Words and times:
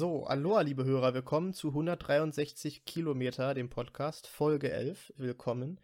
So, 0.00 0.24
Aloha, 0.24 0.62
liebe 0.62 0.86
Hörer, 0.86 1.12
willkommen 1.12 1.52
zu 1.52 1.68
163 1.68 2.86
Kilometer, 2.86 3.52
dem 3.52 3.68
Podcast, 3.68 4.26
Folge 4.26 4.72
11. 4.72 5.12
Willkommen. 5.18 5.78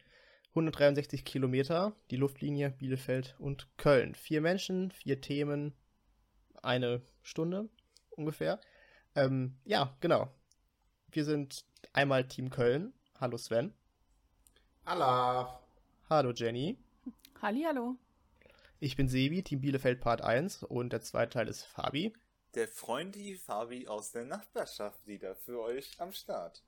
163 0.52 1.22
Kilometer, 1.22 1.94
die 2.10 2.16
Luftlinie 2.16 2.70
Bielefeld 2.70 3.36
und 3.38 3.68
Köln. 3.76 4.14
Vier 4.14 4.40
Menschen, 4.40 4.90
vier 4.90 5.20
Themen, 5.20 5.74
eine 6.62 7.02
Stunde 7.22 7.68
ungefähr. 8.08 8.58
Ähm, 9.14 9.58
ja, 9.66 9.94
genau. 10.00 10.32
Wir 11.12 11.26
sind 11.26 11.66
einmal 11.92 12.26
Team 12.26 12.48
Köln. 12.48 12.94
Hallo 13.20 13.36
Sven. 13.36 13.74
Hallo. 14.86 15.46
Hallo 16.08 16.32
Jenny. 16.32 16.78
Hallo. 17.42 17.96
Ich 18.80 18.96
bin 18.96 19.08
Sebi, 19.08 19.42
Team 19.42 19.60
Bielefeld 19.60 20.00
Part 20.00 20.22
1 20.22 20.62
und 20.62 20.94
der 20.94 21.02
zweite 21.02 21.34
Teil 21.34 21.48
ist 21.48 21.64
Fabi. 21.64 22.14
Der 22.56 22.68
Freundli 22.68 23.36
Fabi 23.36 23.86
aus 23.86 24.12
der 24.12 24.24
Nachbarschaft 24.24 25.06
wieder 25.06 25.36
für 25.36 25.60
euch 25.60 25.90
am 25.98 26.10
Start. 26.12 26.62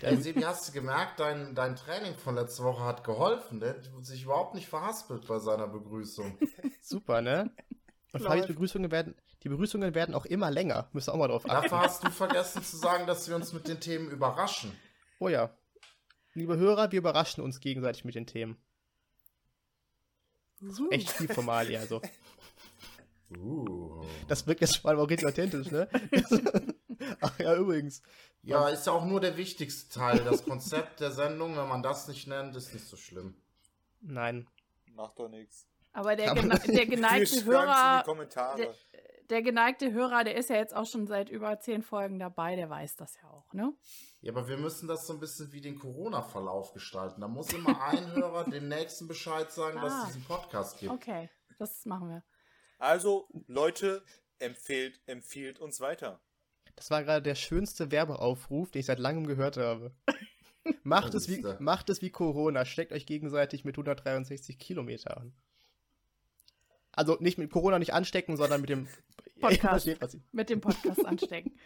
Hey, 0.00 0.16
Sebi, 0.16 0.40
hast 0.42 0.68
du 0.68 0.72
gemerkt, 0.72 1.20
dein, 1.20 1.54
dein 1.54 1.76
Training 1.76 2.16
von 2.18 2.34
letzter 2.34 2.64
Woche 2.64 2.82
hat 2.82 3.04
geholfen. 3.04 3.60
Der 3.60 3.76
hat 3.76 3.88
sich 4.04 4.24
überhaupt 4.24 4.56
nicht 4.56 4.66
verhaspelt 4.66 5.24
bei 5.28 5.38
seiner 5.38 5.68
Begrüßung. 5.68 6.36
Super, 6.82 7.22
ne? 7.22 7.48
Und 8.12 8.24
Fabis 8.24 8.48
Begrüßungen 8.48 8.90
werden, 8.90 9.14
die 9.44 9.48
Begrüßungen 9.48 9.94
werden 9.94 10.16
auch 10.16 10.26
immer 10.26 10.50
länger. 10.50 10.88
Müsst 10.92 11.08
ihr 11.08 11.14
auch 11.14 11.18
mal 11.18 11.28
drauf 11.28 11.48
achten. 11.48 11.62
Dafür 11.62 11.78
hast 11.78 12.02
du 12.02 12.10
vergessen 12.10 12.64
zu 12.64 12.76
sagen, 12.76 13.06
dass 13.06 13.28
wir 13.28 13.36
uns 13.36 13.52
mit 13.52 13.68
den 13.68 13.78
Themen 13.78 14.10
überraschen. 14.10 14.76
Oh 15.20 15.28
ja. 15.28 15.56
Liebe 16.34 16.56
Hörer, 16.56 16.90
wir 16.90 16.98
überraschen 16.98 17.44
uns 17.44 17.60
gegenseitig 17.60 18.04
mit 18.04 18.16
den 18.16 18.26
Themen. 18.26 18.60
Uh. 20.60 20.90
Echt 20.90 21.10
viel 21.10 21.28
Formalie, 21.28 21.78
also. 21.78 22.02
Uh. 23.36 24.02
Das 24.26 24.46
wirkt 24.46 24.60
jetzt 24.60 24.78
vor 24.78 24.90
allem 24.90 25.00
auch 25.00 25.10
richtig 25.10 25.28
authentisch, 25.28 25.70
ne? 25.70 25.88
Ach 27.20 27.38
ja, 27.38 27.54
übrigens. 27.56 28.02
Ja, 28.42 28.68
ist 28.68 28.86
ja 28.86 28.92
auch 28.92 29.04
nur 29.04 29.20
der 29.20 29.36
wichtigste 29.36 29.92
Teil. 29.98 30.18
Das 30.24 30.44
Konzept 30.44 31.00
der 31.00 31.10
Sendung, 31.10 31.56
wenn 31.56 31.68
man 31.68 31.82
das 31.82 32.08
nicht 32.08 32.26
nennt, 32.26 32.56
ist 32.56 32.72
nicht 32.72 32.86
so 32.86 32.96
schlimm. 32.96 33.34
Nein. 34.00 34.46
Macht 34.94 35.18
doch 35.18 35.28
nichts. 35.28 35.66
Aber 35.92 36.16
der, 36.16 36.34
gene 36.34 36.58
der 36.58 36.86
geneigte 36.86 37.44
Hörer, 37.44 38.04
der, 38.56 38.74
der, 39.30 39.42
geneigte 39.42 39.92
Hörer, 39.92 40.22
der 40.22 40.36
ist 40.36 40.50
ja 40.50 40.56
jetzt 40.56 40.74
auch 40.74 40.86
schon 40.86 41.06
seit 41.06 41.28
über 41.28 41.58
zehn 41.60 41.82
Folgen 41.82 42.18
dabei, 42.18 42.56
der 42.56 42.70
weiß 42.70 42.96
das 42.96 43.16
ja 43.20 43.28
auch, 43.30 43.52
ne? 43.52 43.74
Ja, 44.20 44.32
aber 44.32 44.48
wir 44.48 44.58
müssen 44.58 44.86
das 44.86 45.06
so 45.06 45.12
ein 45.12 45.20
bisschen 45.20 45.52
wie 45.52 45.60
den 45.60 45.78
Corona-Verlauf 45.78 46.72
gestalten. 46.72 47.20
Da 47.20 47.28
muss 47.28 47.52
immer 47.52 47.82
ein 47.82 48.12
Hörer 48.14 48.44
dem 48.44 48.68
nächsten 48.68 49.08
Bescheid 49.08 49.50
sagen, 49.50 49.78
ah. 49.78 49.82
dass 49.82 49.94
es 50.00 50.06
diesen 50.08 50.24
Podcast 50.24 50.78
gibt. 50.78 50.92
Okay, 50.92 51.30
das 51.58 51.84
machen 51.84 52.08
wir. 52.10 52.22
Also, 52.78 53.28
Leute, 53.46 54.02
empfehlt, 54.38 55.00
empfiehlt 55.06 55.58
uns 55.58 55.80
weiter. 55.80 56.20
Das 56.76 56.90
war 56.90 57.02
gerade 57.02 57.22
der 57.22 57.34
schönste 57.34 57.90
Werbeaufruf, 57.90 58.70
den 58.70 58.80
ich 58.80 58.86
seit 58.86 59.00
langem 59.00 59.26
gehört 59.26 59.56
habe. 59.56 59.92
macht, 60.84 61.14
es 61.14 61.28
wie, 61.28 61.44
macht 61.58 61.90
es 61.90 62.02
wie 62.02 62.10
Corona, 62.10 62.64
steckt 62.64 62.92
euch 62.92 63.06
gegenseitig 63.06 63.64
mit 63.64 63.74
163 63.74 64.58
Kilometern 64.58 65.32
Also 66.92 67.16
nicht 67.20 67.38
mit 67.38 67.50
Corona 67.50 67.78
nicht 67.78 67.94
anstecken, 67.94 68.36
sondern 68.36 68.60
mit 68.60 68.70
dem 68.70 68.86
Podcast. 69.40 69.88
mit 70.32 70.50
dem 70.50 70.60
Podcast 70.60 71.04
anstecken. 71.04 71.58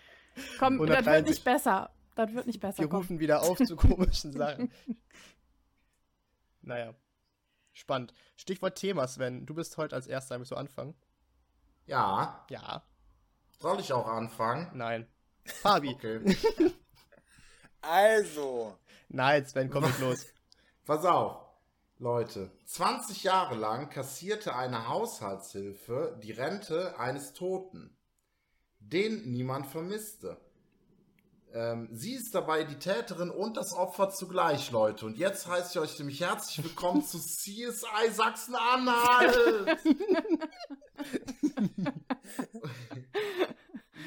Komm, 0.59 0.75
130. 0.75 1.05
das 1.05 1.15
wird 1.15 1.29
nicht 1.29 1.45
besser. 1.45 1.91
Das 2.15 2.35
wird 2.35 2.47
nicht 2.47 2.61
besser. 2.61 2.79
Wir 2.79 2.89
komm. 2.89 2.99
rufen 2.99 3.21
wieder 3.21 3.43
auf 3.43 3.59
zu 3.59 3.77
komischen 3.77 4.33
Sachen. 4.33 4.73
Naja. 6.65 6.95
Spannend. 7.73 8.13
Stichwort 8.37 8.77
Thema, 8.77 9.07
Sven. 9.09 9.47
Du 9.47 9.55
bist 9.55 9.77
heute 9.79 9.97
als 9.97 10.07
Erster. 10.07 10.39
Willst 10.39 10.53
du 10.53 10.57
anfangen? 10.57 10.95
Ja. 11.87 12.45
Ja. 12.51 12.83
Soll 13.59 13.81
ich 13.81 13.93
auch 13.93 14.07
anfangen? 14.07 14.71
Nein. 14.75 15.07
Fabi. 15.45 15.91
Okay. 15.95 16.37
also. 17.81 18.79
Nein, 19.09 19.45
Sven, 19.45 19.71
komm 19.71 19.85
mit 19.85 19.99
los. 19.99 20.27
Pass 20.85 21.05
auf. 21.05 21.43
Leute, 21.99 22.51
20 22.67 23.23
Jahre 23.23 23.55
lang 23.55 23.89
kassierte 23.89 24.57
eine 24.57 24.89
Haushaltshilfe 24.89 26.19
die 26.21 26.33
Rente 26.33 26.99
eines 26.99 27.33
Toten, 27.33 27.97
den 28.81 29.31
niemand 29.31 29.69
vermisste. 29.69 30.41
Ähm, 31.55 31.91
sie 31.93 32.15
ist 32.15 32.35
dabei 32.35 32.65
die 32.65 32.79
Täterin 32.79 33.29
und 33.29 33.59
das 33.59 33.75
Opfer 33.75 34.09
zugleich, 34.09 34.71
Leute. 34.71 35.05
Und 35.05 35.19
jetzt 35.19 35.47
heiße 35.47 35.73
ich 35.73 35.79
euch 35.79 35.99
nämlich 35.99 36.21
herzlich 36.21 36.65
willkommen 36.65 37.05
zu 37.05 37.19
CSI 37.19 38.11
Sachsen-Anhalt. 38.11 39.79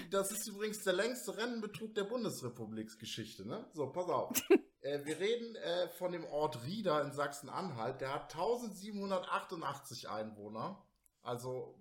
das 0.09 0.31
ist 0.31 0.47
übrigens 0.47 0.83
der 0.83 0.93
längste 0.93 1.37
Rennenbetrug 1.37 1.93
der 1.93 2.05
Bundesrepubliksgeschichte, 2.05 3.47
ne? 3.47 3.69
So, 3.73 3.91
pass 3.91 4.09
auf. 4.09 4.31
äh, 4.81 5.05
wir 5.05 5.19
reden 5.19 5.55
äh, 5.55 5.89
von 5.89 6.13
dem 6.13 6.25
Ort 6.25 6.65
Rieder 6.65 7.03
in 7.03 7.11
Sachsen-Anhalt. 7.11 8.01
Der 8.01 8.11
hat 8.11 8.33
1788 8.33 10.09
Einwohner. 10.09 10.83
Also, 11.21 11.79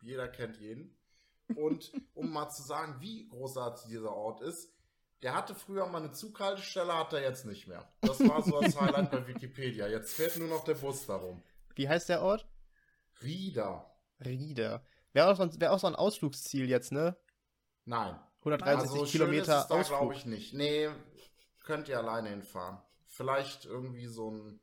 jeder 0.00 0.28
kennt 0.28 0.58
jeden. 0.58 0.96
Und 1.56 1.92
um 2.14 2.30
mal 2.30 2.50
zu 2.50 2.62
sagen, 2.62 2.98
wie 3.00 3.28
großartig 3.28 3.88
dieser 3.88 4.14
Ort 4.14 4.42
ist, 4.42 4.71
der 5.22 5.34
hatte 5.34 5.54
früher 5.54 5.86
mal 5.86 6.02
eine 6.02 6.12
Zughaltestelle, 6.12 6.92
hat 6.94 7.12
er 7.12 7.22
jetzt 7.22 7.46
nicht 7.46 7.68
mehr. 7.68 7.88
Das 8.00 8.20
war 8.28 8.42
so 8.42 8.60
das 8.60 8.78
Highlight 8.80 9.10
bei 9.10 9.26
Wikipedia. 9.26 9.86
Jetzt 9.86 10.14
fährt 10.14 10.36
nur 10.36 10.48
noch 10.48 10.64
der 10.64 10.74
Bus 10.74 11.06
darum. 11.06 11.42
Wie 11.74 11.88
heißt 11.88 12.08
der 12.08 12.22
Ort? 12.22 12.46
Rieder. 13.22 13.94
Rieder. 14.24 14.84
Wäre 15.12 15.30
auch, 15.30 15.36
so, 15.36 15.60
wär 15.60 15.72
auch 15.72 15.78
so 15.78 15.86
ein 15.86 15.94
Ausflugsziel 15.94 16.68
jetzt, 16.68 16.90
ne? 16.90 17.16
Nein. 17.84 18.18
163 18.40 19.00
also, 19.00 19.10
Kilometer 19.10 19.60
ist 19.60 19.68
da, 19.68 19.82
glaube 19.82 20.14
ich 20.14 20.26
nicht. 20.26 20.54
Nee, 20.54 20.88
könnt 21.62 21.88
ihr 21.88 21.98
alleine 21.98 22.30
hinfahren. 22.30 22.78
Vielleicht 23.06 23.66
irgendwie 23.66 24.06
so 24.06 24.30
ein, 24.30 24.60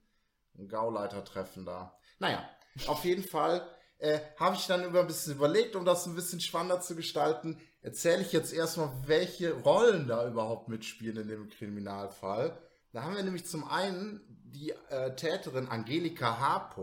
ein 0.57 0.67
Gauleiter-Treffen 0.67 1.65
da. 1.65 1.97
Naja, 2.17 2.49
auf 2.87 3.05
jeden 3.05 3.23
Fall 3.23 3.65
äh, 3.99 4.19
habe 4.37 4.55
ich 4.55 4.65
dann 4.65 4.83
über 4.83 5.01
ein 5.01 5.07
bisschen 5.07 5.35
überlegt, 5.35 5.75
um 5.75 5.85
das 5.85 6.05
ein 6.05 6.15
bisschen 6.15 6.39
spannender 6.39 6.81
zu 6.81 6.95
gestalten, 6.95 7.59
erzähle 7.81 8.21
ich 8.21 8.31
jetzt 8.31 8.53
erstmal, 8.53 8.91
welche 9.05 9.53
Rollen 9.53 10.07
da 10.07 10.27
überhaupt 10.27 10.67
mitspielen 10.67 11.17
in 11.17 11.27
dem 11.27 11.49
Kriminalfall. 11.49 12.57
Da 12.91 13.03
haben 13.03 13.15
wir 13.15 13.23
nämlich 13.23 13.45
zum 13.45 13.69
einen 13.69 14.21
die 14.45 14.71
äh, 14.89 15.15
Täterin 15.15 15.67
Angelika 15.67 16.39
H. 16.39 16.75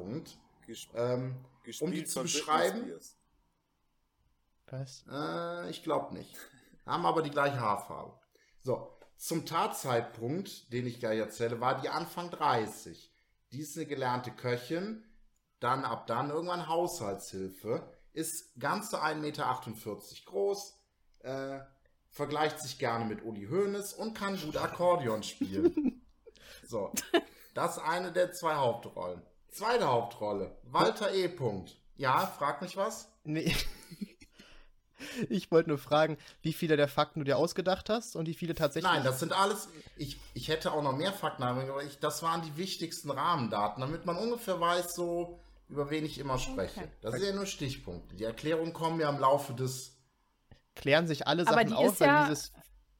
Gesp 0.66 0.91
ähm, 0.94 1.37
um 1.81 1.91
die 1.91 2.05
zu 2.05 2.22
beschreiben. 2.22 2.93
Was? 4.69 5.05
Äh, 5.10 5.71
ich 5.71 5.82
glaube 5.82 6.15
nicht. 6.15 6.34
Haben 6.84 7.06
aber 7.06 7.22
die 7.22 7.31
gleiche 7.31 7.60
Haarfarbe. 7.60 8.19
So, 8.62 8.97
zum 9.16 9.47
Tatzeitpunkt, 9.47 10.72
den 10.72 10.87
ich 10.87 11.00
gleich 11.00 11.19
erzähle, 11.19 11.60
war 11.60 11.81
die 11.81 11.88
Anfang 11.88 12.31
30. 12.31 13.12
Die 13.53 13.60
ist 13.60 13.76
eine 13.76 13.87
gelernte 13.87 14.31
Köchin, 14.31 15.05
dann 15.61 15.84
ab 15.84 16.06
dann 16.06 16.31
irgendwann 16.31 16.69
Haushaltshilfe, 16.69 17.83
ist 18.12 18.59
ganze 18.59 19.03
1,48 19.03 19.17
Meter 19.21 19.59
groß, 20.27 20.78
äh, 21.21 21.61
vergleicht 22.09 22.61
sich 22.61 22.78
gerne 22.78 23.05
mit 23.05 23.22
Uli 23.22 23.47
Hoeneß 23.47 23.93
und 23.94 24.15
kann 24.15 24.41
gut 24.41 24.56
Akkordeon 24.56 25.22
spielen. 25.22 26.03
so, 26.67 26.93
das 27.55 27.77
ist 27.77 27.83
eine 27.83 28.12
der 28.12 28.33
zwei 28.33 28.55
Hauptrollen. 28.55 29.22
Zweite 29.50 29.87
Hauptrolle, 29.87 30.56
Walter 30.65 31.12
E. 31.15 31.27
-Punkt. 31.27 31.73
Ja, 31.97 32.27
frag 32.27 32.62
mich 32.62 32.77
was? 32.77 33.09
Nee. 33.25 33.55
Ich 35.28 35.50
wollte 35.50 35.69
nur 35.69 35.78
fragen, 35.78 36.17
wie 36.43 36.53
viele 36.55 36.77
der 36.77 36.88
Fakten 36.88 37.20
du 37.20 37.25
dir 37.25 37.37
ausgedacht 37.37 37.91
hast 37.91 38.17
und 38.17 38.26
wie 38.26 38.35
viele 38.35 38.55
tatsächlich. 38.55 38.91
Nein, 38.91 39.05
das 39.05 39.20
sind 39.20 39.32
alles. 39.32 39.69
Ich, 39.97 40.19
ich 40.35 40.49
hätte 40.49 40.73
auch 40.73 40.82
noch 40.82 40.97
mehr 40.97 41.12
Fakten, 41.12 41.43
aber 41.43 41.82
ich, 41.82 41.99
das 41.99 42.23
waren 42.23 42.43
die 42.43 42.56
wichtigsten 42.56 43.11
Rahmendaten, 43.11 43.82
damit 43.82 44.06
man 44.06 44.17
ungefähr 44.17 44.58
weiß, 44.58 44.94
so 44.94 45.38
über 45.69 45.91
wen 45.91 46.05
ich 46.05 46.19
immer 46.19 46.39
spreche. 46.39 46.81
Okay. 46.81 46.91
Das 47.01 47.15
sind 47.15 47.25
ja 47.25 47.35
nur 47.35 47.47
Stichpunkte. 47.47 48.17
Die 48.17 48.25
Erklärungen 48.25 48.73
kommen 48.73 49.01
ja 49.01 49.11
im 49.11 49.19
Laufe 49.19 49.55
des. 49.55 49.97
Klären 50.75 51.07
sich 51.07 51.27
alle 51.27 51.45
Sachen 51.45 51.73
auf, 51.73 52.01
weil 52.01 52.07
ja, 52.07 52.25
dieses. 52.25 52.53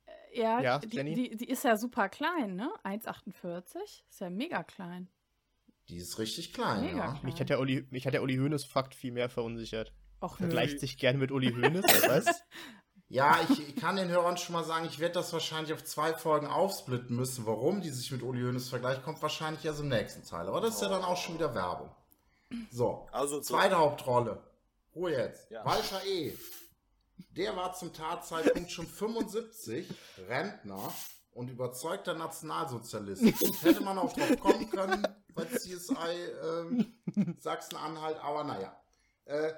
Äh, 0.07 0.41
ja, 0.41 0.61
ja 0.61 0.79
die, 0.79 0.89
die, 0.89 1.37
die, 1.37 1.49
ist 1.49 1.65
ja 1.65 1.77
super 1.77 2.09
klein, 2.09 2.57
ne? 2.57 2.71
1,48. 2.85 3.77
Ist 4.09 4.21
ja 4.21 4.31
mega 4.31 4.63
klein. 4.63 5.09
Die 5.89 5.99
ist 5.99 6.19
richtig 6.19 6.53
klein, 6.53 6.83
mega 6.83 6.97
ja. 6.97 7.11
Klein. 7.13 7.25
Mich 7.25 7.41
hat 7.41 7.49
der 7.49 7.61
Uli, 7.61 7.87
mich 7.91 8.07
hat 8.07 8.15
der 8.15 8.23
Uli 8.23 8.37
Hoeneß 8.37 8.65
Fakt 8.65 8.95
viel 8.95 9.13
mehr 9.13 9.29
verunsichert. 9.29 9.93
Och, 10.21 10.39
Vergleicht 10.39 10.81
sich 10.81 10.99
gerne 10.99 11.19
mit 11.19 11.31
Uli 11.31 11.53
Hoeneß, 11.53 11.85
was? 12.09 12.27
Ja, 13.09 13.39
ich, 13.49 13.69
ich 13.69 13.77
kann 13.77 13.95
den 13.95 14.09
Hörern 14.09 14.37
schon 14.37 14.55
mal 14.55 14.65
sagen, 14.65 14.85
ich 14.87 14.99
werde 14.99 15.15
das 15.15 15.33
wahrscheinlich 15.33 15.73
auf 15.73 15.85
zwei 15.85 16.13
Folgen 16.13 16.49
aufsplitten 16.49 17.15
müssen. 17.15 17.47
Warum 17.47 17.81
die 17.81 17.91
sich 17.91 18.11
mit 18.11 18.23
Uli 18.23 18.43
Hoeneß 18.43 18.69
vergleicht, 18.69 19.05
kommt 19.05 19.23
wahrscheinlich 19.23 19.65
erst 19.65 19.79
im 19.79 19.89
nächsten 19.89 20.25
Teil. 20.25 20.49
Aber 20.49 20.61
das 20.61 20.75
ist 20.75 20.83
ja 20.83 20.89
dann 20.89 21.05
auch 21.05 21.17
schon 21.17 21.37
wieder 21.37 21.55
Werbung. 21.55 21.95
So, 22.71 23.09
also 23.13 23.41
zweite 23.41 23.75
so. 23.75 23.81
Hauptrolle. 23.81 24.43
Ruhe 24.95 25.13
jetzt. 25.13 25.51
Ja. 25.51 25.65
Walter 25.65 26.05
E. 26.07 26.33
Der 27.31 27.57
war 27.57 27.75
zum 27.75 27.93
Tatzeitpunkt 27.93 28.71
schon 28.71 28.87
75, 28.87 29.87
Rentner 30.29 30.93
und 31.33 31.51
überzeugter 31.51 32.15
Nationalsozialist. 32.15 33.23
hätte 33.63 33.83
man 33.83 33.99
auch 33.99 34.13
drauf 34.13 34.41
kommen 34.41 34.71
können 34.71 35.07
bei 35.35 35.45
CSI 35.45 35.95
ähm, 36.43 36.95
Sachsen-Anhalt, 37.39 38.19
aber 38.23 38.45
naja. 38.45 38.77
Äh, 39.27 39.53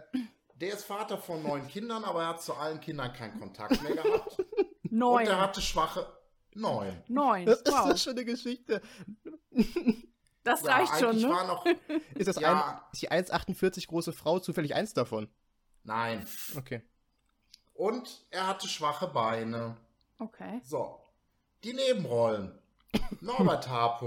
der 0.54 0.74
ist 0.74 0.84
Vater 0.84 1.18
von 1.18 1.42
neun 1.42 1.68
Kindern, 1.68 2.02
aber 2.04 2.22
er 2.22 2.28
hat 2.28 2.42
zu 2.42 2.54
allen 2.54 2.80
Kindern 2.80 3.12
keinen 3.12 3.38
Kontakt 3.38 3.80
mehr 3.82 3.94
gehabt. 3.94 4.44
Neun. 4.90 5.22
Und 5.22 5.28
er 5.28 5.40
hatte 5.40 5.60
schwache. 5.60 6.06
Neun. 6.54 7.00
Neun. 7.06 7.46
Das 7.46 7.62
wow. 7.66 7.90
ist 7.90 8.02
schon 8.02 8.14
eine 8.14 8.24
Geschichte. 8.24 8.82
Das 10.48 10.62
Ja, 10.62 10.76
reicht 10.76 10.98
schon, 10.98 11.10
eigentlich 11.10 11.24
ne? 11.24 11.28
war 11.30 11.46
noch. 11.46 11.66
Ist, 12.14 12.26
das 12.26 12.36
Ja. 12.40 12.80
ein, 12.80 12.80
ist 12.92 13.02
die 13.02 13.10
1,48 13.10 13.86
große 13.86 14.14
Frau 14.14 14.38
zufällig 14.38 14.74
eins 14.74 14.94
davon? 14.94 15.28
Nein. 15.84 16.26
Okay. 16.56 16.80
Und 17.74 18.26
er 18.30 18.46
hatte 18.46 18.66
schwache 18.66 19.08
Beine. 19.08 19.76
Okay. 20.18 20.62
So. 20.64 21.00
Die 21.64 21.74
Nebenrollen. 21.74 22.58
Norbert 23.20 23.68
H. 23.68 24.00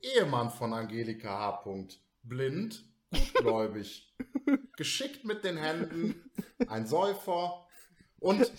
Ehemann 0.00 0.50
von 0.50 0.72
Angelika 0.72 1.30
H. 1.36 1.64
Blind, 2.22 2.84
gutgläubig. 3.10 4.14
Geschickt 4.76 5.24
mit 5.24 5.42
den 5.42 5.56
Händen. 5.56 6.30
Ein 6.68 6.86
Säufer. 6.86 7.66
Und 8.22 8.52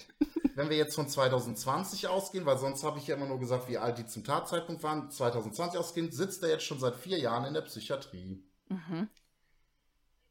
wenn 0.56 0.70
wir 0.70 0.76
jetzt 0.76 0.94
von 0.94 1.08
2020 1.08 2.08
ausgehen, 2.08 2.46
weil 2.46 2.58
sonst 2.58 2.84
habe 2.84 3.00
ich 3.00 3.08
ja 3.08 3.16
immer 3.16 3.28
nur 3.28 3.40
gesagt, 3.40 3.70
wie 3.70 3.78
alt 3.78 3.98
die 3.98 4.06
zum 4.06 4.26
Tatzeitpunkt 4.26 4.84
waren, 4.84 5.10
2020 5.10 5.80
ausgehen, 5.80 6.12
sitzt 6.12 6.44
er 6.44 6.50
jetzt 6.50 6.66
schon 6.66 6.80
seit 6.80 6.96
vier 6.96 7.18
Jahren 7.18 7.46
in 7.46 7.54
der 7.54 7.62
Psychiatrie. 7.62 8.44
Mhm. 8.68 9.10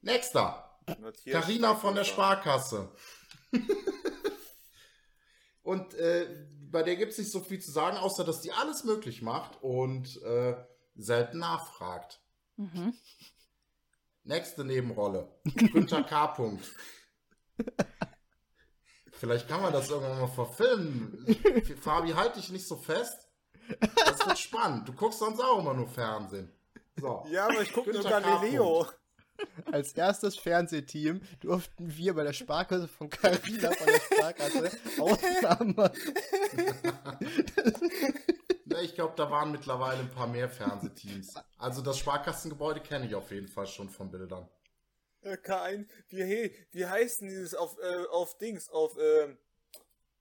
Nächster. 0.02 0.78
Carina 1.24 1.74
von 1.76 1.94
der 1.94 2.04
Sparkasse. 2.04 2.90
Sparkasse. 3.54 3.84
und 5.62 5.94
äh, 5.94 6.46
bei 6.70 6.82
der 6.82 6.96
gibt 6.96 7.12
es 7.12 7.18
nicht 7.18 7.30
so 7.30 7.40
viel 7.40 7.60
zu 7.60 7.70
sagen, 7.70 7.96
außer 7.96 8.24
dass 8.24 8.42
die 8.42 8.52
alles 8.52 8.84
möglich 8.84 9.22
macht 9.22 9.62
und 9.62 10.20
äh, 10.22 10.56
selten 10.94 11.38
nachfragt. 11.38 12.20
Mhm. 12.56 12.94
Nächste 14.24 14.64
Nebenrolle. 14.64 15.28
Günther 15.44 16.02
K. 16.02 16.26
Punkt. 16.28 16.64
Vielleicht 19.22 19.46
kann 19.46 19.62
man 19.62 19.72
das 19.72 19.88
irgendwann 19.88 20.18
mal 20.18 20.26
verfilmen. 20.26 21.24
Fabi, 21.80 22.10
halt 22.10 22.34
dich 22.34 22.50
nicht 22.50 22.66
so 22.66 22.74
fest. 22.74 23.28
Das 23.78 24.26
wird 24.26 24.36
spannend. 24.36 24.88
Du 24.88 24.94
guckst 24.94 25.20
sonst 25.20 25.38
auch 25.38 25.60
immer 25.60 25.74
nur 25.74 25.86
Fernsehen. 25.86 26.50
So. 27.00 27.24
Ja, 27.30 27.44
aber 27.44 27.62
ich 27.62 27.72
gucke 27.72 27.92
nur. 27.92 28.02
Galileo. 28.02 28.84
Als 29.70 29.92
erstes 29.92 30.36
Fernsehteam 30.36 31.20
durften 31.38 31.96
wir 31.96 32.14
bei 32.14 32.24
der 32.24 32.32
Sparkasse 32.32 32.88
von 32.88 33.10
Carina 33.10 33.70
von 33.70 33.86
der 33.86 34.00
Sparkasse 34.00 34.72
Ausnahmen 34.98 35.76
machen. 35.76 35.96
Ne, 38.64 38.80
ich 38.82 38.94
glaube, 38.94 39.12
da 39.16 39.30
waren 39.30 39.52
mittlerweile 39.52 40.00
ein 40.00 40.10
paar 40.10 40.28
mehr 40.28 40.48
Fernsehteams. 40.48 41.34
Also 41.58 41.82
das 41.82 41.98
Sparkassengebäude 41.98 42.80
kenne 42.80 43.06
ich 43.06 43.14
auf 43.14 43.30
jeden 43.30 43.48
Fall 43.48 43.66
schon 43.66 43.90
von 43.90 44.10
Bildern. 44.10 44.48
Äh, 45.22 45.36
K1, 45.36 45.86
wie, 46.08 46.22
hey, 46.22 46.54
wie 46.72 46.86
heißt 46.86 47.20
denn 47.20 47.28
dieses 47.28 47.54
auf, 47.54 47.78
äh, 47.78 48.06
auf 48.10 48.36
Dings, 48.38 48.68
auf, 48.70 48.96
ähm, 48.98 49.38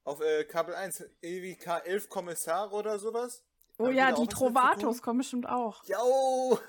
auf 0.04 0.22
äh, 0.22 0.44
Kabel 0.44 0.76
1, 0.76 1.04
irgendwie 1.22 1.54
K11 1.54 2.08
Kommissare 2.08 2.72
oder 2.72 3.00
sowas? 3.00 3.44
Oh 3.78 3.88
Haben 3.88 3.96
ja, 3.96 4.12
die 4.12 4.28
Trovatos 4.28 5.02
kommen 5.02 5.20
bestimmt 5.20 5.50
auch. 5.50 5.84
Jo! 5.86 6.60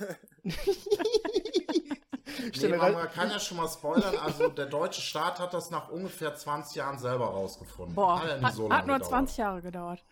Stell 2.52 2.70
Nee, 2.70 2.76
man, 2.76 3.10
kann 3.10 3.28
ja 3.28 3.38
schon 3.38 3.58
mal 3.58 3.68
spoilern. 3.68 4.16
Also 4.16 4.48
der 4.48 4.66
deutsche 4.66 5.02
Staat 5.02 5.38
hat 5.38 5.52
das 5.52 5.70
nach 5.70 5.90
ungefähr 5.90 6.34
20 6.34 6.76
Jahren 6.76 6.98
selber 6.98 7.26
rausgefunden. 7.26 7.94
Boah, 7.94 8.20
Hat 8.20 8.28
ja 8.28 8.36
nicht 8.36 8.46
hat, 8.46 8.54
so 8.54 8.64
hat 8.64 8.70
lange 8.70 8.86
nur 8.86 8.96
gedauert. 8.96 9.10
20 9.10 9.36
Jahre 9.36 9.62
gedauert. 9.62 10.04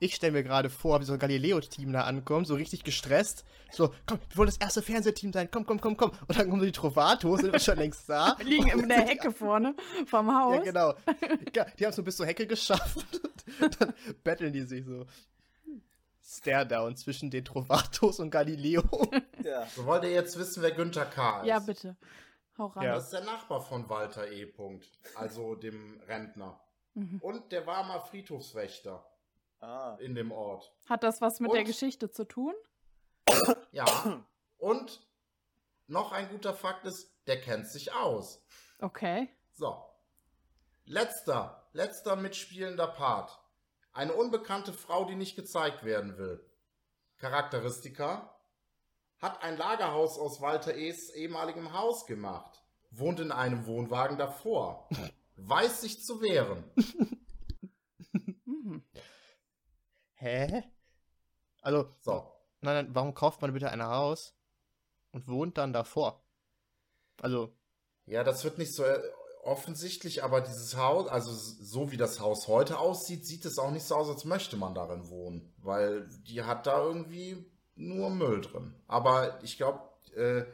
Ich 0.00 0.14
stelle 0.14 0.32
mir 0.32 0.44
gerade 0.44 0.70
vor, 0.70 1.00
wie 1.00 1.04
so 1.04 1.14
ein 1.14 1.18
Galileo-Team 1.18 1.92
da 1.92 2.02
ankommt, 2.02 2.46
so 2.46 2.54
richtig 2.54 2.84
gestresst. 2.84 3.44
So, 3.72 3.92
komm, 4.06 4.20
wir 4.28 4.36
wollen 4.36 4.48
das 4.48 4.58
erste 4.58 4.80
Fernsehteam 4.80 5.32
sein, 5.32 5.50
komm, 5.50 5.66
komm, 5.66 5.80
komm, 5.80 5.96
komm. 5.96 6.10
Und 6.10 6.38
dann 6.38 6.48
kommen 6.48 6.60
so 6.60 6.66
die 6.66 6.72
Trovatos, 6.72 7.40
sind 7.40 7.52
wir 7.52 7.58
schon 7.58 7.76
längst 7.76 8.08
da. 8.08 8.36
Liegen 8.42 8.68
in 8.68 8.88
der 8.88 9.06
Hecke 9.06 9.32
vorne 9.32 9.74
vom 10.06 10.32
Haus. 10.32 10.56
Ja, 10.56 10.62
genau. 10.62 10.94
Ja, 11.54 11.64
die 11.78 11.84
haben 11.84 11.90
es 11.90 11.96
so 11.96 12.02
bis 12.02 12.16
zur 12.16 12.26
Hecke 12.26 12.46
geschafft. 12.46 13.20
Und 13.60 13.80
dann 13.80 13.92
betteln 14.22 14.52
die 14.52 14.62
sich 14.62 14.84
so. 14.84 15.06
Stare-down 16.22 16.94
zwischen 16.94 17.30
den 17.30 17.44
Trovatos 17.44 18.20
und 18.20 18.30
Galileo. 18.30 18.82
Ja. 19.42 19.66
So 19.66 19.86
wollt 19.86 20.04
ihr 20.04 20.10
jetzt 20.10 20.38
wissen, 20.38 20.62
wer 20.62 20.72
Günther 20.72 21.06
K. 21.06 21.40
ist? 21.40 21.46
Ja, 21.46 21.58
bitte. 21.58 21.96
Hau 22.58 22.66
ran. 22.66 22.84
Ja. 22.84 22.94
Das 22.96 23.04
ist 23.04 23.12
der 23.14 23.24
Nachbar 23.24 23.62
von 23.62 23.88
Walter 23.88 24.30
E. 24.30 24.44
Punkt, 24.44 24.86
also 25.14 25.54
dem 25.54 25.98
Rentner. 26.06 26.60
Mhm. 26.92 27.18
Und 27.20 27.50
der 27.50 27.66
war 27.66 27.82
mal 27.84 28.00
Friedhofswächter 28.00 29.07
Ah. 29.60 29.96
in 30.00 30.14
dem 30.14 30.30
Ort. 30.30 30.72
Hat 30.86 31.02
das 31.02 31.20
was 31.20 31.40
mit 31.40 31.52
der 31.52 31.60
Und? 31.60 31.66
Geschichte 31.66 32.10
zu 32.10 32.24
tun? 32.24 32.54
Ja. 33.72 34.22
Und 34.58 35.06
noch 35.86 36.12
ein 36.12 36.28
guter 36.28 36.54
Fakt 36.54 36.84
ist, 36.86 37.10
der 37.26 37.40
kennt 37.40 37.66
sich 37.66 37.92
aus. 37.92 38.42
Okay. 38.80 39.28
So. 39.52 39.76
Letzter, 40.84 41.68
letzter 41.72 42.16
mitspielender 42.16 42.86
Part. 42.86 43.38
Eine 43.92 44.14
unbekannte 44.14 44.72
Frau, 44.72 45.04
die 45.04 45.16
nicht 45.16 45.36
gezeigt 45.36 45.84
werden 45.84 46.16
will. 46.18 46.44
Charakteristika. 47.18 48.34
Hat 49.20 49.42
ein 49.42 49.56
Lagerhaus 49.56 50.18
aus 50.18 50.40
Walter 50.40 50.76
E.'s 50.76 51.10
ehemaligem 51.10 51.72
Haus 51.72 52.06
gemacht. 52.06 52.62
Wohnt 52.90 53.18
in 53.18 53.32
einem 53.32 53.66
Wohnwagen 53.66 54.16
davor. 54.16 54.88
Weiß 55.36 55.80
sich 55.80 56.02
zu 56.04 56.20
wehren. 56.22 56.64
Hä? 60.18 60.62
Also, 61.62 61.94
So. 62.00 62.32
nein, 62.60 62.84
nein, 62.86 62.94
warum 62.94 63.14
kauft 63.14 63.40
man 63.40 63.52
bitte 63.52 63.70
ein 63.70 63.82
Haus 63.82 64.34
und 65.12 65.28
wohnt 65.28 65.58
dann 65.58 65.72
davor? 65.72 66.24
Also, 67.20 67.52
Ja, 68.06 68.24
das 68.24 68.42
wird 68.44 68.58
nicht 68.58 68.74
so 68.74 68.84
äh, 68.84 69.00
offensichtlich, 69.42 70.24
aber 70.24 70.40
dieses 70.40 70.76
Haus, 70.76 71.08
also 71.08 71.30
so 71.32 71.90
wie 71.90 71.96
das 71.96 72.20
Haus 72.20 72.48
heute 72.48 72.78
aussieht, 72.78 73.26
sieht 73.26 73.44
es 73.44 73.58
auch 73.58 73.70
nicht 73.70 73.84
so 73.84 73.94
aus, 73.96 74.08
als 74.08 74.24
möchte 74.24 74.56
man 74.56 74.74
darin 74.74 75.08
wohnen. 75.08 75.52
Weil 75.58 76.08
die 76.26 76.42
hat 76.42 76.66
da 76.66 76.82
irgendwie 76.82 77.44
nur 77.76 78.10
Müll 78.10 78.40
drin. 78.40 78.74
Aber 78.86 79.42
ich 79.44 79.56
glaube, 79.56 79.80
äh, 80.14 80.44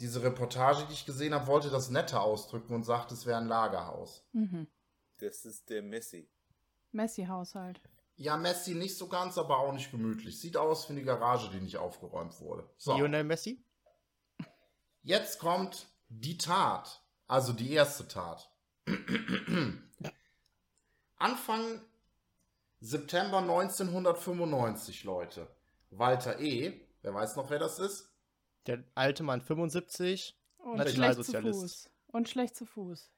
diese 0.00 0.22
Reportage, 0.22 0.86
die 0.86 0.92
ich 0.94 1.06
gesehen 1.06 1.34
habe, 1.34 1.46
wollte 1.46 1.70
das 1.70 1.90
netter 1.90 2.22
ausdrücken 2.22 2.74
und 2.74 2.84
sagt, 2.84 3.12
es 3.12 3.26
wäre 3.26 3.38
ein 3.38 3.46
Lagerhaus. 3.48 4.24
Mhm. 4.32 4.66
Das 5.18 5.44
ist 5.44 5.68
der 5.70 5.82
Messi. 5.82 6.28
Messi-Haushalt. 6.92 7.80
Ja, 8.16 8.36
Messi 8.36 8.74
nicht 8.74 8.96
so 8.96 9.08
ganz, 9.08 9.38
aber 9.38 9.58
auch 9.58 9.72
nicht 9.72 9.90
gemütlich. 9.90 10.40
Sieht 10.40 10.56
aus 10.56 10.88
wie 10.88 10.92
eine 10.92 11.02
Garage, 11.02 11.50
die 11.50 11.60
nicht 11.60 11.76
aufgeräumt 11.78 12.40
wurde. 12.40 12.68
So. 12.76 12.96
Lionel 12.96 13.24
Messi? 13.24 13.64
Jetzt 15.02 15.38
kommt 15.38 15.88
die 16.08 16.38
Tat, 16.38 17.02
also 17.26 17.52
die 17.52 17.72
erste 17.72 18.06
Tat. 18.06 18.50
Anfang 21.16 21.80
September 22.80 23.38
1995, 23.38 25.04
Leute. 25.04 25.48
Walter 25.90 26.38
E., 26.40 26.80
wer 27.02 27.14
weiß 27.14 27.36
noch, 27.36 27.50
wer 27.50 27.58
das 27.58 27.78
ist? 27.78 28.10
Der 28.66 28.84
alte 28.94 29.22
Mann 29.22 29.40
75. 29.40 30.38
Und 30.58 30.76
schlecht 30.76 30.94
zu 30.94 31.00
Nationalsozialist. 31.00 31.60
Fuß. 31.60 31.90
Und 32.08 32.28
schlecht 32.28 32.56
zu 32.56 32.66
Fuß. 32.66 33.10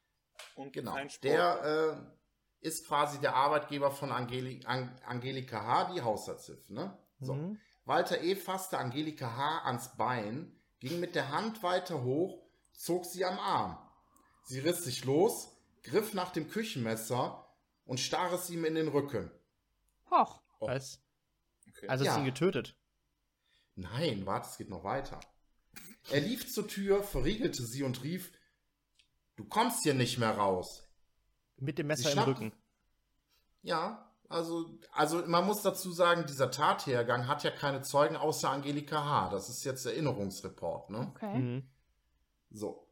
Und 0.56 0.73
Genau. 0.73 0.92
kein 0.94 1.11
Sport. 1.11 1.25
Der 1.25 1.97
äh, 2.02 2.15
ist 2.66 2.87
quasi 2.87 3.18
der 3.20 3.35
Arbeitgeber 3.35 3.90
von 3.90 4.11
Angeli 4.11 4.61
An 4.66 4.94
Angelika 5.06 5.64
H., 5.64 5.92
die 5.94 6.02
Haushaltshilfe, 6.02 6.75
ne? 6.75 6.99
So. 7.20 7.35
Mhm. 7.35 7.61
Walter 7.85 8.20
E. 8.23 8.35
fasste 8.35 8.78
Angelika 8.78 9.37
H. 9.37 9.64
ans 9.64 9.96
Bein, 9.96 10.52
ging 10.80 10.99
mit 10.99 11.14
der 11.14 11.30
Hand 11.30 11.62
weiter 11.62 12.02
hoch, 12.02 12.42
zog 12.73 13.04
sie 13.06 13.25
am 13.25 13.38
Arm. 13.38 13.78
Sie 14.42 14.58
riss 14.58 14.85
sich 14.85 15.04
los, 15.04 15.56
griff 15.85 16.12
nach 16.12 16.32
dem 16.32 16.50
Küchenmesser 16.50 17.46
und 17.85 18.00
stach 18.00 18.32
es 18.32 18.50
ihm 18.50 18.64
in 18.64 18.75
den 18.75 18.88
Rücken. 18.88 19.30
Hoch. 20.11 20.42
Oh. 20.58 20.66
Was? 20.66 21.00
Okay. 21.68 21.88
Also 21.88 22.04
Ja. 22.04 22.12
ist 22.12 22.18
ihn 22.18 22.25
getötet. 22.25 22.76
Nein, 23.76 24.26
warte, 24.26 24.49
es 24.49 24.58
geht 24.58 24.70
noch 24.70 24.82
weiter. 24.85 25.20
Er 26.11 26.20
lief 26.20 26.52
zur 26.52 26.66
Tür, 26.66 27.02
verriegelte 27.02 27.64
sie 27.64 27.82
und 27.82 28.02
rief, 28.02 28.32
du 29.37 29.44
kommst 29.44 29.82
hier 29.82 29.94
nicht 29.94 30.18
mehr 30.18 30.37
raus. 30.37 30.86
Mit 31.58 31.78
dem 31.78 31.86
Messer 31.86 32.12
im 32.12 32.18
Rücken. 32.18 32.52
Ja, 33.62 34.12
also, 34.28 34.78
also 34.92 35.25
man 35.26 35.46
muss 35.46 35.62
dazu 35.62 35.92
sagen, 35.92 36.26
dieser 36.26 36.50
Tathergang 36.50 37.28
hat 37.28 37.44
ja 37.44 37.50
keine 37.50 37.82
Zeugen 37.82 38.16
außer 38.16 38.50
Angelika 38.50 39.04
H. 39.04 39.30
Das 39.30 39.48
ist 39.48 39.64
jetzt 39.64 39.86
Erinnerungsreport, 39.86 40.90
ne? 40.90 41.12
Okay. 41.14 41.38
Mhm. 41.38 41.68
So. 42.50 42.86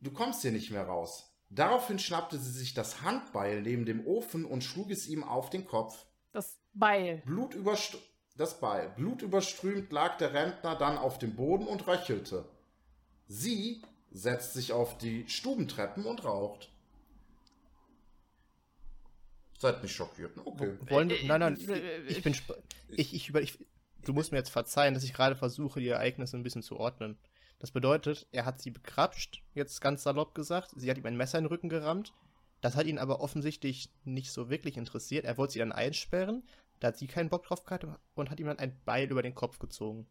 Du 0.00 0.10
kommst 0.12 0.42
hier 0.42 0.52
nicht 0.52 0.70
mehr 0.70 0.86
raus. 0.86 1.32
Daraufhin 1.50 1.98
schnappte 1.98 2.38
sie 2.38 2.50
sich 2.50 2.74
das 2.74 3.02
Handbeil 3.02 3.62
neben 3.62 3.84
dem 3.84 4.06
Ofen 4.06 4.44
und 4.44 4.64
schlug 4.64 4.90
es 4.90 5.06
ihm 5.06 5.22
auf 5.22 5.50
den 5.50 5.66
Kopf. 5.66 6.06
Das 6.32 6.58
Beil. 6.72 7.22
Blutüberst 7.26 7.98
das 8.36 8.58
Beil. 8.60 8.90
Blutüberströmt 8.96 9.92
lag 9.92 10.16
der 10.16 10.32
Rentner 10.32 10.74
dann 10.74 10.96
auf 10.96 11.18
dem 11.18 11.36
Boden 11.36 11.66
und 11.66 11.86
röchelte. 11.86 12.48
Sie 13.26 13.82
setzt 14.10 14.54
sich 14.54 14.72
auf 14.72 14.96
die 14.96 15.28
Stubentreppen 15.28 16.06
und 16.06 16.24
raucht. 16.24 16.70
Seid 19.62 19.82
nicht 19.82 19.94
schockiert? 19.94 20.32
Okay. 20.44 20.76
Wollen 20.88 21.10
Äh, 21.10 21.24
nein, 21.24 21.40
nein, 21.40 21.56
äh, 21.68 21.98
ich, 22.02 22.18
ich 22.18 22.24
bin, 22.24 22.36
ich, 22.88 23.14
ich, 23.14 23.28
über, 23.28 23.40
ich, 23.40 23.58
du 24.04 24.12
musst 24.12 24.32
mir 24.32 24.38
jetzt 24.38 24.50
verzeihen, 24.50 24.92
dass 24.92 25.04
ich 25.04 25.14
gerade 25.14 25.36
versuche, 25.36 25.78
die 25.78 25.88
Ereignisse 25.88 26.36
ein 26.36 26.42
bisschen 26.42 26.62
zu 26.62 26.76
ordnen. 26.76 27.16
Das 27.60 27.70
bedeutet, 27.70 28.26
er 28.32 28.44
hat 28.44 28.60
sie 28.60 28.72
bekrapscht, 28.72 29.42
jetzt 29.54 29.80
ganz 29.80 30.02
salopp 30.02 30.34
gesagt. 30.34 30.72
Sie 30.76 30.90
hat 30.90 30.98
ihm 30.98 31.06
ein 31.06 31.16
Messer 31.16 31.38
in 31.38 31.44
den 31.44 31.48
Rücken 31.48 31.68
gerammt. 31.68 32.12
Das 32.60 32.74
hat 32.74 32.86
ihn 32.86 32.98
aber 32.98 33.20
offensichtlich 33.20 33.88
nicht 34.04 34.32
so 34.32 34.50
wirklich 34.50 34.76
interessiert. 34.76 35.24
Er 35.24 35.38
wollte 35.38 35.52
sie 35.52 35.58
dann 35.60 35.70
einsperren. 35.70 36.42
Da 36.80 36.88
hat 36.88 36.98
sie 36.98 37.06
keinen 37.06 37.28
Bock 37.30 37.44
drauf 37.44 37.64
gehabt 37.64 37.86
und 38.14 38.30
hat 38.30 38.40
ihm 38.40 38.46
dann 38.46 38.58
ein 38.58 38.76
Beil 38.84 39.08
über 39.08 39.22
den 39.22 39.36
Kopf 39.36 39.60
gezogen. 39.60 40.08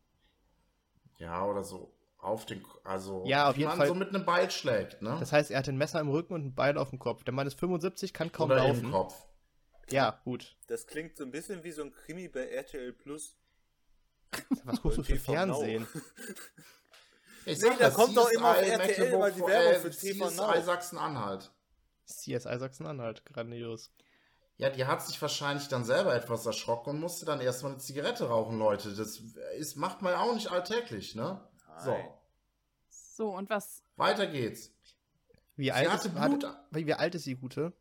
Ja, 1.18 1.46
oder 1.46 1.66
so 1.66 1.94
auf 2.22 2.46
den, 2.46 2.64
also 2.84 3.24
ja, 3.26 3.50
auf 3.50 3.58
jeden 3.58 3.70
man 3.70 3.78
Fall. 3.78 3.88
so 3.88 3.96
mit 3.96 4.10
einem 4.10 4.26
Beil 4.26 4.50
schlägt, 4.52 5.02
ne? 5.02 5.18
Das 5.20 5.34
heißt, 5.34 5.52
er 5.52 5.60
hat 5.60 5.68
ein 5.68 5.78
Messer 5.78 6.00
im 6.00 6.10
Rücken 6.10 6.34
und 6.34 6.46
ein 6.46 6.54
Beil 6.54 6.78
auf 6.78 6.92
dem 6.92 7.00
Kopf. 7.00 7.24
Der 7.24 7.34
Mann 7.34 7.48
ist 7.48 7.60
75, 7.60 8.14
kann 8.14 8.32
kaum 8.32 8.52
oder 8.52 8.68
laufen. 8.68 8.86
im 8.86 8.92
Kopf. 8.92 9.26
Ja, 9.92 10.22
gut. 10.24 10.56
Das 10.68 10.88
klingt 10.88 11.16
so 11.18 11.24
ein 11.24 11.32
bisschen 11.32 11.64
wie 11.64 11.72
so 11.72 11.84
ein 11.84 11.92
Krimi 11.92 12.28
bei 12.28 12.48
RTL 12.50 12.94
Plus. 12.94 13.38
Was 14.64 14.82
guckst 14.82 14.98
du 15.00 15.04
für 15.04 15.14
TV 15.14 15.32
Fernsehen? 15.34 15.88
Ich 17.44 17.58
Nee, 17.60 17.70
sag 17.70 17.80
da 17.80 17.90
kommt 17.90 18.16
doch 18.16 18.28
CSI 18.28 18.36
immer 18.36 18.52
auf 18.52 18.58
RTL 18.62 19.18
mal 19.18 19.32
die 19.32 19.42
Werbung 19.42 19.74
äh, 19.74 19.80
für 19.80 19.90
TV 19.90 20.28
CSI. 20.28 20.62
Sachsen-Anhalt. 20.62 21.52
CSI 22.06 22.60
Sachsen-Anhalt, 22.60 23.26
grandios. 23.26 23.92
Ja, 24.58 24.70
die 24.70 24.86
hat 24.86 25.04
sich 25.04 25.20
wahrscheinlich 25.20 25.68
dann 25.68 25.84
selber 25.84 26.14
etwas 26.14 26.46
erschrocken 26.46 26.92
und 26.92 27.00
musste 27.00 27.26
dann 27.26 27.42
erstmal 27.42 27.72
eine 27.72 27.82
Zigarette 27.82 28.26
rauchen, 28.30 28.60
Leute. 28.60 28.94
Das 28.94 29.20
ist, 29.58 29.76
macht 29.76 30.04
man 30.04 30.14
auch 30.14 30.36
nicht 30.36 30.52
alltäglich, 30.52 31.16
ne? 31.16 31.42
So, 31.80 31.90
Nein. 31.92 32.10
So, 32.90 33.36
und 33.36 33.50
was? 33.50 33.82
weiter 33.96 34.28
geht's. 34.28 34.72
Wie 35.56 35.72
alt, 35.72 35.90
hatte 35.92 36.10
ist, 36.10 36.14
Blut- 36.14 36.44
hat, 36.46 36.68
wie 36.72 36.94
alt 36.94 37.16
ist 37.16 37.26
die 37.26 37.36
Gute? 37.38 37.74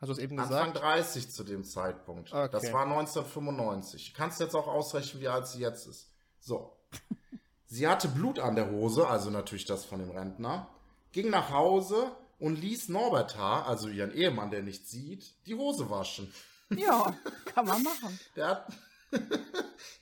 Hast 0.00 0.08
du 0.08 0.12
es 0.12 0.18
eben 0.18 0.38
Anfang 0.38 0.72
gesagt? 0.72 0.84
30 0.84 1.30
zu 1.30 1.44
dem 1.44 1.64
Zeitpunkt. 1.64 2.32
Okay. 2.32 2.48
Das 2.52 2.72
war 2.72 2.82
1995. 2.82 4.14
Kannst 4.14 4.38
jetzt 4.40 4.54
auch 4.54 4.68
ausrechnen, 4.68 5.20
wie 5.20 5.28
alt 5.28 5.48
sie 5.48 5.60
jetzt 5.60 5.86
ist. 5.86 6.08
So. 6.38 6.76
sie 7.66 7.88
hatte 7.88 8.08
Blut 8.08 8.38
an 8.38 8.54
der 8.54 8.70
Hose, 8.70 9.08
also 9.08 9.30
natürlich 9.30 9.64
das 9.64 9.84
von 9.84 9.98
dem 9.98 10.10
Rentner, 10.10 10.68
ging 11.12 11.30
nach 11.30 11.50
Hause 11.50 12.12
und 12.38 12.60
ließ 12.60 12.90
Norbert 12.90 13.36
H., 13.36 13.62
also 13.62 13.88
ihren 13.88 14.12
Ehemann, 14.12 14.50
der 14.52 14.62
nicht 14.62 14.88
sieht, 14.88 15.34
die 15.46 15.54
Hose 15.54 15.90
waschen. 15.90 16.32
Ja, 16.76 17.16
kann 17.46 17.64
man 17.64 17.82
machen. 17.82 18.20
Der 18.36 18.46
hat, 18.48 18.72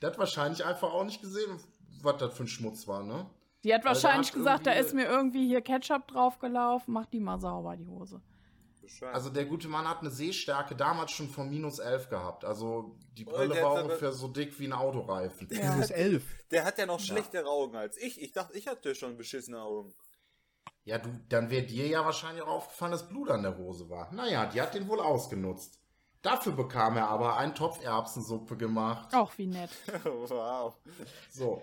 der 0.03 0.11
hat 0.11 0.19
wahrscheinlich 0.19 0.65
einfach 0.65 0.93
auch 0.93 1.05
nicht 1.05 1.23
gesehen, 1.23 1.61
was 2.03 2.17
das 2.17 2.35
für 2.35 2.43
ein 2.43 2.49
Schmutz 2.49 2.89
war, 2.89 3.05
ne? 3.05 3.31
Die 3.63 3.73
hat 3.73 3.87
Also 3.87 4.03
wahrscheinlich 4.03 4.31
hat 4.31 4.35
gesagt, 4.35 4.67
da 4.67 4.73
ist 4.73 4.93
mir 4.93 5.05
irgendwie 5.07 5.47
hier 5.47 5.61
Ketchup 5.61 6.09
draufgelaufen, 6.09 6.93
mach 6.93 7.07
die 7.07 7.21
mal 7.21 7.39
sauber, 7.39 7.77
die 7.77 7.87
Hose. 7.87 8.21
Bescheid. 8.87 9.15
Also 9.15 9.31
der 9.31 9.45
gute 9.45 9.69
Mann 9.69 9.89
hat 9.89 10.01
eine 10.01 10.11
Sehstärke 10.11 10.77
damals 10.77 11.11
schon 11.11 11.29
von 11.29 11.49
minus 11.49 11.79
11 11.79 12.09
gehabt. 12.09 12.45
Also 12.45 12.97
die 13.17 13.25
Brille 13.25 13.61
war 13.63 13.83
ungefähr 13.83 14.13
so 14.13 14.29
dick 14.29 14.59
wie 14.59 14.67
ein 14.67 14.73
Autoreifen. 14.73 15.49
Ja. 15.51 15.73
Minus 15.73 15.91
11. 15.91 16.23
der 16.51 16.65
hat 16.65 16.79
ja 16.79 16.87
noch 16.87 17.01
schlechtere 17.01 17.47
Augen 17.47 17.77
als 17.77 17.97
ich. 17.99 18.23
Ich 18.23 18.33
dachte, 18.33 18.57
ich 18.57 18.67
hatte 18.69 18.95
schon 18.95 19.17
beschissene 19.17 19.61
Augen. 19.61 19.95
Ja, 20.85 20.99
du, 20.99 21.11
dann 21.29 21.51
wäre 21.51 21.67
dir 21.67 21.89
ja 21.89 22.05
wahrscheinlich 22.05 22.45
auch 22.45 22.49
aufgefallen, 22.49 22.93
dass 22.93 23.09
Blut 23.09 23.29
an 23.31 23.43
der 23.43 23.59
Hose 23.59 23.91
war. 23.91 24.13
Naja, 24.13 24.47
die 24.47 24.61
hat 24.61 24.75
den 24.75 24.89
wohl 24.89 25.01
ausgenutzt. 25.01 25.81
Dafür 26.23 26.53
bekam 26.53 26.97
er 26.97 27.09
aber 27.09 27.37
einen 27.37 27.55
Topf 27.55 27.83
Erbsensuppe 27.83 28.57
gemacht. 28.57 29.13
Auch 29.15 29.37
wie 29.37 29.47
nett. 29.47 29.71
wow. 30.05 30.75
So. 31.31 31.63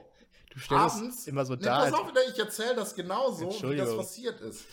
Du 0.50 0.60
stellst 0.60 0.96
abends. 0.98 1.20
es 1.20 1.28
immer 1.28 1.46
so 1.46 1.56
nee, 1.56 1.64
dar. 1.64 1.90
pass 1.90 1.94
auf, 1.94 2.12
ich 2.32 2.38
erzähle 2.38 2.76
das 2.76 2.94
genauso, 2.94 3.50
wie 3.50 3.78
das 3.78 3.96
passiert 3.96 4.40
ist. 4.42 4.66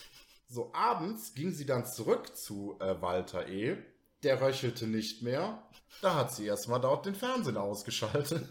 So, 0.52 0.73
abends 0.75 1.33
ging 1.35 1.52
sie 1.52 1.64
dann 1.64 1.87
zurück 1.87 2.37
zu 2.37 2.76
äh, 2.80 3.00
Walter 3.00 3.47
E. 3.47 3.76
Der 4.25 4.40
röchelte 4.40 4.88
nicht 4.88 5.23
mehr. 5.23 5.62
Da 6.02 6.16
hat 6.16 6.33
sie 6.35 6.45
erstmal 6.45 6.80
dort 6.80 7.07
den 7.07 7.14
Fernsehen 7.14 7.57
ausgeschaltet. 7.57 8.45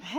Hä? 0.00 0.18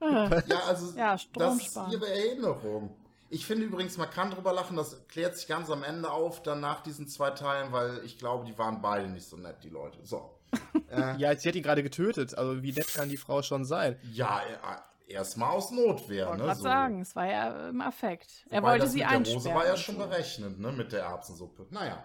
ja, 0.00 0.60
also 0.66 0.96
Ja, 0.98 1.16
das 1.32 1.56
ist 1.56 1.78
ihre 1.90 2.08
Erinnerung. 2.08 2.94
Ich 3.30 3.46
finde 3.46 3.64
übrigens, 3.64 3.96
man 3.96 4.10
kann 4.10 4.30
drüber 4.30 4.52
lachen, 4.52 4.76
das 4.76 5.08
klärt 5.08 5.36
sich 5.36 5.48
ganz 5.48 5.70
am 5.70 5.82
Ende 5.82 6.10
auf, 6.10 6.42
dann 6.42 6.60
nach 6.60 6.82
diesen 6.82 7.08
zwei 7.08 7.30
Teilen, 7.30 7.72
weil 7.72 8.02
ich 8.04 8.18
glaube, 8.18 8.44
die 8.44 8.56
waren 8.58 8.82
beide 8.82 9.08
nicht 9.08 9.26
so 9.26 9.38
nett, 9.38 9.56
die 9.64 9.70
Leute. 9.70 9.98
So. 10.04 10.38
äh, 10.90 11.16
Ja, 11.16 11.34
sie 11.34 11.48
hat 11.48 11.56
ihn 11.56 11.62
gerade 11.62 11.82
getötet. 11.82 12.36
Also 12.36 12.62
wie 12.62 12.72
nett 12.72 12.92
kann 12.92 13.08
die 13.08 13.16
Frau 13.16 13.40
schon 13.40 13.64
sein? 13.64 13.98
ja, 14.12 14.40
äh, 14.40 14.87
erstmal 15.08 15.50
aus 15.50 15.70
Notwehr, 15.70 16.24
Ich 16.24 16.30
wollte 16.30 16.46
ne? 16.46 16.54
so. 16.54 16.62
sagen, 16.62 17.00
es 17.00 17.16
war 17.16 17.26
ja 17.26 17.68
im 17.68 17.80
Affekt. 17.80 18.46
Er 18.50 18.62
Wobei 18.62 18.72
wollte 18.72 18.84
das 18.84 18.92
sie 18.92 18.98
mit 18.98 19.10
der 19.10 19.16
einsperren. 19.16 19.40
Hose 19.44 19.54
war 19.54 19.66
ja 19.66 19.76
schon 19.76 19.96
so. 19.96 20.00
berechnet, 20.06 20.58
ne, 20.58 20.72
mit 20.72 20.92
der 20.92 21.02
Erbsensuppe. 21.04 21.66
Naja. 21.70 22.04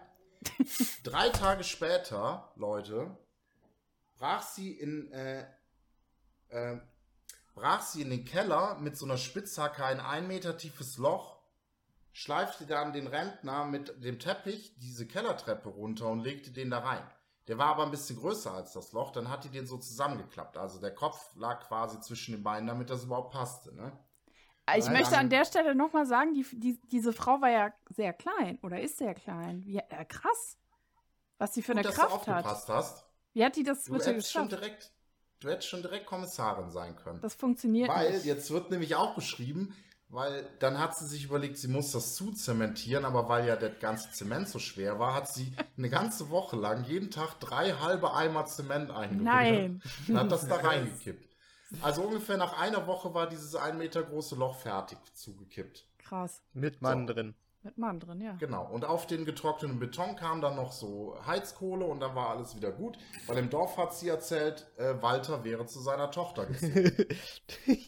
Drei 1.03 1.29
Tage 1.29 1.63
später, 1.63 2.51
Leute, 2.55 3.17
brach 4.17 4.41
sie 4.41 4.71
in, 4.73 5.11
äh, 5.11 5.45
äh, 6.49 6.77
brach 7.55 7.81
sie 7.81 8.01
in 8.01 8.09
den 8.09 8.25
Keller 8.25 8.75
mit 8.79 8.97
so 8.97 9.05
einer 9.05 9.17
Spitzhacke 9.17 9.85
ein 9.85 9.99
ein 9.99 10.27
Meter 10.27 10.57
tiefes 10.57 10.97
Loch, 10.97 11.37
schleifte 12.11 12.65
dann 12.65 12.93
den 12.93 13.07
Rentner 13.07 13.65
mit 13.65 14.03
dem 14.03 14.19
Teppich 14.19 14.75
diese 14.79 15.07
Kellertreppe 15.07 15.69
runter 15.69 16.07
und 16.09 16.19
legte 16.19 16.51
den 16.51 16.69
da 16.69 16.79
rein. 16.79 17.03
Der 17.47 17.57
war 17.57 17.67
aber 17.67 17.83
ein 17.83 17.91
bisschen 17.91 18.17
größer 18.17 18.51
als 18.53 18.73
das 18.73 18.91
Loch, 18.93 19.11
dann 19.11 19.29
hat 19.29 19.43
die 19.43 19.49
den 19.49 19.67
so 19.67 19.77
zusammengeklappt. 19.77 20.57
Also 20.57 20.79
der 20.79 20.93
Kopf 20.95 21.35
lag 21.35 21.67
quasi 21.67 21.99
zwischen 22.01 22.33
den 22.33 22.43
Beinen, 22.43 22.67
damit 22.67 22.89
das 22.89 23.03
überhaupt 23.03 23.33
passte, 23.33 23.73
ne? 23.75 23.97
Ich 24.75 24.87
Nein, 24.87 24.93
möchte 24.93 25.17
an 25.17 25.29
der 25.29 25.45
Stelle 25.45 25.75
nochmal 25.75 26.05
sagen, 26.05 26.33
die, 26.33 26.45
die, 26.57 26.79
diese 26.89 27.11
Frau 27.13 27.41
war 27.41 27.49
ja 27.49 27.73
sehr 27.89 28.13
klein 28.13 28.59
oder 28.61 28.81
ist 28.81 28.97
sehr 28.97 29.13
klein. 29.13 29.65
Wie, 29.65 29.77
äh, 29.77 30.05
krass, 30.05 30.57
was 31.39 31.53
sie 31.53 31.61
für 31.63 31.73
Gut, 31.73 31.81
eine 31.81 31.83
dass 31.83 31.99
du 31.99 32.07
Kraft 32.07 32.27
hat. 32.27 32.45
aufgepasst 32.47 32.69
hast. 32.69 33.05
Wie 33.33 33.43
hat 33.45 33.55
die 33.55 33.63
das 33.63 33.85
Du 33.85 33.91
bitte 33.91 34.11
hättest, 34.11 34.31
schon 34.31 34.47
geschafft? 34.47 34.51
direkt, 34.51 34.91
du 35.39 35.49
hättest 35.49 35.69
schon 35.69 35.81
direkt 35.81 36.05
Kommissarin 36.05 36.71
sein 36.71 36.95
können. 36.95 37.21
Das 37.21 37.33
funktioniert 37.35 37.89
weil 37.89 38.11
nicht. 38.11 38.25
jetzt 38.25 38.51
wird 38.51 38.71
nämlich 38.71 38.95
auch 38.95 39.15
beschrieben, 39.15 39.75
weil 40.13 40.47
dann 40.59 40.77
hat 40.77 40.95
sie 40.95 41.07
sich 41.07 41.25
überlegt, 41.25 41.57
sie 41.57 41.67
muss 41.67 41.91
das 41.91 42.13
zuzementieren, 42.13 43.03
aber 43.03 43.27
weil 43.29 43.47
ja 43.47 43.55
das 43.55 43.79
ganze 43.79 44.11
Zement 44.11 44.47
so 44.47 44.59
schwer 44.59 44.99
war, 44.99 45.15
hat 45.15 45.27
sie 45.27 45.53
eine 45.75 45.89
ganze 45.89 46.29
Woche 46.29 46.55
lang 46.55 46.83
jeden 46.85 47.09
Tag 47.09 47.39
drei 47.39 47.71
halbe 47.71 48.13
Eimer 48.13 48.45
Zement 48.45 48.91
eingerührt 48.91 49.23
Nein. 49.23 49.81
und 50.07 50.17
hat 50.17 50.31
das 50.31 50.47
da 50.47 50.57
reingekippt. 50.57 51.27
Also 51.81 52.03
ungefähr 52.03 52.37
nach 52.37 52.59
einer 52.59 52.85
Woche 52.85 53.13
war 53.15 53.27
dieses 53.27 53.55
ein 53.55 53.79
Meter 53.79 54.03
große 54.03 54.35
Loch 54.35 54.55
fertig 54.59 54.99
zugekippt. 55.15 55.87
Krass. 55.97 56.43
Mit 56.53 56.81
Mann 56.81 57.07
So. 57.07 57.13
drin. 57.13 57.33
Mit 57.65 57.77
Mann 57.77 58.01
drin, 58.01 58.19
ja. 58.19 58.33
Genau. 58.33 58.65
Und 58.69 58.83
auf 58.83 59.07
den 59.07 59.23
getrockneten 59.23 59.79
Beton 59.79 60.17
kam 60.17 60.41
dann 60.41 60.57
noch 60.57 60.73
so 60.73 61.17
Heizkohle 61.25 61.85
und 61.85 62.01
dann 62.01 62.13
war 62.13 62.31
alles 62.31 62.57
wieder 62.57 62.71
gut. 62.71 62.97
Weil 63.25 63.37
im 63.37 63.49
Dorf 63.49 63.77
hat 63.77 63.95
sie 63.95 64.09
erzählt, 64.09 64.69
äh, 64.77 65.01
Walter 65.01 65.45
wäre 65.45 65.65
zu 65.65 65.79
seiner 65.79 66.11
Tochter 66.11 66.45
gezogen. 66.45 67.07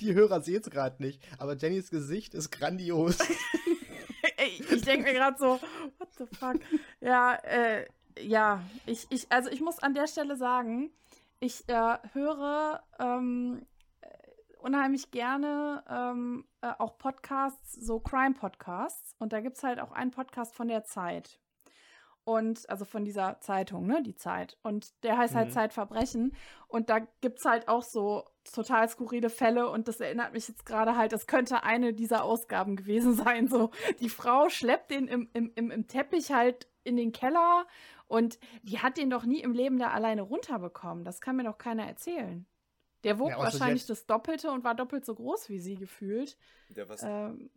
die 0.00 0.14
Hörer 0.14 0.42
sehen 0.42 0.60
es 0.62 0.68
gerade 0.68 1.02
nicht, 1.02 1.22
aber 1.38 1.56
Jennys 1.56 1.90
Gesicht 1.90 2.34
ist 2.34 2.50
grandios. 2.50 3.18
Ey, 4.36 4.62
ich 4.70 4.82
denke 4.82 5.04
mir 5.04 5.14
gerade 5.14 5.38
so, 5.38 5.58
what 5.98 6.08
the 6.18 6.26
fuck? 6.36 6.60
Ja, 7.00 7.36
äh, 7.36 7.86
ja, 8.18 8.62
ich, 8.84 9.06
ich, 9.08 9.32
also 9.32 9.48
ich 9.48 9.62
muss 9.62 9.78
an 9.78 9.94
der 9.94 10.06
Stelle 10.06 10.36
sagen, 10.36 10.90
ich 11.38 11.66
äh, 11.68 11.96
höre 12.12 12.82
ähm, 12.98 13.66
äh, 14.02 14.06
unheimlich 14.58 15.10
gerne 15.10 15.82
ähm, 15.88 16.44
äh, 16.62 16.72
auch 16.78 16.98
Podcasts, 16.98 17.74
so 17.74 18.00
Crime-Podcasts. 18.00 19.14
Und 19.18 19.32
da 19.32 19.40
gibt 19.40 19.56
es 19.56 19.64
halt 19.64 19.80
auch 19.80 19.92
einen 19.92 20.10
Podcast 20.10 20.54
von 20.54 20.68
der 20.68 20.84
Zeit. 20.84 21.40
Und 22.24 22.68
also 22.68 22.84
von 22.84 23.04
dieser 23.04 23.40
Zeitung, 23.40 23.86
ne, 23.86 24.02
die 24.02 24.14
Zeit. 24.14 24.58
Und 24.62 25.02
der 25.02 25.16
heißt 25.16 25.34
halt 25.34 25.48
Mhm. 25.48 25.52
Zeitverbrechen. 25.52 26.36
Und 26.68 26.90
da 26.90 27.00
gibt 27.20 27.38
es 27.38 27.44
halt 27.44 27.66
auch 27.66 27.82
so 27.82 28.24
total 28.44 28.88
skurrile 28.88 29.30
Fälle. 29.30 29.68
Und 29.70 29.88
das 29.88 30.00
erinnert 30.00 30.32
mich 30.34 30.46
jetzt 30.46 30.66
gerade 30.66 30.96
halt, 30.96 31.12
das 31.12 31.26
könnte 31.26 31.62
eine 31.64 31.94
dieser 31.94 32.22
Ausgaben 32.22 32.76
gewesen 32.76 33.14
sein. 33.36 33.48
So, 33.48 33.70
die 34.00 34.10
Frau 34.10 34.48
schleppt 34.48 34.90
den 34.90 35.08
im, 35.08 35.30
im, 35.32 35.50
im, 35.54 35.70
im 35.70 35.86
Teppich 35.88 36.30
halt 36.30 36.68
in 36.84 36.96
den 36.96 37.12
Keller 37.12 37.66
und 38.06 38.38
die 38.62 38.80
hat 38.80 38.96
den 38.96 39.10
doch 39.10 39.24
nie 39.24 39.40
im 39.40 39.52
Leben 39.52 39.78
da 39.78 39.90
alleine 39.90 40.22
runterbekommen. 40.22 41.04
Das 41.04 41.20
kann 41.20 41.36
mir 41.36 41.44
doch 41.44 41.58
keiner 41.58 41.86
erzählen. 41.86 42.46
Der 43.04 43.18
wog 43.18 43.30
Ja, 43.30 43.38
wahrscheinlich 43.38 43.86
das 43.86 44.06
Doppelte 44.06 44.50
und 44.50 44.62
war 44.64 44.74
doppelt 44.74 45.04
so 45.06 45.14
groß 45.14 45.48
wie 45.48 45.58
sie 45.58 45.76
gefühlt. 45.76 46.36
Der 46.68 46.88
was 46.88 47.02
Ähm, 47.02 47.50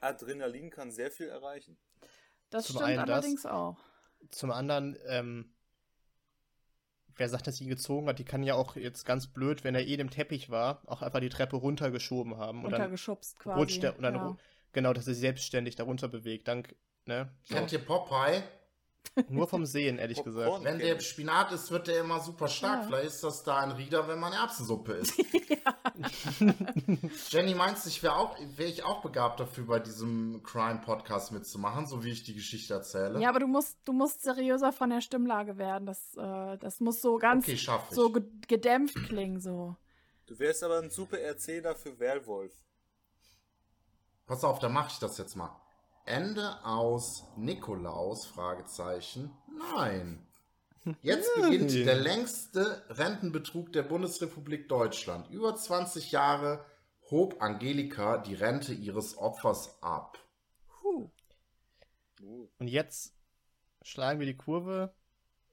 Adrenalin 0.00 0.70
kann 0.70 0.90
sehr 0.90 1.10
viel 1.10 1.28
erreichen. 1.28 1.76
das 2.50 2.66
Zum 2.66 2.76
stimmt 2.76 2.88
einen 2.90 3.06
das. 3.06 3.16
allerdings 3.16 3.46
auch. 3.46 3.78
Zum 4.30 4.50
anderen, 4.50 4.96
ähm, 5.06 5.52
wer 7.16 7.28
sagt, 7.28 7.46
dass 7.46 7.56
sie 7.56 7.64
ihn 7.64 7.70
gezogen 7.70 8.06
hat, 8.08 8.18
die 8.18 8.24
kann 8.24 8.42
ja 8.42 8.54
auch 8.54 8.76
jetzt 8.76 9.04
ganz 9.04 9.26
blöd, 9.28 9.64
wenn 9.64 9.74
er 9.74 9.86
eh 9.86 9.94
im 9.94 10.10
Teppich 10.10 10.50
war, 10.50 10.82
auch 10.86 11.02
einfach 11.02 11.20
die 11.20 11.28
Treppe 11.28 11.56
runtergeschoben 11.56 12.36
haben. 12.36 12.58
Und 12.64 12.70
dann 12.70 12.80
Untergeschubst 12.82 13.38
quasi. 13.38 13.58
rutscht 13.58 13.84
er 13.84 13.96
und 13.96 14.02
dann 14.02 14.14
ja. 14.14 14.36
genau, 14.72 14.92
dass 14.92 15.06
er 15.06 15.14
sich 15.14 15.20
selbstständig 15.20 15.76
darunter 15.76 16.08
bewegt. 16.08 16.46
Dank, 16.48 16.74
ne? 17.06 17.32
So. 17.42 17.54
Kennt 17.54 17.72
ihr 17.72 17.84
Popeye? 17.84 18.42
Nur 19.28 19.48
vom 19.48 19.66
Sehen, 19.66 19.98
ehrlich 19.98 20.22
gesagt. 20.22 20.64
Wenn 20.64 20.78
der 20.78 21.00
Spinat 21.00 21.52
ist, 21.52 21.70
wird 21.70 21.88
der 21.88 22.00
immer 22.00 22.20
super 22.20 22.48
stark. 22.48 22.82
Ja. 22.82 22.86
Vielleicht 22.86 23.06
ist 23.06 23.24
das 23.24 23.42
da 23.42 23.58
ein 23.58 23.72
Rieder, 23.72 24.06
wenn 24.08 24.18
man 24.18 24.32
Erbsensuppe 24.32 24.92
isst. 24.92 25.18
Jenny, 27.30 27.54
meinst 27.54 27.84
du, 27.84 27.88
ich 27.88 28.02
wäre 28.02 28.16
auch, 28.16 28.36
wäre 28.56 28.68
ich 28.68 28.84
auch 28.84 29.02
begabt 29.02 29.40
dafür, 29.40 29.66
bei 29.66 29.80
diesem 29.80 30.42
Crime-Podcast 30.44 31.32
mitzumachen, 31.32 31.86
so 31.86 32.04
wie 32.04 32.10
ich 32.10 32.22
die 32.22 32.34
Geschichte 32.34 32.74
erzähle? 32.74 33.20
Ja, 33.20 33.30
aber 33.30 33.40
du 33.40 33.46
musst, 33.46 33.78
du 33.84 33.92
musst 33.92 34.22
seriöser 34.22 34.72
von 34.72 34.90
der 34.90 35.00
Stimmlage 35.00 35.58
werden. 35.58 35.86
Das, 35.86 36.14
äh, 36.16 36.58
das 36.58 36.80
muss 36.80 37.00
so 37.00 37.18
ganz 37.18 37.48
okay, 37.48 37.58
so 37.90 38.10
ge 38.10 38.22
gedämpft 38.46 38.96
klingen, 39.08 39.40
so. 39.40 39.76
Du 40.26 40.38
wärst 40.38 40.62
aber 40.62 40.78
ein 40.78 40.90
super 40.90 41.18
Erzähler 41.18 41.74
für 41.74 41.98
Werwolf. 41.98 42.52
Pass 44.26 44.44
auf, 44.44 44.58
da 44.58 44.68
mache 44.68 44.90
ich 44.92 44.98
das 44.98 45.16
jetzt 45.18 45.36
mal. 45.36 45.58
Ende 46.08 46.64
aus 46.64 47.24
Nikolaus? 47.36 48.26
Fragezeichen. 48.26 49.30
Nein. 49.74 50.26
Jetzt 51.02 51.30
beginnt 51.34 51.72
der 51.74 51.96
längste 51.96 52.82
Rentenbetrug 52.88 53.72
der 53.72 53.82
Bundesrepublik 53.82 54.68
Deutschland. 54.68 55.28
Über 55.30 55.54
20 55.54 56.12
Jahre 56.12 56.64
hob 57.10 57.42
Angelika 57.42 58.18
die 58.18 58.34
Rente 58.34 58.72
ihres 58.72 59.18
Opfers 59.18 59.82
ab. 59.82 60.18
Puh. 60.66 61.10
Und 62.58 62.68
jetzt 62.68 63.14
schlagen 63.82 64.18
wir 64.18 64.26
die 64.26 64.36
Kurve 64.36 64.94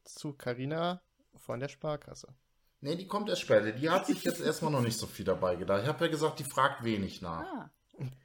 zu 0.04 0.34
Carina 0.34 1.02
von 1.36 1.60
der 1.60 1.68
Sparkasse. 1.68 2.34
Nee, 2.82 2.96
die 2.96 3.08
kommt 3.08 3.30
erst 3.30 3.42
später. 3.42 3.72
Die 3.72 3.90
hat 3.90 4.06
sich 4.06 4.24
jetzt 4.24 4.42
erstmal 4.42 4.72
noch 4.72 4.82
nicht 4.82 4.98
so 4.98 5.08
viel 5.08 5.26
dabei 5.26 5.56
gedacht. 5.56 5.82
Ich 5.84 5.88
habe 5.88 6.06
ja 6.06 6.12
gesagt, 6.12 6.40
die 6.40 6.44
fragt 6.44 6.84
wenig 6.84 7.22
nach. 7.22 7.42
Ah. 7.42 7.72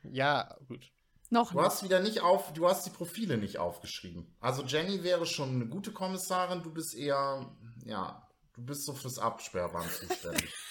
Ja, 0.03 0.57
gut. 0.69 0.93
Noch 1.31 1.53
Du 1.53 1.59
nicht. 1.59 1.67
hast 1.67 1.83
wieder 1.85 2.01
nicht 2.01 2.21
auf, 2.23 2.53
du 2.53 2.69
hast 2.69 2.85
die 2.87 2.91
Profile 2.91 3.39
nicht 3.39 3.59
aufgeschrieben. 3.59 4.35
Also 4.41 4.63
Jenny 4.65 5.03
wäre 5.05 5.27
schon 5.27 5.51
eine 5.51 5.67
gute 5.67 5.93
Kommissarin, 5.93 6.63
du 6.63 6.73
bist 6.73 6.95
eher, 6.97 7.47
ja, 7.85 8.27
du 8.55 8.63
bist 8.65 8.85
so 8.85 8.93
fürs 8.95 9.19
Absperrband 9.19 9.91
zuständig. 9.93 10.53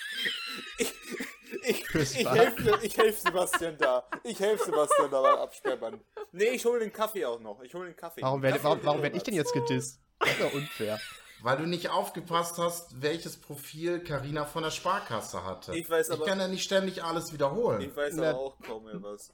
Ich, 1.64 1.84
ich 1.94 2.26
helfe 2.30 2.80
ich 2.84 2.98
helf 2.98 3.20
Sebastian 3.20 3.78
da. 3.78 4.08
Ich 4.24 4.40
helfe 4.40 4.66
Sebastian 4.66 5.12
da 5.12 5.22
beim 5.22 5.38
Absperrband. 5.40 6.02
Nee, 6.32 6.50
ich 6.50 6.64
hole 6.66 6.80
den 6.80 6.94
Kaffee 6.94 7.26
auch 7.26 7.40
noch. 7.40 7.62
Ich 7.62 7.74
hole 7.74 7.88
den 7.88 7.96
Kaffee. 7.96 8.22
Warum 8.22 8.42
werde 8.42 8.64
warum, 8.64 8.80
warum 8.84 9.02
werd 9.02 9.16
ich 9.16 9.24
denn 9.24 9.34
jetzt 9.34 9.52
gedisst? 9.54 10.00
Das 10.20 10.30
ist 10.30 10.40
ja 10.40 10.46
unfair. 10.48 11.00
Weil 11.42 11.58
du 11.58 11.66
nicht 11.66 11.90
aufgepasst 11.90 12.58
hast, 12.60 13.02
welches 13.02 13.38
Profil 13.38 14.00
Karina 14.04 14.46
von 14.46 14.64
der 14.64 14.72
Sparkasse 14.72 15.44
hatte. 15.44 15.76
Ich 15.76 15.90
weiß 15.90 16.08
ich 16.10 16.14
aber- 16.14 16.26
kann 16.26 16.40
ja 16.40 16.48
nicht 16.48 16.64
ständig 16.64 17.04
alles 17.04 17.34
wiederholen. 17.34 17.82
Ich 17.82 17.96
weiß 17.96 18.14
Na- 18.16 18.30
aber 18.30 18.40
auch 18.40 18.60
kaum 18.62 18.86
mehr 18.86 19.02
was. 19.02 19.32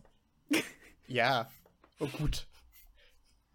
Ja. 1.07 1.49
Oh 1.99 2.07
gut. 2.07 2.47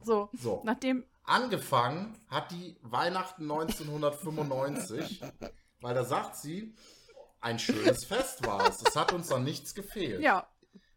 So, 0.02 0.30
So. 0.32 0.62
nachdem. 0.64 1.04
Angefangen 1.24 2.18
hat 2.28 2.50
die 2.50 2.76
Weihnachten 2.82 3.42
1995, 3.42 5.22
weil 5.80 5.94
da 5.94 6.04
sagt 6.04 6.36
sie, 6.36 6.74
ein 7.40 7.58
schönes 7.58 8.04
Fest 8.04 8.44
war 8.46 8.68
es. 8.68 8.82
Es 8.82 8.96
hat 8.96 9.12
uns 9.12 9.30
an 9.30 9.44
nichts 9.44 9.74
gefehlt. 9.74 10.20
Ja, 10.22 10.48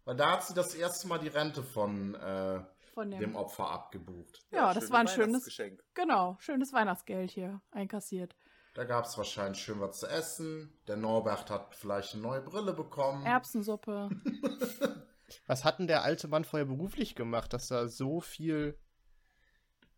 Weil 0.06 0.16
da 0.16 0.32
hat 0.32 0.46
sie 0.46 0.54
das 0.54 0.74
erste 0.74 1.08
Mal 1.08 1.20
die 1.20 1.28
Rente 1.28 1.62
von 1.64 2.16
äh, 2.16 2.62
von 2.94 3.12
dem. 3.12 3.20
dem 3.20 3.36
Opfer 3.36 3.70
abgebucht. 3.70 4.40
ja, 4.52 4.74
das 4.74 4.90
war 4.92 5.00
ein 5.00 5.08
schönes. 5.08 5.28
Weihnachtsgeschenk. 5.28 5.84
Genau, 5.94 6.36
schönes 6.40 6.74
Weihnachtsgeld 6.74 7.32
hier 7.32 7.62
einkassiert. 7.72 8.36
Da 8.76 8.86
gab 8.86 9.06
es 9.06 9.16
wahrscheinlich 9.18 9.62
schön 9.62 9.80
was 9.82 10.00
zu 10.00 10.08
essen. 10.08 10.80
Der 10.88 10.96
Norbert 10.98 11.50
hat 11.52 11.76
vielleicht 11.76 12.14
eine 12.14 12.24
neue 12.24 12.42
Brille 12.42 12.74
bekommen. 12.74 13.24
Erbsensuppe. 13.26 14.10
Was 15.48 15.64
hat 15.64 15.80
denn 15.80 15.88
der 15.88 16.04
alte 16.04 16.28
Mann 16.28 16.46
vorher 16.46 16.66
beruflich 16.66 17.16
gemacht, 17.16 17.54
dass 17.54 17.68
da 17.68 17.88
so 17.88 18.20
viel. 18.22 18.78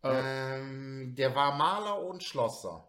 Äh, 0.02 0.58
Ähm, 0.60 1.14
der 1.16 1.34
war 1.34 1.56
Maler 1.56 2.02
und 2.02 2.22
Schlosser. 2.22 2.88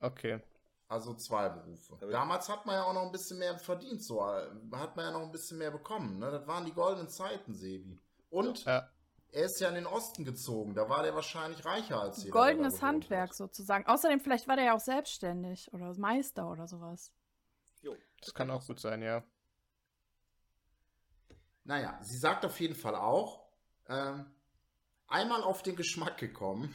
okay. 0.00 0.40
Also 0.88 1.14
zwei 1.14 1.48
Berufe. 1.48 1.96
Damals 2.10 2.50
hat 2.50 2.66
man 2.66 2.74
ja 2.74 2.84
auch 2.84 2.92
noch 2.92 3.06
ein 3.06 3.12
bisschen 3.12 3.38
mehr 3.38 3.58
verdient, 3.58 4.02
so 4.04 4.20
äh, 4.20 4.46
hat 4.72 4.94
man 4.94 5.06
ja 5.06 5.10
noch 5.12 5.22
ein 5.22 5.32
bisschen 5.32 5.56
mehr 5.56 5.70
bekommen. 5.70 6.18
Ne? 6.18 6.30
Das 6.30 6.46
waren 6.46 6.66
die 6.66 6.72
goldenen 6.74 7.08
Zeiten, 7.08 7.54
Sebi. 7.54 7.98
Und 8.28 8.64
Ja. 8.66 8.90
er 9.30 9.44
ist 9.44 9.58
ja 9.58 9.70
in 9.70 9.74
den 9.76 9.86
Osten 9.86 10.26
gezogen. 10.26 10.74
Da 10.74 10.90
war 10.90 11.02
der 11.02 11.14
wahrscheinlich 11.14 11.64
reicher 11.64 11.98
als 11.98 12.18
jeder. 12.18 12.32
der 12.34 12.42
Goldenes 12.42 12.82
Handwerk 12.82 13.30
hat. 13.30 13.36
sozusagen. 13.36 13.86
Außerdem, 13.86 14.20
vielleicht 14.20 14.46
war 14.48 14.56
der 14.56 14.66
ja 14.66 14.74
auch 14.76 14.80
selbstständig 14.80 15.72
oder 15.72 15.94
Meister 15.96 16.50
oder 16.50 16.66
sowas. 16.68 17.10
Jo. 17.80 17.96
Das 18.20 18.34
kann 18.34 18.50
auch 18.50 18.66
gut 18.66 18.78
sein, 18.78 19.00
ja. 19.00 19.24
Naja, 21.64 21.98
sie 22.02 22.16
sagt 22.16 22.44
auf 22.44 22.60
jeden 22.60 22.74
Fall 22.74 22.96
auch, 22.96 23.46
ähm, 23.88 24.26
einmal 25.06 25.42
auf 25.42 25.62
den 25.62 25.76
Geschmack 25.76 26.18
gekommen, 26.18 26.74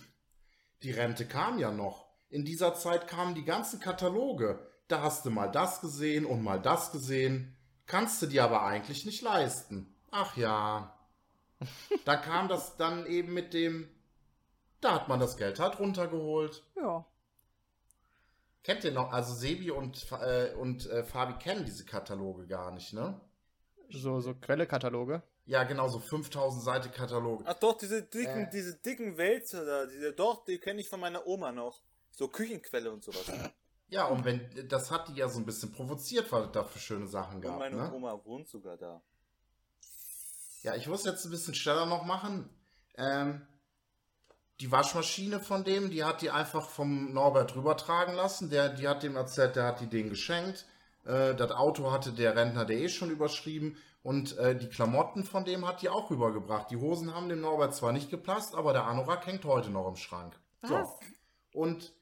die 0.83 0.91
Rente 0.91 1.27
kam 1.27 1.59
ja 1.59 1.71
noch. 1.71 2.07
In 2.29 2.45
dieser 2.45 2.75
Zeit 2.75 3.07
kamen 3.07 3.35
die 3.35 3.45
ganzen 3.45 3.79
Kataloge. 3.79 4.59
Da 4.87 5.01
hast 5.01 5.25
du 5.25 5.29
mal 5.29 5.51
das 5.51 5.81
gesehen 5.81 6.25
und 6.25 6.43
mal 6.43 6.61
das 6.61 6.91
gesehen. 6.91 7.57
Kannst 7.85 8.21
du 8.21 8.27
dir 8.27 8.43
aber 8.43 8.63
eigentlich 8.63 9.05
nicht 9.05 9.21
leisten. 9.21 9.95
Ach 10.11 10.37
ja. 10.37 10.93
Da 12.05 12.15
kam 12.17 12.47
das 12.47 12.77
dann 12.77 13.05
eben 13.05 13.33
mit 13.33 13.53
dem, 13.53 13.89
da 14.81 14.93
hat 14.93 15.07
man 15.07 15.19
das 15.19 15.37
Geld 15.37 15.59
halt 15.59 15.79
runtergeholt. 15.79 16.63
Ja. 16.75 17.05
Kennt 18.63 18.83
ihr 18.83 18.91
noch, 18.91 19.11
also 19.11 19.33
Sebi 19.33 19.71
und, 19.71 20.11
äh, 20.11 20.53
und 20.53 20.85
äh, 20.87 21.03
Fabi 21.03 21.39
kennen 21.39 21.65
diese 21.65 21.85
Kataloge 21.85 22.45
gar 22.47 22.71
nicht, 22.71 22.93
ne? 22.93 23.19
So, 23.89 24.19
so 24.19 24.33
Quellekataloge. 24.35 25.21
Ja, 25.45 25.63
genau, 25.63 25.87
so 25.87 25.99
5000 25.99 26.63
Seite 26.63 26.89
Kataloge. 26.89 27.43
Ach 27.47 27.53
doch, 27.53 27.77
diese 27.77 28.03
dicken, 28.03 28.47
Äh. 28.47 28.49
diese 28.51 28.75
dicken 28.75 29.17
Wälzer 29.17 29.65
da, 29.65 29.85
diese, 29.85 30.11
doch, 30.13 30.43
die 30.43 30.57
kenne 30.57 30.81
ich 30.81 30.89
von 30.89 30.99
meiner 30.99 31.25
Oma 31.25 31.51
noch. 31.51 31.81
So 32.11 32.27
Küchenquelle 32.27 32.91
und 32.91 33.03
sowas. 33.03 33.31
Ja, 33.89 34.05
und 34.07 34.25
wenn, 34.25 34.67
das 34.67 34.91
hat 34.91 35.07
die 35.07 35.13
ja 35.13 35.29
so 35.29 35.39
ein 35.39 35.45
bisschen 35.45 35.71
provoziert, 35.71 36.29
was 36.31 36.47
es 36.47 36.51
da 36.51 36.63
für 36.65 36.79
schöne 36.79 37.07
Sachen 37.07 37.35
Und 37.35 37.41
gab, 37.41 37.59
meine 37.59 37.75
ne? 37.77 37.93
Oma 37.93 38.19
wohnt 38.25 38.49
sogar 38.49 38.75
da. 38.75 39.01
Ja, 40.63 40.75
ich 40.75 40.87
muss 40.87 41.05
jetzt 41.05 41.23
ein 41.25 41.31
bisschen 41.31 41.53
schneller 41.55 41.85
noch 41.85 42.03
machen. 42.03 42.49
Ähm, 42.97 43.47
die 44.59 44.71
Waschmaschine 44.71 45.39
von 45.39 45.63
dem, 45.63 45.91
die 45.91 46.03
hat 46.03 46.21
die 46.21 46.31
einfach 46.31 46.67
vom 46.67 47.13
Norbert 47.13 47.55
rübertragen 47.55 48.15
lassen. 48.15 48.49
Der, 48.49 48.69
die 48.69 48.87
hat 48.87 49.03
dem 49.03 49.15
erzählt, 49.15 49.55
der 49.55 49.65
hat 49.65 49.79
die 49.79 49.87
denen 49.87 50.09
geschenkt. 50.09 50.65
Äh, 51.07 51.35
das 51.35 51.51
Auto 51.51 51.91
hatte 51.91 52.11
der 52.11 52.35
Rentner 52.35 52.65
der 52.65 52.77
eh 52.77 52.89
schon 52.89 53.09
überschrieben. 53.09 53.77
Und 54.03 54.37
äh, 54.37 54.55
die 54.55 54.69
Klamotten 54.69 55.23
von 55.23 55.43
dem 55.43 55.67
hat 55.67 55.81
die 55.81 55.89
auch 55.89 56.09
rübergebracht. 56.09 56.69
Die 56.69 56.77
Hosen 56.77 57.13
haben 57.13 57.29
dem 57.29 57.41
Norbert 57.41 57.75
zwar 57.75 57.91
nicht 57.91 58.09
gepasst, 58.09 58.55
aber 58.55 58.73
der 58.73 58.85
Anorak 58.85 59.25
hängt 59.25 59.43
heute 59.45 59.69
noch 59.69 59.87
im 59.87 59.95
Schrank. 59.95 60.39
Was? 60.61 60.69
So. 60.69 60.99
Und 61.53 61.93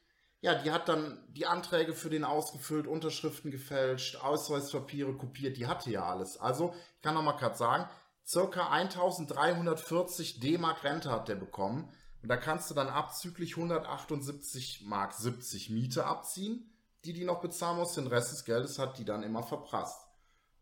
ja, 0.42 0.54
die 0.54 0.72
hat 0.72 0.88
dann 0.88 1.24
die 1.30 1.48
Anträge 1.48 1.94
für 1.94 2.10
den 2.10 2.24
ausgefüllt, 2.24 2.86
Unterschriften 2.86 3.50
gefälscht, 3.50 4.18
Ausweispapiere 4.18 5.14
kopiert, 5.14 5.58
die 5.58 5.66
hatte 5.66 5.90
ja 5.90 6.06
alles. 6.06 6.38
Also, 6.38 6.76
ich 6.98 7.02
kann 7.02 7.16
noch 7.16 7.24
mal 7.24 7.32
gerade 7.32 7.58
sagen, 7.58 7.90
circa 8.24 8.70
1340 8.70 10.40
D-Mark 10.40 10.84
Rente 10.84 11.10
hat 11.10 11.28
der 11.30 11.36
bekommen. 11.36 11.90
Und 12.22 12.30
da 12.30 12.38
kannst 12.38 12.70
du 12.70 12.76
dann 12.76 12.90
abzüglich 12.90 13.56
178 13.56 14.84
Mark 14.86 15.14
70 15.14 15.72
Miete 15.72 16.06
abziehen, 16.06 16.75
die 17.06 17.14
die 17.14 17.24
noch 17.24 17.42
bezahlen 17.42 17.78
muss. 17.78 17.94
Den 17.94 18.08
Rest 18.08 18.32
des 18.32 18.44
Geldes 18.46 18.80
hat 18.80 18.98
die 18.98 19.06
dann 19.06 19.24
immer 19.24 19.44
verprasst. 19.44 20.02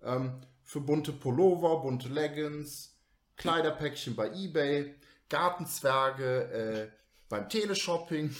Ähm, 0.01 0.41
für 0.61 0.81
bunte 0.81 1.11
Pullover, 1.13 1.81
bunte 1.81 2.09
Leggings, 2.09 2.95
Kleiderpäckchen 3.37 4.15
bei 4.15 4.31
Ebay, 4.33 4.95
Gartenzwerge 5.29 6.43
äh, 6.51 6.91
beim 7.29 7.49
Teleshopping 7.49 8.35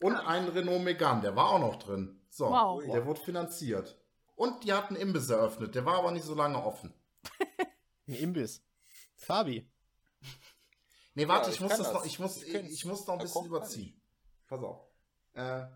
und 0.00 0.16
einen 0.16 0.48
Renault 0.48 0.82
Megane, 0.82 1.20
der 1.20 1.36
war 1.36 1.50
auch 1.50 1.58
noch 1.60 1.76
drin. 1.76 2.20
So, 2.30 2.46
Wow. 2.48 2.82
der 2.84 3.04
wurde 3.06 3.20
finanziert. 3.20 3.98
Und 4.36 4.64
die 4.64 4.72
hatten 4.72 4.96
Imbiss 4.96 5.28
eröffnet, 5.28 5.74
der 5.74 5.84
war 5.84 5.98
aber 5.98 6.12
nicht 6.12 6.24
so 6.24 6.34
lange 6.34 6.62
offen. 6.64 6.94
Ein 8.08 8.14
Imbiss. 8.14 8.62
Fabi. 9.16 9.70
Nee, 11.14 11.28
warte, 11.28 11.46
Ja, 11.46 11.48
ich, 11.50 11.54
ich 11.56 11.60
muss 11.60 11.70
das 11.70 11.78
das. 11.78 11.92
noch, 11.92 12.04
ich 12.06 12.18
muss, 12.18 12.42
Ich 12.42 12.54
ich, 12.54 12.84
muss 12.86 13.06
noch 13.06 13.14
ein 13.14 13.20
bisschen 13.20 13.44
überziehen. 13.44 14.00
Pass 14.46 14.62
auf. 14.62 14.80
Äh, 15.34 15.66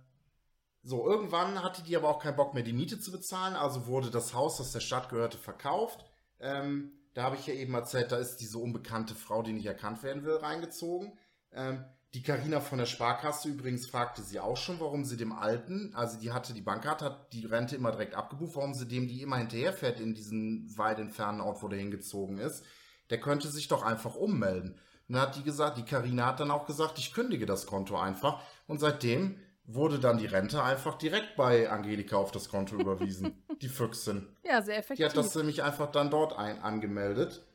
so, 0.87 1.09
irgendwann 1.09 1.62
hatte 1.62 1.83
die 1.83 1.97
aber 1.97 2.11
auch 2.11 2.18
keinen 2.18 2.37
Bock 2.37 2.53
mehr, 2.53 2.62
die 2.62 2.75
Miete 2.75 3.01
zu 3.01 3.11
bezahlen, 3.11 3.57
also 3.57 3.87
wurde 3.87 4.11
das 4.11 4.35
Haus, 4.35 4.59
das 4.59 4.73
der 4.73 4.81
Stadt 4.81 5.09
gehörte, 5.09 5.38
verkauft. 5.38 6.05
Ähm, 6.40 6.92
da 7.14 7.23
habe 7.23 7.37
ich 7.37 7.47
ja 7.47 7.55
eben 7.55 7.73
erzählt, 7.73 8.12
da 8.12 8.16
ist 8.16 8.37
diese 8.37 8.59
unbekannte 8.59 9.14
Frau, 9.14 9.42
die 9.42 9.55
nicht 9.55 9.64
erkannt 9.64 10.03
werden 10.03 10.25
will, 10.25 10.37
reingezogen. 10.37 11.18
Ähm, 11.53 11.85
die 12.12 12.23
Karina 12.23 12.61
von 12.61 12.79
der 12.79 12.87
Sparkasse 12.87 13.49
übrigens 13.49 13.87
fragte 13.87 14.23
sie 14.23 14.38
auch 14.40 14.59
schon, 14.59 14.79
warum 14.79 15.05
sie 15.05 15.16
dem 15.16 15.33
Alten, 15.33 15.92
also 15.94 16.18
die 16.18 16.33
hatte 16.33 16.53
die 16.53 16.61
Bankkarte, 16.61 17.07
hat 17.07 17.33
die 17.33 17.47
Rente 17.47 17.77
immer 17.77 17.90
direkt 17.90 18.14
abgebucht, 18.14 18.55
warum 18.55 18.75
sie 18.75 18.87
dem 18.87 19.09
die 19.09 19.23
immer 19.23 19.38
hinterherfährt 19.38 20.01
in 20.01 20.14
diesen 20.14 20.77
weit 20.77 20.99
entfernten 20.99 21.40
Ort, 21.40 21.62
wo 21.62 21.68
der 21.68 21.79
hingezogen 21.79 22.38
ist. 22.38 22.62
Der 23.11 23.20
könnte 23.20 23.49
sich 23.49 23.68
doch 23.68 23.83
einfach 23.83 24.14
ummelden. 24.16 24.79
Und 25.09 25.14
dann 25.14 25.23
hat 25.23 25.37
die 25.37 25.42
gesagt, 25.42 25.79
die 25.79 25.85
Karina 25.85 26.27
hat 26.27 26.40
dann 26.40 26.51
auch 26.51 26.66
gesagt, 26.66 26.99
ich 26.99 27.12
kündige 27.12 27.47
das 27.47 27.66
Konto 27.66 27.97
einfach. 27.97 28.40
Und 28.66 28.81
seitdem 28.81 29.38
wurde 29.66 29.98
dann 29.98 30.18
die 30.18 30.27
Rente 30.27 30.62
einfach 30.62 30.96
direkt 30.98 31.37
bei 31.37 31.70
Angelika 31.70 32.16
auf 32.16 32.31
das 32.31 32.48
Konto 32.48 32.77
überwiesen. 32.77 33.42
Die 33.62 33.68
Füchsin. 33.68 34.29
Ja, 34.42 34.61
sehr 34.62 34.74
Die 34.74 34.81
effektiv. 34.81 35.07
hat 35.07 35.16
das 35.16 35.35
nämlich 35.35 35.62
einfach 35.62 35.90
dann 35.90 36.11
dort 36.11 36.37
ein 36.37 36.61
angemeldet. 36.61 37.46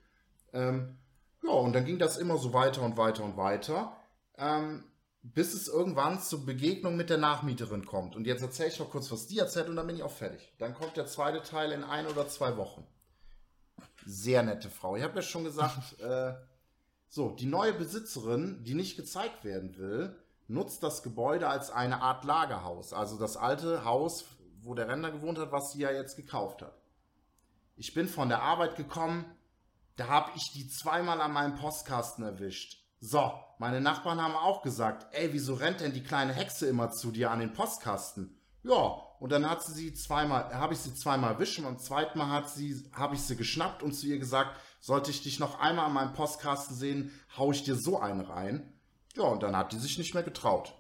Ähm, 0.54 0.98
ja, 1.44 1.52
und 1.52 1.74
dann 1.74 1.86
ging 1.86 2.00
das 2.00 2.18
immer 2.18 2.38
so 2.38 2.54
weiter 2.54 2.82
und 2.82 2.98
weiter 2.98 3.24
und 3.24 3.38
weiter, 3.38 3.96
ähm, 4.38 4.86
bis 5.22 5.54
es 5.54 5.68
irgendwann 5.68 6.20
zur 6.20 6.46
Begegnung 6.46 6.96
mit 6.96 7.10
der 7.10 7.18
Nachmieterin 7.18 7.86
kommt. 7.86 8.16
Und 8.16 8.26
jetzt 8.26 8.42
erzähle 8.42 8.70
ich 8.70 8.80
noch 8.80 8.90
kurz, 8.90 9.12
was 9.12 9.28
die 9.28 9.38
erzählt 9.40 9.68
und 9.70 9.76
dann 9.76 9.86
bin 9.86 9.98
ich 9.98 10.04
auch 10.04 10.12
fertig. 10.12 10.52
Dann 10.58 10.74
kommt 10.74 10.98
der 10.98 11.06
zweite 11.06 11.44
Teil 11.44 11.72
in 11.72 11.84
ein 11.84 12.08
oder 12.08 12.28
zwei 12.28 12.58
Wochen. 12.58 12.88
Sehr 14.06 14.42
nette 14.42 14.70
Frau. 14.70 14.96
Ich 14.96 15.04
habe 15.04 15.18
ja 15.18 15.22
schon 15.22 15.44
gesagt, 15.44 16.00
äh, 16.02 16.34
so, 17.08 17.32
die 17.32 17.46
neue 17.46 17.74
Besitzerin, 17.74 18.64
die 18.64 18.74
nicht 18.74 18.96
gezeigt 18.96 19.44
werden 19.44 19.78
will, 19.78 20.16
nutzt 20.50 20.84
das 20.84 21.04
Gebäude 21.04 21.48
als 21.48 21.72
eine 21.72 22.02
Art 22.02 22.26
Lagerhaus. 22.26 22.92
Also 22.92 23.18
das 23.18 23.38
alte 23.38 23.86
Haus 23.86 24.26
wo 24.62 24.74
der 24.74 24.88
Rentner 24.88 25.12
gewohnt 25.12 25.40
hat, 25.40 25.52
was 25.52 25.72
sie 25.72 25.82
ja 25.82 25.92
jetzt 25.92 26.16
gekauft 26.16 26.62
hat. 26.62 26.78
Ich 27.76 27.94
bin 27.94 28.08
von 28.08 28.30
der 28.30 28.42
Arbeit 28.42 28.76
gekommen, 28.76 29.26
da 29.96 30.08
habe 30.08 30.32
ich 30.36 30.52
die 30.52 30.68
zweimal 30.68 31.22
an 31.22 31.34
meinem 31.34 31.56
Postkasten 31.56 32.24
erwischt. 32.24 32.78
So, 33.00 33.32
meine 33.58 33.82
Nachbarn 33.82 34.22
haben 34.22 34.36
auch 34.36 34.62
gesagt, 34.62 35.08
ey, 35.14 35.32
wieso 35.32 35.54
rennt 35.54 35.80
denn 35.80 35.94
die 35.94 36.04
kleine 36.04 36.34
Hexe 36.34 36.68
immer 36.68 36.92
zu 36.92 37.12
dir 37.12 37.32
an 37.32 37.40
den 37.40 37.54
Postkasten? 37.54 38.38
Ja, 38.64 38.98
und 39.20 39.32
dann 39.32 39.50
hat 39.50 39.64
sie 39.64 39.74
sie 39.74 39.94
zweimal, 39.94 40.54
habe 40.54 40.74
ich 40.74 40.80
sie 40.80 40.94
zweimal 40.94 41.34
erwischt 41.34 41.60
und 41.60 41.66
beim 41.66 41.80
zweiten 41.80 42.18
Mal 42.18 42.30
hat 42.30 42.50
sie, 42.50 42.90
habe 42.94 43.16
ich 43.16 43.22
sie 43.22 43.38
geschnappt 43.38 43.84
und 43.84 43.94
zu 43.94 44.08
ihr 44.08 44.20
gesagt, 44.20 44.60
sollte 44.82 45.12
ich 45.12 45.24
dich 45.24 45.40
noch 45.40 45.60
einmal 45.60 45.86
an 45.86 45.94
meinem 45.94 46.14
Postkasten 46.14 46.76
sehen, 46.76 47.12
hau 47.38 47.52
ich 47.52 47.64
dir 47.64 47.76
so 47.76 48.00
eine 48.00 48.28
rein. 48.28 48.74
Ja, 49.20 49.26
und 49.26 49.44
dann 49.44 49.56
hat 49.56 49.74
die 49.74 49.80
sich 49.80 49.98
nicht 49.98 50.14
mehr 50.14 50.24
getraut. 50.24 50.74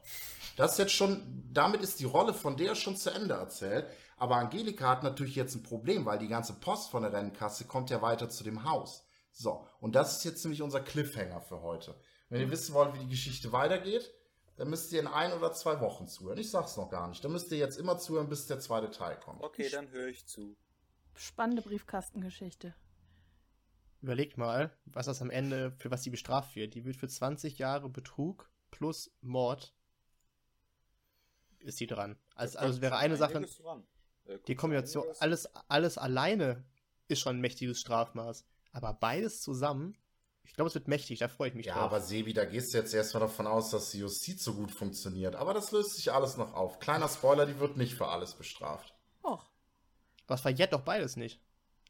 Das 0.55 0.73
ist 0.73 0.77
jetzt 0.77 0.93
schon, 0.93 1.43
damit 1.51 1.81
ist 1.81 1.99
die 1.99 2.05
Rolle 2.05 2.33
von 2.33 2.57
der 2.57 2.75
schon 2.75 2.95
zu 2.95 3.09
Ende 3.09 3.35
erzählt. 3.35 3.85
Aber 4.17 4.35
Angelika 4.35 4.89
hat 4.89 5.03
natürlich 5.03 5.35
jetzt 5.35 5.55
ein 5.55 5.63
Problem, 5.63 6.05
weil 6.05 6.19
die 6.19 6.27
ganze 6.27 6.53
Post 6.53 6.89
von 6.91 7.03
der 7.03 7.13
Rennkasse 7.13 7.65
kommt 7.65 7.89
ja 7.89 8.01
weiter 8.01 8.29
zu 8.29 8.43
dem 8.43 8.69
Haus. 8.69 9.05
So, 9.31 9.65
und 9.79 9.95
das 9.95 10.17
ist 10.17 10.25
jetzt 10.25 10.43
nämlich 10.43 10.61
unser 10.61 10.81
Cliffhanger 10.81 11.39
für 11.39 11.61
heute. 11.61 11.95
Wenn 12.29 12.41
ihr 12.41 12.51
wissen 12.51 12.73
wollt, 12.75 12.93
wie 12.93 12.99
die 12.99 13.09
Geschichte 13.09 13.51
weitergeht, 13.51 14.13
dann 14.57 14.69
müsst 14.69 14.91
ihr 14.91 14.99
in 14.99 15.07
ein 15.07 15.31
oder 15.31 15.53
zwei 15.53 15.79
Wochen 15.79 16.07
zuhören. 16.07 16.37
Ich 16.37 16.51
sag's 16.51 16.75
noch 16.75 16.89
gar 16.89 17.07
nicht. 17.07 17.23
Dann 17.23 17.31
müsst 17.31 17.51
ihr 17.51 17.57
jetzt 17.57 17.79
immer 17.79 17.97
zuhören, 17.97 18.27
bis 18.27 18.45
der 18.45 18.59
zweite 18.59 18.91
Teil 18.91 19.17
kommt. 19.17 19.41
Okay, 19.41 19.69
dann 19.69 19.89
höre 19.89 20.07
ich 20.07 20.27
zu. 20.27 20.57
Spannende 21.15 21.61
Briefkastengeschichte. 21.61 22.75
Überlegt 24.01 24.37
mal, 24.37 24.75
was 24.85 25.07
das 25.07 25.21
am 25.21 25.29
Ende, 25.29 25.71
für 25.77 25.91
was 25.91 26.03
sie 26.03 26.09
bestraft 26.09 26.55
wird. 26.55 26.73
Die 26.73 26.85
wird 26.85 26.95
für 26.95 27.07
20 27.07 27.57
Jahre 27.57 27.89
Betrug 27.89 28.49
plus 28.71 29.11
Mord 29.21 29.73
ist 31.59 31.77
sie 31.77 31.87
dran. 31.87 32.17
Also, 32.35 32.57
also 32.59 32.81
wäre 32.81 32.95
eine 32.97 33.17
Sache. 33.17 33.45
Äh, 34.25 34.37
die 34.47 34.55
Kombination, 34.55 35.03
alles, 35.19 35.47
alles 35.67 35.97
alleine 35.97 36.63
ist 37.09 37.19
schon 37.19 37.37
ein 37.37 37.41
mächtiges 37.41 37.79
Strafmaß. 37.81 38.45
Aber 38.71 38.93
beides 38.93 39.41
zusammen, 39.41 39.97
ich 40.43 40.53
glaube, 40.53 40.69
es 40.69 40.75
wird 40.75 40.87
mächtig, 40.87 41.19
da 41.19 41.27
freue 41.27 41.49
ich 41.49 41.55
mich 41.55 41.65
Ja, 41.65 41.73
drauf. 41.73 41.83
aber 41.83 42.01
Sebi, 42.01 42.33
da 42.33 42.45
gehst 42.45 42.73
du 42.73 42.77
jetzt 42.77 42.93
erstmal 42.93 43.21
davon 43.21 43.47
aus, 43.47 43.71
dass 43.71 43.91
die 43.91 43.99
Justiz 43.99 44.43
so 44.43 44.53
gut 44.53 44.71
funktioniert. 44.71 45.35
Aber 45.35 45.53
das 45.53 45.71
löst 45.71 45.95
sich 45.95 46.11
alles 46.13 46.37
noch 46.37 46.53
auf. 46.53 46.79
Kleiner 46.79 47.09
Spoiler, 47.09 47.45
die 47.45 47.59
wird 47.59 47.75
nicht 47.77 47.95
für 47.95 48.07
alles 48.07 48.33
bestraft. 48.35 48.95
Och. 49.23 49.45
Was 50.27 50.41
verjährt 50.41 50.71
doch 50.73 50.81
beides 50.81 51.17
nicht. 51.17 51.41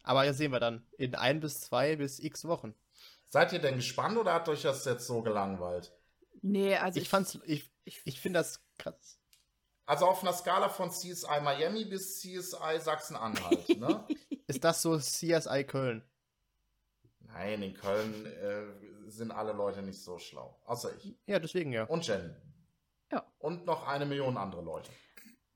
Aber 0.09 0.23
ja, 0.23 0.33
sehen 0.33 0.51
wir 0.51 0.59
dann. 0.59 0.83
In 0.97 1.13
ein 1.13 1.39
bis 1.39 1.61
zwei 1.61 1.95
bis 1.95 2.17
x 2.17 2.45
Wochen. 2.45 2.73
Seid 3.27 3.53
ihr 3.53 3.59
denn 3.59 3.75
gespannt 3.75 4.17
oder 4.17 4.33
hat 4.33 4.49
euch 4.49 4.63
das 4.63 4.83
jetzt 4.85 5.05
so 5.05 5.21
gelangweilt? 5.21 5.93
Nee, 6.41 6.75
also 6.77 6.99
ich, 6.99 7.07
fand's, 7.07 7.37
ich, 7.45 7.71
ich- 7.83 8.01
ich 8.05 8.19
finde 8.19 8.39
das 8.39 8.59
krass. 8.79 9.19
Also 9.85 10.07
auf 10.07 10.23
einer 10.23 10.33
Skala 10.33 10.67
von 10.69 10.89
CSI 10.89 11.41
Miami 11.43 11.85
bis 11.85 12.21
CSI 12.21 12.79
Sachsen-Anhalt, 12.79 13.69
ne? 13.79 14.03
Ist 14.47 14.63
das 14.63 14.81
so 14.81 14.97
CSI 14.97 15.63
Köln? 15.63 16.03
Nein, 17.19 17.61
in 17.61 17.75
Köln 17.75 18.25
äh, 18.25 19.11
sind 19.11 19.29
alle 19.29 19.53
Leute 19.53 19.83
nicht 19.83 20.01
so 20.03 20.17
schlau. 20.17 20.59
Außer 20.65 20.89
ich. 20.97 21.15
Ja, 21.27 21.37
deswegen 21.37 21.71
ja. 21.71 21.83
Und 21.83 22.07
Jenny. 22.07 22.33
Ja. 23.11 23.31
Und 23.37 23.67
noch 23.67 23.87
eine 23.87 24.07
Million 24.07 24.37
andere 24.37 24.63
Leute. 24.63 24.89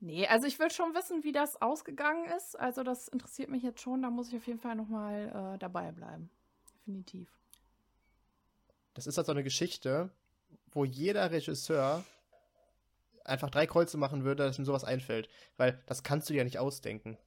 Nee, 0.03 0.27
also 0.27 0.47
ich 0.47 0.59
will 0.59 0.69
schon 0.69 0.93
wissen, 0.93 1.23
wie 1.23 1.31
das 1.31 1.61
ausgegangen 1.61 2.25
ist. 2.35 2.59
Also 2.59 2.83
das 2.83 3.07
interessiert 3.07 3.49
mich 3.49 3.63
jetzt 3.63 3.79
schon. 3.79 4.01
Da 4.01 4.09
muss 4.09 4.27
ich 4.27 4.35
auf 4.35 4.45
jeden 4.47 4.59
Fall 4.59 4.75
nochmal 4.75 5.53
äh, 5.55 5.57
dabei 5.57 5.93
bleiben. 5.93 6.29
Definitiv. 6.75 7.29
Das 8.95 9.07
ist 9.07 9.15
halt 9.15 9.27
so 9.27 9.31
eine 9.31 9.45
Geschichte, 9.45 10.09
wo 10.73 10.83
jeder 10.83 11.31
Regisseur 11.31 12.03
einfach 13.23 13.49
drei 13.49 13.65
Kreuze 13.65 13.95
machen 13.95 14.25
würde, 14.25 14.43
dass 14.43 14.59
ihm 14.59 14.65
sowas 14.65 14.83
einfällt. 14.83 15.29
Weil 15.55 15.81
das 15.85 16.03
kannst 16.03 16.27
du 16.27 16.33
dir 16.33 16.39
ja 16.39 16.43
nicht 16.43 16.59
ausdenken. 16.59 17.17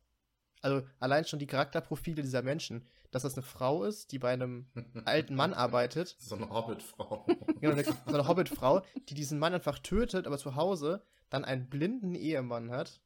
Also 0.61 0.87
allein 1.01 1.25
schon 1.25 1.39
die 1.39 1.47
Charakterprofile 1.47 2.21
dieser 2.21 2.43
Menschen, 2.43 2.87
dass 3.11 3.23
das 3.23 3.37
eine 3.37 3.43
Frau 3.43 3.85
ist, 3.85 4.13
die 4.13 4.19
bei 4.19 4.35
einem 4.35 4.67
alten 5.07 5.35
Mann 5.35 5.55
arbeitet, 5.55 6.15
So 6.19 6.35
eine 6.37 6.51
Hobbit-Frau. 6.51 7.25
genau, 7.59 7.83
so 7.83 8.15
eine 8.15 8.29
Hobbit-Frau, 8.29 8.83
die 9.09 9.15
diesen 9.15 9.39
Mann 9.39 9.55
einfach 9.55 9.79
tötet, 9.79 10.27
aber 10.27 10.37
zu 10.37 10.57
Hause 10.57 11.03
dann 11.31 11.45
einen 11.45 11.69
blinden 11.69 12.15
Ehemann 12.15 12.71
hat, 12.71 13.01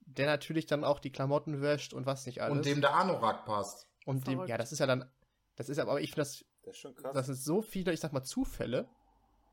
der 0.00 0.26
natürlich 0.26 0.66
dann 0.66 0.84
auch 0.84 0.98
die 1.00 1.12
Klamotten 1.12 1.60
wäscht 1.60 1.92
und 1.92 2.06
was 2.06 2.26
nicht 2.26 2.42
alles. 2.42 2.56
Und 2.56 2.66
dem 2.66 2.80
der 2.80 2.94
Anorak 2.94 3.44
passt. 3.44 3.88
Und 4.04 4.26
dem, 4.26 4.46
ja, 4.46 4.56
das 4.56 4.72
ist 4.72 4.78
ja 4.78 4.86
dann, 4.86 5.10
das 5.56 5.68
ist 5.68 5.76
ja, 5.76 5.84
aber 5.84 6.00
ich 6.00 6.10
finde 6.10 6.22
das 6.22 6.44
Das 6.62 6.74
ist 6.74 6.80
schon 6.80 6.94
krass. 6.94 7.14
das 7.14 7.26
sind 7.26 7.36
so 7.36 7.62
viele, 7.62 7.92
ich 7.92 8.00
sag 8.00 8.12
mal, 8.12 8.24
Zufälle. 8.24 8.88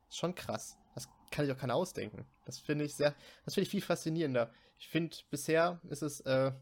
Ist 0.08 0.18
schon 0.18 0.34
krass. 0.34 0.78
Das 0.94 1.08
kann 1.30 1.44
sich 1.44 1.54
auch 1.54 1.58
keiner 1.58 1.74
ausdenken. 1.74 2.26
Das 2.46 2.58
finde 2.58 2.84
ich 2.84 2.94
sehr, 2.94 3.14
das 3.44 3.54
finde 3.54 3.64
ich 3.64 3.70
viel 3.70 3.82
faszinierender. 3.82 4.50
Ich 4.78 4.88
finde, 4.88 5.16
bisher 5.30 5.80
ist 5.88 6.02
es, 6.02 6.20
äh, 6.20 6.52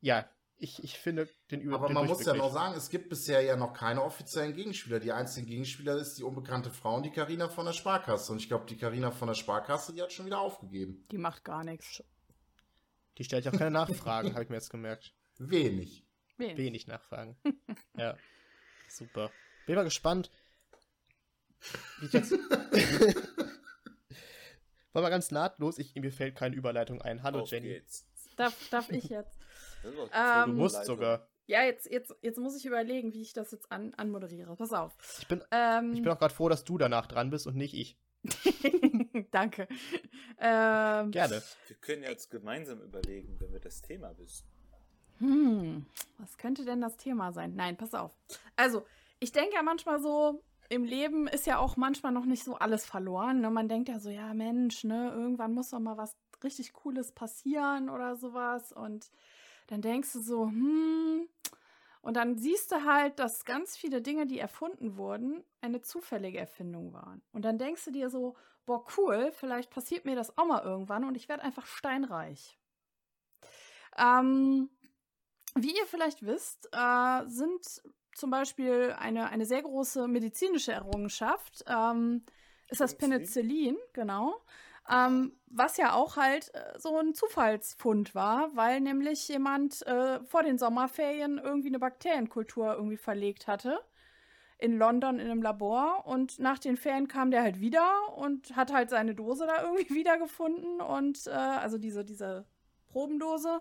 ja, 0.00 0.28
ich, 0.60 0.84
ich 0.84 0.98
finde 0.98 1.28
den 1.50 1.60
Über 1.62 1.76
Aber 1.76 1.86
den 1.88 1.94
man 1.94 2.06
muss 2.06 2.24
ja 2.24 2.34
noch 2.34 2.52
sagen, 2.52 2.74
es 2.76 2.90
gibt 2.90 3.08
bisher 3.08 3.40
ja 3.40 3.56
noch 3.56 3.72
keine 3.72 4.02
offiziellen 4.02 4.54
Gegenspieler. 4.54 5.00
Die 5.00 5.10
einzigen 5.12 5.46
Gegenspieler 5.46 5.96
ist 5.96 6.18
die 6.18 6.22
unbekannte 6.22 6.70
Frau 6.70 6.96
und 6.96 7.04
die 7.04 7.10
Karina 7.10 7.48
von 7.48 7.64
der 7.64 7.72
Sparkasse. 7.72 8.30
Und 8.32 8.38
ich 8.38 8.48
glaube, 8.48 8.66
die 8.66 8.76
Karina 8.76 9.10
von 9.10 9.28
der 9.28 9.34
Sparkasse, 9.34 9.94
die 9.94 10.02
hat 10.02 10.12
schon 10.12 10.26
wieder 10.26 10.38
aufgegeben. 10.40 11.06
Die 11.10 11.18
macht 11.18 11.44
gar 11.44 11.64
nichts. 11.64 12.04
Die 13.18 13.24
stellt 13.24 13.46
ja 13.46 13.52
auch 13.52 13.58
keine 13.58 13.70
Nachfragen, 13.70 14.32
habe 14.34 14.44
ich 14.44 14.50
mir 14.50 14.56
jetzt 14.56 14.70
gemerkt. 14.70 15.14
Wenig. 15.38 16.04
Wen? 16.36 16.56
Wenig 16.56 16.86
Nachfragen. 16.86 17.36
ja. 17.96 18.16
Super. 18.88 19.30
Bin 19.66 19.76
mal 19.76 19.84
gespannt, 19.84 20.30
wie 22.00 22.06
ich 22.06 22.12
jetzt. 22.12 22.32
War 24.92 25.02
mal 25.02 25.10
ganz 25.10 25.30
nahtlos, 25.30 25.78
ich, 25.78 25.94
mir 25.94 26.10
fällt 26.10 26.34
keine 26.34 26.56
Überleitung 26.56 27.00
ein. 27.00 27.22
Hallo 27.22 27.40
Auf 27.40 27.50
Jenny. 27.50 27.68
geht's. 27.68 28.06
Darf, 28.36 28.56
darf 28.70 28.90
ich 28.90 29.04
jetzt? 29.04 29.38
Ähm, 29.84 30.50
Du 30.50 30.52
musst 30.52 30.84
sogar. 30.84 31.26
Ja, 31.46 31.64
jetzt, 31.64 31.90
jetzt, 31.90 32.14
jetzt 32.22 32.38
muss 32.38 32.56
ich 32.56 32.64
überlegen, 32.64 33.12
wie 33.12 33.22
ich 33.22 33.32
das 33.32 33.50
jetzt 33.50 33.72
an, 33.72 33.92
anmoderiere. 33.96 34.54
Pass 34.54 34.72
auf. 34.72 34.96
Ich 35.20 35.26
bin, 35.26 35.42
Ähm, 35.50 35.92
ich 35.94 36.02
bin 36.02 36.12
auch 36.12 36.18
gerade 36.18 36.34
froh, 36.34 36.48
dass 36.48 36.64
du 36.64 36.78
danach 36.78 37.06
dran 37.06 37.30
bist 37.30 37.46
und 37.46 37.56
nicht 37.56 37.74
ich. 37.74 37.98
Danke. 39.30 39.66
Ähm, 40.38 41.10
Gerne. 41.10 41.42
Wir 41.66 41.76
können 41.80 42.02
jetzt 42.02 42.30
gemeinsam 42.30 42.80
überlegen, 42.82 43.40
wenn 43.40 43.52
wir 43.52 43.60
das 43.60 43.82
Thema 43.82 44.16
wissen. 44.18 44.46
Hm, 45.18 45.86
was 46.18 46.38
könnte 46.38 46.64
denn 46.64 46.80
das 46.80 46.96
Thema 46.96 47.32
sein? 47.32 47.54
Nein, 47.54 47.76
pass 47.76 47.94
auf. 47.94 48.16
Also, 48.56 48.86
ich 49.18 49.32
denke 49.32 49.54
ja 49.54 49.62
manchmal 49.62 50.00
so, 50.00 50.42
im 50.68 50.84
Leben 50.84 51.26
ist 51.26 51.46
ja 51.46 51.58
auch 51.58 51.76
manchmal 51.76 52.12
noch 52.12 52.24
nicht 52.24 52.44
so 52.44 52.54
alles 52.54 52.86
verloren. 52.86 53.40
Ne? 53.40 53.50
Man 53.50 53.68
denkt 53.68 53.88
ja 53.88 53.98
so, 53.98 54.08
ja 54.08 54.32
Mensch, 54.34 54.84
ne, 54.84 55.10
irgendwann 55.12 55.52
muss 55.52 55.70
doch 55.70 55.80
mal 55.80 55.96
was 55.96 56.16
richtig 56.44 56.72
Cooles 56.72 57.12
passieren 57.12 57.90
oder 57.90 58.16
sowas. 58.16 58.72
Und 58.72 59.10
dann 59.70 59.82
denkst 59.82 60.12
du 60.12 60.20
so, 60.20 60.46
hm. 60.46 61.28
Und 62.02 62.16
dann 62.16 62.38
siehst 62.38 62.72
du 62.72 62.84
halt, 62.84 63.18
dass 63.18 63.44
ganz 63.44 63.76
viele 63.76 64.00
Dinge, 64.00 64.26
die 64.26 64.38
erfunden 64.38 64.96
wurden, 64.96 65.44
eine 65.60 65.82
zufällige 65.82 66.38
Erfindung 66.38 66.92
waren. 66.92 67.22
Und 67.32 67.44
dann 67.44 67.58
denkst 67.58 67.84
du 67.84 67.90
dir 67.90 68.08
so, 68.08 68.36
boah, 68.64 68.84
cool, 68.96 69.32
vielleicht 69.32 69.70
passiert 69.70 70.06
mir 70.06 70.16
das 70.16 70.36
auch 70.38 70.46
mal 70.46 70.62
irgendwann 70.62 71.04
und 71.04 71.14
ich 71.14 71.28
werde 71.28 71.42
einfach 71.42 71.66
steinreich. 71.66 72.58
Ähm, 73.98 74.70
wie 75.54 75.76
ihr 75.76 75.86
vielleicht 75.86 76.24
wisst, 76.24 76.68
äh, 76.72 77.26
sind 77.26 77.82
zum 78.14 78.30
Beispiel 78.30 78.94
eine, 78.98 79.28
eine 79.28 79.44
sehr 79.44 79.62
große 79.62 80.08
medizinische 80.08 80.72
Errungenschaft, 80.72 81.64
ähm, 81.66 82.24
ist 82.68 82.80
das 82.80 82.96
Penicillin? 82.96 83.74
Penicillin, 83.74 83.78
genau. 83.92 84.40
Ähm, 84.90 85.32
was 85.46 85.76
ja 85.76 85.94
auch 85.94 86.16
halt 86.16 86.52
äh, 86.54 86.78
so 86.78 86.96
ein 86.98 87.14
Zufallsfund 87.14 88.14
war, 88.14 88.54
weil 88.54 88.80
nämlich 88.80 89.28
jemand 89.28 89.86
äh, 89.86 90.20
vor 90.24 90.42
den 90.42 90.58
Sommerferien 90.58 91.38
irgendwie 91.38 91.68
eine 91.68 91.78
Bakterienkultur 91.78 92.74
irgendwie 92.74 92.96
verlegt 92.96 93.46
hatte 93.46 93.80
in 94.60 94.76
London 94.76 95.18
in 95.18 95.30
einem 95.30 95.42
Labor. 95.42 96.06
Und 96.06 96.38
nach 96.38 96.58
den 96.58 96.76
Ferien 96.76 97.08
kam 97.08 97.30
der 97.30 97.42
halt 97.42 97.60
wieder 97.60 97.88
und 98.16 98.54
hat 98.56 98.72
halt 98.72 98.90
seine 98.90 99.14
Dose 99.14 99.46
da 99.46 99.62
irgendwie 99.62 99.94
wiedergefunden 99.94 100.80
und 100.80 101.26
äh, 101.26 101.30
also 101.30 101.78
diese, 101.78 102.04
diese 102.04 102.46
Probendose. 102.88 103.60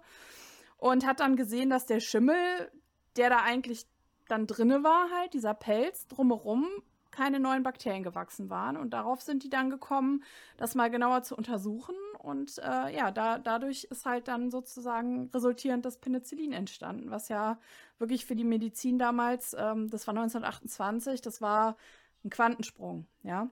Und 0.78 1.06
hat 1.06 1.20
dann 1.20 1.36
gesehen, 1.36 1.70
dass 1.70 1.86
der 1.86 2.00
Schimmel, 2.00 2.72
der 3.18 3.30
da 3.30 3.42
eigentlich 3.42 3.86
dann 4.30 4.48
drinne 4.48 4.84
war, 4.84 5.10
halt, 5.12 5.34
dieser 5.34 5.54
Pelz 5.54 6.08
drumherum, 6.08 6.68
keine 7.12 7.40
neuen 7.40 7.64
Bakterien 7.64 8.04
gewachsen 8.04 8.50
waren. 8.50 8.78
Und 8.78 8.92
darauf 8.92 9.22
sind 9.22 9.44
die 9.44 9.50
dann 9.50 9.70
gekommen, 9.70 10.24
das 10.58 10.76
mal 10.76 10.90
genauer 10.90 11.24
zu 11.24 11.36
untersuchen. 11.36 11.96
Und 12.20 12.58
äh, 12.60 12.96
ja, 12.96 13.12
da, 13.12 13.40
dadurch 13.40 13.86
ist 13.86 14.06
halt 14.06 14.28
dann 14.28 14.52
sozusagen 14.52 15.30
resultierend 15.34 15.86
das 15.86 15.98
Penicillin 15.98 16.54
entstanden, 16.54 17.12
was 17.12 17.30
ja 17.30 17.58
wirklich 17.98 18.26
für 18.26 18.36
die 18.36 18.44
Medizin 18.44 19.00
damals, 19.00 19.56
ähm, 19.58 19.90
das 19.90 20.08
war 20.08 20.14
1928, 20.14 21.22
das 21.22 21.42
war 21.42 21.78
ein 22.24 22.30
Quantensprung, 22.30 23.08
ja. 23.24 23.50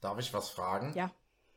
Darf 0.00 0.18
ich 0.18 0.32
was 0.32 0.48
fragen? 0.50 0.92
Ja. 0.94 1.10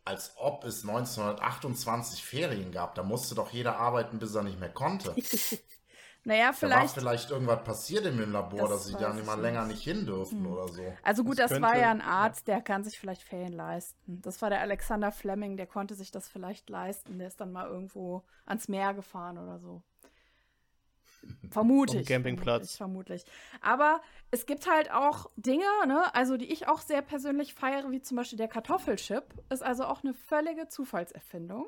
Als 0.06 0.34
ob 0.38 0.66
es 0.66 0.82
1928 0.84 2.24
Ferien 2.24 2.72
gab. 2.72 2.94
Da 2.96 3.04
musste 3.04 3.36
doch 3.36 3.52
jeder 3.52 3.78
arbeiten, 3.78 4.20
bis 4.20 4.36
er 4.36 4.44
nicht 4.44 4.60
mehr 4.60 4.70
konnte. 4.74 5.16
Naja, 6.26 6.42
Da 6.44 6.48
war 6.48 6.54
vielleicht. 6.54 6.94
vielleicht 6.94 7.32
irgendwas 7.32 7.64
passiert 7.66 8.06
im 8.06 8.32
Labor, 8.32 8.60
Das 8.62 8.70
dass 8.70 8.86
sie 8.86 8.94
da 8.94 9.14
ich 9.18 9.26
mal 9.26 9.36
nicht. 9.36 9.42
länger 9.44 9.66
nicht 9.66 9.84
hin 9.84 10.06
dürfen 10.06 10.46
Hm. 10.46 10.52
oder 10.54 10.68
so. 10.70 10.82
Also 11.04 11.24
gut, 11.26 11.38
Das 11.38 11.52
das, 11.52 11.62
war 11.62 11.72
könnte- 11.72 11.82
ja 11.86 11.92
ein 11.92 12.02
Arzt, 12.02 12.48
der 12.48 12.62
kann 12.62 12.84
sich 12.86 12.98
vielleicht 12.98 13.24
Ferien 13.24 13.52
leisten. 13.52 14.22
Das 14.22 14.42
war 14.42 14.50
der 14.50 14.62
Alexander 14.62 15.12
Fleming, 15.12 15.58
der 15.58 15.68
konnte 15.68 15.96
sich 15.96 16.12
das 16.12 16.30
vielleicht 16.30 16.70
leisten. 16.70 17.18
Der 17.20 17.28
ist 17.28 17.42
dann 17.42 17.52
mal 17.52 17.68
irgendwo 17.68 18.24
ans 18.46 18.70
Meer 18.70 18.94
gefahren 18.94 19.38
oder 19.38 19.60
so. 19.60 19.82
Vermute 21.50 21.92
Auf 21.92 21.96
dem 21.96 22.02
ich. 22.02 22.08
Campingplatz. 22.08 22.76
Vermutlich, 22.76 23.24
vermutlich. 23.24 23.62
Aber 23.62 24.02
es 24.32 24.46
gibt 24.46 24.70
halt 24.70 24.92
auch 24.92 25.30
Dinge, 25.38 25.66
ne, 25.88 26.14
also 26.16 26.36
die 26.38 26.52
ich 26.52 26.68
auch 26.68 26.80
sehr 26.80 27.02
persönlich 27.02 27.54
feiere, 27.54 27.92
wie 27.92 28.02
zum 28.02 28.18
Beispiel 28.18 28.38
der 28.38 28.48
Kartoffelchip. 28.50 29.24
Ist 29.50 29.64
also 29.64 29.86
auch 29.86 30.04
eine 30.04 30.14
völlige 30.14 30.68
Zufallserfindung. 30.68 31.66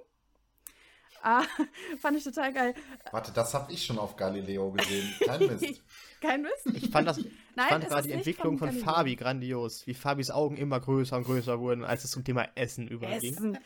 Ah, 1.26 1.44
fand 2.00 2.18
ich 2.18 2.24
total 2.24 2.54
geil. 2.54 2.76
Warte, 3.12 3.32
das 3.32 3.52
habe 3.56 3.72
ich 3.72 3.84
schon 3.84 3.98
auf 3.98 4.16
Galileo 4.16 4.72
gesehen. 4.72 5.12
Kein 5.26 5.40
Mist. 5.48 5.82
Kein 6.22 6.42
Mist. 6.44 6.68
Ich 6.72 6.92
fand 6.92 7.08
das, 7.08 7.18
ich 7.18 7.32
Nein, 7.56 7.68
fand 7.68 7.84
es 7.84 7.90
gerade 7.90 8.08
die 8.08 8.14
Entwicklung 8.14 8.60
von 8.60 8.72
von. 8.72 8.80
Fabi 8.80 9.16
grandios, 9.16 9.88
wie 9.88 9.96
Fabis 9.96 10.30
Augen 10.30 10.56
immer 10.56 10.80
größer 10.80 11.18
und 11.18 11.24
größer 11.24 11.60
wurden, 11.60 11.84
als 11.84 12.04
es 12.04 12.12
zum 12.12 12.24
Thema 12.24 12.48
Essen 12.54 12.88
überging. 12.88 13.34
Essen. 13.34 13.58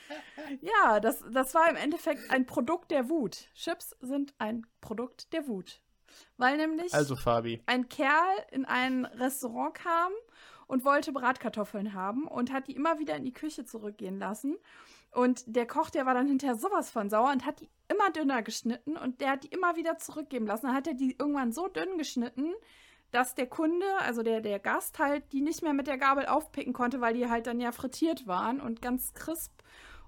Ja, 0.61 1.01
das, 1.01 1.21
das 1.33 1.53
war 1.53 1.69
im 1.69 1.75
Endeffekt 1.75 2.31
ein 2.31 2.45
Produkt 2.45 2.91
der 2.91 3.09
Wut. 3.09 3.49
Chips 3.55 3.93
sind 3.99 4.33
ein 4.37 4.65
Produkt 4.79 5.33
der 5.33 5.45
Wut. 5.49 5.81
Weil 6.37 6.55
nämlich 6.55 6.93
Also 6.93 7.17
Fabi, 7.17 7.61
ein 7.65 7.89
Kerl 7.89 8.37
in 8.51 8.63
ein 8.63 9.03
Restaurant 9.03 9.73
kam 9.73 10.13
und 10.67 10.85
wollte 10.85 11.11
Bratkartoffeln 11.11 11.93
haben 11.93 12.25
und 12.25 12.53
hat 12.53 12.67
die 12.67 12.75
immer 12.75 12.99
wieder 12.99 13.15
in 13.17 13.25
die 13.25 13.33
Küche 13.33 13.65
zurückgehen 13.65 14.17
lassen. 14.17 14.57
Und 15.11 15.43
der 15.47 15.65
Koch, 15.65 15.89
der 15.89 16.05
war 16.05 16.13
dann 16.13 16.27
hinterher 16.27 16.55
sowas 16.55 16.91
von 16.91 17.09
sauer 17.09 17.31
und 17.31 17.45
hat 17.45 17.61
die 17.61 17.69
immer 17.87 18.11
dünner 18.11 18.43
geschnitten 18.43 18.95
und 18.95 19.21
der 19.21 19.31
hat 19.31 19.43
die 19.43 19.47
immer 19.47 19.75
wieder 19.75 19.97
zurückgeben 19.97 20.45
lassen. 20.45 20.67
Dann 20.67 20.75
hat 20.75 20.87
er 20.87 20.93
die 20.93 21.15
irgendwann 21.17 21.51
so 21.51 21.67
dünn 21.67 21.97
geschnitten, 21.97 22.53
dass 23.11 23.33
der 23.33 23.47
Kunde, 23.47 23.85
also 23.99 24.21
der, 24.21 24.41
der 24.41 24.59
Gast 24.59 24.99
halt, 24.99 25.23
die 25.31 25.41
nicht 25.41 25.63
mehr 25.63 25.73
mit 25.73 25.87
der 25.87 25.97
Gabel 25.97 26.27
aufpicken 26.27 26.73
konnte, 26.73 27.01
weil 27.01 27.15
die 27.15 27.27
halt 27.27 27.47
dann 27.47 27.59
ja 27.59 27.71
frittiert 27.71 28.27
waren 28.27 28.61
und 28.61 28.81
ganz 28.81 29.13
crisp. 29.13 29.51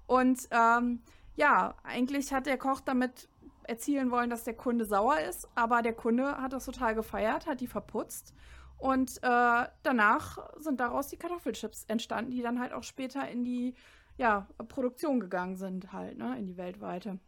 Und 0.06 0.46
ähm, 0.50 1.02
ja, 1.34 1.74
eigentlich 1.82 2.32
hat 2.32 2.46
der 2.46 2.58
Koch 2.58 2.80
damit 2.80 3.28
erzielen 3.64 4.10
wollen, 4.10 4.30
dass 4.30 4.44
der 4.44 4.54
Kunde 4.54 4.84
sauer 4.84 5.20
ist, 5.20 5.48
aber 5.54 5.82
der 5.82 5.94
Kunde 5.94 6.36
hat 6.40 6.52
das 6.52 6.64
total 6.64 6.94
gefeiert, 6.94 7.46
hat 7.46 7.60
die 7.60 7.66
verputzt. 7.66 8.34
Und 8.78 9.18
äh, 9.22 9.66
danach 9.82 10.38
sind 10.58 10.80
daraus 10.80 11.08
die 11.08 11.16
Kartoffelchips 11.16 11.84
entstanden, 11.86 12.32
die 12.32 12.42
dann 12.42 12.58
halt 12.58 12.72
auch 12.72 12.82
später 12.82 13.28
in 13.28 13.44
die 13.44 13.74
ja, 14.16 14.46
Produktion 14.68 15.20
gegangen 15.20 15.56
sind, 15.56 15.92
halt, 15.92 16.18
ne, 16.18 16.36
in 16.38 16.46
die 16.46 16.56
weltweite. 16.56 17.18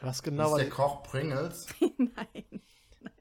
was 0.00 0.22
Genau, 0.22 0.56
ist 0.56 0.62
der 0.62 0.70
Koch 0.70 1.02
Pringles? 1.02 1.66
Nein. 1.80 2.08
Nein. 3.00 3.12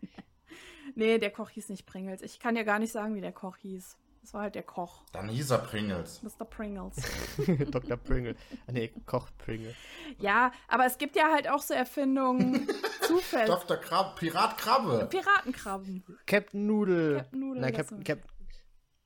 Nee, 0.95 1.17
der 1.19 1.31
Koch 1.31 1.49
hieß 1.49 1.69
nicht 1.69 1.85
Pringles. 1.85 2.21
Ich 2.21 2.39
kann 2.39 2.55
dir 2.55 2.63
gar 2.63 2.79
nicht 2.79 2.91
sagen, 2.91 3.15
wie 3.15 3.21
der 3.21 3.31
Koch 3.31 3.57
hieß. 3.57 3.97
Das 4.21 4.35
war 4.35 4.41
halt 4.43 4.53
der 4.53 4.61
Koch, 4.61 5.03
Dann 5.13 5.29
hieß 5.29 5.49
er 5.49 5.57
Pringles. 5.57 6.21
Mr. 6.21 6.45
Pringles. 6.45 6.95
Dr. 7.71 7.97
Pringle. 7.97 8.35
Ah, 8.67 8.71
nee, 8.71 8.89
Koch 9.07 9.27
Pringle. 9.39 9.73
ja, 10.19 10.51
aber 10.67 10.85
es 10.85 10.99
gibt 10.99 11.15
ja 11.15 11.31
halt 11.33 11.49
auch 11.49 11.61
so 11.61 11.73
Erfindungen, 11.73 12.67
Zufälle. 13.01 13.47
Dr. 13.47 13.77
Krab 13.77 14.19
Pirat 14.19 14.59
Krabbe. 14.59 15.07
Piratenkrabben. 15.09 16.03
Captain 16.27 16.67
Noodle. 16.67 17.15
Captain 17.17 17.39
Noodle, 17.39 17.61
Nein, 17.61 17.73
Captain, 17.73 17.97
so. 17.97 18.03
Cap 18.03 18.19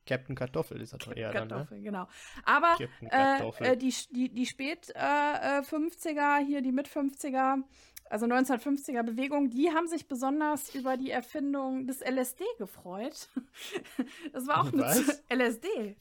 Captain 0.06 0.34
Kartoffel 0.36 0.80
ist 0.80 0.92
er 0.92 0.98
doch 0.98 1.14
eher 1.14 1.32
dann, 1.32 1.48
ne? 1.48 1.54
Kartoffel, 1.54 1.82
genau. 1.82 2.06
Aber 2.44 2.76
äh, 2.80 3.08
Kartoffel. 3.08 3.66
äh, 3.66 3.76
die, 3.76 3.94
die, 4.10 4.28
die 4.28 4.46
Spät 4.46 4.90
äh, 4.94 4.98
äh, 4.98 5.60
50er, 5.62 6.38
hier 6.46 6.62
die 6.62 6.72
Mit 6.72 6.88
50er, 6.88 7.62
also 8.08 8.26
1950er 8.26 9.02
Bewegung, 9.02 9.50
die 9.50 9.70
haben 9.72 9.88
sich 9.88 10.06
besonders 10.06 10.74
über 10.74 10.96
die 10.96 11.10
Erfindung 11.10 11.86
des 11.86 12.00
LSD 12.00 12.44
gefreut. 12.58 13.28
Das 14.32 14.46
war 14.46 14.60
auch 14.62 14.72
eine 14.72 14.82
Was? 14.82 15.04
Z- 15.06 15.22
LSD. 15.30 15.96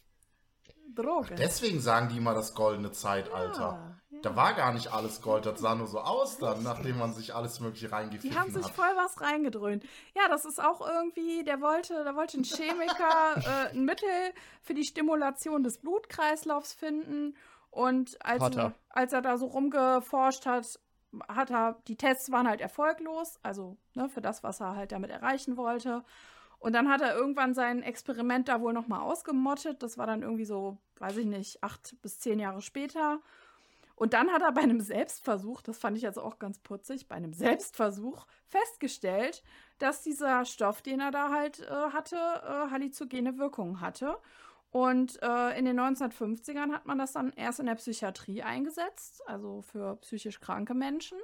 Droge. 0.94 1.36
Deswegen 1.36 1.82
sagen 1.82 2.10
die 2.10 2.18
immer 2.18 2.34
das 2.34 2.54
goldene 2.54 2.92
Zeitalter. 2.92 3.60
Ja. 3.60 4.00
Da 4.26 4.36
war 4.36 4.56
gar 4.56 4.74
nicht 4.74 4.92
alles 4.92 5.22
Gold, 5.22 5.46
das 5.46 5.60
sah 5.60 5.76
nur 5.76 5.86
so 5.86 6.00
aus 6.00 6.40
dann, 6.40 6.64
nachdem 6.64 6.98
man 6.98 7.14
sich 7.14 7.36
alles 7.36 7.60
mögliche 7.60 7.92
reingepfiffen 7.92 8.32
Die 8.32 8.36
haben 8.36 8.52
sich 8.52 8.66
hat. 8.66 8.72
voll 8.72 8.90
was 8.96 9.22
reingedröhnt. 9.22 9.84
Ja, 10.16 10.28
das 10.28 10.46
ist 10.46 10.60
auch 10.60 10.82
irgendwie, 10.82 11.44
der 11.44 11.62
wollte, 11.62 12.04
da 12.04 12.16
wollte 12.16 12.40
ein 12.40 12.44
Chemiker 12.44 13.36
äh, 13.70 13.76
ein 13.76 13.86
Mittel 13.86 14.10
für 14.64 14.74
die 14.74 14.84
Stimulation 14.84 15.62
des 15.62 15.78
Blutkreislaufs 15.78 16.74
finden. 16.74 17.36
Und 17.70 18.18
als, 18.26 18.42
Hat 18.42 18.56
er. 18.56 18.64
er, 18.64 18.74
als 18.90 19.14
er 19.14 19.22
da 19.22 19.38
so 19.38 19.46
rumgeforscht 19.46 20.48
hat, 20.48 20.80
hat 21.28 21.52
er, 21.52 21.78
die 21.88 21.96
Tests 21.96 22.32
waren 22.32 22.48
halt 22.48 22.62
erfolglos, 22.62 23.38
also 23.44 23.78
ne, 23.94 24.10
für 24.10 24.22
das, 24.22 24.42
was 24.42 24.60
er 24.60 24.76
halt 24.76 24.92
damit 24.92 25.12
erreichen 25.12 25.56
wollte. 25.56 26.04
Und 26.58 26.74
dann 26.74 26.90
hat 26.90 27.02
er 27.02 27.16
irgendwann 27.16 27.54
sein 27.54 27.84
Experiment 27.84 28.48
da 28.48 28.60
wohl 28.60 28.74
nochmal 28.74 29.02
ausgemottet. 29.02 29.84
Das 29.84 30.00
war 30.00 30.08
dann 30.08 30.24
irgendwie 30.24 30.46
so, 30.46 30.80
weiß 30.98 31.18
ich 31.18 31.28
nicht, 31.28 31.62
acht 31.64 31.96
bis 32.02 32.18
zehn 32.20 32.40
Jahre 32.40 32.64
später. 32.64 33.20
Und 33.96 34.14
dann 34.14 34.30
hat 34.30 34.42
er 34.42 34.52
bei 34.52 34.62
einem 34.62 34.82
Selbstversuch, 34.82 35.62
das 35.62 35.78
fand 35.78 35.96
ich 35.96 36.04
jetzt 36.04 36.20
auch 36.20 36.38
ganz 36.38 36.60
putzig, 36.60 37.08
bei 37.08 37.16
einem 37.16 37.34
Selbstversuch 37.34 38.26
festgestellt, 38.46 39.42
dass 39.80 40.02
dieser 40.02 40.44
Stoff, 40.46 40.82
den 40.82 41.00
er 41.00 41.12
da 41.12 41.32
halt 41.32 41.62
äh, 41.62 41.72
hatte, 41.94 42.18
äh, 42.18 42.72
halluzogene 42.72 43.38
Wirkungen 43.38 43.80
hatte. 43.80 44.18
Und 44.72 45.22
äh, 45.22 45.58
in 45.58 45.64
den 45.64 45.80
1950ern 45.80 46.74
hat 46.74 46.86
man 46.86 46.98
das 46.98 47.14
dann 47.14 47.32
erst 47.32 47.62
in 47.62 47.66
der 47.68 47.76
Psychiatrie 47.76 48.44
eingesetzt, 48.44 49.22
also 49.26 49.62
für 49.62 49.96
psychisch 49.98 50.42
kranke 50.42 50.74
Menschen. 50.74 51.18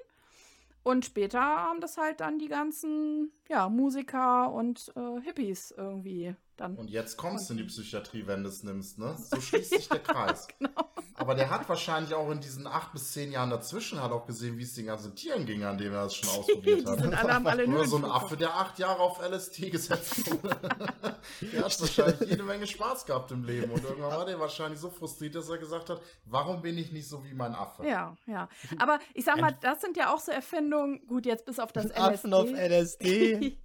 Und 0.83 1.05
später 1.05 1.41
haben 1.41 1.81
das 1.81 1.97
halt 1.97 2.21
dann 2.21 2.39
die 2.39 2.47
ganzen 2.47 3.31
ja, 3.49 3.69
Musiker 3.69 4.51
und 4.51 4.91
äh, 4.95 5.21
Hippies 5.21 5.71
irgendwie 5.77 6.33
dann. 6.55 6.75
Und 6.75 6.89
jetzt 6.89 7.17
kommst 7.17 7.49
du 7.49 7.53
in 7.53 7.57
die 7.57 7.65
Psychiatrie, 7.65 8.25
wenn 8.25 8.43
du 8.43 8.49
es 8.49 8.63
nimmst, 8.63 8.97
ne? 8.97 9.15
So 9.17 9.39
schließt 9.41 9.69
sich 9.69 9.89
der 9.89 9.99
Kreis. 9.99 10.47
genau. 10.57 10.90
Aber 11.15 11.35
der 11.35 11.49
hat 11.49 11.67
wahrscheinlich 11.69 12.13
auch 12.13 12.29
in 12.31 12.39
diesen 12.39 12.67
acht 12.67 12.93
bis 12.93 13.11
zehn 13.11 13.31
Jahren 13.31 13.49
dazwischen 13.49 14.01
halt 14.01 14.11
auch 14.11 14.25
gesehen, 14.25 14.57
wie 14.57 14.63
es 14.63 14.73
den 14.73 14.85
ganzen 14.85 15.15
Tieren 15.15 15.45
ging, 15.45 15.63
an 15.63 15.77
denen 15.77 15.93
er 15.93 16.05
es 16.05 16.15
schon 16.15 16.29
ausprobiert 16.39 16.87
hat. 16.87 16.99
sind 16.99 17.13
alle, 17.17 17.33
haben 17.33 17.47
alle 17.47 17.67
Oder 17.67 17.85
so 17.85 17.97
ein 17.97 18.05
Affe, 18.05 18.37
der 18.37 18.55
acht 18.55 18.79
Jahre 18.79 18.99
auf 18.99 19.19
LSD 19.21 19.69
gesetzt 19.69 20.31
wurde. 20.31 20.57
der 21.41 21.65
hat 21.65 21.81
wahrscheinlich 21.81 22.29
jede 22.29 22.43
Menge 22.43 22.65
Spaß 22.67 23.05
gehabt 23.05 23.31
im 23.31 23.43
Leben. 23.43 23.71
Und 23.71 23.83
irgendwann 23.83 24.11
war 24.11 24.25
der 24.25 24.39
wahrscheinlich 24.39 24.79
so 24.79 24.89
frustriert, 24.89 25.35
dass 25.35 25.49
er 25.49 25.57
gesagt 25.57 25.89
hat, 25.89 26.01
warum 26.25 26.61
bin 26.61 26.77
ich 26.77 26.91
nicht 26.91 27.07
so 27.07 27.23
wie 27.23 27.33
mein 27.33 27.53
Affe? 27.53 27.85
Ja, 27.85 28.15
ja. 28.25 28.47
Aber 28.79 28.99
ich 29.13 29.25
sag 29.25 29.39
mal, 29.39 29.55
das 29.61 29.81
sind 29.81 29.97
ja 29.97 30.13
auch 30.13 30.19
so 30.19 30.31
Erfindungen, 30.31 31.05
gut, 31.07 31.25
jetzt 31.25 31.45
bis 31.45 31.59
auf 31.59 31.71
das 31.71 31.85
LSD. 31.85 31.99
Affen 31.99 32.33
auf 32.33 32.49
LSD. 32.51 33.57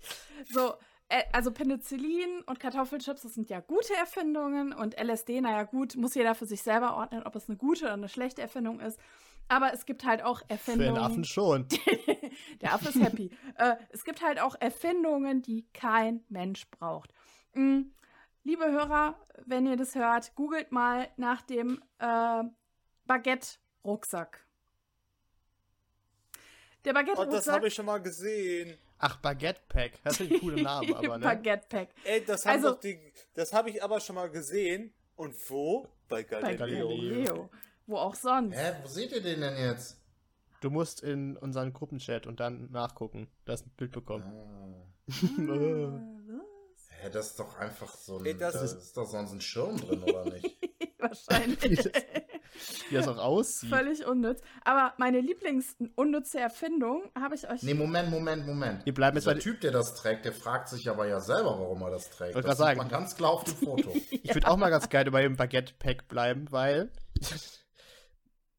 so, 0.53 0.75
also 1.33 1.53
Penicillin 1.53 2.43
und 2.47 2.59
Kartoffelchips, 2.59 3.23
das 3.23 3.35
sind 3.35 3.49
ja 3.49 3.61
gute 3.61 3.95
Erfindungen 3.95 4.73
und 4.73 4.99
LSD, 5.01 5.41
naja 5.41 5.63
gut, 5.63 5.95
muss 5.97 6.15
jeder 6.15 6.35
für 6.35 6.47
sich 6.47 6.63
selber 6.63 6.97
ordnen, 6.97 7.23
ob 7.23 7.37
es 7.37 7.49
eine 7.49 7.57
gute 7.57 7.85
oder 7.85 7.93
eine 7.95 8.09
schlechte 8.09 8.43
Erfindung 8.43 8.81
ist. 8.81 8.99
Aber 9.49 9.73
es 9.73 9.87
gibt 9.87 10.05
halt 10.05 10.23
auch 10.23 10.41
Für 10.41 10.51
Erfindungen. 10.51 10.97
einen 10.97 11.05
Affen 11.05 11.25
schon. 11.25 11.69
Der 12.61 12.75
Affe 12.75 12.89
ist 12.89 13.01
happy. 13.01 13.31
äh, 13.59 13.77
es 13.91 14.05
gibt 14.05 14.21
halt 14.23 14.41
auch 14.41 14.57
Erfindungen, 14.59 15.43
die 15.43 15.67
kein 15.73 16.25
Mensch 16.29 16.69
braucht. 16.71 17.13
Mm, 17.55 17.83
liebe 18.43 18.65
Hörer, 18.65 19.15
wenn 19.45 19.67
ihr 19.67 19.77
das 19.77 19.95
hört, 19.95 20.35
googelt 20.35 20.73
mal 20.73 21.09
nach 21.17 21.43
dem 21.43 21.81
äh, 22.01 22.43
Baguette-Rucksack. 23.07 24.45
Der 26.85 26.93
Oh, 26.93 26.95
das 26.95 27.07
Baguette-Rucksack. 27.07 27.55
habe 27.55 27.69
ich 27.69 27.75
schon 27.75 27.87
mal 27.87 28.03
gesehen. 28.03 28.77
Ach, 28.99 29.17
Baguette 29.19 29.61
Pack. 29.69 29.93
Das 30.05 30.17
sind 30.17 30.41
coole 30.41 30.63
Namen, 30.63 30.95
aber 30.95 31.19
ne? 31.19 31.25
Baguette-Pack. 31.25 31.89
Ey, 32.05 32.25
das 32.25 32.47
haben 32.47 32.53
Also- 32.55 32.71
doch 32.73 32.81
die. 32.81 32.99
Das 33.35 33.53
habe 33.53 33.71
ich 33.71 33.83
aber 33.83 34.01
schon 34.01 34.17
mal 34.17 34.31
gesehen. 34.31 34.93
Und 35.17 35.35
wo? 35.51 35.89
Bei 36.09 36.23
Bei 36.23 36.55
Galileo. 36.55 36.89
Galileo. 36.89 37.51
Wo 37.87 37.97
auch 37.97 38.15
sonst. 38.15 38.57
Hä, 38.57 38.73
wo 38.83 38.89
seht 38.89 39.13
ihr 39.13 39.23
den 39.23 39.41
denn 39.41 39.57
jetzt? 39.57 39.99
Du 40.61 40.71
musst 40.71 41.03
in 41.03 41.37
unseren 41.37 41.73
Gruppenchat 41.73 42.27
und 42.27 42.41
dann 42.41 42.71
nachgucken. 42.71 43.29
Du 43.45 43.53
hast 43.53 43.67
ein 43.67 43.71
Bild 43.77 43.93
bekommen. 43.93 44.25
Ah. 44.25 45.13
was? 45.13 46.89
Hä, 47.01 47.11
das 47.11 47.27
ist 47.29 47.39
doch 47.41 47.57
einfach 47.59 47.95
so 47.95 48.19
ein. 48.19 48.27
Ey, 48.27 48.37
das 48.37 48.55
da 48.55 48.61
ist- 48.63 48.73
ist 48.73 48.97
doch 48.97 49.07
sonst 49.07 49.33
ein 49.33 49.41
Schirm 49.41 49.77
drin, 49.77 50.03
oder 50.03 50.25
nicht? 50.25 50.57
Wahrscheinlich. 50.99 51.79
Wie 52.91 52.95
das- 52.95 53.09
auch 53.09 53.19
aussieht. 53.19 53.71
Völlig 53.71 54.07
unnütz. 54.07 54.41
Aber 54.65 54.95
meine 54.99 55.21
Lieblingsunnütze 55.21 56.39
Erfindung 56.41 57.11
habe 57.19 57.35
ich 57.35 57.49
euch. 57.49 57.63
Nee, 57.63 57.75
Moment, 57.75 58.11
Moment, 58.11 58.47
Moment. 58.47 58.85
Wir 58.87 58.95
bleiben 58.95 59.17
jetzt 59.17 59.27
Dieser 59.27 59.39
Typ, 59.39 59.61
der 59.61 59.73
das 59.73 59.95
trägt, 59.95 60.25
der 60.25 60.33
fragt 60.33 60.69
sich 60.69 60.89
aber 60.89 61.07
ja 61.07 61.21
selber, 61.21 61.59
warum 61.59 61.83
er 61.83 61.91
das 61.91 62.11
trägt. 62.11 62.35
Wollte 62.35 62.49
das 62.49 62.59
sieht 62.59 62.67
sagen. 62.67 62.79
man 62.79 62.89
ganz 62.89 63.17
klar 63.17 63.31
auf 63.31 63.45
dem 63.45 63.55
Foto. 63.57 63.95
Ich 64.11 64.35
würde 64.35 64.49
auch 64.49 64.57
mal 64.57 64.71
ganz 64.71 64.89
gerne 64.89 65.11
bei 65.11 65.23
dem 65.23 65.37
Baguette 65.37 65.75
Pack 65.79 66.09
bleiben, 66.09 66.47
weil. 66.51 66.91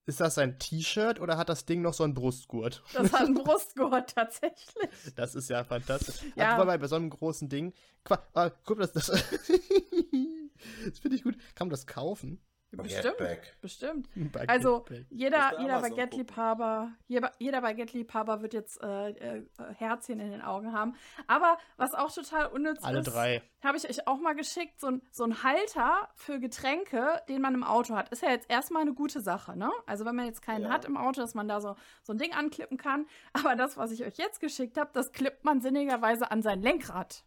Ist 0.06 0.22
das 0.22 0.38
ein 0.38 0.58
T-Shirt 0.58 1.20
oder 1.20 1.36
hat 1.38 1.50
das 1.50 1.66
Ding 1.66 1.82
noch 1.82 1.94
so 1.94 2.06
einen 2.06 2.14
Brustgurt? 2.14 2.82
Das 2.94 3.12
hat 3.12 3.26
einen 3.26 3.34
Brustgurt 3.44 4.16
tatsächlich. 4.16 4.88
Das 5.18 5.36
ist 5.36 5.50
ja 5.50 5.66
fantastisch. 5.66 6.22
Ja. 6.38 6.56
Aber 6.56 6.78
bei, 6.78 6.88
so 6.88 6.96
einem 6.96 7.10
großen 7.10 7.50
Ding. 7.50 7.74
Guck, 8.06 8.80
das, 8.80 8.94
das, 8.94 9.08
das 9.08 11.00
finde 11.00 11.18
ich 11.18 11.24
gut. 11.24 11.36
Kann 11.56 11.68
man 11.68 11.72
das 11.72 11.86
kaufen? 11.88 12.42
Bestimmt. 12.72 13.16
Bestimmt. 13.62 14.10
Baguette 14.34 14.50
Also 14.50 14.86
jeder, 15.10 15.52
bei 15.56 15.62
jeder 15.62 15.82
Baguette-Liebhaber, 15.82 16.92
jeder, 17.08 17.32
jeder 17.40 17.62
Baguette-Liebhaber 17.62 18.42
wird 18.42 18.54
jetzt 18.54 18.82
äh, 18.84 19.10
äh, 19.12 19.44
Herzchen 19.78 20.20
in 20.20 20.32
den 20.32 20.42
Augen 20.42 20.74
haben. 20.74 20.96
Aber 21.28 21.58
was 21.78 21.94
auch 21.94 22.14
total 22.14 22.48
unnütz 22.48 22.84
Alle 22.84 23.00
ist, 23.00 23.06
drei. 23.06 23.42
habe 23.64 23.78
ich 23.78 23.90
euch 23.90 24.06
auch 24.08 24.20
mal 24.20 24.36
geschickt, 24.36 24.80
so 24.82 24.88
ein, 24.88 25.02
so 25.12 25.24
ein 25.24 25.44
Halter 25.44 26.10
für 26.16 26.40
Getränke, 26.40 27.22
den 27.30 27.42
man 27.42 27.54
im 27.54 27.64
Auto 27.64 27.96
hat. 27.96 28.10
Ist 28.10 28.22
ja 28.22 28.30
jetzt 28.32 28.50
erstmal 28.50 28.82
eine 28.82 28.94
gute 28.94 29.22
Sache, 29.22 29.56
ne? 29.58 29.72
Also 29.86 30.04
wenn 30.06 30.16
man 30.16 30.26
jetzt 30.26 30.42
keinen 30.42 30.64
Ja. 30.66 30.70
hat 30.70 30.84
im 30.86 30.98
Auto, 30.98 31.22
dass 31.22 31.34
man 31.36 31.48
da 31.48 31.62
so, 31.62 31.76
so 32.04 32.12
ein 32.14 32.18
Ding 32.18 32.34
anklippen 32.34 32.78
kann. 32.78 33.08
Aber 33.32 33.56
das, 33.56 33.78
was 33.78 33.92
ich 33.92 34.04
euch 34.06 34.18
jetzt 34.18 34.42
geschickt 34.42 34.78
habe, 34.78 34.90
das 34.94 35.14
klippt 35.14 35.46
man 35.46 35.62
sinnigerweise 35.62 36.30
an 36.32 36.42
sein 36.42 36.62
Lenkrad. 36.62 37.24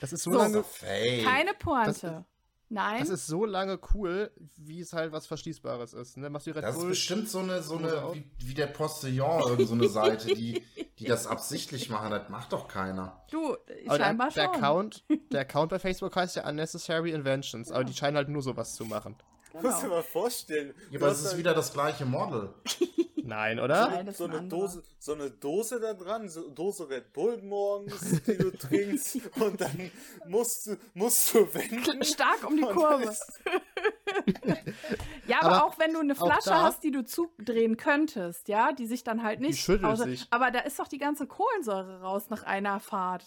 Das 0.00 0.12
ist 0.12 0.24
so, 0.24 0.32
So. 0.32 0.38
lange. 0.38 0.64
Fake. 0.64 1.24
Keine 1.24 1.54
Pointe. 1.54 2.24
Nein. 2.68 3.00
Das 3.00 3.08
ist 3.10 3.26
so 3.26 3.44
lange 3.44 3.78
cool, 3.94 4.30
wie 4.56 4.80
es 4.80 4.92
halt 4.92 5.12
was 5.12 5.26
Verschließbares 5.26 5.92
ist. 5.94 6.16
Ne? 6.16 6.30
Machst 6.30 6.46
du 6.46 6.52
Das 6.52 6.76
ist 6.76 6.88
bestimmt 6.88 7.28
so 7.28 7.40
eine, 7.40 7.62
so 7.62 7.76
eine 7.76 8.14
wie, 8.14 8.24
wie 8.38 8.54
der 8.54 8.66
Postillon, 8.66 9.42
irgend 9.48 9.68
so 9.68 9.74
eine 9.74 9.88
Seite, 9.88 10.34
die, 10.34 10.62
die 10.98 11.04
das 11.04 11.26
absichtlich 11.26 11.90
machen. 11.90 12.10
Das 12.10 12.28
macht 12.30 12.52
doch 12.52 12.66
keiner. 12.68 13.22
du, 13.30 13.52
Aber 13.86 13.98
der, 13.98 14.04
scheinbar 14.04 14.30
der 14.30 14.44
schon. 14.44 14.54
Account, 14.54 15.04
der 15.32 15.40
Account 15.42 15.70
bei 15.70 15.78
Facebook 15.78 16.16
heißt 16.16 16.36
ja 16.36 16.48
Unnecessary 16.48 17.12
Inventions, 17.12 17.70
aber 17.70 17.84
die 17.84 17.92
scheinen 17.94 18.16
halt 18.16 18.28
nur 18.28 18.42
sowas 18.42 18.74
zu 18.74 18.84
machen. 18.84 19.16
Musst 19.52 19.64
du 19.64 19.68
dir 19.70 19.80
Genau. 19.82 19.94
mal 19.94 20.02
vorstellen. 20.02 20.74
Ja, 20.90 20.98
aber 20.98 21.08
es 21.12 21.22
ist 21.24 21.36
wieder 21.36 21.54
das 21.54 21.72
gleiche 21.72 22.04
Model. 22.04 22.52
Nein, 23.26 23.58
oder? 23.58 23.88
Nein, 23.88 24.12
so 24.12 24.24
ein 24.24 24.32
eine. 24.32 24.48
Dose, 24.48 24.82
so 24.98 25.14
eine 25.14 25.30
Dose 25.30 25.80
da 25.80 25.94
dran, 25.94 26.28
so 26.28 26.44
eine 26.44 26.54
Dose 26.54 26.90
Red 26.90 27.12
Bull 27.14 27.40
morgens, 27.42 28.22
die 28.26 28.36
du 28.36 28.50
trinkst 28.56 29.18
und 29.40 29.58
dann 29.58 29.90
musst 30.26 30.66
du, 30.66 30.76
musst 30.92 31.34
du 31.34 31.54
wenden. 31.54 32.04
Stark 32.04 32.46
um 32.46 32.56
die 32.56 32.62
Kurve. 32.62 33.14
Ja, 35.26 35.38
aber, 35.40 35.56
Aber 35.56 35.64
auch 35.64 35.78
wenn 35.78 35.94
du 35.94 36.00
eine 36.00 36.14
Flasche 36.14 36.54
hast, 36.54 36.84
die 36.84 36.90
du 36.90 37.02
zudrehen 37.04 37.78
könntest, 37.78 38.46
ja, 38.48 38.72
die 38.72 38.86
sich 38.86 39.02
dann 39.02 39.22
halt 39.22 39.40
nicht. 39.40 39.58
schüttelt 39.58 39.96
sich. 39.98 40.26
Aber 40.30 40.50
da 40.50 40.60
ist 40.60 40.78
doch 40.78 40.86
die 40.86 40.98
ganze 40.98 41.26
Kohlensäure 41.26 42.02
raus 42.02 42.28
nach 42.28 42.42
einer 42.42 42.78
Fahrt. 42.78 43.24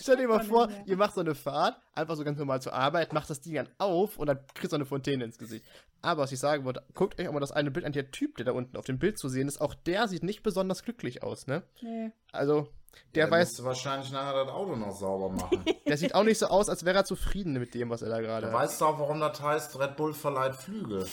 Stell 0.00 0.16
dir 0.16 0.28
mal 0.28 0.42
vor, 0.42 0.68
ihr 0.86 0.96
macht 0.96 1.14
so 1.14 1.20
eine 1.20 1.36
Fahrt, 1.36 1.80
einfach 1.94 2.16
so 2.16 2.24
ganz 2.24 2.38
normal 2.38 2.60
zur 2.60 2.72
Arbeit, 2.72 3.12
macht 3.12 3.30
das 3.30 3.40
Ding 3.40 3.54
dann 3.54 3.68
auf 3.78 4.18
und 4.18 4.26
dann 4.26 4.40
kriegst 4.54 4.72
du 4.72 4.76
eine 4.76 4.84
Fontäne 4.84 5.24
ins 5.24 5.38
Gesicht. 5.38 5.64
Aber 6.02 6.22
was 6.22 6.32
ich 6.32 6.40
sagen 6.40 6.64
wollte, 6.64 6.82
guckt 6.94 7.18
euch 7.20 7.28
auch 7.28 7.32
mal 7.32 7.40
das 7.40 7.52
eine 7.52 7.70
Bild 7.70 7.84
an, 7.84 7.92
der 7.92 8.10
Typ, 8.10 8.36
der 8.36 8.46
da 8.46 8.52
unten 8.52 8.76
auf 8.80 8.86
dem 8.86 8.98
Bild 8.98 9.18
zu 9.18 9.28
sehen 9.28 9.46
ist, 9.46 9.60
auch 9.60 9.74
der 9.74 10.08
sieht 10.08 10.24
nicht 10.24 10.42
besonders 10.42 10.82
glücklich 10.82 11.22
aus, 11.22 11.46
ne? 11.46 11.62
Nee. 11.82 12.10
Also, 12.32 12.66
der 13.14 13.26
Dann 13.26 13.38
weiß, 13.38 13.54
du 13.54 13.64
wahrscheinlich 13.64 14.10
nachher 14.10 14.44
das 14.44 14.52
Auto 14.52 14.74
noch 14.74 14.92
sauber 14.92 15.28
machen. 15.28 15.64
der 15.86 15.96
sieht 15.96 16.14
auch 16.14 16.24
nicht 16.24 16.38
so 16.38 16.46
aus, 16.46 16.68
als 16.68 16.84
wäre 16.84 16.98
er 16.98 17.04
zufrieden 17.04 17.52
mit 17.52 17.74
dem, 17.74 17.90
was 17.90 18.02
er 18.02 18.08
da 18.08 18.20
gerade 18.20 18.48
hat. 18.48 18.52
weißt 18.52 18.80
du 18.80 18.86
auch, 18.86 18.98
warum 18.98 19.20
das 19.20 19.40
heißt, 19.40 19.78
Red 19.78 19.96
Bull 19.96 20.14
verleiht 20.14 20.56
Flügel. 20.56 21.06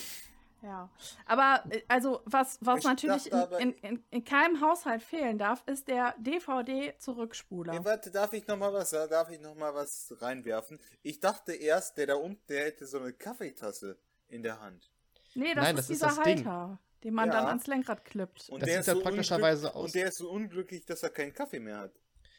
Ja. 0.63 0.89
Aber 1.25 1.63
äh, 1.69 1.82
also, 1.88 2.21
was, 2.25 2.58
was 2.62 2.80
Ich 2.80 2.86
natürlich 2.86 3.32
in, 3.60 3.73
in, 3.73 4.03
in 4.10 4.23
keinem 4.23 4.60
Haushalt 4.62 5.03
fehlen 5.03 5.38
darf, 5.38 5.63
ist 5.67 5.88
der 5.88 6.15
DVD-Zurückspuler. 6.19 7.73
Ey, 7.73 7.86
warte, 7.86 8.12
darf 8.12 8.34
ich 8.34 8.47
noch 8.47 8.58
mal 8.58 8.73
was, 8.73 8.89
darf 8.89 9.30
ich 9.30 9.39
noch 9.39 9.56
mal 9.56 9.73
was 9.75 10.15
reinwerfen? 10.19 10.80
Ich 11.03 11.19
dachte 11.19 11.53
erst, 11.53 11.97
der 11.97 12.08
da 12.08 12.15
unten, 12.15 12.41
der 12.49 12.65
hätte 12.65 12.88
so 12.88 12.99
eine 12.99 13.13
Kaffeetasse 13.13 13.97
in 14.30 14.41
der 14.41 14.60
Hand. 14.60 14.89
Nee, 15.36 15.53
das 15.53 15.63
Nein, 15.63 15.77
ist 15.77 15.89
das 15.89 15.89
ist 15.89 16.01
dieser 16.01 16.15
das 16.15 16.23
Ding. 16.23 16.77
Den 17.03 17.13
man 17.13 17.27
Ja. 17.29 17.36
dann 17.36 17.45
ans 17.47 17.67
Lenkrad 17.67 18.03
klippt. 18.05 18.49
Und 18.49 18.62
Das 18.62 18.67
der 18.67 18.73
sieht 18.75 18.79
ist 18.81 18.88
ja 18.88 18.95
so 18.95 19.01
praktischerweise 19.01 19.75
aus. 19.75 19.86
Und 19.86 19.95
der 19.95 20.07
ist 20.07 20.17
so 20.17 20.29
unglücklich, 20.29 20.86
dass 20.86 21.03
er 21.03 21.10
keinen 21.10 21.33
Kaffee 21.33 21.60
mehr 21.60 21.77
hat. 21.77 21.91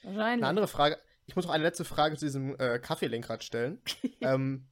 Wahrscheinlich. 0.03 0.43
Eine 0.43 0.47
andere 0.47 0.69
Frage, 0.69 0.99
ich 1.27 1.37
muss 1.37 1.45
noch 1.47 1.53
eine 1.53 1.63
letzte 1.65 1.85
Frage 1.85 2.17
zu 2.17 2.25
diesem 2.25 2.57
äh, 2.59 2.79
Kaffeelenkrad 2.79 3.45
stellen. 3.45 3.81
ähm, 4.21 4.67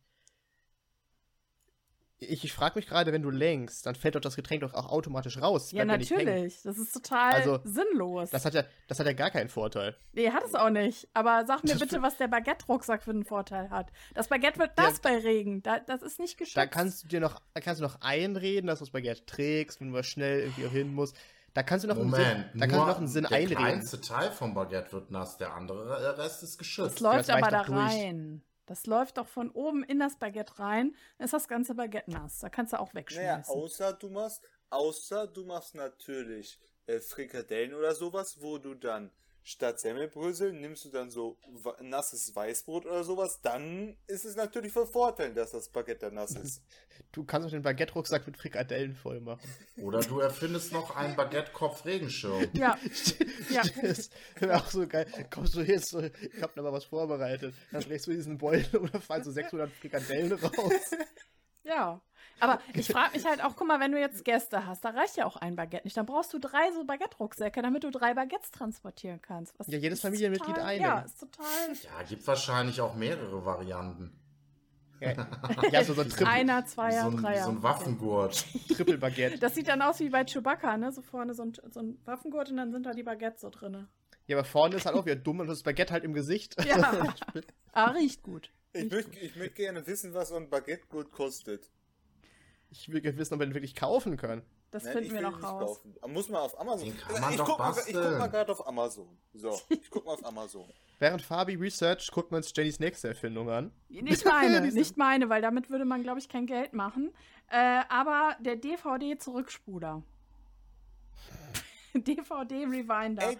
ich 2.18 2.44
ich 2.44 2.52
frage 2.52 2.78
mich 2.78 2.86
gerade, 2.86 3.12
wenn 3.12 3.22
du 3.22 3.30
lenkst, 3.30 3.84
dann 3.84 3.94
fällt 3.94 4.14
doch 4.14 4.20
das 4.20 4.36
Getränk 4.36 4.62
doch 4.62 4.72
auch 4.74 4.88
automatisch 4.90 5.40
raus. 5.40 5.70
ja, 5.72 5.84
natürlich. 5.84 6.62
Das 6.62 6.78
ist 6.78 6.92
total 6.92 7.32
Also, 7.34 7.60
sinnlos. 7.64 8.30
Das 8.30 8.44
hat, 8.44 8.54
ja, 8.54 8.64
das 8.88 8.98
hat 8.98 9.06
ja 9.06 9.12
gar 9.12 9.30
keinen 9.30 9.48
Vorteil. 9.50 9.96
Nee, 10.12 10.30
hat 10.30 10.44
es 10.44 10.54
auch 10.54 10.70
nicht. 10.70 11.08
Aber 11.12 11.44
sag 11.46 11.62
mir 11.64 11.70
Das 11.72 11.80
bitte, 11.80 12.00
was 12.02 12.16
der 12.16 12.28
Baguette-Rucksack 12.28 13.02
für 13.02 13.10
einen 13.10 13.24
Vorteil 13.24 13.68
hat. 13.70 13.90
Das 14.14 14.28
Baguette 14.28 14.58
wird 14.58 14.72
Ja. 14.78 14.84
nass 14.84 15.00
bei 15.00 15.18
Regen. 15.18 15.62
Da, 15.62 15.78
das 15.80 16.02
ist 16.02 16.18
nicht 16.18 16.38
geschützt. 16.38 16.56
Da 16.56 16.66
kannst 16.66 17.04
du 17.04 17.08
dir 17.08 17.20
noch, 17.20 17.40
da 17.52 17.60
kannst 17.60 17.80
du 17.80 17.84
noch 17.84 18.00
einreden, 18.00 18.66
dass 18.66 18.78
du 18.78 18.84
das 18.86 18.92
Baguette 18.92 19.26
trägst, 19.26 19.80
wenn 19.80 19.88
du 19.88 19.92
mal 19.92 20.02
schnell 20.04 20.40
irgendwie 20.40 20.66
auch 20.66 20.72
hin 20.72 20.94
musst. 20.94 21.16
Da 21.52 21.62
kannst 21.62 21.84
du 21.84 21.88
noch 21.88 21.96
einen 21.96 22.10
Moment, 22.10 22.26
Sinn, 22.52 22.60
da 22.60 22.66
kannst 22.66 22.72
du 22.74 22.76
nur 22.78 22.86
noch 22.86 22.98
einen 22.98 23.08
Sinn 23.08 23.24
der 23.24 23.38
einreden. 23.38 23.56
kleinste 23.56 24.00
Teil 24.00 24.30
vom 24.30 24.52
Baguette 24.54 24.92
wird 24.92 25.10
nass, 25.10 25.38
der 25.38 25.54
andere 25.54 26.16
Rest 26.18 26.42
ist 26.42 26.58
geschützt. 26.58 26.96
das 26.96 27.00
läuft 27.00 27.18
das 27.20 27.30
aber 27.30 27.50
da 27.50 27.58
doch 27.62 27.66
durch. 27.66 27.92
Das 28.66 28.86
läuft 28.86 29.16
doch 29.18 29.26
von 29.28 29.50
oben 29.50 29.82
in 29.84 29.98
das 29.98 30.16
Baguette 30.18 30.58
rein. 30.58 30.94
Ist 31.18 31.32
das 31.32 31.48
ganze 31.48 31.74
Baguette 31.74 32.10
nass. 32.10 32.40
Da 32.40 32.48
kannst 32.48 32.72
du 32.72 32.80
auch 32.80 32.92
Naja, 32.92 33.00
wegschmeißen. 33.00 33.54
außer 33.54 33.92
du 33.94 34.10
machst, 34.10 34.42
außer 34.70 35.26
du 35.28 35.44
machst 35.44 35.74
natürlich 35.74 36.58
äh, 36.86 36.98
Frikadellen 37.00 37.74
oder 37.74 37.94
sowas, 37.94 38.40
wo 38.42 38.58
du 38.58 38.74
dann 38.74 39.10
statt 39.46 39.78
Semmelbrösel 39.78 40.52
nimmst 40.52 40.84
du 40.84 40.88
dann 40.88 41.08
so 41.08 41.38
nasses 41.80 42.34
Weißbrot 42.34 42.84
oder 42.84 43.04
sowas, 43.04 43.40
dann 43.42 43.96
ist 44.08 44.24
es 44.24 44.34
natürlich 44.34 44.72
von 44.72 44.88
Vorteil, 44.88 45.32
dass 45.34 45.52
das 45.52 45.68
Baguette 45.68 46.06
dann 46.06 46.14
nass 46.14 46.32
ist. 46.32 46.62
Du 47.12 47.24
kannst 47.24 47.46
auch 47.46 47.50
den 47.50 47.62
Baguette-Rucksack 47.62 48.26
mit 48.26 48.38
Frikadellen 48.38 48.94
voll 48.94 49.20
machen. 49.20 49.48
Oder 49.76 50.00
du 50.00 50.20
erfindest 50.20 50.72
noch 50.72 50.96
einen 50.96 51.14
Baguette-Kopf-Regenschirm. 51.14 52.48
ja, 52.54 52.78
ja. 53.50 53.62
Das 53.82 54.10
wäre 54.38 54.56
auch 54.56 54.66
so 54.66 54.86
geil. 54.86 55.06
Kommst 55.30 55.54
du 55.54 55.60
jetzt 55.60 55.90
so, 55.90 56.00
ich 56.00 56.42
hab 56.42 56.54
da 56.54 56.62
mal 56.62 56.72
was 56.72 56.86
vorbereitet. 56.86 57.54
Dann 57.70 57.82
schlägst 57.82 58.06
du 58.06 58.12
diesen 58.12 58.38
Beutel 58.38 58.80
und 58.80 58.94
da 58.94 59.00
fallen 59.00 59.24
so 59.24 59.30
600 59.30 59.70
Frikadellen 59.72 60.32
raus. 60.32 60.72
Ja. 61.66 62.00
Aber 62.38 62.60
ich 62.74 62.88
frage 62.88 63.16
mich 63.16 63.24
halt 63.24 63.42
auch, 63.42 63.56
guck 63.56 63.66
mal, 63.66 63.80
wenn 63.80 63.92
du 63.92 63.98
jetzt 63.98 64.24
Gäste 64.24 64.66
hast, 64.66 64.84
da 64.84 64.90
reicht 64.90 65.16
ja 65.16 65.24
auch 65.24 65.36
ein 65.36 65.56
Baguette 65.56 65.84
nicht. 65.84 65.96
Dann 65.96 66.06
brauchst 66.06 66.32
du 66.34 66.38
drei 66.38 66.70
so 66.72 66.84
Baguette-Rucksäcke, 66.84 67.62
damit 67.62 67.84
du 67.84 67.90
drei 67.90 68.14
Baguettes 68.14 68.50
transportieren 68.50 69.22
kannst. 69.22 69.58
Was 69.58 69.68
Ja, 69.68 69.78
jedes 69.78 70.00
Familienmitglied 70.00 70.58
einen. 70.58 70.82
Ja, 70.82 71.00
ist 71.00 71.18
total. 71.18 71.46
Ja, 71.82 72.02
gibt 72.06 72.26
wahrscheinlich 72.26 72.80
auch 72.80 72.94
mehrere 72.94 73.44
Varianten. 73.44 74.20
Ja, 75.00 75.12
ja 75.72 75.84
so, 75.84 75.94
so 75.94 76.02
ein 76.02 76.08
Triple, 76.08 76.26
Einer, 76.26 76.64
Zweier, 76.64 77.02
so 77.02 77.08
ein, 77.08 77.16
Dreier. 77.16 77.44
so 77.44 77.50
ein 77.50 77.62
Waffengurt. 77.62 78.44
Triple 78.68 78.98
Baguette. 78.98 79.38
Das 79.38 79.54
sieht 79.54 79.68
dann 79.68 79.82
aus 79.82 80.00
wie 80.00 80.10
bei 80.10 80.24
Chewbacca, 80.24 80.76
ne? 80.76 80.92
So 80.92 81.02
vorne 81.02 81.34
so 81.34 81.42
ein, 81.42 81.52
so 81.70 81.80
ein 81.80 81.98
Waffengurt 82.04 82.50
und 82.50 82.56
dann 82.56 82.72
sind 82.72 82.84
da 82.84 82.92
die 82.92 83.02
Baguettes 83.02 83.42
so 83.42 83.50
drin. 83.50 83.88
Ja, 84.26 84.36
aber 84.36 84.44
vorne 84.44 84.76
ist 84.76 84.86
halt 84.86 84.96
auch 84.96 85.04
wieder 85.04 85.16
dumm 85.16 85.40
und 85.40 85.46
das 85.46 85.62
Baguette 85.62 85.92
halt 85.92 86.04
im 86.04 86.12
Gesicht. 86.14 86.62
Ja. 86.64 87.14
Ah, 87.72 87.90
riecht 87.90 88.22
gut. 88.22 88.50
Ich 88.76 88.90
möchte 88.90 89.18
ich 89.18 89.36
möchte 89.36 89.54
gerne 89.54 89.86
wissen, 89.86 90.14
was 90.14 90.28
so 90.28 90.36
ein 90.36 90.48
Baguette 90.50 90.86
gut 90.88 91.10
kostet. 91.10 91.70
Ich 92.70 92.90
will 92.90 93.00
gerne 93.00 93.16
wissen, 93.18 93.34
ob 93.34 93.40
wir 93.40 93.46
den 93.46 93.54
wirklich 93.54 93.74
kaufen 93.74 94.16
können. 94.16 94.42
Das 94.70 94.84
Nein, 94.84 94.92
finden 94.94 95.14
wir 95.14 95.20
noch 95.22 95.42
raus. 95.42 95.80
kaufen. 95.80 96.12
Muss 96.12 96.28
man 96.28 96.42
auf 96.42 96.58
Amazon. 96.60 96.88
Den 96.88 96.98
kann 96.98 97.20
man 97.20 97.30
ich, 97.30 97.36
doch 97.36 97.46
guck 97.46 97.58
mal, 97.58 97.74
ich 97.86 97.94
guck 97.94 98.18
mal 98.18 98.26
gerade 98.26 98.52
auf 98.52 98.66
Amazon. 98.66 99.08
So, 99.32 99.60
ich 99.68 99.90
guck 99.90 100.04
mal 100.04 100.12
auf 100.12 100.26
Amazon. 100.26 100.68
Während 100.98 101.22
Fabi 101.22 101.54
research, 101.54 102.10
gucken 102.10 102.32
wir 102.32 102.38
uns 102.38 102.52
Jennys 102.54 102.80
nächste 102.80 103.08
Erfindung 103.08 103.48
an. 103.48 103.70
Nicht 103.88 104.24
meine, 104.26 104.60
nicht 104.72 104.96
meine, 104.96 105.28
weil 105.28 105.40
damit 105.40 105.70
würde 105.70 105.84
man, 105.84 106.02
glaube 106.02 106.18
ich, 106.18 106.28
kein 106.28 106.46
Geld 106.46 106.72
machen. 106.72 107.12
Äh, 107.48 107.82
aber 107.88 108.36
der 108.40 108.56
DVD-Zurückspuler. 108.56 110.02
DVD-Rewinder. 111.94 113.34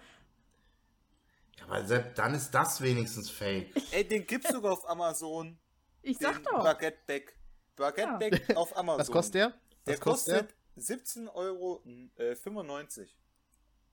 Ey, 1.57 1.63
Aber 1.63 1.83
selbst 1.85 2.17
dann 2.17 2.33
ist 2.33 2.51
das 2.51 2.81
wenigstens 2.81 3.29
fake. 3.29 3.73
Ey, 3.91 4.07
den 4.07 4.25
gibt's 4.25 4.49
sogar 4.51 4.73
auf 4.73 4.87
Amazon. 4.89 5.57
Ich 6.01 6.17
Den 6.17 6.27
sag 6.33 6.43
doch. 6.43 6.63
Baguette 6.63 6.99
Bag. 7.05 7.33
Baguette 7.75 8.17
Bag 8.17 8.55
auf 8.57 8.75
Amazon. 8.77 8.99
Was 8.99 9.11
kostet 9.11 9.35
der? 9.35 9.53
Der 9.85 9.93
Was 9.95 10.01
kostet 10.01 10.53
kostet 10.75 11.17
17,95 11.27 11.33
Euro. 11.33 11.83
Äh, 12.15 12.35
95. 12.35 13.17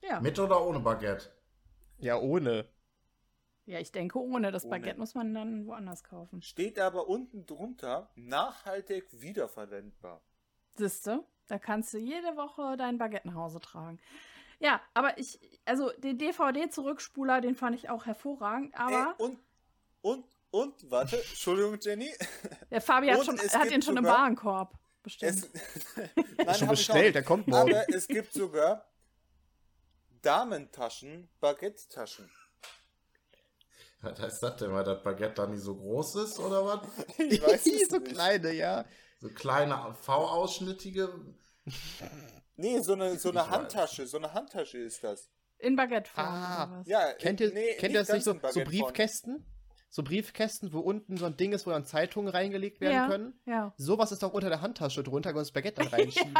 Ja. 0.02 0.20
Mit 0.20 0.38
oder 0.38 0.64
ohne 0.66 0.80
Baguette? 0.80 1.30
Ja, 1.98 2.18
ohne. 2.18 2.68
ja, 3.64 3.78
ich 3.78 3.90
denke, 3.92 4.18
ohne 4.18 4.52
das 4.52 4.64
Ohne. 4.64 4.70
Baguette 4.78 4.98
muss 4.98 5.14
man 5.14 5.32
dann 5.32 5.66
woanders 5.66 6.04
kaufen. 6.04 6.42
Steht 6.42 6.78
aber 6.78 7.08
unten 7.08 7.46
drunter 7.46 8.10
nachhaltig 8.16 9.06
wiederverwendbar. 9.12 10.20
Siehste, 10.76 11.24
da 11.46 11.58
kannst 11.58 11.94
du 11.94 11.98
jede 11.98 12.36
Woche 12.36 12.76
dein 12.76 12.98
Baguette 12.98 13.28
nach 13.28 13.36
Hause 13.36 13.60
tragen. 13.60 13.98
Ja, 14.60 14.80
aber 14.94 15.18
ich, 15.18 15.38
also 15.64 15.90
den 15.98 16.18
DVD-Zurückspuler, 16.18 17.40
den 17.40 17.54
fand 17.56 17.76
ich 17.76 17.90
auch 17.90 18.06
hervorragend, 18.06 18.74
aber 18.78 19.14
Ey, 19.18 19.24
und, 19.24 19.38
und, 20.02 20.24
und, 20.50 20.90
warte, 20.90 21.16
Entschuldigung, 21.16 21.78
Jenny. 21.80 22.12
der 22.70 22.80
Fabi 22.80 23.08
hat, 23.08 23.24
schon, 23.24 23.38
er 23.38 23.52
hat 23.58 23.70
den 23.70 23.82
schon 23.82 23.96
im 23.96 24.04
sogar- 24.04 24.20
Warenkorb. 24.20 24.78
Bestimmt. 25.02 25.32
Es, 25.36 25.44
Ist 25.44 26.46
Nein, 26.46 26.54
schon 26.54 26.68
bestellt, 26.68 27.14
der 27.14 27.22
kommt 27.22 27.46
morgen. 27.46 27.74
Aber 27.74 27.88
es 27.94 28.06
gibt 28.08 28.32
sogar 28.32 28.86
Damentaschen, 30.22 31.28
Baguette-Taschen. 31.40 32.30
Was 34.00 34.20
heißt 34.20 34.42
das 34.42 34.56
denn, 34.56 34.72
weil 34.72 34.84
das 34.84 35.02
Baguette 35.02 35.34
dann 35.34 35.50
nicht 35.52 35.62
so 35.62 35.76
groß 35.76 36.16
ist 36.16 36.38
oder 36.38 36.64
was? 36.64 36.80
Ich 37.18 37.42
weiß 37.42 37.66
es 37.66 37.88
so 37.88 37.96
nicht. 37.98 38.12
kleine, 38.14 38.52
ja. 38.52 38.84
So 39.20 39.28
kleine 39.30 39.94
V-ausschnittige. 40.02 41.12
Nee, 42.56 42.78
so 42.80 42.92
eine, 42.94 43.16
so 43.18 43.30
eine 43.30 43.40
Ich 43.40 43.46
weiß. 43.46 43.50
Handtasche, 43.50 44.06
so 44.06 44.16
eine 44.18 44.32
Handtasche 44.32 44.78
ist 44.78 45.02
das. 45.02 45.28
In 45.58 45.76
Baguette-Form 45.76 46.26
Ah. 46.26 46.82
Ja, 46.86 47.12
Kennt 47.14 47.40
ihr, 47.40 47.52
nee, 47.52 47.74
kennt 47.78 47.94
ihr 47.94 48.00
das 48.00 48.10
nicht 48.12 48.24
so, 48.24 48.34
so. 48.50 48.60
Briefkästen? 48.64 49.46
so 49.90 50.02
Briefkästen, 50.02 50.72
wo 50.72 50.80
unten 50.80 51.16
so 51.16 51.24
ein 51.26 51.36
Ding 51.36 51.52
ist, 51.52 51.66
wo 51.66 51.70
dann 51.70 51.84
Zeitungen 51.84 52.28
reingelegt 52.28 52.80
werden 52.80 52.94
Ja. 52.94 53.06
können. 53.06 53.40
Ja. 53.46 53.72
Sowas 53.76 54.10
ist 54.10 54.24
auch 54.24 54.32
unter 54.32 54.48
der 54.48 54.60
Handtasche 54.60 55.04
drunter, 55.04 55.32
kannst 55.32 55.50
du 55.50 55.52
das 55.54 55.62
Baguette 55.62 55.82
dann 55.82 55.88
reinschieben 56.00 56.34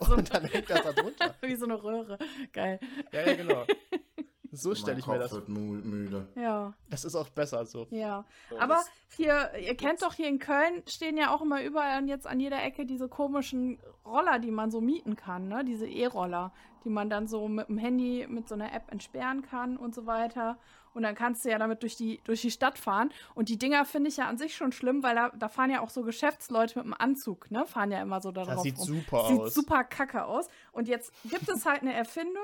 so 0.00 0.14
und 0.14 0.34
dann 0.34 0.44
hängt 0.44 0.68
das 0.68 0.82
da 0.82 0.92
drunter. 0.92 1.34
Wie 1.40 1.56
so 1.56 1.64
eine 1.64 1.82
Röhre. 1.82 2.18
Geil. 2.52 2.78
Ja, 3.12 3.26
ja, 3.26 3.34
genau. 3.34 3.64
So 4.58 4.74
stelle 4.74 4.98
ich 4.98 5.06
mir 5.06 5.18
das. 5.18 5.32
wird 5.32 5.48
mü- 5.48 5.82
müde. 5.84 6.28
Ja, 6.34 6.74
Das 6.90 7.04
ist 7.04 7.14
auch 7.14 7.28
besser 7.28 7.64
so. 7.66 7.86
ja. 7.90 8.24
Aber 8.58 8.82
hier, 9.16 9.50
ihr 9.60 9.76
kennt 9.76 10.02
doch 10.02 10.14
hier 10.14 10.28
in 10.28 10.38
Köln 10.38 10.82
stehen 10.86 11.16
ja 11.16 11.34
auch 11.34 11.42
immer 11.42 11.62
überall 11.62 12.00
und 12.02 12.08
jetzt 12.08 12.26
an 12.26 12.40
jeder 12.40 12.62
Ecke 12.62 12.84
diese 12.86 13.08
komischen 13.08 13.78
Roller, 14.04 14.38
die 14.38 14.50
man 14.50 14.70
so 14.70 14.80
mieten 14.80 15.16
kann, 15.16 15.48
ne? 15.48 15.64
Diese 15.64 15.86
E-Roller, 15.86 16.52
die 16.84 16.90
man 16.90 17.08
dann 17.10 17.26
so 17.26 17.48
mit 17.48 17.68
dem 17.68 17.78
Handy 17.78 18.26
mit 18.28 18.48
so 18.48 18.54
einer 18.54 18.72
App 18.74 18.90
entsperren 18.90 19.42
kann 19.42 19.76
und 19.76 19.94
so 19.94 20.06
weiter. 20.06 20.58
Und 20.94 21.02
dann 21.02 21.14
kannst 21.14 21.44
du 21.44 21.50
ja 21.50 21.58
damit 21.58 21.82
durch 21.82 21.96
die, 21.96 22.20
durch 22.24 22.40
die 22.40 22.50
Stadt 22.50 22.76
fahren. 22.78 23.10
Und 23.34 23.50
die 23.50 23.58
Dinger 23.58 23.84
finde 23.84 24.08
ich 24.08 24.16
ja 24.16 24.24
an 24.26 24.38
sich 24.38 24.56
schon 24.56 24.72
schlimm, 24.72 25.02
weil 25.02 25.14
da, 25.14 25.30
da 25.38 25.48
fahren 25.48 25.70
ja 25.70 25.80
auch 25.80 25.90
so 25.90 26.02
Geschäftsleute 26.02 26.78
mit 26.78 26.86
dem 26.86 26.94
Anzug, 26.94 27.50
ne? 27.50 27.66
Fahren 27.66 27.92
ja 27.92 28.00
immer 28.02 28.20
so 28.20 28.32
da 28.32 28.44
Das 28.44 28.54
drauf 28.54 28.62
sieht 28.64 28.78
rum. 28.78 28.86
super 28.86 29.28
Sieht 29.28 29.40
aus. 29.40 29.54
super 29.54 29.84
kacke 29.84 30.24
aus. 30.24 30.48
Und 30.72 30.88
jetzt 30.88 31.12
gibt 31.24 31.48
es 31.48 31.66
halt 31.66 31.82
eine 31.82 31.92
Erfindung. 31.94 32.42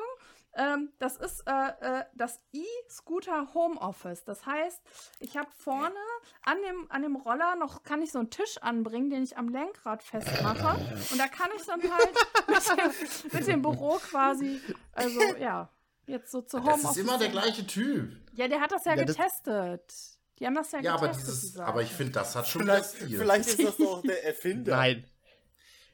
Ähm, 0.56 0.92
das 0.98 1.16
ist 1.16 1.42
äh, 1.46 2.00
äh, 2.00 2.04
das 2.14 2.40
E-Scooter 2.52 3.52
Homeoffice. 3.54 4.24
Das 4.24 4.46
heißt, 4.46 4.80
ich 5.20 5.36
habe 5.36 5.48
vorne 5.56 5.94
an 6.42 6.56
dem, 6.62 6.90
an 6.90 7.02
dem 7.02 7.16
Roller 7.16 7.56
noch, 7.56 7.82
kann 7.82 8.02
ich 8.02 8.12
so 8.12 8.20
einen 8.20 8.30
Tisch 8.30 8.58
anbringen, 8.58 9.10
den 9.10 9.22
ich 9.24 9.36
am 9.36 9.48
Lenkrad 9.48 10.02
festmache. 10.02 10.78
Und 11.10 11.18
da 11.18 11.26
kann 11.26 11.50
ich 11.56 11.64
dann 11.66 11.80
halt 11.82 12.48
mit 12.48 12.78
dem, 12.78 13.38
mit 13.38 13.46
dem 13.48 13.62
Büro 13.62 13.98
quasi, 13.98 14.60
also 14.92 15.20
ja, 15.40 15.70
jetzt 16.06 16.30
so 16.30 16.40
zu 16.42 16.58
Das 16.58 16.64
Homeoffice. 16.66 16.90
ist 16.92 16.96
immer 16.98 17.18
der 17.18 17.30
gleiche 17.30 17.66
Typ. 17.66 18.12
Ja, 18.34 18.46
der 18.46 18.60
hat 18.60 18.70
das 18.72 18.84
ja, 18.84 18.94
Ja, 18.94 19.04
das- 19.04 19.16
getestet. 19.16 19.94
Die 20.40 20.46
haben 20.46 20.54
das 20.56 20.72
ja, 20.72 20.80
Ja, 20.80 20.94
aber 20.94 21.08
getestet. 21.08 21.28
dieses, 21.34 21.52
die 21.54 21.60
aber 21.60 21.82
ich 21.82 21.92
finde, 21.92 22.12
das 22.12 22.34
hat 22.34 22.46
schon 22.48 22.62
Vielleicht, 22.62 22.84
Stil. 22.86 23.18
vielleicht 23.18 23.48
ist 23.48 23.62
das 23.62 23.76
doch 23.76 24.02
der 24.02 24.24
Erfinder. 24.26 24.76
Nein. 24.76 25.04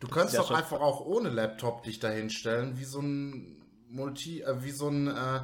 Du 0.01 0.09
könntest 0.09 0.35
Ja, 0.35 0.41
doch 0.41 0.51
einfach 0.53 0.81
auch 0.81 1.01
ohne 1.05 1.29
Laptop 1.29 1.83
dich 1.83 1.99
dahinstellen, 1.99 2.79
wie 2.79 2.85
so 2.85 3.01
ein 3.01 3.60
Multi, 3.91 4.41
äh, 4.43 4.63
wie 4.63 4.71
so 4.71 4.89
ein, 4.89 5.09
äh, 5.09 5.41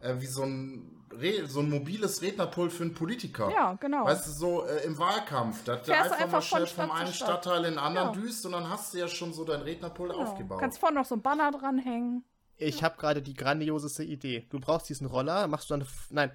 äh, 0.00 0.20
wie 0.20 0.26
so 0.26 0.42
ein, 0.44 0.98
Re 1.12 1.46
so 1.46 1.60
ein 1.60 1.68
mobiles 1.68 2.22
Rednerpult 2.22 2.72
für 2.72 2.84
einen 2.84 2.94
Politiker. 2.94 3.50
Ja, 3.50 3.74
genau. 3.74 4.06
Weißt 4.06 4.26
du, 4.26 4.30
so 4.30 4.64
äh, 4.66 4.82
im 4.86 4.96
Wahlkampf, 4.96 5.62
dass 5.64 5.82
der 5.82 5.94
du 5.96 6.02
einfach, 6.02 6.16
einfach 6.18 6.26
mal 6.32 6.40
von 6.40 6.42
schnell 6.42 6.66
Stadt 6.66 6.86
vom 6.88 6.90
einen 6.96 7.12
Stadt. 7.12 7.28
Stadtteil 7.44 7.64
in 7.66 7.72
den 7.72 7.78
anderen 7.78 8.08
Ja. 8.08 8.20
düst 8.20 8.46
und 8.46 8.52
dann 8.52 8.70
hast 8.70 8.94
du 8.94 8.98
ja 8.98 9.08
schon 9.08 9.34
so 9.34 9.44
dein 9.44 9.60
Rednerpult 9.60 10.10
Genau. 10.12 10.22
aufgebaut. 10.24 10.58
Kannst 10.60 10.78
vorne 10.78 10.98
noch 11.00 11.04
so 11.04 11.14
ein 11.16 11.20
Banner 11.22 11.50
dranhängen. 11.50 12.24
Ich 12.56 12.82
habe 12.82 12.96
gerade 12.96 13.20
die 13.20 13.34
grandioseste 13.34 14.04
Idee. 14.04 14.46
Du 14.48 14.58
brauchst 14.58 14.88
diesen 14.88 15.06
Roller, 15.06 15.46
machst 15.48 15.68
du 15.68 15.76
dann. 15.76 15.86
Nein. 16.10 16.32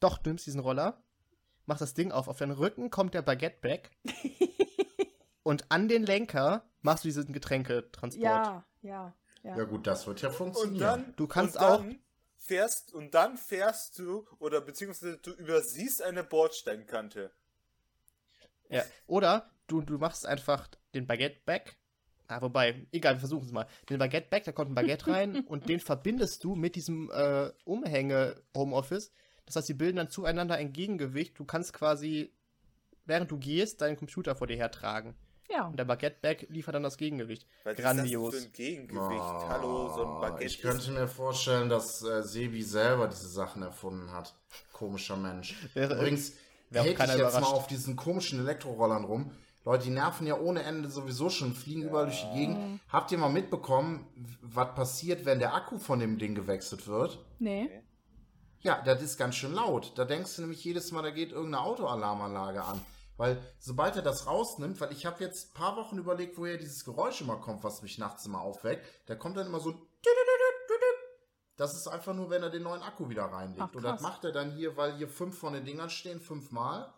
Doch, 0.00 0.16
du 0.18 0.30
nimmst 0.30 0.46
diesen 0.46 0.60
Roller, 0.60 1.02
machst 1.66 1.82
das 1.82 1.92
Ding 1.92 2.12
auf. 2.12 2.28
Auf 2.28 2.38
deinen 2.38 2.52
Rücken 2.52 2.88
kommt 2.90 3.12
der 3.12 3.22
Baguette-Bag. 3.22 3.90
und 5.42 5.70
an 5.70 5.88
den 5.88 6.04
Lenker 6.04 6.64
machst 6.80 7.04
du 7.04 7.08
diesen 7.08 7.32
Getränketransport. 7.32 8.22
Ja, 8.24 8.64
ja, 8.82 9.14
ja. 9.46 9.56
ja 9.56 9.64
gut, 9.64 9.86
das 9.86 10.06
wird 10.06 10.22
ja 10.22 10.28
Und 10.28 10.34
funktionieren. 10.34 10.80
dann, 10.80 11.14
Du 11.16 11.26
kannst 11.26 11.56
und 11.56 11.62
dann 11.62 12.00
fährst 12.38 12.92
und 12.92 13.14
dann 13.14 13.36
fährst 13.36 13.98
du 13.98 14.26
oder 14.38 14.60
beziehungsweise 14.60 15.18
du 15.18 15.30
übersiehst 15.32 16.02
eine 16.02 16.24
Bordsteinkante. 16.24 17.30
Ja. 18.68 18.82
Oder 19.06 19.50
du, 19.68 19.80
du 19.82 19.98
machst 19.98 20.26
einfach 20.26 20.68
den 20.94 21.06
Baguette-Bag. 21.06 21.76
Ah, 22.28 22.42
wobei, 22.42 22.86
egal, 22.90 23.14
wir 23.14 23.20
versuchen 23.20 23.46
es 23.46 23.52
mal. 23.52 23.68
Den 23.88 23.98
Baguette-Bag, 23.98 24.44
da 24.44 24.52
kommt 24.52 24.72
ein 24.72 24.74
Baguette 24.74 25.06
rein 25.12 25.44
und 25.44 25.68
den 25.68 25.78
verbindest 25.78 26.42
du 26.42 26.56
mit 26.56 26.74
diesem 26.74 27.10
äh, 27.12 27.50
Umhänge-Homeoffice. 27.64 29.12
Das 29.44 29.54
heißt, 29.54 29.68
die 29.68 29.74
bilden 29.74 29.96
dann 29.96 30.10
zueinander 30.10 30.56
ein 30.56 30.72
Gegengewicht. 30.72 31.38
Du 31.38 31.44
kannst 31.44 31.72
quasi, 31.72 32.32
während 33.04 33.30
du 33.30 33.38
gehst, 33.38 33.80
deinen 33.80 33.96
Computer 33.96 34.34
vor 34.34 34.48
dir 34.48 34.56
hertragen. 34.56 35.14
Ja. 35.50 35.66
Und 35.66 35.76
der 35.78 35.84
Baguette-Bag 35.84 36.46
liefert 36.50 36.74
dann 36.74 36.82
das 36.82 36.96
Gegengewicht. 36.96 37.46
Was 37.64 37.76
Grandios. 37.76 38.34
ist 38.34 38.44
das 38.44 38.44
für 38.44 38.48
ein 38.48 38.52
Gegengewicht? 38.52 39.20
Hallo, 39.48 39.92
so 39.94 40.04
ein 40.06 40.20
Baguette. 40.20 40.44
Ich 40.44 40.60
könnte 40.60 40.90
mir 40.90 41.08
vorstellen, 41.08 41.68
dass 41.68 42.02
äh, 42.02 42.22
Sebi 42.22 42.62
selber 42.62 43.08
diese 43.08 43.28
Sachen 43.28 43.62
erfunden 43.62 44.12
hat. 44.12 44.34
Komischer 44.72 45.16
Mensch. 45.16 45.54
Wäre- 45.74 45.94
Übrigens, 45.94 46.32
keiner 46.72 46.84
ich 46.84 46.98
jetzt 46.98 46.98
mal 47.08 47.18
überrascht. 47.20 47.52
auf 47.52 47.66
diesen 47.66 47.96
komischen 47.96 48.40
Elektrorollern 48.40 49.04
rum. 49.04 49.30
Leute, 49.64 49.84
die 49.84 49.90
nerven 49.90 50.26
ja 50.28 50.38
ohne 50.38 50.62
Ende 50.62 50.88
sowieso 50.88 51.28
schon, 51.28 51.52
fliegen 51.52 51.82
überall 51.82 52.06
durch 52.06 52.24
die 52.32 52.38
Gegend. 52.38 52.80
Habt 52.88 53.10
ihr 53.10 53.18
mal 53.18 53.30
mitbekommen, 53.30 54.06
was 54.40 54.74
passiert, 54.76 55.24
wenn 55.24 55.40
der 55.40 55.54
Akku 55.54 55.78
von 55.78 55.98
dem 55.98 56.18
Ding 56.18 56.36
gewechselt 56.36 56.86
wird? 56.86 57.18
Nee. 57.40 57.68
Ja, 58.60 58.80
das 58.84 59.02
ist 59.02 59.16
ganz 59.18 59.34
schön 59.34 59.52
laut. 59.52 59.92
Da 59.96 60.04
denkst 60.04 60.36
du 60.36 60.42
nämlich 60.42 60.62
jedes 60.64 60.92
Mal, 60.92 61.02
da 61.02 61.10
geht 61.10 61.32
irgendeine 61.32 61.64
Autoalarmanlage 61.64 62.62
an. 62.64 62.80
Weil 63.16 63.40
sobald 63.58 63.96
er 63.96 64.02
das 64.02 64.26
rausnimmt, 64.26 64.80
weil 64.80 64.92
ich 64.92 65.06
habe 65.06 65.22
jetzt 65.24 65.50
ein 65.50 65.54
paar 65.54 65.76
Wochen 65.76 65.96
überlegt, 65.98 66.36
woher 66.36 66.58
dieses 66.58 66.84
Geräusch 66.84 67.20
immer 67.22 67.36
kommt, 67.36 67.64
was 67.64 67.82
mich 67.82 67.96
nachts 67.98 68.26
immer 68.26 68.40
aufweckt. 68.42 68.84
Da 69.06 69.14
kommt 69.14 69.36
dann 69.36 69.46
immer 69.46 69.60
so 69.60 69.74
das 71.56 71.74
ist 71.74 71.86
einfach 71.88 72.12
nur, 72.12 72.28
wenn 72.28 72.42
er 72.42 72.50
den 72.50 72.64
neuen 72.64 72.82
Akku 72.82 73.08
wieder 73.08 73.24
reinlegt. 73.24 73.62
Ach, 73.62 73.74
und 73.74 73.82
das 73.82 74.02
macht 74.02 74.24
er 74.24 74.32
dann 74.32 74.50
hier, 74.52 74.76
weil 74.76 74.94
hier 74.96 75.08
fünf 75.08 75.38
von 75.38 75.54
den 75.54 75.64
Dingern 75.64 75.88
stehen, 75.88 76.20
fünfmal. 76.20 76.92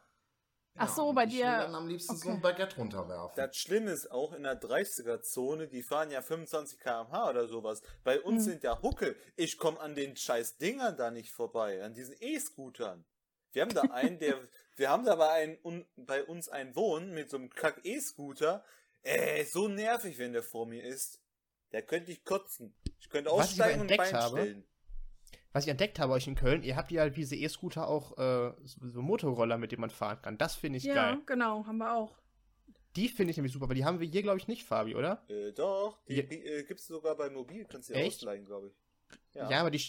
Ach 0.77 0.89
so, 0.93 1.13
bei 1.13 1.25
ich 1.25 1.31
dir- 1.31 1.45
will 1.47 1.59
dann 1.59 1.75
am 1.77 1.87
liebsten 1.87 2.17
so 2.17 2.29
ein 2.29 2.35
okay. 2.35 2.43
Baguette 2.43 2.77
runterwerfen. 2.77 3.37
Das 3.37 3.57
Schlimme 3.57 3.93
ist 3.93 4.11
auch 4.11 4.33
in 4.33 4.43
der 4.43 4.61
30er-Zone, 4.61 5.69
die 5.69 5.83
fahren 5.85 6.11
ja 6.11 6.23
25 6.23 6.81
km/h 6.81 7.31
oder 7.31 7.47
sowas. 7.47 7.83
Bei 8.03 8.21
uns 8.21 8.45
Hm. 8.47 8.51
sind 8.53 8.63
ja 8.65 8.81
Hucke. 8.83 9.15
Ich 9.37 9.59
komme 9.59 9.79
an 9.81 9.95
den 9.95 10.17
scheiß 10.17 10.57
Dingern 10.59 10.97
da 10.97 11.11
nicht 11.13 11.33
vorbei, 11.33 11.83
an 11.85 11.95
diesen 11.95 12.17
E-Scootern. 12.19 13.05
Wir 13.53 13.63
haben 13.63 13.75
da 13.75 13.83
einen, 13.83 14.19
der, 14.19 14.35
wir 14.79 14.91
haben 14.91 15.05
da 15.05 15.17
bei, 15.17 15.29
einen, 15.29 15.59
un, 15.65 15.85
bei 15.97 16.25
uns 16.25 16.49
einen 16.49 16.75
Wohnen 16.77 17.13
mit 17.15 17.31
so 17.31 17.37
einem 17.37 17.51
kack 17.51 17.81
E-Scooter. 17.85 18.65
Ey, 19.03 19.45
so 19.45 19.69
nervig, 19.69 20.19
wenn 20.19 20.33
der 20.33 20.43
vor 20.43 20.67
mir 20.67 20.83
ist. 20.85 21.21
Der 21.73 21.83
könnte 21.83 22.11
ich 22.13 22.25
kotzen. 22.25 22.75
Ich 23.01 23.11
könnte 23.11 23.31
Was 23.31 23.53
ich 23.53 23.61
aber 23.61 23.71
aussteigen 23.73 23.81
und 23.83 23.91
entdeckt 23.91 24.13
Bein 24.13 24.15
habe, 24.21 24.41
stellen. 24.41 24.65
Was 25.53 25.65
ich 25.65 25.71
entdeckt 25.71 25.99
habe 25.99 26.13
euch 26.13 26.27
in 26.27 26.35
Köln, 26.35 26.63
ihr 26.63 26.77
habt 26.77 26.91
ja 26.91 27.09
diese 27.09 27.37
E-Scooter 27.37 27.89
auch 27.89 28.17
äh, 28.19 28.53
so, 28.65 28.89
so 28.89 29.03
Motorroller, 29.03 29.59
mit 29.59 29.73
denen 29.73 29.81
man 29.83 29.91
fahren 29.91 30.21
kann. 30.23 30.39
Das 30.39 30.55
finde 30.55 30.79
ich 30.79 30.85
Ja, 30.85 30.95
geil. 30.95 31.19
genau, 31.27 31.67
haben 31.67 31.79
wir 31.79 31.93
auch. 31.95 32.19
Die 32.97 33.09
finde 33.09 33.31
ich 33.31 33.37
nämlich 33.37 33.53
super, 33.53 33.69
weil 33.69 33.77
die 33.77 33.85
haben 33.85 34.01
wir 34.01 34.09
hier, 34.09 34.23
glaube 34.23 34.39
ich, 34.39 34.49
nicht, 34.49 34.65
Fabi, 34.65 34.95
oder? 34.95 35.25
Äh, 35.29 35.53
doch, 35.53 35.99
die 36.09 36.17
Ja. 36.17 36.23
äh, 36.25 36.65
gibt's 36.65 36.87
sogar 36.87 37.17
bei 37.17 37.31
Mobil, 37.31 37.65
kannst 37.65 37.89
du 37.91 37.95
dir 37.95 38.01
Echt? 38.01 38.19
ausleihen, 38.19 38.45
glaube 38.45 38.69
ich. 38.69 38.75
Ja, 39.35 39.61
aber 39.61 39.71
die 39.71 39.81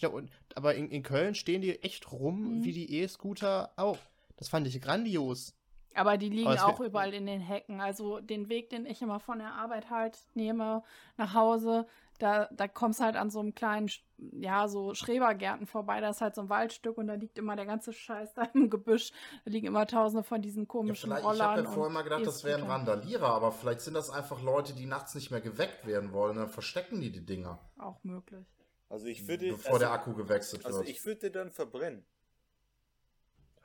aber 0.55 0.75
in, 0.75 0.91
in 0.91 1.03
Köln 1.03 1.33
stehen 1.35 1.61
die 1.61 1.81
echt 1.81 2.11
rum, 2.11 2.59
Mhm. 2.59 2.63
wie 2.63 2.71
die 2.71 2.99
E-Scooter 2.99 3.73
auch. 3.77 3.97
Das 4.39 4.49
fand 4.49 4.65
ich 4.67 4.81
grandios. 4.81 5.53
Aber 5.95 6.17
die 6.17 6.29
liegen 6.29 6.47
Aber 6.47 6.67
auch 6.67 6.79
überall 6.79 7.13
in 7.13 7.25
den 7.25 7.41
Hecken. 7.41 7.81
Also 7.81 8.19
den 8.21 8.47
Weg, 8.47 8.69
den 8.69 8.85
ich 8.85 9.01
immer 9.01 9.19
von 9.19 9.39
der 9.39 9.53
Arbeit 9.53 9.89
halt 9.89 10.17
nehme 10.33 10.81
nach 11.17 11.33
Hause, 11.33 11.87
da, 12.19 12.47
da 12.51 12.67
kommst 12.67 13.01
halt 13.01 13.15
an 13.15 13.29
so 13.29 13.39
einem 13.39 13.53
kleinen, 13.53 13.89
ja, 14.17 14.67
so 14.67 14.93
Schrebergärten 14.93 15.65
vorbei. 15.65 15.99
Da 15.99 16.09
ist 16.11 16.21
halt 16.21 16.35
so 16.35 16.41
ein 16.41 16.49
Waldstück 16.49 16.97
und 16.97 17.07
da 17.07 17.15
liegt 17.15 17.37
immer 17.37 17.55
der 17.57 17.65
ganze 17.65 17.91
Scheiß 17.91 18.33
da 18.33 18.43
im 18.53 18.69
Gebüsch. 18.69 19.11
Da 19.43 19.51
liegen 19.51 19.67
immer 19.67 19.87
tausende 19.87 20.23
von 20.23 20.41
diesen 20.41 20.63
Ja, 20.63 20.67
komischen 20.67 21.09
vielleicht, 21.09 21.23
ich 21.23 21.27
Rollern. 21.27 21.47
habe 21.49 21.61
ja 21.63 21.69
vorher 21.69 21.93
mal 21.93 22.03
gedacht, 22.03 22.25
das 22.25 22.43
wären. 22.45 22.63
Randalierer, 22.63 23.33
aber 23.33 23.51
vielleicht 23.51 23.81
sind 23.81 23.95
das 23.95 24.09
einfach 24.09 24.41
Leute, 24.41 24.73
die 24.73 24.85
nachts 24.85 25.15
nicht 25.15 25.31
mehr 25.31 25.41
geweckt 25.41 25.85
werden 25.85 26.13
wollen. 26.13 26.37
Dann 26.37 26.49
verstecken 26.49 27.01
die 27.01 27.11
die 27.11 27.25
Dinger, 27.25 27.59
Auch 27.77 28.01
möglich. 28.03 28.45
Also 28.89 29.07
ich 29.07 29.27
würde, 29.27 29.49
bevor 29.49 29.73
also, 29.73 29.79
der 29.79 29.91
Akku 29.91 30.13
gewechselt 30.13 30.65
also 30.65 30.79
wird. 30.79 30.89
ich 30.89 31.05
würde 31.05 31.29
dann 31.29 31.51
verbrennen. 31.51 32.05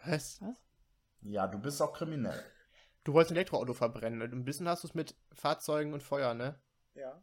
Was? 0.06 0.40
Was? 0.40 0.56
ja, 1.22 1.46
du 1.46 1.58
bist 1.58 1.80
auch 1.80 1.92
kriminell. 1.92 2.42
Du 3.04 3.12
wolltest 3.12 3.32
ein 3.32 3.36
Elektroauto 3.36 3.74
verbrennen. 3.74 4.22
und 4.22 4.32
Ein 4.32 4.44
bisschen 4.44 4.68
hast 4.68 4.82
du 4.84 4.88
es 4.88 4.94
mit 4.94 5.14
Fahrzeugen 5.32 5.92
und 5.92 6.02
Feuer, 6.02 6.34
ne? 6.34 6.58
Ja. 6.94 7.22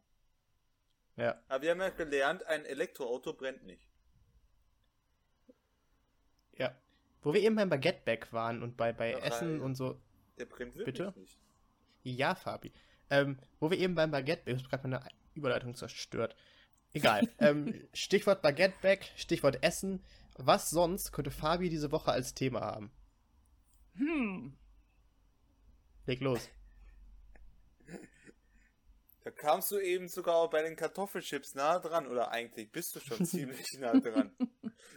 Ja. 1.16 1.40
Aber 1.48 1.62
wir 1.62 1.70
haben 1.72 1.80
ja 1.80 1.90
gelernt, 1.90 2.46
ein 2.46 2.64
Elektroauto 2.64 3.32
brennt 3.34 3.64
nicht. 3.64 3.90
Ja. 6.56 6.74
Wo 7.22 7.34
wir 7.34 7.40
eben 7.40 7.56
beim 7.56 7.68
Baguette-Bag 7.68 8.32
waren 8.32 8.62
und 8.62 8.76
bei, 8.76 8.92
bei 8.92 9.12
Ja, 9.12 9.18
Essen 9.18 9.60
und 9.60 9.74
so. 9.74 10.00
Der 10.38 10.46
brennt 10.46 10.76
wirklich 10.76 10.96
Bitte? 10.96 11.18
nicht. 11.18 11.38
Ja, 12.04 12.34
Fabi. 12.34 12.72
Ähm, 13.10 13.38
wo 13.60 13.70
wir 13.70 13.78
eben 13.78 13.94
beim 13.94 14.10
Baguette-Bag, 14.10 14.54
ich 14.56 14.62
habe 14.62 14.70
gerade 14.70 14.88
meine 14.88 15.08
Überleitung 15.34 15.74
zerstört. 15.74 16.36
Egal. 16.92 17.28
ähm, 17.38 17.88
Stichwort 17.92 18.42
Baguette-Bag, 18.42 19.04
Stichwort 19.16 19.62
Essen. 19.62 20.02
Was 20.36 20.70
sonst 20.70 21.12
könnte 21.12 21.30
Fabi 21.30 21.68
diese 21.68 21.92
Woche 21.92 22.12
als 22.12 22.34
Thema 22.34 22.60
haben? 22.60 22.90
Hm. 23.96 24.56
Leg 26.06 26.20
los. 26.20 26.48
Da 29.24 29.30
kamst 29.30 29.70
du 29.70 29.78
eben 29.78 30.08
sogar 30.08 30.34
auch 30.36 30.50
bei 30.50 30.62
den 30.62 30.74
Kartoffelchips 30.74 31.54
nah 31.54 31.78
dran. 31.78 32.06
Oder 32.08 32.32
eigentlich 32.32 32.72
bist 32.72 32.96
du 32.96 33.00
schon 33.00 33.24
ziemlich 33.26 33.72
nah 33.78 33.92
dran. 33.92 34.36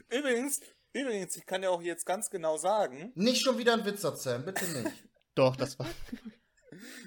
Übrigens, 0.10 0.62
übrigens, 0.94 1.36
ich 1.36 1.46
kann 1.46 1.62
dir 1.62 1.70
auch 1.70 1.82
jetzt 1.82 2.06
ganz 2.06 2.30
genau 2.30 2.58
sagen, 2.58 3.12
Nicht 3.16 3.44
schon 3.44 3.58
wieder 3.58 3.74
einen 3.74 3.86
Witz 3.86 4.04
erzählen, 4.04 4.44
bitte 4.44 4.66
nicht. 4.66 5.04
Doch, 5.36 5.56
das 5.56 5.78
war. 5.78 5.88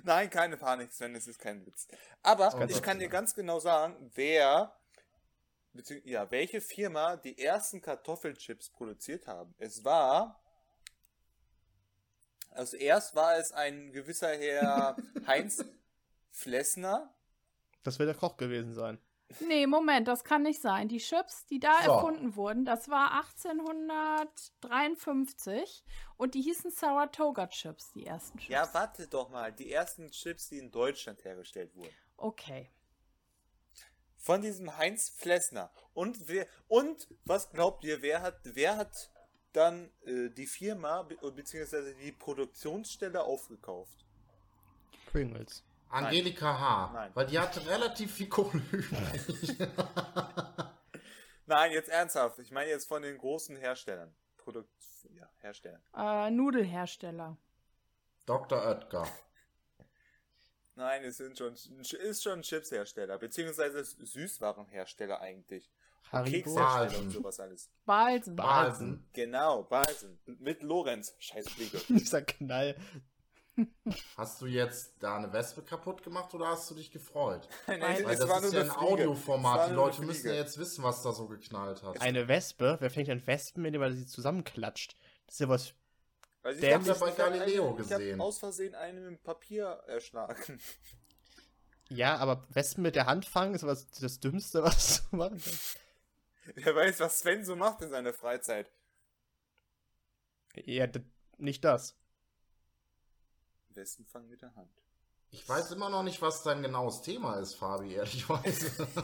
nein, 0.05 0.31
keine 0.31 0.57
Panik, 0.59 0.93
Sven, 0.93 1.15
es 1.15 1.27
ist 1.27 1.39
kein 1.39 1.65
Witz. 1.67 1.89
Aber 2.23 2.55
Oh 2.55 2.65
ich 2.69 2.83
kann 2.83 2.99
sei 2.99 3.05
dir 3.05 3.09
ganz 3.09 3.35
genau 3.35 3.59
sagen, 3.59 4.11
wer, 4.15 4.77
beziehungsweise, 5.79 6.13
ja, 6.13 6.31
welche 6.31 6.61
Firma 6.61 7.17
die 7.17 7.39
ersten 7.39 7.81
Kartoffelchips 7.81 8.71
produziert 8.71 9.27
haben. 9.27 9.55
Es 9.59 9.85
war 9.85 10.41
Also 12.51 12.77
erst 12.77 13.15
war 13.15 13.37
es 13.39 13.53
ein 13.53 13.93
gewisser 13.93 14.37
Herr 14.37 14.97
Heinz 15.27 15.65
Flessner. 16.31 17.15
Das 17.85 17.99
wird 17.99 18.09
der 18.09 18.17
Koch 18.17 18.37
gewesen 18.37 18.75
sein. 18.75 18.99
Nee, 19.41 19.67
Moment, 19.67 20.09
das 20.09 20.25
kann 20.25 20.43
nicht 20.43 20.61
sein. 20.63 20.89
Die 20.89 20.97
Chips, 20.99 21.45
die 21.47 21.61
da 21.61 21.83
So. 21.85 21.93
erfunden 21.93 22.35
wurden, 22.35 22.65
das 22.65 22.89
war 22.89 23.13
1853 23.19 25.85
und 26.17 26.35
die 26.35 26.41
hießen 26.41 26.71
Saratoga 26.71 27.47
Chips, 27.49 27.93
die 27.93 28.07
ersten 28.07 28.39
Chips. 28.39 28.51
Ja, 28.51 28.69
warte 28.73 29.07
doch 29.07 29.29
mal. 29.29 29.53
Die 29.53 29.71
ersten 29.71 30.11
Chips, 30.11 30.49
die 30.49 30.59
in 30.59 30.71
Deutschland 30.71 31.23
hergestellt 31.25 31.75
wurden. 31.77 31.95
Okay. 32.17 32.71
Von 34.19 34.43
diesem 34.43 34.77
Heinz 34.77 35.09
Flessner. 35.11 35.71
Und 35.95 36.29
wer 36.29 36.47
und 36.67 37.09
was 37.25 37.51
glaubt 37.51 37.85
ihr, 37.85 38.03
wer 38.03 38.23
hat 38.23 38.41
wer 38.43 38.77
hat 38.77 39.11
dann 39.53 39.91
äh, 40.05 40.29
die 40.31 40.47
Firma 40.47 41.03
be 41.03 41.17
beziehungsweise 41.33 41.95
die 41.95 42.13
Produktionsstelle 42.13 43.23
aufgekauft? 43.23 44.05
Pringles. 45.11 45.65
Angelika 45.91 46.59
H. 46.59 46.91
Nein. 46.93 47.11
Weil 47.15 47.27
die 47.27 47.39
hatte 47.39 47.67
relativ 47.67 48.15
viel 48.15 48.29
Kohle 48.29 48.63
übrig. 48.71 49.57
Nein, 51.47 51.73
jetzt 51.73 51.89
ernsthaft. 51.89 52.39
Ich 52.41 52.51
meine 52.51 52.69
jetzt 52.69 52.87
von 52.87 53.01
den 53.01 53.17
großen 53.17 53.57
Herstellern. 53.57 54.15
Produkt 54.37 54.69
ja, 55.15 55.29
Herstellern. 55.39 55.81
Äh, 55.97 56.31
Nudelhersteller. 56.31 57.39
Dr. 58.27 58.63
Oetker. 58.67 59.09
Nein, 60.79 61.03
es 61.05 61.17
sind 61.17 61.37
schon 61.37 61.55
ist 61.55 62.23
schon 62.23 62.35
ein 62.39 62.43
Chipshersteller, 62.43 63.19
beziehungsweise 63.19 63.85
Süßwarenhersteller 63.85 65.21
eigentlich. 65.21 65.69
Haribo. 66.13 66.37
Kekshersteller 66.37 67.03
und 67.03 67.11
sowas 67.11 67.41
alles. 67.41 67.69
Balsen. 67.85 68.37
Ba- 68.37 68.63
Balsen. 68.63 69.05
Genau, 69.13 69.65
Balsen. 69.65 70.19
Mit 70.39 70.63
Lorenz. 70.63 71.15
Scheiß 71.19 71.49
Fliege. 71.51 71.79
Dieser 71.89 72.23
Knall. 72.23 72.77
Hast 74.17 74.41
du 74.41 74.47
jetzt 74.47 74.95
da 75.01 75.17
eine 75.17 75.33
Wespe 75.33 75.63
kaputt 75.63 76.05
gemacht 76.05 76.33
oder 76.33 76.47
hast 76.47 76.71
du 76.71 76.77
dich 76.77 76.93
gefreut? 76.93 77.49
Nein, 77.67 78.05
Weil 78.05 78.17
das 78.17 78.29
war 78.29 78.37
ist 78.43 78.45
nur 78.45 78.55
ja 78.55 78.61
ein 78.63 78.71
Fliege. 78.71 78.81
Audioformat. 78.93 79.71
Die 79.71 79.75
Leute 79.75 80.03
müssen 80.03 80.29
ja 80.29 80.35
jetzt 80.35 80.59
wissen, 80.59 80.85
was 80.85 81.03
da 81.03 81.11
so 81.13 81.27
geknallt 81.27 81.83
hat. 81.83 82.01
Eine 82.01 82.29
Wespe? 82.29 82.77
Wer 82.79 82.89
fängt 82.91 83.09
denn 83.09 83.27
Wespen, 83.27 83.65
indem 83.65 83.83
er 83.83 83.93
sie 83.93 84.07
zusammenklatscht? 84.07 84.95
Das 85.27 85.35
ist 85.35 85.41
ja 85.41 85.49
was. 85.49 85.75
Also 86.49 86.61
Der 86.63 86.75
hab- 86.77 86.81
hat 86.81 86.87
ja 86.89 86.95
bei 86.95 87.11
Galileo 87.11 87.69
einen- 87.69 87.73
Ich 87.83 87.89
gesehen. 87.89 88.13
habe 88.15 88.23
aus 88.25 88.39
Versehen 88.39 88.75
einen 88.75 89.11
mit 89.11 89.23
Papier 89.23 89.67
erschlagen. 89.87 90.59
Ja, 91.91 92.17
aber 92.17 92.43
Wespen 92.51 92.83
mit 92.83 92.95
der 92.97 93.05
Hand 93.07 93.27
fangen 93.27 93.55
ist 93.55 93.65
was 93.67 93.87
das 93.91 94.19
Dümmste, 94.21 94.63
was 94.65 95.09
du 95.11 95.17
machen 95.17 95.41
kannst. 95.43 95.77
Wer 96.55 96.75
weiß, 96.75 97.01
was 97.01 97.19
Sven 97.19 97.45
so 97.45 97.55
macht 97.55 97.83
in 97.83 97.91
seiner 97.91 98.15
Freizeit. 98.15 98.71
Ja, 100.55 100.87
nicht 101.37 101.63
das. 101.65 101.95
Westen 103.71 104.07
fangen 104.07 104.29
mit 104.31 104.41
der 104.43 104.55
Hand. 104.55 104.73
Ich 105.31 105.47
weiß 105.47 105.71
immer 105.73 105.91
noch 105.91 106.03
nicht, 106.03 106.23
was 106.23 106.43
dein 106.43 106.63
genaues 106.63 107.03
Thema 107.03 107.35
ist, 107.39 107.55
Fabi, 107.57 107.93
ehrlicherweise. 107.95 108.89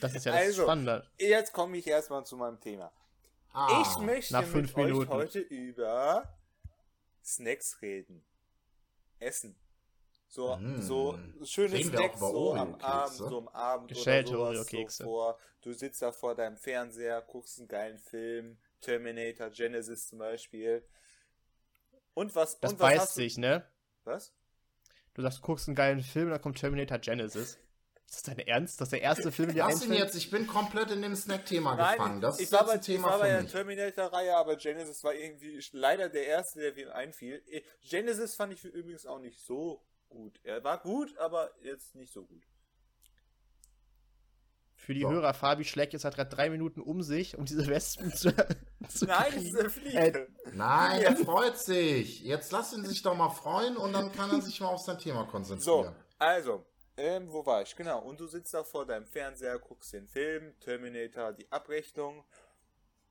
Das 0.00 0.14
ist 0.14 0.24
ja 0.24 0.32
das 0.32 0.40
Also, 0.46 0.62
Spannende. 0.62 1.06
Jetzt 1.18 1.52
komme 1.52 1.76
ich 1.76 1.86
erstmal 1.86 2.24
zu 2.24 2.36
meinem 2.36 2.60
Thema. 2.60 2.90
ah, 3.52 3.82
ich 3.82 3.98
möchte 3.98 4.32
nach 4.32 4.42
mit 4.42 4.50
fünf 4.50 4.76
euch 4.76 4.84
Minuten. 4.86 5.10
heute 5.10 5.38
über 5.40 6.28
Snacks 7.36 7.80
reden. 7.82 8.24
Essen. 9.18 9.56
So, 10.28 10.56
Mm. 10.56 10.80
so 10.80 11.18
schöne 11.44 11.74
Reden 11.74 11.90
Snacks 11.90 12.18
so 12.20 12.54
am? 12.54 12.74
Abend, 12.76 13.14
so 13.16 13.38
am 13.38 13.48
Abend 13.48 13.88
Geschälte 13.88 14.36
oder 14.38 14.64
sowas 14.64 14.96
so 14.96 15.04
vor. 15.04 15.38
Du 15.60 15.72
sitzt 15.72 16.00
da 16.00 16.10
vor 16.10 16.34
deinem 16.34 16.56
Fernseher, 16.56 17.20
guckst 17.22 17.58
einen 17.58 17.68
geilen 17.68 17.98
Film, 17.98 18.58
Terminator, 18.80 19.50
Genesis 19.50 20.08
zum 20.08 20.18
Beispiel. 20.18 20.82
Und 22.14 22.34
was? 22.34 22.58
Das 22.60 22.72
und 22.72 22.80
was 22.80 22.88
beißt 22.88 23.00
hast 23.02 23.16
du- 23.16 23.20
sich, 23.22 23.36
ne? 23.38 23.64
Was? 24.04 24.32
Du 25.14 25.20
sagst, 25.22 25.38
du 25.38 25.42
guckst 25.42 25.68
einen 25.68 25.74
geilen 25.76 26.00
Film, 26.00 26.30
dann 26.30 26.40
kommt 26.40 26.58
Terminator 26.58 26.98
Genesis. 26.98 27.58
Ist 28.12 28.28
das 28.28 28.36
dein 28.36 28.46
Ernst? 28.46 28.78
Das 28.78 28.88
ist 28.88 28.92
der 28.92 29.00
erste 29.00 29.32
Film, 29.32 29.54
der 29.54 29.66
Lass 29.68 29.82
ihn 29.86 29.94
jetzt, 29.94 30.14
ich 30.14 30.30
bin 30.30 30.46
komplett 30.46 30.90
in 30.90 31.00
dem 31.00 31.16
Snack-Thema 31.16 31.76
gefangen. 31.76 32.20
Das 32.20 32.36
ich 32.38 32.44
ist 32.44 32.52
war 32.52 32.66
bei, 32.66 32.72
ein 32.72 32.80
ich 32.80 32.84
Thema 32.84 33.08
war 33.08 33.18
bei 33.20 33.28
der. 33.28 33.46
Terminator-Reihe, 33.46 34.36
aber 34.36 34.56
Genesis 34.56 35.02
war 35.02 35.14
irgendwie 35.14 35.64
leider 35.72 36.10
der 36.10 36.26
erste, 36.26 36.60
der 36.60 36.74
mir 36.74 36.94
einfiel. 36.94 37.42
Genesis 37.88 38.34
fand 38.34 38.52
ich 38.52 38.62
übrigens 38.64 39.06
auch 39.06 39.18
nicht 39.18 39.40
so 39.40 39.82
gut. 40.10 40.38
Er 40.44 40.62
war 40.62 40.78
gut, 40.82 41.16
aber 41.16 41.52
jetzt 41.62 41.94
nicht 41.94 42.12
so 42.12 42.24
gut. 42.26 42.42
Für 44.74 44.92
die 44.92 45.02
So. 45.02 45.10
Hörer, 45.10 45.32
Fabi 45.32 45.64
schlägt 45.64 45.94
jetzt 45.94 46.04
halt 46.04 46.16
gerade 46.16 46.28
drei 46.28 46.50
Minuten 46.50 46.80
um 46.82 47.02
sich, 47.02 47.38
um 47.38 47.46
diese 47.46 47.66
Wespen 47.68 48.12
zu, 48.12 48.30
zu 48.88 49.06
Nein, 49.06 49.32
kriegen. 49.32 49.46
ist 49.46 49.58
eine 49.58 49.70
Fliege. 49.70 49.96
Äh, 49.96 50.26
Nein, 50.52 51.00
er 51.02 51.16
freut 51.16 51.56
sich. 51.58 52.20
Jetzt 52.20 52.52
lass 52.52 52.74
ihn 52.74 52.84
sich 52.84 53.00
doch 53.00 53.16
mal 53.16 53.30
freuen 53.30 53.78
und 53.78 53.94
dann 53.94 54.12
kann 54.12 54.30
er 54.30 54.42
sich 54.42 54.60
mal 54.60 54.68
auf 54.68 54.80
sein 54.82 54.98
Thema 54.98 55.24
so, 55.24 55.30
konzentrieren. 55.30 55.96
also, 56.18 56.66
ähm, 56.96 57.32
wo 57.32 57.44
war 57.44 57.62
ich? 57.62 57.74
Genau, 57.76 58.00
und 58.00 58.20
du 58.20 58.26
sitzt 58.26 58.54
da 58.54 58.64
vor 58.64 58.86
deinem 58.86 59.06
Fernseher, 59.06 59.58
guckst 59.58 59.92
den 59.92 60.06
Film, 60.06 60.58
Terminator, 60.60 61.32
die 61.32 61.50
Abrechnung. 61.50 62.24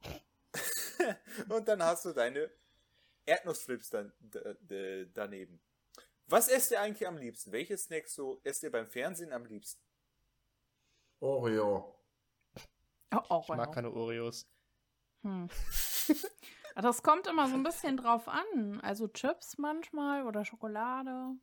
und 1.49 1.67
dann 1.67 1.83
hast 1.83 2.05
du 2.05 2.13
deine 2.13 2.51
Erdnussflips 3.25 3.89
dann, 3.89 4.13
daneben. 5.13 5.61
Was 6.27 6.47
esst 6.47 6.71
ihr 6.71 6.81
eigentlich 6.81 7.07
am 7.07 7.17
liebsten? 7.17 7.51
Welche 7.51 7.77
Snacks 7.77 8.15
so 8.15 8.39
esst 8.43 8.63
ihr 8.63 8.71
beim 8.71 8.87
Fernsehen 8.87 9.33
am 9.33 9.45
liebsten? 9.45 9.81
Oreo. 11.19 11.95
Oh, 13.13 13.19
oh, 13.29 13.41
Ich 13.41 13.49
mag 13.49 13.73
keine 13.73 13.91
Oreos. 13.91 14.47
Hm. 15.23 15.49
Das 16.75 17.03
kommt 17.03 17.27
immer 17.27 17.49
so 17.49 17.55
ein 17.55 17.63
bisschen 17.63 17.97
drauf 17.97 18.29
an. 18.29 18.79
Also 18.81 19.09
Chips 19.09 19.57
manchmal 19.57 20.25
oder 20.25 20.45
Schokolade. 20.45 21.35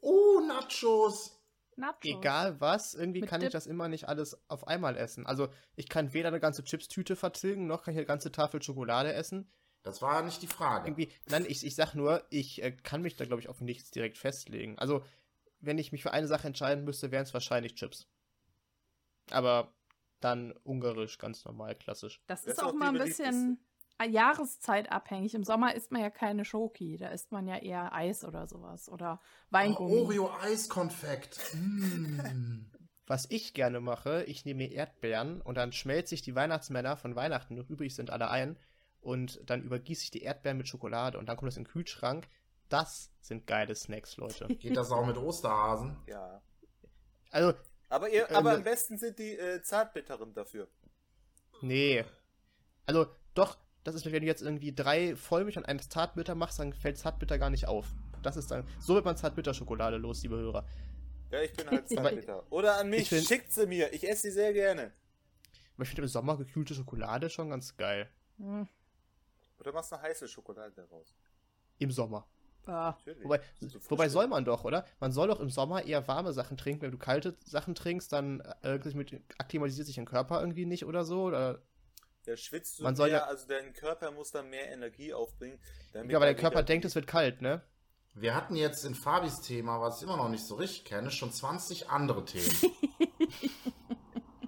Oh, 0.00 0.40
Nachos. 0.40 1.39
Nachos. 1.80 2.04
Egal 2.04 2.60
was, 2.60 2.94
irgendwie 2.94 3.20
Mit 3.20 3.30
kann 3.30 3.40
Dip. 3.40 3.48
ich 3.48 3.52
das 3.52 3.66
immer 3.66 3.88
nicht 3.88 4.08
alles 4.08 4.38
auf 4.48 4.66
einmal 4.66 4.96
essen. 4.96 5.26
Also 5.26 5.48
ich 5.76 5.88
kann 5.88 6.12
weder 6.12 6.28
eine 6.28 6.40
ganze 6.40 6.62
Chips-Tüte 6.64 7.16
vertilgen, 7.16 7.66
noch 7.66 7.82
kann 7.82 7.94
ich 7.94 7.98
eine 7.98 8.06
ganze 8.06 8.30
Tafel 8.30 8.62
Schokolade 8.62 9.12
essen. 9.12 9.50
Das 9.82 10.02
war 10.02 10.22
nicht 10.22 10.42
die 10.42 10.46
Frage. 10.46 10.88
Irgendwie, 10.88 11.10
nein, 11.28 11.46
ich, 11.48 11.64
ich 11.64 11.74
sag 11.74 11.94
nur, 11.94 12.24
ich 12.30 12.62
äh, 12.62 12.72
kann 12.72 13.02
mich 13.02 13.16
da, 13.16 13.24
glaube 13.24 13.40
ich, 13.40 13.48
auf 13.48 13.60
nichts 13.60 13.90
direkt 13.90 14.18
festlegen. 14.18 14.78
Also, 14.78 15.02
wenn 15.60 15.78
ich 15.78 15.92
mich 15.92 16.02
für 16.02 16.12
eine 16.12 16.26
Sache 16.26 16.46
entscheiden 16.46 16.84
müsste, 16.84 17.10
wären 17.10 17.22
es 17.22 17.32
wahrscheinlich 17.32 17.74
Chips. 17.74 18.06
Aber 19.30 19.72
dann 20.20 20.52
ungarisch, 20.64 21.18
ganz 21.18 21.44
normal, 21.44 21.74
klassisch. 21.76 22.20
Das 22.26 22.42
Das 22.42 22.54
ist 22.54 22.62
auch 22.62 22.68
auch 22.68 22.74
mal 22.74 22.88
ein 22.88 23.02
bisschen 23.04 23.58
jahreszeitabhängig. 24.04 25.34
Im 25.34 25.44
Sommer 25.44 25.74
isst 25.74 25.90
man 25.92 26.00
ja 26.02 26.10
keine 26.10 26.44
Schoki, 26.44 26.96
da 26.96 27.08
isst 27.08 27.32
man 27.32 27.46
ja 27.46 27.56
eher 27.56 27.92
Eis 27.92 28.24
oder 28.24 28.46
sowas 28.46 28.88
oder 28.88 29.20
Oh, 29.22 29.26
Weingummi. 29.50 30.00
Oreo 30.00 30.30
Eiskonfekt. 30.42 31.40
Mm. 31.54 32.20
Was 33.06 33.26
ich 33.28 33.54
gerne 33.54 33.80
mache, 33.80 34.22
ich 34.24 34.44
nehme 34.44 34.58
mir 34.58 34.70
Erdbeeren 34.72 35.40
und 35.42 35.56
dann 35.56 35.72
schmelze 35.72 36.14
ich 36.14 36.22
die 36.22 36.36
Weihnachtsmänner 36.36 36.96
von 36.96 37.16
Weihnachten, 37.16 37.56
noch 37.56 37.68
übrig 37.68 37.94
sind 37.96 38.10
alle 38.10 38.30
ein, 38.30 38.56
und 39.00 39.40
dann 39.50 39.62
übergieße 39.62 40.04
ich 40.04 40.10
die 40.12 40.22
Erdbeeren 40.22 40.58
mit 40.58 40.68
Schokolade 40.68 41.18
und 41.18 41.26
dann 41.28 41.36
kommt 41.36 41.48
das 41.48 41.56
in 41.56 41.64
den 41.64 41.70
Kühlschrank. 41.72 42.28
Das 42.68 43.10
sind 43.20 43.48
geile 43.48 43.74
Snacks, 43.74 44.16
Leute. 44.16 44.46
Geht 44.60 44.76
das 44.76 44.92
auch 44.92 45.04
mit 45.04 45.16
Osterhasen? 45.16 45.96
Ja. 46.06 46.40
Also, 47.32 47.54
Aber, 47.88 48.08
ihr, 48.10 48.30
Äh, 48.30 48.34
aber 48.34 48.50
ne- 48.52 48.56
am 48.58 48.62
besten 48.64 48.96
sind 48.98 49.18
die 49.18 49.36
äh, 49.36 49.60
Zartbitteren 49.62 50.32
dafür. 50.34 50.68
nee. 51.62 52.04
Also, 52.86 53.06
doch, 53.34 53.56
das 53.84 53.94
ist, 53.94 54.04
wenn 54.04 54.20
du 54.20 54.26
jetzt 54.26 54.42
irgendwie 54.42 54.72
drei 54.74 55.16
Vollmilch 55.16 55.56
und 55.56 55.66
eins 55.66 55.88
Zartbitter 55.88 56.34
machst, 56.34 56.58
dann 56.58 56.72
fällt 56.72 56.98
Zartbitter 56.98 57.38
gar 57.38 57.50
nicht 57.50 57.66
auf. 57.68 57.86
Das 58.22 58.36
ist 58.36 58.50
dann, 58.50 58.66
so 58.78 58.94
wird 58.94 59.04
man 59.04 59.16
Zartbitter-Schokolade 59.16 59.96
los, 59.96 60.22
liebe 60.22 60.36
Hörer. 60.36 60.64
Ja, 61.30 61.40
ich 61.42 61.52
bin 61.54 61.70
halt 61.70 61.88
Zartbitter. 61.88 62.44
Oder 62.50 62.78
an 62.78 62.90
mich, 62.90 63.02
Ich 63.02 63.08
find- 63.08 63.26
schickt 63.26 63.52
sie 63.52 63.66
mir. 63.66 63.92
Ich 63.92 64.06
esse 64.08 64.22
sie 64.22 64.30
sehr 64.32 64.52
gerne. 64.52 64.92
Aber 65.74 65.84
ich 65.84 65.88
finde 65.88 66.02
im 66.02 66.08
Sommer 66.08 66.36
gekühlte 66.36 66.74
Schokolade 66.74 67.30
schon 67.30 67.48
ganz 67.50 67.74
geil. 67.76 68.08
Hm. 68.38 68.68
Oder 69.58 69.72
machst 69.72 69.92
eine 69.92 70.02
heiße 70.02 70.28
Schokolade 70.28 70.72
daraus. 70.74 71.14
Im 71.78 71.90
Sommer. 71.90 72.26
Ah. 72.66 72.90
Natürlich. 72.98 73.24
Wobei, 73.24 73.40
wobei 73.88 74.08
soll 74.10 74.26
man 74.26 74.44
doch, 74.44 74.64
oder? 74.64 74.84
Man 75.00 75.12
soll 75.12 75.28
doch 75.28 75.40
im 75.40 75.48
Sommer 75.48 75.84
eher 75.84 76.06
warme 76.06 76.32
Sachen 76.34 76.58
trinken. 76.58 76.82
Wenn 76.82 76.90
du 76.92 76.98
kalte 76.98 77.36
Sachen 77.44 77.74
trinkst, 77.74 78.12
dann 78.12 78.40
äh, 78.62 78.78
mit, 78.94 79.18
akklimatisiert 79.38 79.86
sich 79.86 79.96
dein 79.96 80.04
Körper 80.04 80.40
irgendwie 80.40 80.66
nicht 80.66 80.84
oder 80.84 81.04
so. 81.04 81.22
Oder, 81.24 81.62
Der 82.26 82.36
schwitzt 82.36 82.78
du 82.78 82.82
Man 82.84 82.92
mehr, 82.92 82.96
soll 82.96 83.10
ja- 83.10 83.24
also 83.24 83.46
dein 83.48 83.72
Körper 83.72 84.10
muss 84.10 84.30
dann 84.30 84.50
mehr 84.50 84.70
Energie 84.70 85.12
aufbringen. 85.14 85.58
Damit 85.92 86.10
ja, 86.10 86.18
aber 86.18 86.26
er 86.26 86.34
der 86.34 86.40
Körper 86.40 86.62
denkt, 86.62 86.84
es 86.84 86.94
wird 86.94 87.06
kalt, 87.06 87.40
ne? 87.42 87.62
Wir 88.14 88.34
hatten 88.34 88.56
jetzt 88.56 88.84
in 88.84 88.94
Fabis 88.94 89.40
Thema, 89.40 89.80
was 89.80 89.98
ich 89.98 90.02
immer 90.02 90.16
noch 90.16 90.28
nicht 90.28 90.44
so 90.44 90.56
richtig 90.56 90.84
kenne, 90.84 91.10
schon 91.10 91.32
20 91.32 91.88
andere 91.88 92.24
Themen. 92.24 92.50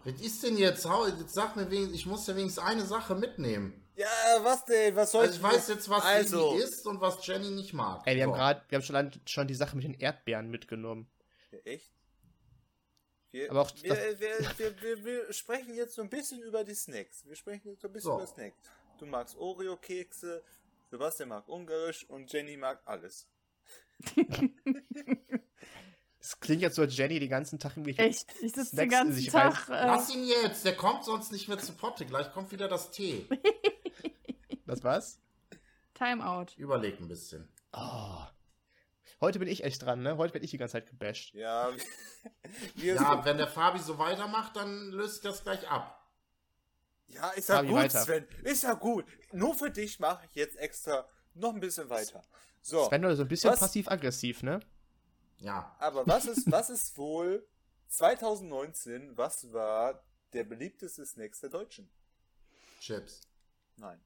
Was 0.04 0.20
ist 0.20 0.42
denn 0.42 0.56
jetzt? 0.58 0.84
Hau- 0.84 1.06
Jetzt 1.06 1.32
sag 1.32 1.54
mir 1.54 1.70
wenigstens, 1.70 1.94
ich 1.96 2.06
muss 2.06 2.26
ja 2.26 2.34
wenigstens 2.34 2.64
eine 2.64 2.84
Sache 2.84 3.14
mitnehmen. 3.14 3.72
Ja, 3.94 4.08
was 4.42 4.64
denn? 4.64 4.96
Was 4.96 5.12
soll 5.12 5.26
Also 5.26 5.36
ich 5.36 5.42
weiß 5.42 5.68
jetzt, 5.68 5.88
was 5.88 6.02
also, 6.02 6.52
Lilly 6.54 6.64
isst 6.64 6.86
und 6.86 7.00
was 7.00 7.24
Jenny 7.24 7.50
nicht 7.50 7.72
mag. 7.72 8.02
Ey, 8.06 8.16
wir 8.16 8.24
haben 8.24 8.30
So. 8.30 8.34
gerade, 8.36 8.62
wir 8.68 8.76
haben 8.78 8.82
schon, 8.82 9.12
schon 9.26 9.46
die 9.46 9.54
Sache 9.54 9.76
mit 9.76 9.84
den 9.84 9.94
Erdbeeren 9.94 10.48
mitgenommen. 10.50 11.08
Ja, 11.52 11.58
echt? 11.58 11.92
Wir, 13.32 13.50
Aber 13.50 13.62
auch 13.62 13.72
wir, 13.82 13.94
das- 13.94 14.20
wir, 14.20 14.58
wir, 14.58 14.82
wir, 14.82 15.04
wir 15.04 15.32
sprechen 15.32 15.74
jetzt 15.74 15.94
so 15.94 16.02
ein 16.02 16.08
bisschen 16.10 16.40
über 16.42 16.62
die 16.64 16.74
Snacks. 16.74 17.26
Wir 17.26 17.34
sprechen 17.34 17.68
jetzt 17.70 17.80
so 17.82 17.88
ein 17.88 17.92
bisschen 17.92 18.10
So. 18.12 18.16
über 18.18 18.26
Snacks. 18.26 18.56
Du 18.98 19.06
magst 19.06 19.36
Oreo-Kekse, 19.36 20.44
Sebastian 20.90 21.30
mag 21.30 21.48
Ungarisch 21.48 22.04
und 22.08 22.32
Jenny 22.32 22.56
mag 22.56 22.80
alles. 22.84 23.26
Es 26.24 26.38
klingt 26.38 26.62
jetzt 26.62 26.76
so, 26.76 26.82
als 26.82 26.96
Jenny 26.96 27.18
den 27.18 27.28
ganzen 27.28 27.58
Tag 27.58 27.72
irgendwie. 27.76 27.98
Echt, 27.98 28.32
ich 28.40 28.52
sitze 28.52 28.76
den 28.76 28.88
ganzen 28.88 29.12
sich 29.14 29.26
Tag. 29.30 29.66
Lass 29.68 30.08
Äh, 30.10 30.12
ihn 30.18 30.24
jetzt, 30.28 30.64
der 30.64 30.76
kommt 30.76 31.04
sonst 31.04 31.32
nicht 31.32 31.48
mehr 31.48 31.58
zu 31.58 31.72
Potte. 31.72 32.06
Gleich 32.06 32.30
kommt 32.32 32.52
wieder 32.52 32.68
das 32.68 32.90
Tee. 32.92 33.26
Das 34.66 34.84
war's? 34.84 35.18
Timeout. 35.94 36.46
Überleg 36.56 36.98
ein 37.00 37.08
bisschen. 37.08 37.48
Oh. 37.72 38.20
Heute 39.22 39.38
bin 39.38 39.46
ich 39.46 39.62
echt 39.62 39.82
dran, 39.82 40.02
ne? 40.02 40.16
Heute 40.16 40.34
werde 40.34 40.44
ich 40.44 40.50
die 40.50 40.58
ganze 40.58 40.72
Zeit 40.72 40.88
gebasht. 40.88 41.32
Ja, 41.32 41.70
wir 42.74 42.94
Ja, 42.96 43.24
wenn 43.24 43.38
der 43.38 43.46
Fabi 43.46 43.78
so 43.78 43.96
weitermacht, 43.96 44.56
dann 44.56 44.90
löst 44.90 45.14
sich 45.14 45.22
das 45.22 45.44
gleich 45.44 45.66
ab. 45.68 46.04
ja 47.06 47.30
ist 47.30 47.48
ja 47.48 47.56
Fabi, 47.56 47.68
gut, 47.68 47.76
weiter. 47.76 48.02
Sven. 48.02 48.26
Ist 48.42 48.64
ja 48.64 48.74
gut. 48.74 49.06
Nur 49.30 49.54
für 49.54 49.70
dich 49.70 50.00
mache 50.00 50.26
ich 50.26 50.34
jetzt 50.34 50.56
extra 50.56 51.08
noch 51.34 51.54
ein 51.54 51.60
bisschen 51.60 51.88
weiter. 51.88 52.24
So, 52.62 52.84
Sven 52.88 53.04
oder 53.04 53.14
so 53.14 53.22
ein 53.22 53.28
bisschen 53.28 53.54
passiv-aggressiv, 53.54 54.42
ne? 54.42 54.58
Ja. 55.38 55.74
aber 55.78 56.04
was 56.04 56.24
ist, 56.26 56.50
was 56.50 56.68
ist 56.68 56.98
wohl 56.98 57.46
2019, 57.86 59.16
was 59.16 59.52
war 59.52 60.04
der 60.32 60.42
beliebteste 60.42 61.06
Snacks 61.06 61.40
der 61.40 61.50
Deutschen? 61.50 61.88
Chips. 62.80 63.20
Nein. 63.76 64.00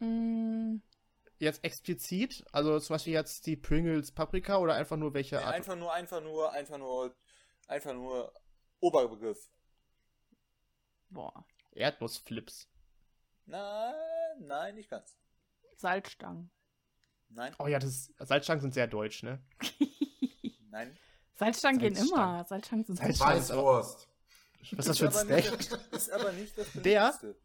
Mm, 0.00 0.82
Jetzt 1.38 1.62
explizit, 1.64 2.44
also 2.52 2.80
zum 2.80 2.94
Beispiel 2.94 3.12
jetzt 3.12 3.46
die 3.46 3.56
Pringles 3.56 4.10
Paprika 4.10 4.56
oder 4.58 4.74
einfach 4.74 4.96
nur 4.96 5.12
welche 5.12 5.36
Nee, 5.36 5.42
Art? 5.42 5.54
einfach 5.54 5.76
nur, 5.76 5.92
einfach 5.92 6.22
nur, 6.22 6.50
einfach 6.52 6.78
nur, 6.78 7.14
einfach 7.66 7.92
nur 7.92 8.32
Oberbegriff. 8.80 9.50
boah. 11.10 11.44
Erdnussflips. 11.72 12.68
Nein, 13.44 13.94
nein, 14.40 14.74
nicht 14.76 14.88
ganz. 14.88 15.16
Salzstangen. 15.76 16.50
Nein, 17.28 17.54
Oh 17.58 17.66
ja, 17.66 17.78
das 17.78 18.12
Salzstangen 18.18 18.62
sind 18.62 18.72
sehr 18.74 18.86
deutsch, 18.86 19.22
ne? 19.22 19.42
nein. 20.70 20.96
Salzstangen 21.34 21.78
gehen 21.78 21.96
immer. 21.96 22.44
Salzstangen 22.48 22.84
sind 22.86 22.96
Salzstangen. 22.96 23.36
Weißwurst. 23.40 24.08
Was 24.72 24.86
ist 24.86 24.88
das 24.88 24.98
für 24.98 25.20
ein 25.20 25.26
nicht, 25.28 25.46
Snack? 25.48 25.80
das- 25.90 26.02
ist 26.06 26.10
aber 26.12 26.32
nicht 26.32 26.56
das 26.56 26.72
Der- 26.72 26.80
beliebteste. 27.12 27.36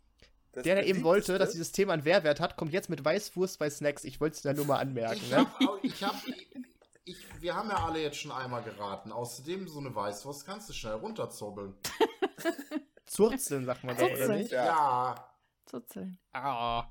Das 0.54 0.64
Der, 0.64 0.76
der 0.76 0.86
eben 0.86 1.04
wollte, 1.04 1.38
dass 1.38 1.52
dieses 1.52 1.72
Thema 1.72 1.93
einen 1.93 2.04
Mehrwert 2.04 2.39
hat, 2.41 2.58
kommt 2.58 2.74
jetzt 2.74 2.89
mit 2.89 3.04
Weißwurst 3.06 3.58
bei 3.58 3.70
Snacks. 3.70 4.04
Ich 4.04 4.20
wollte 4.20 4.36
es 4.36 4.41
da 4.41 4.52
nur 4.54 4.66
mal 4.66 4.80
anmerken, 4.80 5.16
Ich 5.24 5.32
ne? 5.32 5.38
hab, 5.38 5.84
ich 5.84 6.04
hab, 6.04 6.16
ich, 7.06 7.41
wir 7.41 7.56
haben 7.56 7.70
ja 7.70 7.78
alle 7.86 8.02
jetzt 8.02 8.18
schon 8.18 8.32
einmal 8.34 8.62
geraten. 8.64 9.12
Außerdem, 9.14 9.68
so 9.70 9.80
eine 9.80 9.95
Weißwurst 9.95 10.45
kannst 10.45 10.68
du 10.70 10.74
schnell 10.74 10.95
runterzurbeln. 10.95 11.76
Zurzeln, 13.06 13.66
sagt 13.66 13.84
man 13.84 13.95
doch, 13.95 14.04
oder 14.04 14.16
Zurzeln. 14.16 14.39
nicht? 14.39 14.52
Ja. 14.52 14.66
Ja. 14.66 15.28
Zuzeln. 15.66 16.20
Ah, 16.34 16.86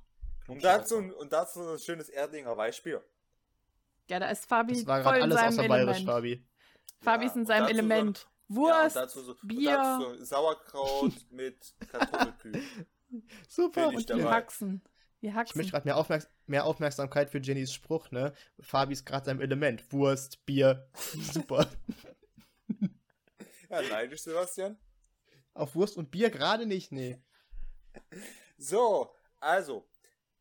Und 0.49 0.65
dazu, 0.65 0.97
und 0.97 1.33
dazu 1.33 1.61
ein 1.73 1.79
schönes 1.79 2.09
Erdinger 2.09 2.57
Weißbier. 2.57 3.03
Ja, 4.09 4.19
da 4.21 4.29
ist 4.31 4.47
Fabi 4.47 4.73
das 4.73 4.87
war 4.87 5.03
voll 5.03 5.13
gerade 5.13 5.17
in 5.19 5.23
alles 5.25 5.37
seinem 5.37 5.59
außer 5.59 5.69
bayerisch, 5.69 5.97
Element. 5.99 6.09
Fabi. 6.11 6.47
Fabi 7.03 7.25
Ja, 7.25 7.31
ist 7.31 7.37
in 7.37 7.47
seinem 7.47 7.61
dazu 7.65 7.75
so- 7.75 7.79
Element. 7.79 8.19
Ja, 8.19 8.25
und 8.49 8.57
Wurst, 8.57 8.97
dazu 8.97 9.23
so, 9.23 9.35
Bier. 9.43 9.71
Und 9.71 9.77
dazu 9.77 10.17
so 10.19 10.25
Sauerkraut 10.25 11.13
mit 11.31 11.75
Kartoffelpü. 11.91 12.53
Super. 13.49 13.91
Ich 13.91 13.97
und 13.97 14.09
wir 14.09 14.17
dabei. 14.17 14.31
haxen. 14.37 14.83
Wir 15.21 15.31
Ich 15.31 15.37
haxen. 15.37 15.59
möchte 15.59 15.73
gerade 15.73 15.87
mehr, 15.87 15.97
Aufmerks 15.97 16.29
mehr 16.47 16.65
Aufmerksamkeit 16.65 17.31
für 17.31 17.39
Jennys 17.39 17.73
Spruch, 17.73 18.11
ne? 18.11 18.33
Fabi 18.61 18.93
ist 18.95 19.05
gerade 19.05 19.27
seinem 19.27 19.41
Element. 19.41 19.93
Wurst, 19.93 20.45
Bier. 20.47 20.89
Super. 20.95 21.69
Ja, 23.69 23.83
neidisch, 23.83 24.23
Sebastian. 24.23 24.79
Auf 25.55 25.75
Wurst 25.75 25.97
und 25.97 26.11
Bier 26.11 26.31
gerade 26.31 26.67
nicht, 26.67 26.91
nee. 26.93 27.23
So, 28.57 29.15
also, 29.39 29.87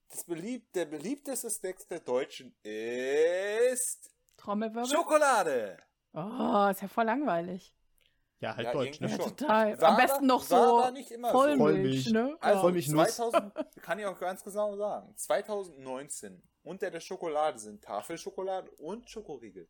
das 0.09 0.23
beliebt, 0.23 0.75
der 0.75 0.85
beliebteste 0.85 1.49
Snack 1.49 1.87
der 1.89 1.99
Deutschen 1.99 2.55
ist 2.63 4.09
Trommelwirbel. 4.37 4.89
Schokolade. 4.89 5.77
Oh, 6.13 6.67
ist 6.71 6.81
ja 6.81 6.87
voll 6.87 7.05
langweilig. 7.05 7.75
Ja, 8.39 8.55
halt 8.55 8.67
Ja, 8.67 8.73
deutsch, 8.73 9.01
ne? 9.01 9.09
Ja, 9.09 9.15
schon. 9.17 9.35
total. 9.37 9.81
War 9.81 9.89
Am 9.89 9.97
besten 9.97 10.25
noch 10.25 10.43
so 10.43 10.55
aber 10.55 10.91
nicht 10.91 11.11
immer 11.11 11.29
so. 11.31 11.37
Vollmilch, 11.39 11.59
Vollmilch. 11.59 12.09
ne? 12.11 12.37
Also 12.39 12.61
Vollmilchnuss. 12.61 13.15
2000, 13.15 13.53
kann 13.81 13.99
ich 13.99 14.05
auch 14.05 14.17
ganz 14.17 14.43
genau 14.43 14.77
sagen. 14.77 15.13
2019 15.17 16.41
unter 16.63 16.89
der 16.89 17.01
Schokolade 17.01 17.59
sind 17.59 17.83
Tafelschokolade 17.83 18.71
und 18.71 19.09
Schokoriegel. 19.09 19.67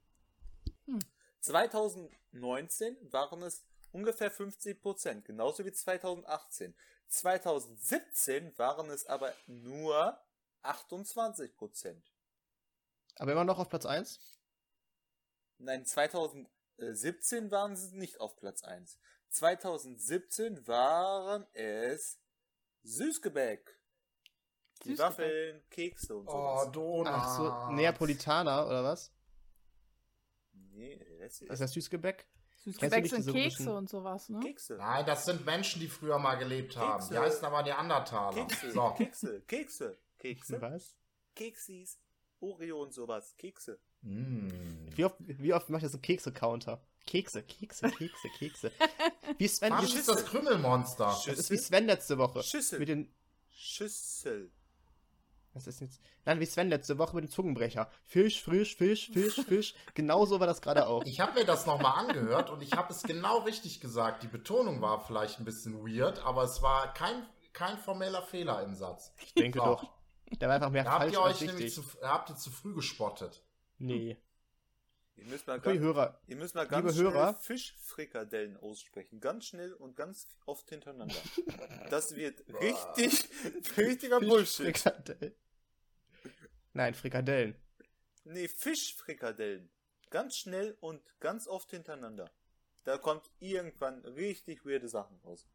Hm. 0.86 1.00
2019 1.40 2.98
waren 3.12 3.42
es 3.42 3.66
ungefähr 3.92 4.32
50%, 4.32 5.22
genauso 5.22 5.66
wie 5.66 5.72
2018. 5.72 6.76
2017 7.08 8.56
waren 8.58 8.90
es 8.92 9.08
aber 9.08 9.34
nur 9.48 10.20
28%. 10.64 11.96
Aber 13.16 13.32
immer 13.32 13.46
noch 13.46 13.58
auf 13.60 13.70
Platz 13.70 13.86
1? 13.86 14.20
Nein, 15.58 15.86
2017 16.80 17.52
waren 17.52 17.76
sie 17.76 17.96
nicht 17.98 18.20
auf 18.22 18.36
Platz 18.38 18.64
1. 18.64 18.98
2017 19.30 20.66
waren 20.68 21.46
es 21.54 22.20
Süßgebäck. 22.84 23.78
Die 24.84 24.90
Süßgebäck. 24.90 25.00
Waffeln, 25.10 25.64
Kekse 25.70 26.16
und 26.18 26.28
Oh, 26.28 26.32
sowas. 26.32 26.72
Donut. 26.72 27.08
Ach 27.08 27.38
so, 27.68 27.72
Neapolitaner 27.74 28.66
oder 28.66 28.84
was? 28.84 29.12
nee, 30.54 30.98
das 31.20 31.40
Das 31.40 31.42
ist 31.50 31.60
das 31.62 31.72
Süßgebäck? 31.74 32.26
Süßgebäck 32.64 33.08
sind 33.08 33.18
diese 33.20 33.34
Kekse 33.34 33.64
komischen- 33.64 33.78
und 33.78 33.90
sowas, 33.90 34.30
ne? 34.30 34.40
Kekse. 34.40 34.76
Nein, 34.78 35.06
das 35.06 35.26
sind 35.26 35.46
Menschen, 35.46 35.80
die 35.82 35.88
früher 35.88 36.18
mal 36.18 36.36
gelebt 36.36 36.76
haben. 36.78 37.00
Kekse. 37.00 37.14
Die 37.14 37.20
heißen 37.20 37.46
aber 37.46 37.64
Neandertaler. 37.64 38.46
Kekse, 38.46 38.72
So. 38.72 38.94
Kekse, 38.98 39.42
Kekse, 39.48 39.98
Kekse, 40.18 40.62
Was? 40.62 40.96
Keksis, 41.36 42.00
Oreo 42.40 42.82
und 42.82 42.94
sowas, 42.94 43.36
Kekse. 43.38 43.80
Mm. 44.02 44.48
Wie 44.96 45.06
oft, 45.06 45.16
wie 45.20 45.54
oft 45.54 45.70
macht 45.70 45.84
ihr 45.84 45.90
so 45.90 45.98
Kekse-Counter? 45.98 46.82
Kekse, 47.06 47.44
Kekse, 47.44 47.90
Kekse, 47.90 48.30
Kekse. 48.38 48.72
Wie 49.38 49.48
Sven, 49.48 49.74
Was 49.74 49.94
wie, 49.94 49.98
ist 49.98 50.08
das 50.10 50.26
Krümmelmonster? 50.26 51.06
das 51.08 51.28
ist 51.28 51.50
wie 51.52 51.58
Sven 51.58 51.86
letzte 51.86 52.18
Woche. 52.18 52.44
Schüssel. 52.44 52.80
Mit 52.80 52.88
den, 52.90 53.12
Schüssel. 53.52 54.52
was 55.54 55.68
ist 55.68 55.82
jetzt? 55.82 56.00
Nein, 56.26 56.40
wie 56.40 56.46
Sven 56.46 56.70
letzte 56.70 56.98
Woche 56.98 57.16
mit 57.16 57.26
dem 57.26 57.30
Zungenbrecher. 57.32 57.90
Fisch, 58.06 58.44
Fisch, 58.44 58.76
Fisch, 58.76 59.10
Fisch, 59.14 59.36
Fisch. 59.48 59.74
Genauso 59.96 60.40
war 60.40 60.48
das 60.48 60.62
gerade 60.62 60.88
auch. 60.88 61.04
Ich 61.06 61.20
habe 61.20 61.34
mir 61.40 61.46
das 61.46 61.66
nochmal 61.66 61.98
angehört 62.08 62.50
und 62.52 62.62
ich 62.62 62.74
habe 62.74 62.92
es 62.94 63.02
genau 63.04 63.40
richtig 63.40 63.80
gesagt. 63.82 64.24
Die 64.24 64.28
Betonung 64.28 64.82
war 64.82 65.00
vielleicht 65.06 65.40
ein 65.40 65.46
bisschen 65.46 65.80
weird, 65.86 66.20
aber 66.26 66.44
es 66.44 66.62
war 66.62 66.94
kein, 66.94 67.26
kein 67.54 67.78
formeller 67.80 68.22
Fehler 68.22 68.62
im 68.64 68.76
Satz. 68.76 69.14
Ich 69.26 69.34
denke 69.34 69.60
So. 69.60 69.66
doch. 69.66 69.90
Der 70.40 70.48
war 70.48 70.56
einfach 70.56 70.70
mehr 70.70 70.84
Da 70.84 70.92
habt 70.92 71.02
falsch 71.02 71.14
ihr 71.14 71.22
als 71.24 71.36
euch 71.42 71.48
nämlich 71.48 71.66
richtig. 71.66 71.84
zu, 71.92 71.98
da 72.02 72.10
habt 72.10 72.30
ihr 72.30 72.36
zu 72.36 72.52
früh 72.52 72.76
gespottet. 72.76 73.42
Nee. 73.80 74.18
Ihr 75.16 75.26
müsst 75.26 75.48
mal 75.48 75.58
Okay, 75.58 75.74
ganz, 75.74 75.80
Hörer. 75.82 76.22
ihr 76.28 76.36
müsst 76.38 76.56
mal 76.56 76.62
liebe 76.64 76.72
ganz 76.82 76.94
schnell 76.96 77.12
Hörer. 77.12 77.34
Fischfrikadellen 77.36 78.56
aussprechen. 78.58 79.20
Ganz 79.20 79.46
schnell 79.48 79.74
und 79.74 79.96
ganz 79.96 80.28
oft 80.46 80.70
hintereinander. 80.70 81.16
Das 81.90 82.16
wird 82.16 82.42
richtig, 82.62 83.28
richtiger 83.78 84.20
Bullshit. 84.20 84.78
Frikadellen. 84.78 85.34
Nein, 86.74 86.94
Frikadellen. 86.94 87.56
Nee, 88.26 88.48
Fischfrikadellen. 88.48 89.70
Ganz 90.12 90.38
schnell 90.38 90.78
und 90.82 91.02
ganz 91.20 91.48
oft 91.48 91.72
hintereinander. 91.72 92.32
Da 92.84 92.98
kommt 92.98 93.30
irgendwann 93.40 94.00
richtig 94.06 94.66
weirde 94.66 94.88
Sachen 94.88 95.18
raus. 95.26 95.48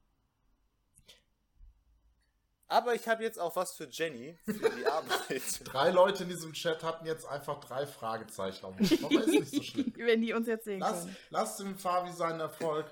Aber 2.68 2.94
ich 2.94 3.06
habe 3.06 3.22
jetzt 3.22 3.38
auch 3.38 3.54
was 3.56 3.76
für 3.76 3.88
Jenny, 3.90 4.38
für 4.44 4.70
die 4.70 4.86
Arbeit. 4.86 5.42
Drei 5.64 5.90
Leute 5.90 6.22
in 6.22 6.30
diesem 6.30 6.52
Chat 6.54 6.82
hatten 6.82 7.06
jetzt 7.06 7.26
einfach 7.26 7.60
drei 7.60 7.86
Fragezeichen 7.86 8.64
auf 8.64 8.76
dem 8.76 8.88
Kopf. 8.88 9.04
Aber 9.04 9.20
ist 9.20 9.26
nicht 9.28 9.50
so 9.50 9.62
schlimm. 9.62 9.92
Wenn 9.96 10.22
die 10.22 10.32
uns 10.32 10.48
jetzt 10.48 10.64
sehen 10.64 10.80
Lass, 10.80 11.00
können. 11.04 11.16
lass 11.30 11.56
dem 11.58 11.78
Fabi 11.78 12.12
seinen 12.12 12.40
Erfolg. 12.40 12.86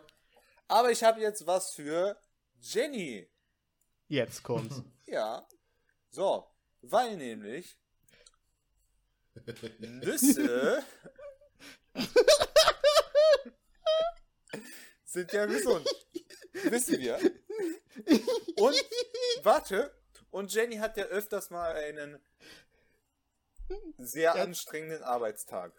Aber 0.68 0.90
ich 0.90 1.02
habe 1.02 1.20
jetzt 1.20 1.46
was 1.46 1.72
für 1.72 2.16
Jenny. 2.60 3.28
Jetzt 4.08 4.42
kommt's. 4.42 4.82
Ja. 5.06 5.46
So, 6.10 6.46
weil 6.80 7.16
nämlich 7.18 7.76
Nüsse 9.78 10.82
sind 15.04 15.32
ja 15.32 15.44
gesund. 15.44 15.86
Wissen 16.52 17.00
wir. 17.00 17.18
Und 18.56 18.74
warte, 19.42 19.94
und 20.30 20.52
Jenny 20.52 20.76
hat 20.76 20.96
ja 20.96 21.04
öfters 21.04 21.50
mal 21.50 21.72
einen 21.74 22.18
sehr 23.98 24.34
Ja. 24.36 24.42
anstrengenden 24.42 25.02
Arbeitstag. 25.02 25.72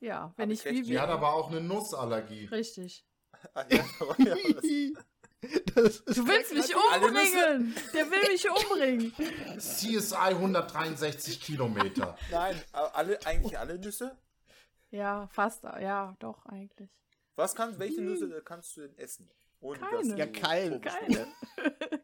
Ja, 0.00 0.32
wenn 0.36 0.48
Hab 0.48 0.52
ich 0.54 0.60
ich 0.60 0.64
recht? 0.66 0.76
wie, 0.76 0.82
Die 0.82 0.88
wie 0.90 0.98
hat 0.98 1.10
aber 1.10 1.34
auch 1.34 1.50
eine 1.50 1.60
Nussallergie. 1.60 2.46
Richtig. 2.46 3.04
Ah, 3.54 3.64
ja, 3.70 3.82
aber 4.00 4.20
ja, 4.20 4.34
das- 4.52 4.64
Das 5.74 5.96
ist 6.00 6.18
Du 6.18 6.26
willst 6.28 6.52
mich 6.52 6.74
umbringen! 6.76 7.74
Der 7.94 8.10
will 8.10 8.28
mich 8.28 8.46
umbringen! 8.50 9.14
CSI 9.58 10.14
163 10.34 11.40
Kilometer. 11.40 12.18
Nein, 12.30 12.60
alle, 12.72 13.18
eigentlich 13.24 13.58
alle 13.58 13.78
Nüsse? 13.78 14.18
Ja, 14.90 15.26
fast. 15.28 15.62
Ja, 15.64 16.14
doch, 16.18 16.44
eigentlich. 16.44 16.90
Was 17.36 17.54
kannst, 17.54 17.78
welche 17.78 18.02
Nüsse 18.02 18.42
kannst 18.44 18.76
du 18.76 18.82
denn 18.82 18.98
essen? 18.98 19.30
Ohne 19.60 19.78
Keine. 19.78 20.16
Ja, 20.16 20.26
du 20.26 20.32
keine. 20.32 20.80
Keine. 20.80 21.26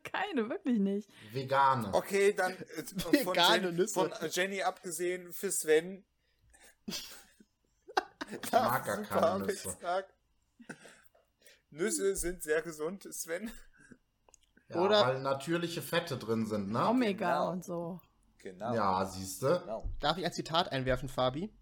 keine, 0.05 0.49
wirklich 0.51 0.79
nicht. 0.79 1.09
Vegane. 1.33 1.93
Okay, 1.95 2.33
dann 2.35 2.53
äh, 2.53 2.85
von, 2.99 3.13
Vegane 3.13 3.67
Jen, 3.69 3.77
Nüsse. 3.77 3.95
von 3.95 4.13
Jenny 4.31 4.63
abgesehen 4.63 5.33
für 5.33 5.51
Sven. 5.51 6.05
Ich 6.85 7.09
mag 8.53 8.85
gar 8.85 8.97
Super 8.97 9.21
keine 9.21 9.47
Nüsse. 9.47 9.77
Nüsse 11.71 12.17
sind 12.17 12.43
sehr 12.43 12.63
gesund, 12.63 13.07
Sven. 13.13 13.51
Ja, 14.69 14.77
Oder- 14.81 15.07
weil 15.07 15.21
natürliche 15.21 15.81
Fette 15.83 16.17
drin 16.19 16.47
sind, 16.47 16.71
ne? 16.71 16.89
Omega 16.89 17.39
genau. 17.39 17.51
und 17.53 17.65
so. 17.65 18.01
Genau. 18.39 18.75
Ja, 18.75 19.05
siehste. 19.07 19.61
Genau. 19.61 19.89
Darf 20.01 20.19
ich 20.19 20.25
ein 20.25 20.33
Zitat 20.33 20.71
einwerfen, 20.73 21.09
Fabi? 21.09 21.53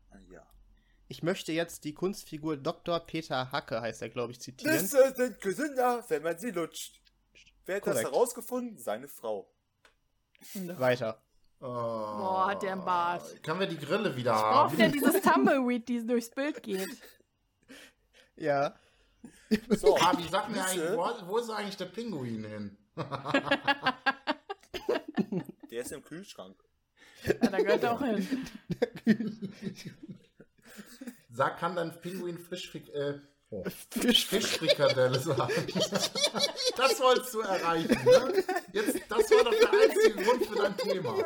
Ich 1.08 1.22
möchte 1.22 1.52
jetzt 1.52 1.84
die 1.84 1.92
Kunstfigur 1.92 2.56
Dr. 2.56 2.98
Peter 3.00 3.52
Hacke, 3.52 3.80
heißt 3.80 4.02
er, 4.02 4.08
glaube 4.08 4.32
ich, 4.32 4.40
zitieren. 4.40 4.74
Nüsse 4.74 5.12
sind 5.14 5.40
gesünder, 5.40 6.04
wenn 6.08 6.22
man 6.22 6.38
sie 6.38 6.50
lutscht. 6.50 7.00
Wer 7.66 7.76
hat 7.76 7.86
das 7.86 8.02
herausgefunden? 8.02 8.78
Seine 8.78 9.08
Frau. 9.08 9.50
Weiter. 10.54 11.22
Boah, 11.58 12.48
hat 12.48 12.62
der 12.62 12.72
einen 12.72 12.84
Bart. 12.84 13.42
Können 13.42 13.60
wir 13.60 13.66
die 13.66 13.78
Grille 13.78 14.14
wieder 14.14 14.32
Braucht 14.32 14.72
haben? 14.72 14.80
ja 14.80 14.88
dieses 14.88 15.20
Tumbleweed, 15.22 15.88
die 15.88 16.06
durchs 16.06 16.30
Bild 16.30 16.62
geht. 16.62 16.88
Ja. 18.36 18.74
So, 19.68 19.96
Fabi, 19.96 20.24
sag 20.28 20.48
mir 20.50 20.60
eigentlich, 20.64 20.90
wo, 20.90 21.28
wo 21.28 21.38
ist 21.38 21.50
eigentlich 21.50 21.76
der 21.76 21.84
Pinguin 21.84 22.44
hin? 22.44 22.76
Der 25.70 25.82
ist 25.82 25.92
im 25.92 26.02
Kühlschrank. 26.02 26.56
Ja, 27.24 27.34
da 27.34 27.58
gehört 27.58 27.84
er 27.84 27.92
auch 27.92 28.02
hin. 28.02 28.48
Sag, 31.36 31.58
kann 31.58 31.74
dein 31.74 32.00
Pinguin 32.00 32.38
Frischfrick, 32.38 32.94
äh, 32.94 33.18
oh, 33.50 33.64
Fisch, 33.90 34.26
Fischfrikadelle 34.26 35.18
sagen? 35.18 35.52
das 36.76 37.00
wolltest 37.00 37.34
du 37.34 37.40
erreichen, 37.40 38.04
ne? 38.04 38.44
Jetzt, 38.72 39.00
das 39.08 39.30
war 39.32 39.42
doch 39.42 39.58
der 39.58 39.70
einzige 39.72 40.22
Grund 40.22 40.46
für 40.46 40.54
dein 40.54 40.76
Thema. 40.76 41.16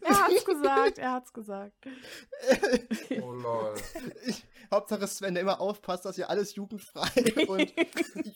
Er 0.00 0.24
hat's 0.24 0.44
gesagt, 0.44 0.98
er 0.98 1.12
hat's 1.12 1.32
gesagt. 1.32 1.76
Oh 3.22 3.32
lol. 3.32 3.74
Hauptsache 4.70 5.06
Sven, 5.06 5.34
der 5.34 5.42
immer 5.42 5.60
aufpasst, 5.60 6.06
dass 6.06 6.16
hier 6.16 6.30
alles 6.30 6.54
jugendfrei 6.54 7.46
und 7.46 7.72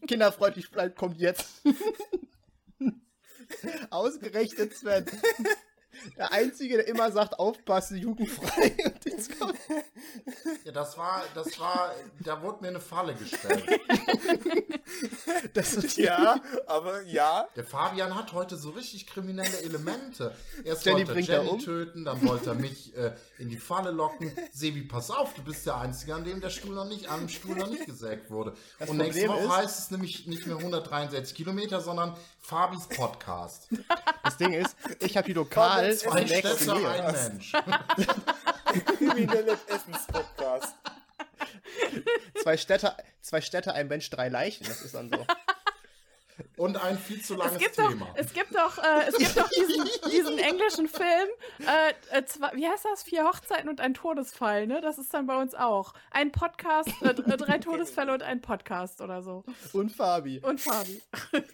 kinderfreundlich 0.07 0.71
bleibt, 0.71 0.97
kommt 0.97 1.17
jetzt. 1.17 1.63
Ausgerechnet 3.91 4.75
Sven. 4.75 5.07
Der 6.17 6.33
Einzige, 6.33 6.77
der 6.79 6.89
immer 6.89 7.11
sagt, 7.13 7.39
aufpassen, 7.39 7.97
jugendfrei. 7.97 8.75
Und 8.85 9.05
jetzt 9.05 9.39
kommt 9.39 9.59
Ja, 10.65 10.73
das 10.73 10.97
war, 10.99 11.23
das 11.35 11.59
war, 11.59 11.95
da 12.21 12.41
wurde 12.43 12.63
mir 12.63 12.69
eine 12.69 12.81
Falle 12.81 13.15
gestellt. 13.15 13.65
das 15.55 15.75
ist 15.75 15.97
Ja, 15.99 16.41
aber 16.67 17.03
ja. 17.03 17.47
Der 17.57 17.65
Fabian 17.65 18.15
hat 18.15 18.33
heute 18.33 18.57
so 18.57 18.71
richtig 18.71 19.07
kriminelle 19.07 19.59
Elemente. 19.63 20.35
Erst 20.65 20.85
Jenny 20.87 21.07
wollte 21.07 21.21
er 21.33 21.39
Jenny 21.39 21.49
um. 21.51 21.59
töten, 21.61 22.05
dann 22.05 22.27
wollte 22.27 22.51
er 22.51 22.55
mich 22.55 22.97
äh, 22.97 23.13
in 23.39 23.49
die 23.49 23.57
Falle 23.59 23.91
locken. 23.91 24.33
Sebi, 24.53 24.83
pass 24.83 25.11
auf, 25.11 25.35
du 25.35 25.43
bist 25.43 25.67
der 25.67 25.77
Einzige, 25.77 26.15
an 26.15 26.25
dem 26.25 26.41
der 26.41 26.51
Stuhl 26.51 26.75
noch 26.75 26.87
nicht, 26.87 27.09
an 27.09 27.21
dem 27.21 27.29
Stuhl 27.29 27.57
noch 27.57 27.69
nicht 27.69 27.87
gesägt 27.87 28.31
wurde. 28.31 28.55
Das 28.79 28.89
Und 28.91 28.99
nächste 28.99 29.27
Problem 29.27 29.47
Woche 29.49 29.55
ist- 29.55 29.59
heißt 29.65 29.79
es 29.81 29.91
nämlich 29.91 30.27
nicht 30.27 30.47
mehr 30.47 30.57
163 30.57 31.37
Kilometer, 31.37 31.81
sondern 31.81 32.17
Fabis 32.41 32.87
Podcast. 32.89 33.69
Das 34.25 34.37
Ding 34.37 34.53
ist, 34.53 34.77
ich 35.01 35.17
habe 35.17 35.27
die 35.27 35.35
lokal 35.89 36.27
Zwei 36.27 36.27
Städte, 36.27 36.89
ein 36.89 37.13
Mensch. 37.13 37.53
Kriminelle 38.99 39.59
Essenspodcast. 39.67 40.75
Zwei 42.43 42.57
Städte, 42.57 42.97
zwei 43.21 43.41
Städte, 43.41 43.75
ein 43.75 43.89
Mensch, 43.89 44.11
drei 44.11 44.29
Leichen. 44.29 44.67
Das 44.67 44.83
ist 44.83 44.95
dann 44.95 45.11
so. 45.11 45.27
Und 46.57 46.77
ein 46.77 46.97
viel 46.99 47.21
zu 47.21 47.35
Es 47.35 47.39
langes 47.39 47.59
gibt 47.59 47.79
doch, 47.79 47.89
Thema. 47.89 48.15
es 48.15 48.33
gibt 48.33 48.55
doch, 48.55 48.79
äh, 48.79 49.09
es 49.09 49.19
gibt 49.19 49.37
doch 49.37 49.49
diesen, 49.49 50.11
diesen 50.11 50.39
englischen 50.39 50.87
Film, 50.87 51.29
äh, 51.67 52.17
äh, 52.17 52.25
zwei, 52.27 52.53
wie 52.55 52.67
heißt 52.69 52.85
das? 52.85 53.03
Vier 53.03 53.25
Hochzeiten 53.25 53.69
und 53.69 53.81
ein 53.81 53.93
Todesfall, 53.95 54.69
ne? 54.69 54.81
Das 54.81 54.99
ist 54.99 55.13
dann 55.13 55.27
bei 55.27 55.37
uns 55.37 55.57
auch. 55.57 55.95
Ein 56.13 56.31
Podcast, 56.31 56.91
äh, 57.03 57.09
äh, 57.09 57.37
drei 57.37 57.59
Todesfälle 57.59 58.13
und 58.13 58.23
ein 58.23 58.41
Podcast 58.41 59.01
oder 59.01 59.23
so. 59.23 59.45
Und 59.73 59.91
Fabi. 59.91 60.39
Und 60.41 60.61
Fabi. 60.61 61.03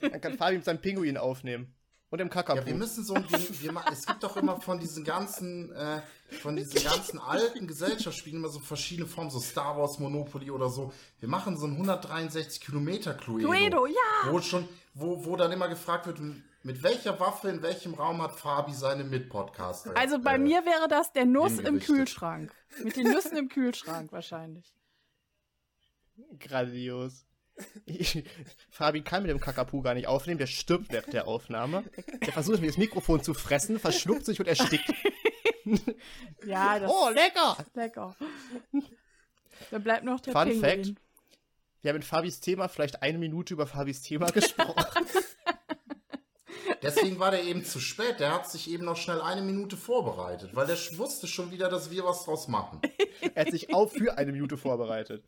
Dann 0.02 0.20
kann 0.20 0.36
Fabi 0.36 0.56
mit 0.56 0.64
seinem 0.66 0.80
Pinguin 0.82 1.16
aufnehmen. 1.16 1.74
Und 2.14 2.18
dem 2.18 2.30
Kakapo. 2.30 2.60
Ja, 2.60 2.66
wir 2.66 2.76
müssen 2.76 3.02
so 3.02 3.14
ein 3.14 3.26
Ding, 3.26 3.40
wir, 3.60 3.74
es 3.90 4.06
gibt 4.06 4.22
doch 4.22 4.36
immer 4.36 4.60
von 4.60 4.78
diesen 4.78 5.02
ganzen, 5.02 5.72
äh, 5.72 6.00
von 6.40 6.54
diesen 6.54 6.80
ganzen 6.84 7.18
alten 7.18 7.66
Gesellschaftsspielen 7.66 8.38
immer 8.38 8.50
so 8.50 8.60
verschiedene 8.60 9.08
Formen, 9.08 9.32
so 9.32 9.40
Star 9.40 9.76
Wars 9.76 9.98
Monopoly 9.98 10.48
oder 10.52 10.68
so. 10.68 10.92
Wir 11.18 11.28
machen 11.28 11.56
so 11.56 11.66
ein 11.66 11.72
163 11.72 12.60
Kilometer 12.60 13.14
Cluedo. 13.14 13.50
Cluedo, 13.50 13.86
ja! 13.86 14.30
Wo 14.30 14.40
schon, 14.40 14.68
wo, 14.94 15.24
wo 15.24 15.34
dann 15.34 15.50
immer 15.50 15.66
gefragt 15.66 16.06
wird, 16.06 16.20
mit 16.62 16.84
welcher 16.84 17.18
Waffe, 17.18 17.48
in 17.48 17.60
welchem 17.62 17.94
Raum 17.94 18.22
hat 18.22 18.36
Fabi 18.36 18.74
seine 18.74 19.02
Mitpodcaster? 19.02 19.96
Also 19.96 20.20
bei 20.20 20.36
äh, 20.36 20.38
mir 20.38 20.64
wäre 20.64 20.86
das 20.88 21.12
der 21.12 21.24
Nuss 21.24 21.58
im. 21.58 21.80
Kühlschrank. 21.80 22.54
Mit 22.80 22.94
den 22.94 23.10
Nüssen 23.10 23.36
im 23.36 23.48
Kühlschrank 23.48 24.12
wahrscheinlich. 24.12 24.72
Grandios. 26.38 27.26
Ich, 27.86 28.24
Fabi 28.70 29.02
kann 29.02 29.22
mit 29.22 29.30
dem 29.30 29.40
Kakapu 29.40 29.82
gar 29.82 29.94
nicht 29.94 30.06
aufnehmen, 30.06 30.38
der 30.38 30.46
stirbt 30.46 30.90
während 30.92 31.12
der 31.12 31.28
Aufnahme. 31.28 31.84
Der 32.24 32.32
versucht 32.32 32.60
mir 32.60 32.66
das 32.68 32.78
Mikrofon 32.78 33.22
zu 33.22 33.34
fressen, 33.34 33.78
verschluckt 33.78 34.24
sich 34.26 34.40
und 34.40 34.46
erstickt. 34.46 34.90
Ja, 36.46 36.78
das 36.78 36.90
Oh, 36.92 37.08
lecker! 37.08 37.56
ist 37.58 37.74
lecker. 37.74 38.14
Dann 39.70 39.82
bleibt 39.82 40.04
noch 40.04 40.20
der 40.20 40.34
Fun 40.34 40.48
Pinguin. 40.50 40.84
Fact. 40.84 41.00
Wir 41.80 41.88
haben 41.88 41.96
in 41.96 42.02
Fabis 42.02 42.40
Thema 42.40 42.68
vielleicht 42.68 43.02
eine 43.02 43.16
Minute 43.16 43.54
über 43.54 43.66
Fabis 43.66 44.02
Thema 44.02 44.30
gesprochen. 44.30 44.84
Deswegen 46.82 47.18
war 47.18 47.30
der 47.30 47.44
eben 47.44 47.64
zu 47.64 47.80
spät. 47.80 48.20
Der 48.20 48.32
hat 48.34 48.50
sich 48.50 48.68
eben 48.70 48.84
noch 48.84 48.96
schnell 48.98 49.22
eine 49.22 49.40
Minute 49.40 49.76
vorbereitet, 49.78 50.54
weil 50.54 50.66
der 50.66 50.76
wusste 50.98 51.26
schon 51.26 51.50
wieder, 51.50 51.70
dass 51.70 51.90
wir 51.90 52.04
was 52.04 52.24
draus 52.24 52.46
machen. 52.46 52.80
er 53.34 53.46
hat 53.46 53.50
sich 53.52 53.72
auch 53.72 53.90
für 53.90 54.18
eine 54.18 54.32
Minute 54.32 54.58
vorbereitet. 54.58 55.24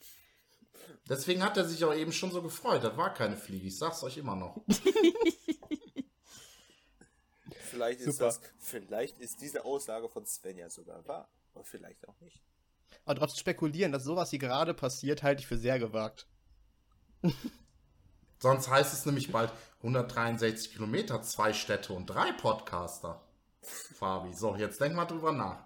Deswegen 1.08 1.42
hat 1.42 1.56
er 1.56 1.64
sich 1.64 1.84
auch 1.84 1.94
eben 1.94 2.12
schon 2.12 2.30
so 2.32 2.42
gefreut. 2.42 2.82
Das 2.84 2.96
war 2.96 3.12
keine 3.14 3.36
Fliege, 3.36 3.66
ich 3.66 3.78
sag's 3.78 4.02
euch 4.02 4.16
immer 4.18 4.36
noch. 4.36 4.60
Vielleicht 7.76 8.00
ist, 8.00 8.16
Super. 8.16 8.26
das, 8.26 8.40
vielleicht 8.58 9.20
ist 9.20 9.40
diese 9.42 9.64
Aussage 9.64 10.08
von 10.08 10.24
Sven 10.24 10.56
ja 10.56 10.70
sogar 10.70 11.06
wahr. 11.06 11.28
Aber 11.54 11.64
vielleicht 11.64 12.08
auch 12.08 12.18
nicht. 12.20 12.42
Aber 13.04 13.18
trotzdem 13.18 13.40
spekulieren, 13.40 13.92
dass 13.92 14.04
sowas 14.04 14.30
hier 14.30 14.38
gerade 14.38 14.72
passiert, 14.72 15.22
halte 15.22 15.40
ich 15.40 15.46
für 15.46 15.58
sehr 15.58 15.78
gewagt. 15.78 16.26
Sonst 18.38 18.68
heißt 18.68 18.92
es 18.92 19.04
nämlich 19.06 19.30
bald 19.32 19.52
163 19.78 20.72
Kilometer, 20.72 21.22
zwei 21.22 21.52
Städte 21.52 21.92
und 21.92 22.06
drei 22.06 22.32
Podcaster. 22.32 23.22
Fabi, 23.60 24.32
so, 24.32 24.56
jetzt 24.56 24.80
denk 24.80 24.94
mal 24.94 25.04
drüber 25.04 25.32
nach. 25.32 25.65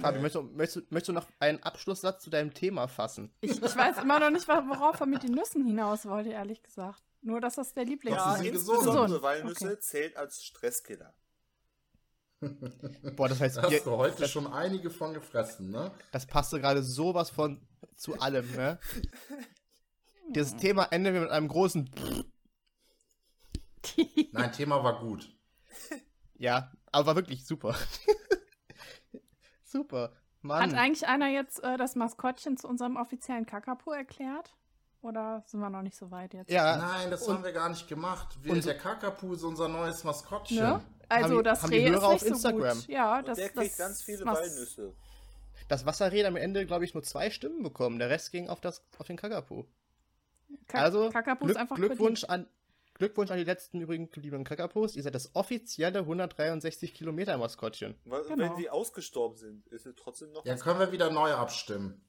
Fabi, 0.00 0.18
möchtest 0.20 0.34
du, 0.36 0.42
möchtest, 0.42 0.92
möchtest 0.92 1.08
du 1.08 1.12
noch 1.12 1.26
einen 1.40 1.62
Abschlusssatz 1.62 2.22
zu 2.22 2.30
deinem 2.30 2.54
Thema 2.54 2.88
fassen? 2.88 3.32
Ich, 3.40 3.50
ich 3.62 3.76
weiß 3.76 3.98
immer 3.98 4.20
noch 4.20 4.30
nicht, 4.30 4.46
worauf 4.48 5.00
er 5.00 5.06
mit 5.06 5.22
den 5.22 5.32
Nüssen 5.32 5.64
hinaus 5.66 6.06
wollte, 6.06 6.30
ehrlich 6.30 6.62
gesagt. 6.62 7.02
Nur, 7.22 7.40
dass 7.40 7.56
das 7.56 7.72
der 7.74 7.84
Lieblings 7.84 8.16
Ja, 8.16 8.32
ist. 8.34 8.42
sind 8.42 8.54
insbesondere, 8.54 9.02
gesund. 9.06 9.22
weil 9.22 9.44
Nüsse 9.44 9.66
Okay. 9.70 9.78
zählt 9.80 10.16
als 10.16 10.42
Stresskiller. 10.44 11.14
Boah, 13.16 13.28
das 13.28 13.40
heißt, 13.40 13.56
hast 13.60 13.72
ihr, 13.72 13.80
du 13.80 13.92
heute 13.92 14.28
schon 14.28 14.46
einige 14.52 14.90
von 14.90 15.14
gefressen, 15.14 15.70
ne? 15.70 15.90
das 16.12 16.26
passte 16.26 16.60
gerade 16.60 16.82
sowas 16.82 17.30
von 17.30 17.66
zu 17.96 18.20
allem, 18.20 18.48
ne? 18.54 18.78
Dieses 20.34 20.54
Thema 20.56 20.84
enden 20.92 21.14
wir 21.14 21.22
mit 21.22 21.30
einem 21.30 21.48
großen 21.48 21.90
Nein, 24.32 24.52
Thema 24.52 24.82
war 24.84 25.00
gut. 25.00 25.34
Ja, 26.36 26.72
aber 26.92 27.06
war 27.06 27.16
wirklich 27.16 27.46
super. 27.46 27.74
Super. 29.76 30.12
Mann. 30.42 30.62
Hat 30.72 30.78
eigentlich 30.78 31.06
einer 31.08 31.28
jetzt 31.28 31.62
äh, 31.64 31.76
das 31.76 31.96
Maskottchen 31.96 32.56
zu 32.56 32.68
unserem 32.68 32.96
offiziellen 32.96 33.46
Kakapo 33.46 33.92
erklärt? 33.92 34.54
Oder 35.02 35.42
sind 35.46 35.60
wir 35.60 35.70
noch 35.70 35.82
nicht 35.82 35.96
so 35.96 36.10
weit 36.10 36.34
jetzt? 36.34 36.50
ja, 36.50 36.76
Nein, 36.76 37.10
das 37.10 37.28
haben 37.28 37.44
wir 37.44 37.52
gar 37.52 37.68
nicht 37.68 37.86
gemacht. 37.88 38.38
Wir, 38.42 38.52
und- 38.52 38.64
der 38.64 38.76
Kakapu 38.78 39.34
ist 39.34 39.42
unser 39.44 39.68
neues 39.68 40.02
Maskottchen. 40.04 40.58
Ne? 40.58 40.80
Also 41.08 41.38
die- 41.38 41.42
das 41.44 41.62
haben 41.62 41.70
die 41.70 41.78
Reh 41.78 41.90
Hörer 41.90 41.96
ist 41.98 42.02
auf 42.04 42.12
nicht 42.12 42.20
so 42.22 42.48
Instagram? 42.48 42.76
gut. 42.78 42.88
Ja, 42.88 43.18
Und 43.18 43.28
das, 43.28 43.38
der 43.38 43.48
das 43.48 43.56
kriegt 43.56 43.78
ganz 43.78 44.02
viele 44.02 44.24
Mas- 44.24 44.38
Walnüsse. 44.40 44.92
das 45.68 45.86
Wasserreh 45.86 46.20
hat 46.20 46.26
am 46.26 46.36
Ende, 46.36 46.66
glaube 46.66 46.84
ich, 46.84 46.94
nur 46.94 47.02
zwei 47.04 47.30
Stimmen 47.30 47.62
bekommen. 47.62 47.98
Der 47.98 48.10
Rest 48.10 48.32
ging 48.32 48.48
auf, 48.48 48.60
das, 48.60 48.82
auf 48.98 49.06
den 49.06 49.16
Kakapo. 49.16 49.66
Ka 50.68 50.78
Also, 50.78 51.10
Kakapo 51.10 51.44
Glück, 51.44 51.56
ist 51.56 51.60
einfach 51.60 51.76
Glückwunsch 51.76 52.24
an, 52.24 52.46
Glückwunsch 52.96 53.30
an 53.30 53.36
die 53.36 53.44
letzten 53.44 53.80
übrigen 53.80 54.10
gebliebenen 54.10 54.44
Kakapos. 54.44 54.96
Ihr 54.96 55.02
seid 55.02 55.14
das 55.14 55.34
offizielle 55.34 55.98
163 56.00 56.94
Kilometer 56.94 57.36
Maskottchen. 57.36 57.94
Weil, 58.04 58.24
Genau. 58.24 58.44
Wenn 58.44 58.56
die 58.56 58.70
ausgestorben 58.70 59.36
sind, 59.36 59.66
ist 59.68 59.84
es 59.84 59.94
trotzdem 59.96 60.32
noch 60.32 60.46
Ja, 60.46 60.56
können 60.56 60.80
wir 60.80 60.92
wieder 60.92 61.10
neu 61.10 61.32
abstimmen. 61.32 62.00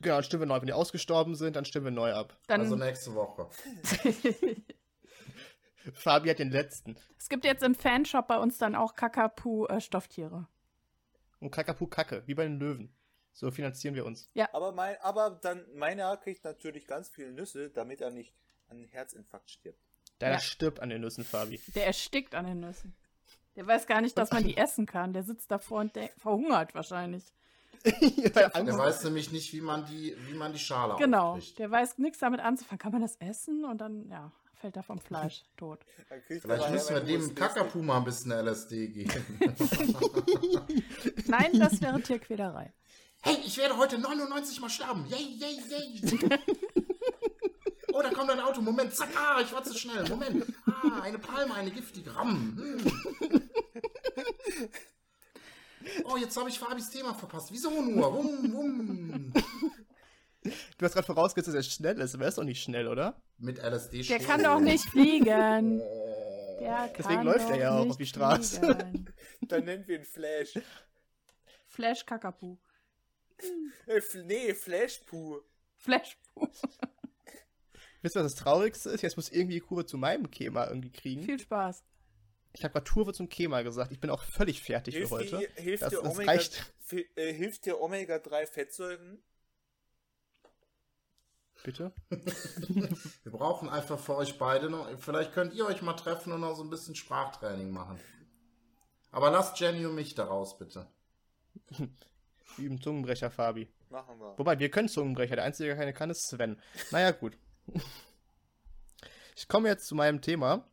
Genau, 0.00 0.16
dann 0.16 0.24
stimmen 0.24 0.42
wir 0.42 0.46
neu. 0.46 0.60
Wenn 0.60 0.66
die 0.66 0.72
ausgestorben 0.72 1.36
sind, 1.36 1.54
dann 1.54 1.64
stimmen 1.64 1.86
wir 1.86 1.90
neu 1.92 2.12
ab. 2.12 2.36
Dann, 2.48 2.60
Also 2.62 2.74
nächste 2.74 3.14
Woche. 3.14 3.48
Fabi 5.94 6.28
hat 6.28 6.38
den 6.40 6.50
letzten. 6.50 6.96
es 7.18 7.28
gibt 7.28 7.44
jetzt 7.44 7.62
im 7.62 7.74
Fanshop 7.74 8.26
bei 8.26 8.38
uns 8.38 8.58
dann 8.58 8.74
auch 8.74 8.94
Kakapu-Stofftiere. 8.94 10.48
Und 11.40 11.50
Kakapu 11.50 11.86
Kacke, 11.86 12.22
wie 12.26 12.34
bei 12.34 12.44
den 12.44 12.58
Löwen. 12.58 12.94
So 13.32 13.50
finanzieren 13.50 13.94
wir 13.94 14.04
uns. 14.04 14.28
Aber, 14.52 14.72
mein, 14.72 14.96
aber 15.00 15.30
dann, 15.30 15.64
meiner 15.74 16.16
kriegt 16.16 16.44
natürlich 16.44 16.86
ganz 16.86 17.08
viele 17.08 17.32
Nüsse, 17.32 17.70
damit 17.70 18.00
er 18.00 18.10
nicht 18.10 18.34
an 18.68 18.78
einen 18.78 18.86
Herzinfarkt 18.86 19.50
stirbt. 19.50 19.91
Deiner 20.22 20.34
Ja. 20.34 20.40
stirbt 20.40 20.80
an 20.80 20.88
den 20.88 21.00
Nüssen, 21.02 21.24
Fabi. 21.24 21.60
Der 21.74 21.86
erstickt 21.86 22.34
an 22.34 22.46
den 22.46 22.60
Nüssen. 22.60 22.94
Der 23.56 23.66
weiß 23.66 23.86
gar 23.86 24.00
nicht, 24.00 24.16
dass 24.16 24.30
man 24.30 24.44
die 24.44 24.56
essen 24.56 24.86
kann. 24.86 25.12
Der 25.12 25.24
sitzt 25.24 25.50
davor 25.50 25.80
und 25.80 25.94
der 25.94 26.08
verhungert 26.16 26.74
wahrscheinlich. 26.74 27.24
Weil 27.84 28.30
Der 28.32 28.56
Angst- 28.56 28.78
weiß 28.78 29.04
nämlich 29.04 29.32
nicht, 29.32 29.52
wie 29.52 29.60
man 29.60 29.84
die, 29.86 30.16
wie 30.28 30.34
man 30.34 30.52
die 30.52 30.58
Schale 30.58 30.94
Genau. 30.98 31.32
aufbricht. 31.32 31.58
Der 31.58 31.70
weiß 31.70 31.98
nichts 31.98 32.18
damit 32.20 32.40
anzufangen. 32.40 32.78
Kann 32.78 32.92
man 32.92 33.02
das 33.02 33.16
essen? 33.16 33.64
Und 33.64 33.78
dann, 33.80 34.08
ja, 34.08 34.30
fällt 34.54 34.76
er 34.76 34.82
vom 34.84 35.00
Fleisch 35.00 35.42
tot. 35.56 35.80
Vielleicht 36.28 36.70
müssen 36.70 36.94
wir 36.94 37.00
dem 37.02 37.20
USB-Stick. 37.20 37.36
Kakapu 37.36 37.82
mal 37.82 37.98
ein 37.98 38.04
bisschen 38.04 38.30
LSD 38.30 38.86
geben. 38.88 39.26
Nein, 41.26 41.58
das 41.58 41.80
wäre 41.80 42.00
Tierquälerei. 42.00 42.72
Hey, 43.24 43.36
ich 43.44 43.56
werde 43.58 43.76
heute 43.76 43.98
99 43.98 44.60
Mal 44.60 44.68
sterben. 44.70 45.06
Yay, 45.06 45.36
yay, 45.38 45.58
yay. 45.68 46.38
Oh, 47.92 48.02
da 48.02 48.10
kommt 48.10 48.30
ein 48.30 48.40
Auto. 48.40 48.60
Moment, 48.62 48.94
zack. 48.94 49.08
Ah, 49.16 49.40
ich 49.42 49.52
war 49.52 49.62
zu 49.62 49.76
schnell. 49.76 50.08
Moment. 50.08 50.46
Ah, 50.66 51.00
eine 51.02 51.18
Palme, 51.18 51.54
eine 51.54 51.70
giftige. 51.70 52.14
Ram. 52.14 52.56
Hm. 52.56 53.50
Oh, 56.04 56.16
jetzt 56.16 56.36
habe 56.36 56.48
ich 56.48 56.58
Fabis 56.58 56.90
Thema 56.90 57.14
verpasst. 57.14 57.48
Wieso 57.50 57.70
nur? 57.82 58.14
Wum, 58.14 58.52
wum. 58.52 59.32
Du 60.42 60.84
hast 60.84 60.94
gerade 60.94 61.06
vorausgesetzt, 61.06 61.48
dass 61.56 61.66
er 61.66 61.70
schnell 61.70 62.00
ist, 62.00 62.14
aber 62.14 62.24
er 62.24 62.28
ist 62.28 62.38
doch 62.38 62.44
nicht 62.44 62.62
schnell, 62.62 62.88
oder? 62.88 63.20
Mit 63.38 63.58
LSD 63.58 64.02
Der 64.02 64.18
schon. 64.18 64.26
kann 64.26 64.42
doch 64.42 64.60
nicht 64.60 64.84
fliegen. 64.90 65.80
Oh. 65.80 66.56
Der 66.60 66.88
Deswegen 66.96 67.16
kann 67.16 67.26
läuft 67.26 67.50
er 67.50 67.56
ja 67.58 67.76
auch 67.78 67.88
auf 67.90 67.96
die 67.96 68.06
Straße. 68.06 68.60
fliegen. 68.60 69.12
Dann 69.42 69.64
nennen 69.64 69.86
wir 69.86 69.98
ihn 69.98 70.04
Flash. 70.04 70.58
Flash 71.66 72.04
Kakapu. 72.06 72.56
Äh, 73.86 74.00
nee, 74.24 74.54
Flashpoo. 74.54 75.40
Flash. 75.76 76.16
Wisst 78.02 78.16
ihr, 78.16 78.24
was 78.24 78.34
das 78.34 78.42
Traurigste 78.42 78.90
ist? 78.90 79.02
Jetzt 79.02 79.16
muss 79.16 79.30
irgendwie 79.30 79.54
die 79.54 79.60
Kurve 79.60 79.86
zu 79.86 79.96
meinem 79.96 80.30
Kema 80.30 80.66
irgendwie 80.66 80.90
kriegen. 80.90 81.22
Viel 81.22 81.38
Spaß. 81.38 81.84
Ich 82.54 82.64
habe 82.64 82.72
gerade 82.72 82.90
Kurve 82.90 83.12
zum 83.14 83.28
Kema 83.28 83.62
gesagt. 83.62 83.92
Ich 83.92 84.00
bin 84.00 84.10
auch 84.10 84.22
völlig 84.22 84.60
fertig 84.62 84.94
für 84.94 84.98
Hilft 85.00 85.12
heute. 85.12 85.38
dir, 85.38 85.48
hilft 85.62 85.82
Das- 85.84 85.90
dir 85.90 86.02
das 86.02 86.12
Omega, 86.18 86.32
äh, 87.16 87.32
hilft 87.32 87.64
dir 87.64 87.80
Omega-3 87.80 88.46
Fettsäuren? 88.46 89.22
Bitte? 91.64 91.92
Wir 92.10 93.30
brauchen 93.32 93.68
einfach 93.68 93.98
für 93.98 94.16
euch 94.16 94.36
beide 94.36 94.68
noch. 94.68 94.88
Vielleicht 94.98 95.32
könnt 95.32 95.54
ihr 95.54 95.64
euch 95.64 95.80
mal 95.80 95.92
treffen 95.94 96.32
und 96.32 96.40
noch 96.40 96.56
so 96.56 96.64
ein 96.64 96.70
bisschen 96.70 96.96
Sprachtraining 96.96 97.70
machen. 97.70 98.00
Aber 99.12 99.30
lasst 99.30 99.60
Jenny 99.60 99.86
und 99.86 99.94
mich 99.94 100.14
da 100.16 100.24
raus, 100.24 100.58
bitte. 100.58 100.88
Wie 102.56 102.66
im 102.66 102.80
Zungenbrecher, 102.82 103.30
Fabi. 103.30 103.68
Machen 103.90 104.18
wir. 104.18 104.36
Wobei, 104.38 104.58
wir 104.58 104.70
können 104.70 104.88
Zungenbrecher. 104.88 105.36
Der 105.36 105.44
Einzige, 105.44 105.68
der 105.68 105.76
keine 105.76 105.92
kann, 105.92 106.10
ist 106.10 106.28
Sven. 106.28 106.60
Naja, 106.90 107.12
gut. 107.12 107.38
Ich 109.34 109.48
komme 109.48 109.68
jetzt 109.68 109.86
zu 109.86 109.94
meinem 109.94 110.20
Thema. 110.20 110.68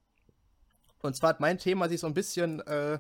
Und 1.02 1.16
zwar 1.16 1.30
hat 1.30 1.40
mein 1.40 1.58
Thema 1.58 1.88
sich 1.88 2.02
so 2.02 2.08
ein 2.08 2.14
bisschen 2.14 2.60
äh, 2.68 3.00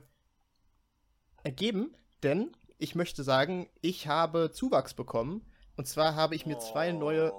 ergeben, 1.43 1.95
denn 2.23 2.55
ich 2.77 2.95
möchte 2.95 3.23
sagen, 3.23 3.69
ich 3.81 4.07
habe 4.07 4.51
Zuwachs 4.51 4.93
bekommen. 4.93 5.45
Und 5.75 5.87
zwar 5.87 6.15
habe 6.15 6.35
ich 6.35 6.45
mir 6.45 6.59
zwei 6.59 6.91
neue, 6.91 7.33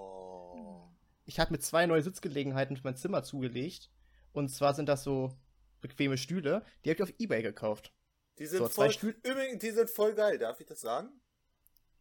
ich 1.25 1.41
habe 1.41 1.53
mir 1.53 1.61
zwei 1.61 1.87
neue 1.87 2.03
Sitzgelegenheiten 2.03 2.77
für 2.77 2.85
mein 2.85 2.97
Zimmer 2.97 3.23
zugelegt. 3.23 3.91
Und 4.33 4.49
zwar 4.51 4.75
sind 4.75 4.89
das 4.89 5.03
so 5.03 5.37
bequeme 5.81 6.19
Stühle. 6.19 6.65
Die 6.85 6.91
habe 6.91 6.97
ich 6.97 7.03
auf 7.03 7.15
Ebay 7.19 7.43
gekauft. 7.43 7.93
Die 8.39 8.47
sind 8.47 8.59
So, 8.59 8.69
voll, 8.69 8.95
übrigens, 9.23 9.61
die 9.61 9.71
sind 9.71 9.91
voll 9.91 10.15
geil, 10.15 10.39
darf 10.39 10.61
ich 10.61 10.67
das 10.67 10.81
sagen? 10.81 11.09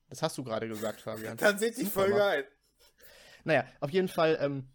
Das 0.09 0.21
hast 0.21 0.37
du 0.37 0.43
gerade 0.43 0.67
gesagt, 0.67 1.01
Fabian. 1.01 1.37
Dann 1.37 1.57
sind 1.57 1.77
die 1.77 1.85
Super, 1.85 2.01
voll 2.01 2.11
geil. 2.11 2.47
Naja, 3.43 3.65
auf 3.79 3.91
jeden 3.91 4.07
Fall, 4.07 4.37
ähm, 4.41 4.67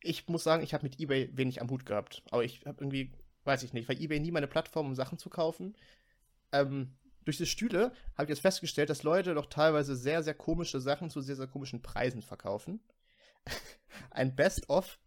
ich 0.00 0.28
muss 0.28 0.44
sagen, 0.44 0.62
ich 0.62 0.74
habe 0.74 0.84
mit 0.84 1.00
eBay 1.00 1.30
wenig 1.36 1.60
am 1.60 1.70
Hut 1.70 1.86
gehabt. 1.86 2.22
Aber 2.30 2.44
ich 2.44 2.64
habe 2.66 2.78
irgendwie, 2.80 3.12
weiß 3.44 3.62
ich 3.62 3.72
nicht, 3.72 3.88
weil 3.88 4.00
eBay 4.00 4.20
nie 4.20 4.30
meine 4.30 4.46
Plattform, 4.46 4.86
um 4.86 4.94
Sachen 4.94 5.18
zu 5.18 5.30
kaufen. 5.30 5.76
Ähm, 6.52 6.96
durch 7.24 7.36
diese 7.36 7.46
Stühle 7.46 7.92
habe 8.14 8.24
ich 8.24 8.30
jetzt 8.30 8.40
festgestellt, 8.40 8.88
dass 8.88 9.02
Leute 9.02 9.34
doch 9.34 9.46
teilweise 9.46 9.94
sehr, 9.96 10.22
sehr 10.22 10.34
komische 10.34 10.80
Sachen 10.80 11.10
zu 11.10 11.20
sehr, 11.20 11.36
sehr 11.36 11.46
komischen 11.46 11.82
Preisen 11.82 12.22
verkaufen. 12.22 12.80
Ein 14.10 14.34
Best-of 14.34 14.98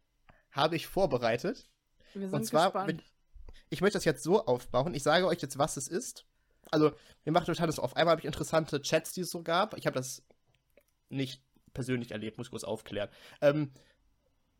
habe 0.52 0.76
ich 0.76 0.88
vorbereitet. 0.88 1.68
Wir 2.14 2.30
sind 2.30 2.34
Und 2.36 2.46
zwar, 2.46 2.66
gespannt. 2.66 3.04
ich 3.70 3.82
möchte 3.82 3.98
das 3.98 4.06
jetzt 4.06 4.24
so 4.24 4.46
aufbauen. 4.46 4.94
Ich 4.94 5.04
sage 5.04 5.26
euch 5.26 5.42
jetzt, 5.42 5.58
was 5.58 5.78
es 5.78 5.88
ist. 5.88 6.26
Also, 6.70 6.92
wir 7.24 7.34
machen 7.34 7.46
total 7.46 7.68
das 7.68 7.80
auf. 7.80 7.96
Einmal 7.96 8.12
habe 8.12 8.22
ich 8.22 8.26
interessante 8.26 8.82
Chats, 8.82 9.14
die 9.14 9.22
es 9.22 9.32
so 9.32 9.42
gab. 9.42 9.78
Ich 9.78 9.86
habe 9.88 9.96
das 9.96 10.24
nicht 11.10 11.44
persönlich 11.74 12.12
erlebt, 12.12 12.38
muss 12.38 12.48
ich 12.48 12.52
kurz 12.52 12.64
aufklären. 12.64 13.10
Ähm, 13.42 13.72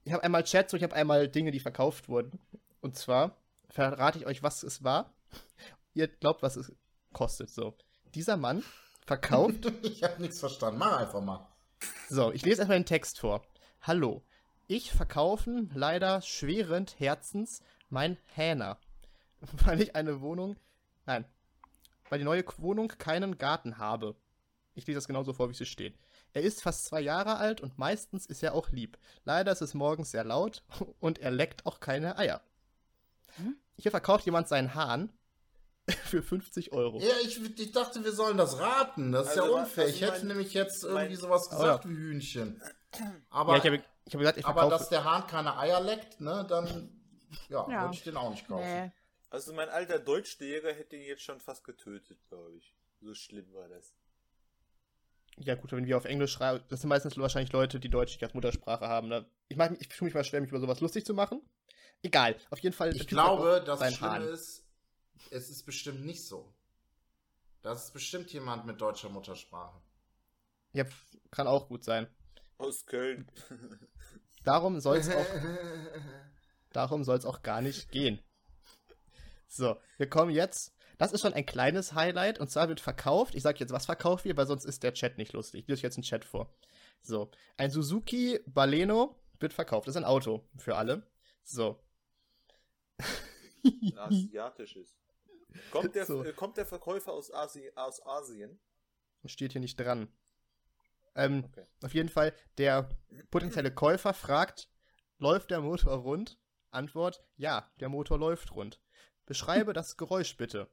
ich 0.04 0.14
habe 0.14 0.24
einmal 0.24 0.44
Chats 0.44 0.74
und 0.74 0.78
ich 0.78 0.84
habe 0.84 0.96
einmal 0.96 1.28
Dinge, 1.28 1.52
die 1.52 1.60
verkauft 1.60 2.10
wurden. 2.10 2.40
Und 2.82 2.96
zwar 2.96 3.38
verrate 3.70 4.18
ich 4.18 4.26
euch, 4.26 4.44
was 4.44 4.64
es 4.64 4.84
war. 4.84 5.14
Ihr 5.94 6.08
glaubt, 6.08 6.42
was 6.42 6.56
es 6.56 6.74
kostet. 7.14 7.50
So. 7.50 7.76
Dieser 8.16 8.38
Mann 8.38 8.64
verkauft 9.06 9.72
Ich 9.84 10.04
habe 10.04 10.22
nichts 10.22 10.40
verstanden. 10.40 10.80
Mach 10.80 10.98
einfach 10.98 11.22
mal. 11.22 11.48
so, 12.10 12.32
ich 12.32 12.44
lese 12.44 12.62
erstmal 12.62 12.80
den 12.80 12.86
Text 12.86 13.20
vor. 13.20 13.44
Hallo. 13.82 14.24
Ich 14.68 14.92
verkaufen 14.92 15.70
leider 15.74 16.22
schwerend 16.22 17.00
Herzens 17.00 17.62
mein 17.90 18.18
Hähner. 18.36 18.80
Weil 19.66 19.82
ich 19.82 19.96
eine 19.96 20.22
Wohnung. 20.22 20.56
Nein. 21.06 21.26
Weil 22.10 22.20
die 22.20 22.26
neue 22.26 22.44
Wohnung 22.58 22.88
keinen 22.88 23.38
Garten 23.38 23.78
habe. 23.78 24.16
Ich 24.74 24.88
lese 24.88 24.98
das 24.98 25.08
genauso 25.08 25.34
vor, 25.34 25.50
wie 25.50 25.52
es 25.52 25.58
hier 25.58 25.68
steht. 25.68 25.98
Er 26.34 26.42
ist 26.44 26.62
fast 26.62 26.86
zwei 26.86 27.02
Jahre 27.02 27.38
alt 27.38 27.62
und 27.62 27.78
meistens 27.78 28.26
ist 28.26 28.42
er 28.44 28.54
auch 28.56 28.70
lieb. 28.70 28.98
Leider 29.26 29.52
ist 29.52 29.62
es 29.62 29.74
morgens 29.74 30.12
sehr 30.12 30.24
laut 30.24 30.64
und 31.00 31.20
er 31.20 31.32
leckt 31.32 31.66
auch 31.66 31.80
keine 31.80 32.18
Eier. 32.18 32.42
Hm? 33.36 33.56
Hier 33.78 33.92
verkauft 33.92 34.26
jemand 34.26 34.48
seinen 34.48 34.74
Hahn 34.76 35.12
für 36.06 36.22
50 36.22 36.72
Euro. 36.74 37.00
Ja, 37.00 37.14
ich, 37.24 37.42
ich 37.60 37.72
dachte, 37.72 38.04
wir 38.04 38.12
sollen 38.14 38.38
das 38.38 38.60
raten. 38.60 39.12
Das 39.12 39.28
ist 39.34 39.38
Also, 39.40 39.52
ja 39.56 39.62
unfair. 39.62 39.84
also 39.86 39.96
ich 39.96 40.02
hätte 40.02 40.18
mein- 40.20 40.28
nämlich 40.28 40.54
jetzt 40.54 40.84
irgendwie 40.84 41.06
mein- 41.08 41.16
sowas 41.18 41.48
Oh, 41.52 41.58
gesagt 41.58 41.86
ja. 41.86 41.90
wie 41.90 41.96
Hühnchen. 41.96 42.62
Ja, 43.00 43.12
Aber, 43.30 43.58
ich 43.58 43.64
habe 43.66 43.76
ich 44.06 44.14
hab 44.14 44.20
gesagt, 44.20 44.38
ich 44.38 44.46
aber 44.46 44.70
dass 44.70 44.90
der 44.90 45.04
Hahn 45.04 45.28
keine 45.28 45.58
Eier 45.58 45.80
leckt, 45.82 46.20
ne, 46.22 46.46
dann 46.48 47.02
ja, 47.50 47.68
Ja. 47.70 47.82
würde 47.84 47.94
ich 47.96 48.04
den 48.04 48.18
auch 48.18 48.30
nicht 48.32 48.48
kaufen. 48.48 48.64
Nee. 48.66 48.92
Also 49.30 49.54
mein 49.54 49.70
alter 49.70 49.98
Deutschlehrer 50.00 50.74
hätte 50.74 50.98
ihn 50.98 51.04
jetzt 51.04 51.24
schon 51.24 51.40
fast 51.40 51.64
getötet, 51.64 52.20
glaube 52.28 52.58
ich. 52.58 52.74
So 53.00 53.14
schlimm 53.16 53.52
war 53.54 53.68
das. 53.70 53.94
Ja, 55.38 55.56
gut, 55.56 55.72
wenn 55.72 55.86
wir 55.86 55.98
auf 55.98 56.06
Englisch 56.06 56.34
schreiben, 56.34 56.64
das 56.70 56.82
sind 56.82 56.90
meistens 56.90 57.18
wahrscheinlich 57.18 57.52
Leute, 57.52 57.80
die 57.80 57.90
Deutsch 57.90 58.14
nicht 58.14 58.24
als 58.24 58.34
Muttersprache 58.34 58.88
haben. 58.88 59.08
Ne? 59.08 59.26
Ich, 59.48 59.58
mach, 59.58 59.72
ich 59.72 59.88
tue 59.88 60.06
mich 60.06 60.14
mal 60.14 60.24
schwer, 60.24 60.42
mich 60.42 60.50
über 60.50 60.60
sowas 60.60 60.82
lustig 60.82 61.06
zu 61.06 61.14
machen. 61.14 61.42
Egal, 62.04 62.36
auf 62.50 62.60
jeden 62.60 62.76
Fall. 62.76 62.96
Ich 62.96 63.08
glaube, 63.08 63.64
das 63.66 63.80
Schlimme 63.96 64.14
Hahn. 64.14 64.24
ist, 64.24 64.68
es 65.30 65.50
ist 65.50 65.66
bestimmt 65.66 66.06
nicht 66.06 66.26
so. 66.26 66.54
Das 67.62 67.86
ist 67.86 67.94
bestimmt 67.94 68.32
jemand 68.34 68.66
mit 68.66 68.82
deutscher 68.82 69.10
Muttersprache. 69.10 69.80
Ja, 70.74 70.86
kann 71.30 71.48
auch 71.48 71.68
gut 71.68 71.84
sein. 71.84 72.08
Aus 72.58 72.86
Köln. 72.86 73.28
Darum 74.44 74.80
soll 74.80 74.98
es 74.98 75.10
auch, 75.10 75.26
darum 76.74 77.04
soll's 77.04 77.26
auch 77.26 77.44
gar 77.44 77.62
nicht 77.62 77.92
gehen. 77.92 78.20
So, 79.48 79.78
wir 79.98 80.10
kommen 80.10 80.32
jetzt. 80.32 80.74
Das 81.02 81.14
ist 81.14 81.22
schon 81.22 81.34
ein 81.34 81.48
kleines 81.48 81.96
Highlight 81.96 82.40
und 82.40 82.52
zwar 82.52 82.70
wird 82.70 82.80
verkauft. 82.80 83.34
Ich 83.34 83.42
sage 83.42 83.58
jetzt, 83.58 83.72
was 83.72 83.88
verkauft 83.88 84.24
wird, 84.24 84.38
weil 84.38 84.46
sonst 84.46 84.66
ist 84.66 84.84
der 84.84 84.94
Chat 84.94 85.18
nicht 85.18 85.34
lustig. 85.34 85.62
Ich 85.62 85.68
lese 85.68 85.80
euch 85.80 85.82
jetzt 85.82 85.98
einen 85.98 86.04
Chat 86.04 86.24
vor. 86.24 86.54
So, 87.02 87.32
ein 87.58 87.72
Suzuki 87.72 88.40
Baleno 88.46 89.16
wird 89.40 89.52
verkauft. 89.52 89.88
Das 89.88 89.96
ist 89.96 89.98
ein 89.98 90.06
Auto 90.06 90.48
für 90.60 90.76
alle. 90.76 91.02
So. 91.42 91.84
Ein 93.64 93.98
asiatisches. 93.98 94.96
Kommt 95.72 95.96
der, 95.96 96.06
So. 96.06 96.24
äh, 96.24 96.34
kommt 96.34 96.58
der 96.58 96.68
Verkäufer 96.68 97.14
aus, 97.14 97.34
Asi 97.34 97.72
aus 97.74 98.06
Asien? 98.06 98.60
Steht 99.26 99.54
hier 99.54 99.62
nicht 99.62 99.80
dran. 99.80 100.08
Ähm, 101.16 101.46
Okay. 101.46 101.66
Auf 101.82 101.96
jeden 101.96 102.10
Fall, 102.10 102.32
der 102.60 102.90
potenzielle 103.32 103.74
Käufer 103.74 104.14
fragt, 104.14 104.70
läuft 105.18 105.50
der 105.50 105.62
Motor 105.62 105.96
rund? 105.96 106.38
Antwort, 106.70 107.24
ja, 107.38 107.72
der 107.80 107.90
Motor 107.90 108.20
läuft 108.20 108.52
rund. 108.52 108.80
Beschreibe 109.26 109.74
das 109.74 109.98
Geräusch 109.98 110.38
bitte. 110.38 110.70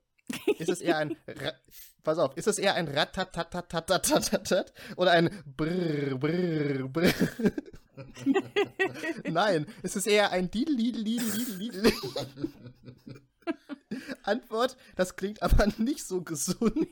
Ist 0.58 0.68
es 0.68 0.80
eher 0.80 0.98
ein, 0.98 1.16
Ra 1.26 1.52
pass 2.02 2.18
auf, 2.18 2.36
ist 2.36 2.46
es 2.46 2.58
eher 2.58 2.74
ein 2.74 2.88
Ratatatatatatat 2.88 4.72
oder 4.96 5.12
ein 5.12 5.30
Brrr, 5.56 6.16
Brrr, 6.18 6.88
Brrr? 6.88 7.12
Nein, 9.30 9.66
es 9.82 9.96
ist 9.96 10.06
eher 10.06 10.30
ein 10.30 10.50
Didel, 10.50 10.76
Didel, 10.76 11.04
Didel, 11.04 11.58
Didel, 11.58 11.82
Didel. 11.82 13.22
Antwort, 14.22 14.76
das 14.96 15.16
klingt 15.16 15.42
aber 15.42 15.66
nicht 15.78 16.04
so 16.04 16.22
gesund. 16.22 16.88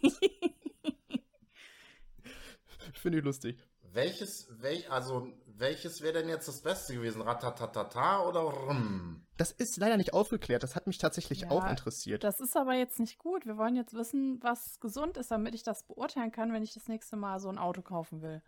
Finde 2.95 3.19
ich 3.19 3.25
lustig. 3.25 3.59
Welches, 3.93 4.49
wel, 4.61 4.85
also, 4.89 5.33
welches 5.59 6.03
wäre 6.03 6.15
denn 6.15 6.29
jetzt 6.29 6.49
das 6.49 6.61
Beste 6.61 6.95
gewesen? 6.95 7.23
Ratatatata 7.23 8.23
oder 8.27 8.41
Rm? 8.41 9.27
Das 9.37 9.53
ist 9.53 9.77
leider 9.77 9.97
nicht 9.97 10.13
aufgeklärt. 10.13 10.63
Das 10.63 10.77
hat 10.77 10.87
mich 10.87 10.99
tatsächlich 10.99 11.43
Ja, 11.43 11.51
auch 11.51 11.69
interessiert. 11.69 12.25
Das 12.25 12.41
ist 12.41 12.57
aber 12.57 12.75
jetzt 12.75 13.01
nicht 13.01 13.19
gut. 13.19 13.47
Wir 13.47 13.57
wollen 13.57 13.77
jetzt 13.77 13.95
wissen, 13.95 14.39
was 14.43 14.79
gesund 14.81 15.17
ist, 15.17 15.31
damit 15.31 15.55
ich 15.55 15.63
das 15.63 15.87
beurteilen 15.87 16.33
kann, 16.33 16.53
wenn 16.53 16.63
ich 16.63 16.75
das 16.75 16.89
nächste 16.89 17.17
Mal 17.17 17.41
so 17.41 17.49
ein 17.49 17.59
Auto 17.59 17.83
kaufen 17.83 18.23
will. 18.23 18.43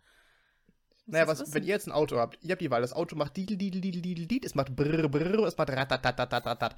Naja, 1.05 1.27
was, 1.27 1.53
wenn 1.53 1.63
ihr 1.63 1.69
jetzt 1.69 1.87
ein 1.87 1.91
Auto 1.91 2.17
habt, 2.17 2.37
ihr 2.43 2.51
habt 2.51 2.61
die 2.61 2.69
Wahl, 2.69 2.81
das 2.81 2.93
Auto 2.93 3.15
macht 3.15 3.35
didel, 3.35 3.57
didel, 3.57 3.81
didel, 3.81 4.01
didel, 4.01 4.27
didel, 4.27 4.45
es 4.45 4.53
macht 4.53 4.75
brrr, 4.75 5.09
brrr, 5.09 5.47
es 5.47 5.57
macht 5.57 5.71
ratatatatat. 5.71 6.75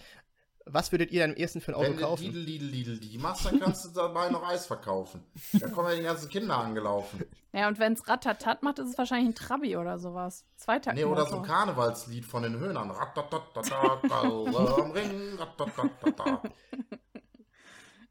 Was 0.65 0.91
würdet 0.91 1.11
ihr 1.11 1.21
dann 1.21 1.31
am 1.31 1.37
ersten 1.37 1.59
für 1.59 1.71
ein 1.71 1.75
Auto 1.75 1.89
Wenn 1.89 1.97
du 1.97 2.03
kaufen? 2.03 2.23
Lidl, 2.25 2.39
Lidl, 2.39 2.65
Lidl, 2.65 2.99
die 2.99 3.17
machst, 3.17 3.45
dann 3.45 3.59
kannst 3.59 3.85
du 3.85 3.89
dabei 3.89 4.29
noch 4.29 4.47
Eis 4.47 4.67
verkaufen. 4.67 5.23
Da 5.53 5.67
kommen 5.69 5.89
ja 5.89 5.95
die 5.95 6.03
ganzen 6.03 6.29
Kinder 6.29 6.57
angelaufen. 6.57 7.25
Ja, 7.53 7.67
und 7.67 7.79
wenn 7.79 7.93
es 7.93 8.07
Ratatat 8.07 8.63
macht, 8.63 8.79
ist 8.79 8.89
es 8.89 8.97
wahrscheinlich 8.97 9.29
ein 9.29 9.35
Trabi 9.35 9.75
oder 9.75 9.99
sowas. 9.99 10.45
Zweiter 10.55 10.93
Nee, 10.93 11.03
oder 11.03 11.25
so 11.25 11.37
ein 11.37 11.43
Karnevalslied 11.43 12.25
von 12.25 12.43
den 12.43 12.59
Höhnern. 12.59 12.91
Am 12.91 14.91
Ring. 14.91 15.39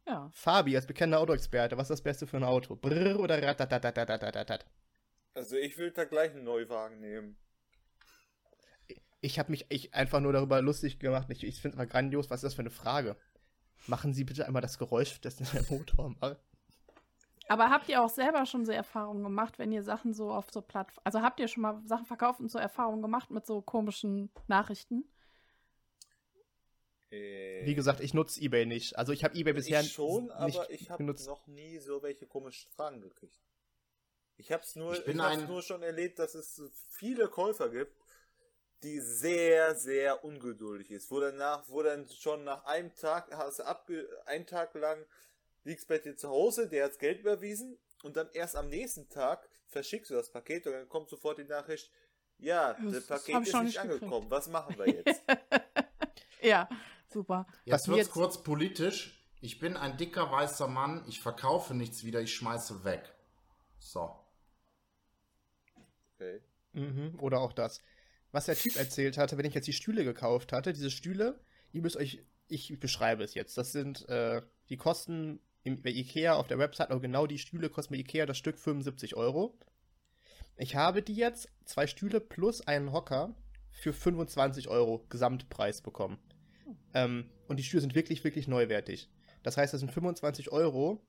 Ja. 0.06 0.28
Fabi, 0.32 0.76
als 0.76 0.86
bekannter 0.86 1.20
Autoexperte, 1.20 1.76
was 1.76 1.84
ist 1.84 1.90
das 1.90 2.02
Beste 2.02 2.26
für 2.26 2.38
ein 2.38 2.44
Auto? 2.44 2.74
Brrr 2.74 3.20
oder 3.20 3.40
ratatatatat? 3.40 4.66
Also 5.34 5.56
ich 5.56 5.78
will 5.78 5.92
da 5.92 6.04
gleich 6.04 6.32
einen 6.32 6.42
Neuwagen 6.42 6.98
nehmen. 6.98 7.38
Ich 9.20 9.38
habe 9.38 9.50
mich 9.50 9.66
ich 9.68 9.94
einfach 9.94 10.20
nur 10.20 10.32
darüber 10.32 10.62
lustig 10.62 10.98
gemacht. 10.98 11.28
Ich, 11.30 11.44
ich 11.44 11.60
finde 11.60 11.74
es 11.74 11.78
mal 11.78 11.86
grandios. 11.86 12.30
Was 12.30 12.38
ist 12.38 12.44
das 12.44 12.54
für 12.54 12.62
eine 12.62 12.70
Frage? 12.70 13.16
Machen 13.86 14.14
Sie 14.14 14.24
bitte 14.24 14.46
einmal 14.46 14.62
das 14.62 14.78
Geräusch, 14.78 15.20
das 15.20 15.36
der 15.36 15.46
Motor 15.70 16.14
macht. 16.20 16.38
Aber 17.48 17.68
habt 17.68 17.88
ihr 17.88 18.00
auch 18.00 18.08
selber 18.08 18.46
schon 18.46 18.64
so 18.64 18.70
Erfahrungen 18.70 19.24
gemacht, 19.24 19.58
wenn 19.58 19.72
ihr 19.72 19.82
Sachen 19.82 20.14
so 20.14 20.30
auf 20.30 20.52
so 20.52 20.62
Plattformen. 20.62 21.04
Also 21.04 21.20
habt 21.20 21.40
ihr 21.40 21.48
schon 21.48 21.62
mal 21.62 21.82
Sachen 21.84 22.06
verkauft 22.06 22.38
und 22.38 22.48
so 22.48 22.58
Erfahrungen 22.58 23.02
gemacht 23.02 23.30
mit 23.30 23.44
so 23.44 23.60
komischen 23.60 24.30
Nachrichten? 24.46 25.04
Äh, 27.10 27.66
Wie 27.66 27.74
gesagt, 27.74 28.00
ich 28.00 28.14
nutze 28.14 28.40
eBay 28.40 28.66
nicht. 28.66 28.96
Also 28.96 29.12
ich 29.12 29.24
habe 29.24 29.34
eBay 29.34 29.52
bisher 29.52 29.80
ich 29.80 29.92
schon, 29.92 30.26
nicht 30.26 30.32
aber 30.32 30.70
ich 30.70 30.90
habe 30.90 31.02
noch 31.02 31.46
nie 31.48 31.78
so 31.78 32.02
welche 32.02 32.26
komischen 32.26 32.70
Fragen 32.70 33.00
gekriegt. 33.00 33.40
Ich 34.36 34.52
habe 34.52 34.62
es 34.62 34.76
nur, 34.76 34.94
Ich 34.94 35.06
ich 35.08 35.48
nur 35.48 35.62
schon 35.62 35.82
erlebt, 35.82 36.18
dass 36.18 36.34
es 36.34 36.62
viele 36.88 37.28
Käufer 37.28 37.68
gibt, 37.68 37.99
die 38.82 39.00
sehr, 39.00 39.74
sehr 39.74 40.24
ungeduldig 40.24 40.90
ist. 40.90 41.10
Wo 41.10 41.20
danach, 41.20 41.64
wo 41.68 41.82
dann 41.82 42.08
schon 42.08 42.44
nach 42.44 42.64
einem 42.64 42.94
Tag 42.94 43.30
hast 43.36 43.58
du 43.58 43.64
abge, 43.66 44.08
einen 44.26 44.46
Tag 44.46 44.74
lang 44.74 45.04
liegst 45.64 45.86
bei 45.88 45.98
dir 45.98 46.16
zu 46.16 46.28
Hause, 46.30 46.68
der 46.68 46.86
hat 46.86 46.98
Geld 46.98 47.20
überwiesen 47.20 47.78
und 48.02 48.16
dann 48.16 48.28
erst 48.32 48.56
am 48.56 48.68
nächsten 48.68 49.08
Tag 49.08 49.46
verschickst 49.66 50.10
du 50.10 50.14
das 50.14 50.30
Paket 50.32 50.66
und 50.66 50.72
dann 50.72 50.88
kommt 50.88 51.08
sofort 51.10 51.38
die 51.38 51.44
Nachricht, 51.44 51.90
ja, 52.38 52.72
Das- 52.74 52.92
das 52.92 53.06
Paket 53.06 53.42
ist 53.46 53.52
nicht 53.54 53.62
nicht 53.64 53.74
gekriegt. 53.82 54.02
angekommen. 54.02 54.30
Was 54.30 54.48
machen 54.48 54.78
wir 54.78 54.88
jetzt? 54.88 55.22
Ja, 56.42 56.70
super. 57.12 57.46
Jetzt 57.66 57.86
mir 57.86 57.96
wird's 57.96 58.06
jetzt- 58.06 58.14
kurz 58.14 58.42
politisch. 58.42 59.22
Ich 59.42 59.58
bin 59.58 59.76
ein 59.76 59.98
dicker 59.98 60.32
weißer 60.32 60.68
Mann. 60.68 61.04
Ich 61.06 61.20
verkaufe 61.20 61.74
nichts 61.74 62.02
wieder. 62.02 62.20
Ich 62.22 62.34
schmeiße 62.34 62.82
weg. 62.84 63.14
So. 63.78 64.18
Okay. 66.14 66.40
Mhm, 66.72 67.18
oder 67.20 67.40
auch 67.40 67.52
das. 67.52 67.80
Was 68.32 68.46
der 68.46 68.56
Typ 68.56 68.76
erzählt 68.76 69.18
hatte, 69.18 69.38
wenn 69.38 69.46
ich 69.46 69.54
jetzt 69.54 69.66
die 69.66 69.72
Stühle 69.72 70.04
gekauft 70.04 70.52
hatte, 70.52 70.72
diese 70.72 70.90
Stühle, 70.90 71.40
ihr 71.72 71.82
müsst 71.82 71.96
euch, 71.96 72.22
ich 72.48 72.78
beschreibe 72.78 73.24
es 73.24 73.34
jetzt, 73.34 73.58
das 73.58 73.72
sind, 73.72 74.08
äh, 74.08 74.42
die 74.68 74.76
kosten 74.76 75.40
im, 75.62 75.82
bei 75.82 75.90
Ikea 75.90 76.34
auf 76.34 76.46
der 76.46 76.58
Website, 76.58 76.90
aber 76.90 77.00
genau 77.00 77.26
die 77.26 77.38
Stühle 77.38 77.68
kosten 77.68 77.94
bei 77.94 78.00
Ikea 78.00 78.26
das 78.26 78.38
Stück 78.38 78.58
75 78.58 79.16
Euro. 79.16 79.58
Ich 80.56 80.76
habe 80.76 81.02
die 81.02 81.14
jetzt, 81.14 81.48
zwei 81.64 81.86
Stühle 81.86 82.20
plus 82.20 82.60
einen 82.66 82.92
Hocker, 82.92 83.34
für 83.70 83.92
25 83.92 84.68
Euro 84.68 85.06
Gesamtpreis 85.08 85.80
bekommen. 85.80 86.18
Ähm, 86.92 87.30
und 87.48 87.56
die 87.56 87.62
Stühle 87.62 87.80
sind 87.80 87.94
wirklich, 87.94 88.24
wirklich 88.24 88.48
neuwertig. 88.48 89.08
Das 89.42 89.56
heißt, 89.56 89.72
das 89.72 89.80
sind 89.80 89.92
25 89.92 90.52
Euro, 90.52 91.00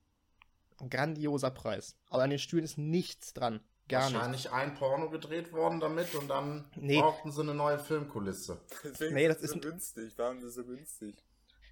ein 0.79 0.89
grandioser 0.89 1.51
Preis. 1.51 1.97
Aber 2.07 2.23
an 2.23 2.29
den 2.29 2.39
Stühlen 2.39 2.63
ist 2.63 2.77
nichts 2.77 3.33
dran. 3.33 3.59
Gar. 3.91 4.11
Wahrscheinlich 4.13 4.51
ein 4.51 4.73
Porno 4.75 5.09
gedreht 5.09 5.51
worden 5.53 5.79
damit 5.79 6.15
und 6.15 6.27
dann 6.29 6.65
Nee. 6.75 6.99
brauchten 6.99 7.31
sie 7.31 7.41
eine 7.41 7.53
neue 7.53 7.77
Filmkulisse. 7.79 8.61
Deswegen 8.83 9.13
Nee, 9.15 9.27
das 9.27 9.37
ist 9.41 9.51
so 9.51 9.55
ein- 9.55 9.61
günstig. 9.61 10.13
Warum 10.17 10.43
ist 10.45 10.55
so 10.55 10.63
günstig? 10.65 11.15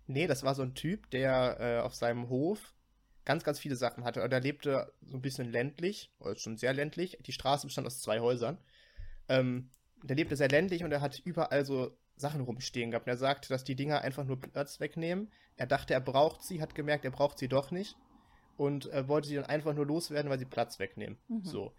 Nee, 0.08 0.28
das 0.28 0.44
war 0.44 0.56
so 0.56 0.62
ein 0.64 0.74
Typ, 0.76 1.10
der 1.12 1.58
äh, 1.60 1.80
auf 1.82 1.94
seinem 1.96 2.30
Hof 2.30 2.74
ganz, 3.26 3.44
ganz 3.44 3.60
viele 3.60 3.76
Sachen 3.76 4.04
hatte. 4.04 4.24
Und 4.24 4.32
er 4.34 4.40
lebte 4.40 4.92
so 5.02 5.18
ein 5.18 5.22
bisschen 5.22 5.52
ländlich, 5.52 6.12
oder 6.20 6.36
schon 6.36 6.58
sehr 6.58 6.74
ländlich. 6.74 7.18
Die 7.22 7.32
Straße 7.32 7.68
bestand 7.68 7.86
aus 7.88 8.02
zwei 8.02 8.20
Häusern. 8.20 8.58
Ähm, 9.28 9.70
der 10.04 10.16
lebte 10.16 10.36
sehr 10.36 10.48
ländlich 10.50 10.84
und 10.84 10.92
er 10.92 11.02
hat 11.02 11.20
überall 11.26 11.66
so 11.66 11.96
Sachen 12.16 12.42
rumstehen 12.42 12.92
gehabt. 12.92 13.06
Und 13.06 13.12
er 13.12 13.18
sagte, 13.18 13.50
dass 13.50 13.64
die 13.64 13.76
Dinger 13.76 14.02
einfach 14.02 14.24
nur 14.26 14.40
Platz 14.40 14.80
wegnehmen. 14.80 15.32
Er 15.58 15.68
dachte, 15.68 15.94
er 15.94 16.02
braucht 16.02 16.42
sie, 16.44 16.62
hat 16.62 16.74
gemerkt, 16.74 17.06
er 17.06 17.12
braucht 17.12 17.38
sie 17.38 17.48
doch 17.48 17.70
nicht. 17.72 17.96
Und 18.58 18.92
äh, 18.92 19.08
wollte 19.08 19.28
sie 19.28 19.36
dann 19.36 19.46
einfach 19.46 19.74
nur 19.74 19.86
loswerden, 19.86 20.30
weil 20.32 20.40
sie 20.40 20.46
Platz 20.46 20.80
wegnehmen. 20.80 21.18
Mhm. 21.28 21.44
So. 21.46 21.74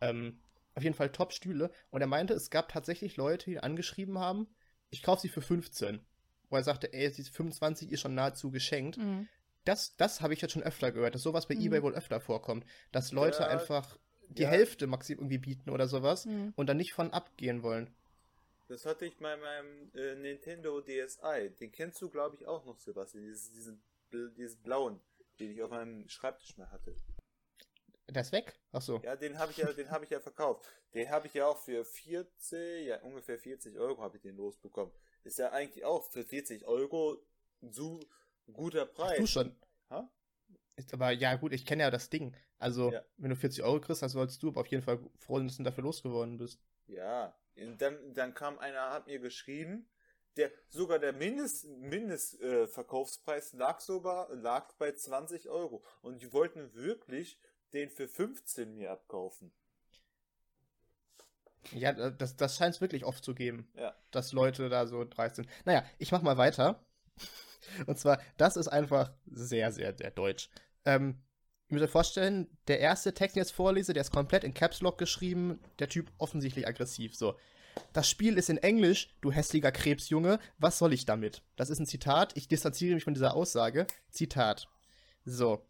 Ähm, 0.00 0.40
auf 0.74 0.82
jeden 0.82 0.94
Fall 0.94 1.10
Top-Stühle. 1.10 1.70
Und 1.90 2.00
er 2.00 2.06
meinte, 2.06 2.34
es 2.34 2.50
gab 2.50 2.68
tatsächlich 2.68 3.16
Leute, 3.16 3.46
die 3.46 3.52
ihn 3.52 3.60
angeschrieben 3.60 4.18
haben, 4.18 4.46
ich 4.90 5.02
kaufe 5.02 5.22
sie 5.22 5.28
für 5.28 5.40
15. 5.42 6.00
Wo 6.48 6.56
er 6.56 6.62
sagte, 6.62 6.92
ey, 6.92 7.10
diese 7.10 7.32
25 7.32 7.90
ist 7.90 8.00
schon 8.00 8.14
nahezu 8.14 8.50
geschenkt. 8.50 8.98
Mhm. 8.98 9.28
Das, 9.64 9.96
das 9.96 10.20
habe 10.20 10.32
ich 10.34 10.40
jetzt 10.40 10.52
schon 10.52 10.62
öfter 10.62 10.92
gehört, 10.92 11.14
dass 11.14 11.22
sowas 11.22 11.48
bei 11.48 11.54
Mhm. 11.56 11.62
eBay 11.62 11.82
wohl 11.82 11.94
öfter 11.94 12.20
vorkommt. 12.20 12.64
Dass 12.92 13.10
Leute 13.10 13.40
Ja, 13.40 13.48
einfach 13.48 13.98
die 14.28 14.42
ja. 14.42 14.48
Hälfte 14.48 14.86
maximal 14.86 15.20
irgendwie 15.22 15.38
bieten 15.38 15.70
oder 15.70 15.88
sowas 15.88 16.26
Mhm. 16.26 16.52
und 16.56 16.66
dann 16.68 16.76
nicht 16.76 16.92
von 16.92 17.10
abgehen 17.12 17.62
wollen. 17.62 17.92
Das 18.68 18.84
hatte 18.84 19.06
ich 19.06 19.16
bei 19.18 19.36
meinem 19.36 19.90
äh, 19.94 20.14
Nintendo 20.16 20.80
DSi. 20.80 21.50
Den 21.60 21.72
kennst 21.72 22.00
du, 22.02 22.10
glaube 22.10 22.36
ich, 22.36 22.46
auch 22.46 22.64
noch, 22.64 22.78
Sebastian. 22.78 23.24
Dieses, 23.24 23.50
diesen, 23.52 23.82
dieses 24.36 24.56
blauen, 24.56 25.00
den 25.40 25.50
ich 25.52 25.62
auf 25.62 25.70
meinem 25.70 26.08
Schreibtisch 26.08 26.56
mal 26.56 26.70
hatte. 26.70 26.94
Der 28.08 28.22
ist 28.22 28.32
weg? 28.32 28.58
Ach 28.72 28.80
so. 28.80 29.00
Ja, 29.02 29.16
den 29.16 29.38
habe 29.38 29.50
ich 29.50 29.58
ja, 29.58 29.72
den 29.72 29.90
habe 29.90 30.04
ich 30.04 30.10
ja 30.10 30.20
verkauft. 30.20 30.64
Den 30.94 31.10
habe 31.10 31.26
ich 31.26 31.34
ja 31.34 31.46
auch 31.46 31.58
für 31.58 31.84
40, 31.84 32.86
ja 32.86 33.00
ungefähr 33.02 33.38
40 33.38 33.76
Euro 33.78 34.00
habe 34.00 34.16
ich 34.16 34.22
den 34.22 34.36
losbekommen. 34.36 34.92
Ist 35.24 35.38
ja 35.38 35.50
eigentlich 35.50 35.84
auch 35.84 36.04
für 36.04 36.24
40 36.24 36.66
Euro 36.66 37.18
so 37.60 38.00
guter 38.52 38.86
Preis. 38.86 39.18
Du 39.18 39.26
schon. 39.26 39.56
Ha? 39.90 40.08
Ist 40.76 40.92
aber, 40.94 41.10
ja 41.10 41.34
gut, 41.34 41.52
ich 41.52 41.66
kenne 41.66 41.82
ja 41.82 41.90
das 41.90 42.10
Ding. 42.10 42.36
Also, 42.58 42.92
Ja. 42.92 43.04
wenn 43.16 43.30
du 43.30 43.36
40 43.36 43.64
Euro 43.64 43.80
kriegst, 43.80 44.02
dann 44.02 44.08
sollst 44.08 44.42
du 44.42 44.48
aber 44.48 44.60
auf 44.60 44.66
jeden 44.68 44.82
Fall 44.82 44.98
froh 45.18 45.38
sein, 45.38 45.48
dass 45.48 45.56
du 45.56 45.62
dafür 45.64 45.84
losgeworden 45.84 46.38
bist. 46.38 46.60
Ja, 46.86 47.36
und 47.56 47.80
dann, 47.80 48.14
dann 48.14 48.34
kam 48.34 48.58
einer, 48.58 48.90
hat 48.90 49.06
mir 49.06 49.18
geschrieben, 49.18 49.88
der 50.36 50.52
sogar 50.68 50.98
der 50.98 51.12
Mindest, 51.12 51.64
Mindest 51.66 52.40
äh, 52.40 52.68
lag 53.52 53.80
sogar 53.80 54.32
lag 54.34 54.72
bei 54.74 54.92
20 54.92 55.48
Euro 55.48 55.82
und 56.02 56.20
die 56.22 56.32
wollten 56.32 56.74
wirklich 56.74 57.40
den 57.72 57.90
für 57.90 58.08
15 58.08 58.74
mir 58.76 58.90
abkaufen. 58.92 59.52
Ja, 61.72 61.92
das, 61.92 62.36
das 62.36 62.56
scheint 62.56 62.74
es 62.76 62.80
wirklich 62.80 63.04
oft 63.04 63.24
zu 63.24 63.34
geben, 63.34 63.68
Ja. 63.74 63.94
dass 64.12 64.32
Leute 64.32 64.68
da 64.68 64.86
so 64.86 65.04
dreist 65.04 65.36
sind. 65.36 65.48
Naja, 65.64 65.84
ich 65.98 66.12
mach 66.12 66.22
mal 66.22 66.36
weiter. 66.36 66.84
Und 67.86 67.98
zwar, 67.98 68.20
das 68.36 68.56
ist 68.56 68.68
einfach 68.68 69.12
sehr, 69.26 69.72
sehr, 69.72 69.94
sehr 69.96 70.12
deutsch. 70.12 70.48
Ähm, 70.84 71.20
ihr 71.68 71.74
müsst 71.74 71.84
euch 71.86 71.90
vorstellen, 71.90 72.46
der 72.68 72.78
erste 72.78 73.12
Text, 73.14 73.34
den 73.34 73.40
ich 73.42 73.48
jetzt 73.48 73.56
vorlese, 73.56 73.92
der 73.92 74.02
ist 74.02 74.12
komplett 74.12 74.44
in 74.44 74.54
Caps 74.54 74.80
Lock 74.80 74.96
geschrieben, 74.98 75.58
der 75.80 75.88
Typ 75.88 76.12
offensichtlich 76.18 76.68
aggressiv. 76.68 77.16
So. 77.16 77.36
Das 77.92 78.08
Spiel 78.08 78.38
ist 78.38 78.48
in 78.48 78.58
Englisch, 78.58 79.16
du 79.20 79.32
hässlicher 79.32 79.72
Krebsjunge, 79.72 80.38
was 80.58 80.78
soll 80.78 80.92
ich 80.92 81.04
damit? 81.04 81.42
Das 81.56 81.68
ist 81.68 81.80
ein 81.80 81.86
Zitat, 81.86 82.36
ich 82.36 82.46
distanziere 82.46 82.94
mich 82.94 83.04
von 83.04 83.14
dieser 83.14 83.34
Aussage. 83.34 83.88
Zitat. 84.10 84.68
So. 85.24 85.66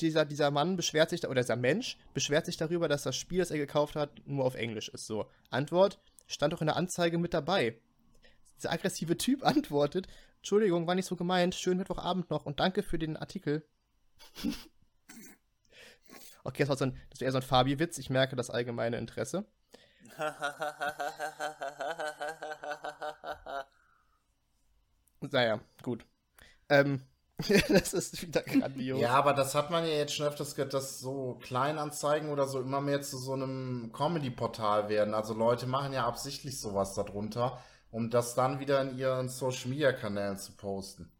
Dieser, 0.00 0.26
dieser 0.26 0.50
Mann 0.50 0.76
beschwert 0.76 1.10
sich, 1.10 1.26
oder 1.26 1.40
dieser 1.40 1.56
Mensch 1.56 1.96
beschwert 2.12 2.46
sich 2.46 2.56
darüber, 2.56 2.88
dass 2.88 3.02
das 3.02 3.16
Spiel, 3.16 3.38
das 3.38 3.50
er 3.50 3.58
gekauft 3.58 3.96
hat, 3.96 4.10
nur 4.26 4.44
auf 4.44 4.54
Englisch 4.54 4.88
ist. 4.90 5.06
So. 5.06 5.30
Antwort, 5.50 5.98
stand 6.26 6.52
doch 6.52 6.60
in 6.60 6.66
der 6.66 6.76
Anzeige 6.76 7.18
mit 7.18 7.32
dabei. 7.32 7.78
Dieser 8.56 8.72
aggressive 8.72 9.16
Typ 9.16 9.42
antwortet, 9.46 10.06
Entschuldigung, 10.38 10.86
war 10.86 10.94
nicht 10.94 11.06
so 11.06 11.16
gemeint, 11.16 11.54
schönen 11.54 11.78
Mittwochabend 11.78 12.30
noch 12.30 12.46
und 12.46 12.60
danke 12.60 12.82
für 12.82 12.98
den 12.98 13.16
Artikel. 13.16 13.66
okay, 16.44 16.62
das 16.62 16.68
war, 16.68 16.76
so 16.76 16.84
ein, 16.84 17.00
das 17.10 17.20
war 17.20 17.26
eher 17.26 17.32
so 17.32 17.38
ein 17.38 17.42
Fabi-Witz, 17.42 17.98
ich 17.98 18.10
merke 18.10 18.36
das 18.36 18.50
allgemeine 18.50 18.98
Interesse. 18.98 19.46
Naja, 25.20 25.60
gut. 25.82 26.06
Ähm, 26.68 27.02
das 27.68 27.94
ist 27.94 28.20
wieder 28.20 28.42
grandios. 28.42 29.00
Ja, 29.00 29.12
aber 29.12 29.32
das 29.32 29.54
hat 29.54 29.70
man 29.70 29.84
ja 29.84 29.92
jetzt 29.92 30.14
schon 30.14 30.26
öfters 30.26 30.56
gehört, 30.56 30.74
dass 30.74 30.98
so 30.98 31.38
Kleinanzeigen 31.40 32.30
oder 32.30 32.48
so 32.48 32.60
immer 32.60 32.80
mehr 32.80 33.00
zu 33.00 33.16
so 33.16 33.32
einem 33.32 33.92
Comedy-Portal 33.92 34.88
werden. 34.88 35.14
Also 35.14 35.34
Leute 35.34 35.66
machen 35.66 35.92
ja 35.92 36.04
absichtlich 36.06 36.60
sowas 36.60 36.94
darunter, 36.94 37.60
um 37.92 38.10
das 38.10 38.34
dann 38.34 38.58
wieder 38.58 38.80
in 38.82 38.98
ihren 38.98 39.28
Social-Media-Kanälen 39.28 40.36
zu 40.36 40.52
posten. 40.52 41.12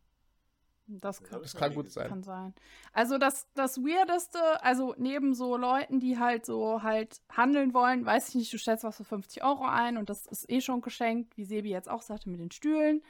Das 0.89 1.23
kann, 1.23 1.43
Das 1.43 1.55
kann 1.55 1.75
gut 1.75 1.91
sein. 1.93 2.09
kann 2.09 2.23
sein. 2.23 2.55
Also 2.95 3.19
das, 3.19 3.47
das 3.55 3.77
Weirdeste, 3.79 4.41
also 4.65 4.95
neben 4.97 5.35
so 5.35 5.57
Leuten, 5.57 6.01
die 6.01 6.19
halt 6.19 6.47
so 6.47 6.83
halt 6.83 7.21
handeln 7.31 7.75
wollen, 7.75 8.07
weiß 8.07 8.31
ich 8.31 8.35
nicht, 8.35 8.53
du 8.53 8.59
stellst 8.59 8.85
was 8.85 8.97
für 8.97 9.05
50 9.05 9.45
Euro 9.45 9.67
ein 9.67 9.99
und 9.99 10.09
das 10.09 10.27
ist 10.27 10.51
eh 10.51 10.63
schon 10.63 10.81
geschenkt, 10.81 11.37
wie 11.37 11.45
Sebi 11.45 11.69
jetzt 11.71 11.91
auch 11.91 12.03
sagte 12.03 12.31
mit 12.31 12.41
den 12.41 12.51
Stühlen. 12.51 13.03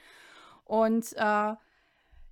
Und 0.65 1.13
äh, 1.15 1.55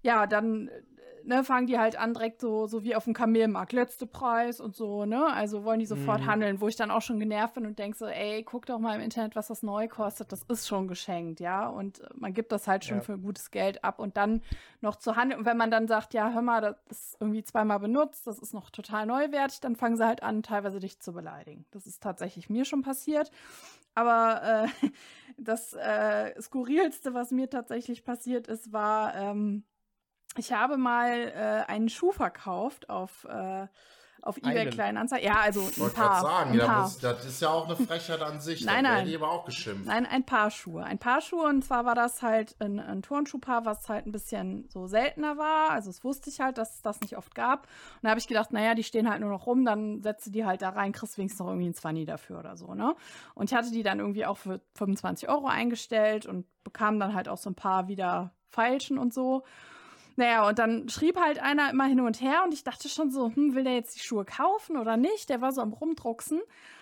ja, 0.04 0.28
dann 0.28 0.68
äh, 0.70 0.82
ne, 1.24 1.44
fangen 1.44 1.68
die 1.68 1.78
halt 1.78 1.98
an, 2.00 2.14
direkt 2.14 2.40
so, 2.40 2.68
so 2.68 2.84
wie 2.84 2.96
auf 2.96 3.04
dem 3.04 3.14
Kamelmarkt, 3.14 3.74
letzte 3.74 4.08
Preis 4.08 4.62
und 4.62 4.76
so, 4.76 5.06
ne? 5.06 5.26
Also 5.34 5.64
wollen 5.66 5.80
die 5.80 5.86
sofort 5.86 6.22
Mhm. 6.22 6.28
handeln, 6.28 6.62
wo 6.62 6.68
ich 6.70 6.76
dann 6.78 6.90
auch 6.92 7.02
schon 7.02 7.20
genervt 7.20 7.56
bin 7.56 7.66
und 7.66 7.78
denke 7.80 7.98
so, 7.98 8.06
ey, 8.06 8.44
guck 8.44 8.66
doch 8.66 8.80
mal 8.80 8.96
im 8.96 9.02
Internet, 9.02 9.36
was 9.36 9.48
das 9.48 9.62
neu 9.64 9.88
kostet. 9.90 10.32
Das 10.32 10.44
ist 10.44 10.68
schon 10.68 10.88
geschenkt, 10.88 11.40
ja. 11.42 11.68
Und 11.68 12.00
äh, 12.00 12.08
man 12.16 12.34
gibt 12.34 12.52
das 12.54 12.68
halt 12.68 12.86
schon 12.86 12.98
Ja. 12.98 13.04
für 13.04 13.18
gutes 13.18 13.52
Geld 13.52 13.84
ab 13.84 14.00
und 14.00 14.16
dann 14.16 14.42
noch 14.80 14.96
zu 14.96 15.16
handeln. 15.18 15.40
Und 15.42 15.46
wenn 15.46 15.58
man 15.58 15.72
dann 15.72 15.88
sagt, 15.88 16.14
ja, 16.14 16.32
hör 16.32 16.42
mal, 16.42 16.62
das 16.62 16.78
ist 16.90 17.18
irgendwie 17.20 17.44
zweimal 17.44 17.80
benutzt, 17.80 18.26
das 18.28 18.40
ist 18.40 18.54
noch 18.54 18.70
total 18.70 19.06
neuwertig, 19.06 19.60
dann 19.60 19.76
fangen 19.76 19.98
sie 19.98 20.06
halt 20.06 20.24
an, 20.24 20.44
teilweise 20.44 20.80
dich 20.80 21.00
zu 21.02 21.12
beleidigen. 21.12 21.66
Das 21.72 21.86
ist 21.88 22.02
tatsächlich 22.02 22.50
mir 22.50 22.64
schon 22.64 22.84
passiert. 22.84 23.32
Aber 23.96 24.42
äh, 24.44 24.68
das 25.38 25.74
äh, 25.74 26.40
Skurrilste, 26.42 27.14
was 27.14 27.32
mir 27.32 27.50
tatsächlich 27.50 28.06
passiert 28.06 28.48
ist, 28.48 28.72
war, 28.72 29.14
ähm, 29.16 29.64
ich 30.36 30.52
habe 30.52 30.78
mal 30.78 31.12
äh, 31.68 31.72
einen 31.72 31.90
Schuh 31.90 32.12
verkauft 32.12 32.90
auf, 32.90 33.26
äh, 33.26 33.68
auf 34.22 34.38
eBay 34.38 34.60
Einen? 34.60 34.72
Kleinanzeigen. 34.72 35.26
Ja, 35.26 35.40
also 35.40 35.62
Ich 35.62 35.78
ein 35.78 35.82
wollte 35.84 35.96
paar. 35.96 36.22
sagen, 36.22 36.52
ein 36.52 36.58
ja, 36.58 36.66
paar. 36.66 36.82
muss, 36.84 37.00
das 37.00 37.26
ist 37.26 37.42
ja 37.42 37.50
auch 37.50 37.66
eine 37.66 37.76
Frechheit 37.78 38.22
an 38.22 38.42
sich. 38.42 38.66
Nein, 38.66 38.84
da 38.84 38.96
nein. 38.96 39.08
ich 39.08 39.16
aber 39.16 39.32
auch 39.32 39.46
geschimpft. 39.46 39.86
Nein, 39.86 40.06
ein 40.06 40.26
Paar 40.26 40.52
Schuhe. 40.52 40.84
Ein 40.84 41.00
Paar 41.00 41.22
Schuhe 41.22 41.46
und 41.48 41.64
zwar 41.64 41.86
war 41.86 41.96
das 41.96 42.22
halt 42.22 42.56
ein, 42.60 42.80
ein 42.80 43.02
Turnschuhpaar, 43.02 43.66
was 43.66 43.88
halt 43.88 44.06
ein 44.06 44.12
bisschen 44.12 44.68
so 44.70 44.86
seltener 44.88 45.38
war. 45.38 45.72
Also 45.72 45.90
das 45.90 46.04
wusste 46.04 46.30
ich 46.30 46.40
halt, 46.42 46.58
dass 46.58 46.76
es 46.76 46.82
das 46.82 47.00
nicht 47.02 47.16
oft 47.18 47.34
gab. 47.36 47.64
Und 47.96 48.04
da 48.04 48.10
habe 48.10 48.20
ich 48.20 48.28
gedacht, 48.28 48.52
naja, 48.52 48.76
die 48.76 48.84
stehen 48.84 49.10
halt 49.10 49.22
nur 49.22 49.30
noch 49.30 49.46
rum, 49.48 49.64
dann 49.66 50.02
setze 50.02 50.30
die 50.30 50.46
halt 50.46 50.62
da 50.62 50.70
rein, 50.70 50.92
kriegst 50.92 51.18
wenigstens 51.18 51.40
noch 51.40 51.48
irgendwie 51.48 51.70
ein 51.70 51.74
Zwanni 51.74 52.06
dafür 52.06 52.40
oder 52.40 52.58
so, 52.58 52.74
ne? 52.74 52.96
Und 53.34 53.50
ich 53.50 53.56
hatte 53.58 53.72
die 53.72 53.84
dann 53.84 54.00
irgendwie 54.00 54.26
auch 54.26 54.38
für 54.38 54.60
25 54.76 55.30
Euro 55.30 55.48
eingestellt 55.48 56.26
und 56.26 56.46
bekam 56.64 57.00
dann 57.00 57.14
halt 57.14 57.30
auch 57.30 57.38
so 57.38 57.50
ein 57.50 57.56
paar 57.56 57.88
wieder 57.88 58.34
Feilschen 58.50 58.98
und 58.98 59.14
so. 59.14 59.44
Naja, 60.18 60.48
und 60.48 60.58
dann 60.58 60.90
schrieb 60.90 61.20
halt 61.20 61.38
einer 61.38 61.70
immer 61.70 61.86
hin 61.86 62.00
und 62.00 62.22
her 62.22 62.42
und 62.44 62.52
ich 62.52 62.64
dachte 62.64 62.90
schon 62.90 63.12
so, 63.12 63.32
hm, 63.34 63.54
will 63.54 63.64
der 63.64 63.76
jetzt 63.76 63.96
die 63.96 64.04
Schuhe 64.04 64.26
kaufen 64.26 64.76
oder 64.76 64.98
nicht? 64.98 65.30
Der 65.30 65.42
war 65.42 65.52
so 65.52 65.62
am 65.62 65.74
Rumdrucksen. 65.74 66.42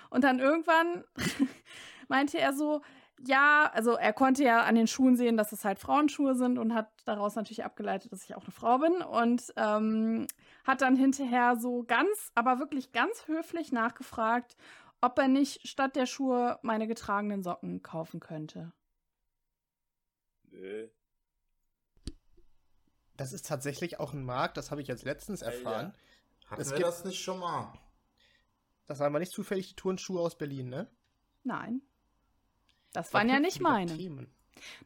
Und 0.09 0.23
dann 0.23 0.39
irgendwann 0.39 1.03
meinte 2.07 2.39
er 2.39 2.53
so, 2.53 2.81
ja, 3.19 3.69
also 3.73 3.95
er 3.95 4.13
konnte 4.13 4.43
ja 4.45 4.63
an 4.63 4.75
den 4.75 4.87
Schuhen 4.87 5.17
sehen, 5.17 5.35
dass 5.35 5.51
es 5.51 5.65
halt 5.65 5.79
Frauenschuhe 5.79 6.35
sind 6.35 6.57
und 6.57 6.73
hat 6.73 6.89
daraus 7.03 7.35
natürlich 7.35 7.65
abgeleitet, 7.65 8.13
dass 8.13 8.23
ich 8.23 8.35
auch 8.35 8.43
eine 8.43 8.51
Frau 8.51 8.77
bin 8.77 9.01
und 9.01 9.53
ähm, 9.57 10.27
hat 10.63 10.81
dann 10.81 10.95
hinterher 10.95 11.57
so 11.57 11.83
ganz, 11.83 12.31
aber 12.35 12.59
wirklich 12.59 12.93
ganz 12.93 13.27
höflich 13.27 13.73
nachgefragt, 13.73 14.55
ob 15.01 15.19
er 15.19 15.27
nicht 15.27 15.67
statt 15.67 15.97
der 15.97 16.05
Schuhe 16.05 16.57
meine 16.61 16.87
getragenen 16.87 17.43
Socken 17.43 17.81
kaufen 17.81 18.21
könnte. 18.21 18.71
Nö. 20.51 20.87
Das 23.17 23.31
ist 23.33 23.47
tatsächlich 23.47 23.99
auch 23.99 24.13
ein 24.13 24.23
Markt, 24.25 24.57
das 24.57 24.71
habe 24.71 24.81
ich 24.81 24.87
jetzt 24.87 25.05
letztens 25.05 25.41
erfahren. 25.41 25.93
Hatten 26.47 26.61
es 26.61 26.69
wir 26.69 26.77
gibt- 26.77 26.87
das 26.87 27.05
nicht 27.05 27.21
schon 27.21 27.39
mal? 27.39 27.73
Das 28.87 28.99
waren 28.99 29.07
aber 29.07 29.19
nicht 29.19 29.31
zufällig 29.31 29.69
die 29.69 29.75
Turnschuhe 29.75 30.19
aus 30.21 30.37
Berlin, 30.37 30.69
ne? 30.69 30.87
Nein. 31.43 31.81
Das 32.93 33.13
waren 33.13 33.29
ja 33.29 33.39
nicht 33.39 33.59
meine. 33.61 33.95
Themen. 33.95 34.31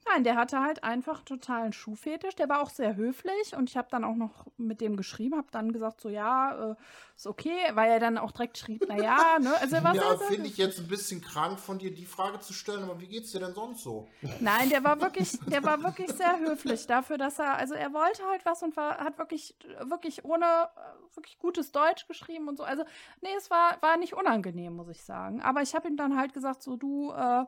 Nein, 0.07 0.23
der 0.23 0.35
hatte 0.35 0.59
halt 0.61 0.83
einfach 0.83 1.21
totalen 1.23 1.73
Schuhfetisch. 1.73 2.35
Der 2.35 2.49
war 2.49 2.61
auch 2.61 2.69
sehr 2.69 2.95
höflich 2.95 3.55
und 3.55 3.69
ich 3.69 3.77
habe 3.77 3.87
dann 3.91 4.03
auch 4.03 4.15
noch 4.15 4.47
mit 4.57 4.81
dem 4.81 4.97
geschrieben, 4.97 5.37
habe 5.37 5.47
dann 5.51 5.71
gesagt, 5.71 6.01
so 6.01 6.09
ja, 6.09 6.71
äh, 6.71 6.75
ist 7.15 7.27
okay, 7.27 7.57
weil 7.73 7.91
er 7.91 7.99
dann 7.99 8.17
auch 8.17 8.31
direkt 8.31 8.57
schrieb, 8.57 8.85
na 8.87 8.97
ja, 8.97 9.37
ne, 9.39 9.53
also 9.59 9.75
er 9.75 9.83
war 9.83 9.95
ja, 9.95 10.17
finde 10.17 10.47
ich 10.47 10.57
jetzt 10.57 10.79
ein 10.79 10.87
bisschen 10.87 11.21
krank 11.21 11.59
von 11.59 11.77
dir, 11.77 11.93
die 11.93 12.05
Frage 12.05 12.39
zu 12.39 12.53
stellen, 12.53 12.83
aber 12.83 12.99
wie 13.01 13.07
geht's 13.07 13.31
dir 13.31 13.39
denn 13.39 13.53
sonst 13.53 13.83
so? 13.83 14.07
Nein, 14.39 14.69
der 14.69 14.83
war 14.83 15.01
wirklich, 15.01 15.37
der 15.47 15.63
war 15.63 15.83
wirklich 15.83 16.11
sehr 16.11 16.39
höflich 16.39 16.87
dafür, 16.87 17.17
dass 17.17 17.39
er, 17.39 17.55
also 17.55 17.73
er 17.73 17.93
wollte 17.93 18.23
halt 18.25 18.45
was 18.45 18.63
und 18.63 18.77
war, 18.77 18.97
hat 18.99 19.17
wirklich, 19.17 19.55
wirklich 19.83 20.23
ohne, 20.25 20.69
wirklich 21.15 21.37
gutes 21.39 21.71
Deutsch 21.71 22.07
geschrieben 22.07 22.47
und 22.47 22.57
so. 22.57 22.63
Also, 22.63 22.83
nee, 23.21 23.33
es 23.37 23.49
war, 23.49 23.81
war 23.81 23.97
nicht 23.97 24.13
unangenehm, 24.13 24.75
muss 24.75 24.89
ich 24.89 25.03
sagen. 25.03 25.41
Aber 25.41 25.61
ich 25.61 25.75
habe 25.75 25.87
ihm 25.87 25.97
dann 25.97 26.17
halt 26.17 26.33
gesagt, 26.33 26.63
so 26.63 26.77
du, 26.77 27.11
äh, 27.11 27.45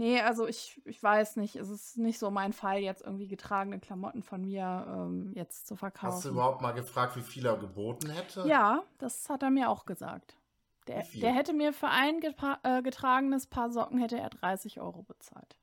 nee, 0.00 0.20
also 0.20 0.46
ich, 0.48 0.80
ich 0.86 1.02
weiß 1.02 1.36
nicht, 1.36 1.56
es 1.56 1.68
ist 1.68 1.98
nicht 1.98 2.18
so 2.18 2.30
mein 2.30 2.54
Fall, 2.54 2.78
jetzt 2.78 3.02
irgendwie 3.02 3.28
getragene 3.28 3.78
Klamotten 3.78 4.22
von 4.22 4.40
mir 4.40 4.86
ähm, 4.88 5.32
jetzt 5.34 5.66
zu 5.68 5.76
verkaufen. 5.76 6.14
Hast 6.14 6.24
du 6.24 6.30
überhaupt 6.30 6.62
mal 6.62 6.72
gefragt, 6.72 7.16
wie 7.16 7.20
viel 7.20 7.44
er 7.44 7.58
geboten 7.58 8.08
hätte? 8.08 8.44
Ja, 8.46 8.82
das 8.98 9.28
hat 9.28 9.42
er 9.42 9.50
mir 9.50 9.68
auch 9.68 9.84
gesagt. 9.84 10.36
Der, 10.86 11.04
der 11.14 11.32
hätte 11.32 11.52
mir 11.52 11.74
für 11.74 11.88
ein 11.88 12.20
getra 12.20 12.58
äh, 12.62 12.82
getragenes 12.82 13.46
Paar 13.46 13.70
Socken 13.70 13.98
hätte 13.98 14.18
er 14.18 14.30
30 14.30 14.80
Euro 14.80 15.02
bezahlt. 15.02 15.56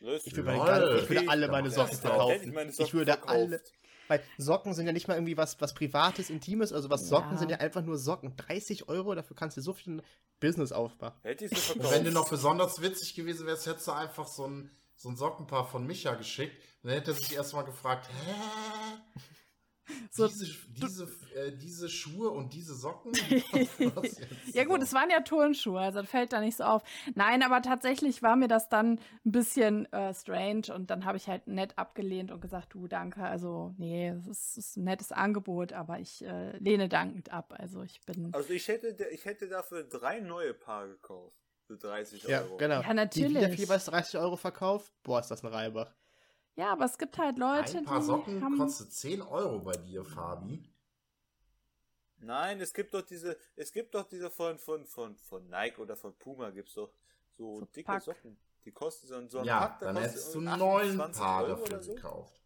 Ich 0.00 0.34
würde, 0.34 0.58
meine, 0.58 0.98
ich 0.98 1.08
würde 1.08 1.28
alle 1.28 1.48
meine 1.48 1.70
Socken 1.70 1.96
verkaufen. 1.96 2.40
ich 2.42 2.52
meine 2.52 2.70
Ich 2.70 2.76
Socken 2.76 2.94
würde 2.94 3.12
verkauft. 3.12 3.30
alle. 3.30 3.60
Weil 4.08 4.22
Socken 4.38 4.74
sind 4.74 4.86
ja 4.86 4.92
nicht 4.92 5.08
mal 5.08 5.14
irgendwie 5.14 5.36
was, 5.36 5.60
was 5.60 5.74
Privates, 5.74 6.30
Intimes, 6.30 6.72
also 6.72 6.90
was 6.90 7.08
Socken 7.08 7.32
Ja. 7.32 7.38
sind 7.38 7.50
ja 7.50 7.58
einfach 7.58 7.82
nur 7.82 7.98
Socken. 7.98 8.36
30 8.36 8.88
Euro, 8.88 9.14
dafür 9.14 9.36
kannst 9.36 9.56
du 9.56 9.60
so 9.60 9.72
viel 9.72 10.02
Business 10.40 10.72
aufmachen. 10.72 11.18
Hätte 11.22 11.46
ich 11.46 11.56
verkauft. 11.58 11.92
wenn 11.94 12.04
du 12.04 12.10
noch 12.10 12.28
besonders 12.28 12.80
witzig 12.82 13.14
gewesen 13.14 13.46
wärst, 13.46 13.66
hättest 13.66 13.86
du 13.88 13.92
einfach 13.92 14.26
so 14.26 14.46
ein, 14.46 14.70
so 14.96 15.08
ein 15.08 15.16
Sockenpaar 15.16 15.66
von 15.66 15.86
Micha 15.86 16.14
geschickt. 16.14 16.62
Dann 16.82 16.92
hätte 16.92 17.12
er 17.12 17.14
sich 17.14 17.34
erstmal 17.34 17.64
gefragt, 17.64 18.08
hä? 18.08 18.32
So, 20.10 20.26
diese, 20.28 20.46
diese, 20.68 21.04
äh, 21.34 21.52
diese 21.52 21.88
Schuhe 21.88 22.30
und 22.30 22.54
diese 22.54 22.74
Socken? 22.74 23.12
Was 23.94 24.18
jetzt? 24.18 24.54
Ja 24.54 24.64
gut, 24.64 24.82
es 24.82 24.92
waren 24.92 25.10
ja 25.10 25.20
Turnschuhe, 25.20 25.80
also 25.80 26.00
das 26.00 26.10
fällt 26.10 26.32
da 26.32 26.40
nicht 26.40 26.56
so 26.56 26.64
auf. 26.64 26.82
Nein, 27.14 27.42
aber 27.42 27.62
tatsächlich 27.62 28.22
war 28.22 28.36
mir 28.36 28.48
das 28.48 28.68
dann 28.68 29.00
ein 29.24 29.32
bisschen 29.32 29.90
äh, 29.92 30.14
strange 30.14 30.74
und 30.74 30.90
dann 30.90 31.04
habe 31.04 31.16
ich 31.16 31.28
halt 31.28 31.46
nett 31.46 31.76
abgelehnt 31.76 32.30
und 32.30 32.40
gesagt, 32.40 32.74
du, 32.74 32.86
danke, 32.88 33.22
also 33.22 33.74
nee, 33.76 34.08
es 34.08 34.26
ist, 34.26 34.58
ist 34.58 34.76
ein 34.76 34.84
nettes 34.84 35.12
Angebot, 35.12 35.72
aber 35.72 35.98
ich 35.98 36.24
äh, 36.24 36.56
lehne 36.58 36.88
dankend 36.88 37.32
ab. 37.32 37.54
Also 37.58 37.82
ich 37.82 38.00
bin, 38.02 38.32
Also 38.32 38.52
ich 38.52 38.68
hätte, 38.68 38.96
ich 39.12 39.24
hätte 39.24 39.48
dafür 39.48 39.84
drei 39.84 40.20
neue 40.20 40.54
Paar 40.54 40.86
gekauft. 40.88 41.36
Für 41.66 41.78
30 41.78 42.24
Ja, 42.24 42.42
Euro. 42.42 42.58
genau. 42.58 42.82
Ja, 42.82 42.92
natürlich. 42.92 43.32
Die 43.32 43.36
wieder 43.36 43.48
viel 43.48 43.66
bei 43.66 43.78
30 43.78 44.18
Euro 44.20 44.36
verkauft, 44.36 44.92
boah, 45.02 45.20
ist 45.20 45.30
das 45.30 45.42
ein 45.42 45.46
Reibach. 45.50 45.94
Ja, 46.56 46.72
aber 46.72 46.84
es 46.84 46.98
gibt 46.98 47.18
halt 47.18 47.38
Leute, 47.38 47.78
Ein 47.78 47.84
paar 47.84 48.00
die 48.00 48.04
Socken 48.06 48.42
haben, 48.42 48.58
kostet 48.58 48.92
10 48.92 49.22
Euro 49.22 49.58
bei 49.60 49.76
dir, 49.76 50.04
Fabi. 50.04 50.70
Nein, 52.18 52.60
es 52.60 52.72
gibt 52.72 52.94
doch 52.94 53.02
diese, 53.02 53.36
es 53.56 53.72
gibt 53.72 53.94
doch 53.94 54.04
diese 54.08 54.30
von, 54.30 54.58
von, 54.58 54.86
von, 54.86 55.16
von 55.18 55.46
Nike 55.48 55.78
oder 55.80 55.96
von 55.96 56.14
Puma 56.16 56.50
gibt's 56.50 56.74
doch 56.74 56.90
so, 57.36 57.60
So 57.60 57.64
dicke 57.66 57.86
Pack. 57.86 58.02
Socken. 58.02 58.38
Die 58.64 58.72
kosten 58.72 59.06
so, 59.06 59.28
so 59.28 59.38
ein 59.40 59.44
Ja, 59.44 59.60
Pack, 59.66 59.80
dann 59.80 59.96
hättest 59.96 60.34
du 60.34 60.40
neun 60.40 60.56
28 61.00 61.22
Paar 61.22 61.44
Euro 61.44 61.60
dafür 61.60 61.82
so. 61.82 61.94
gekauft. 61.94 62.40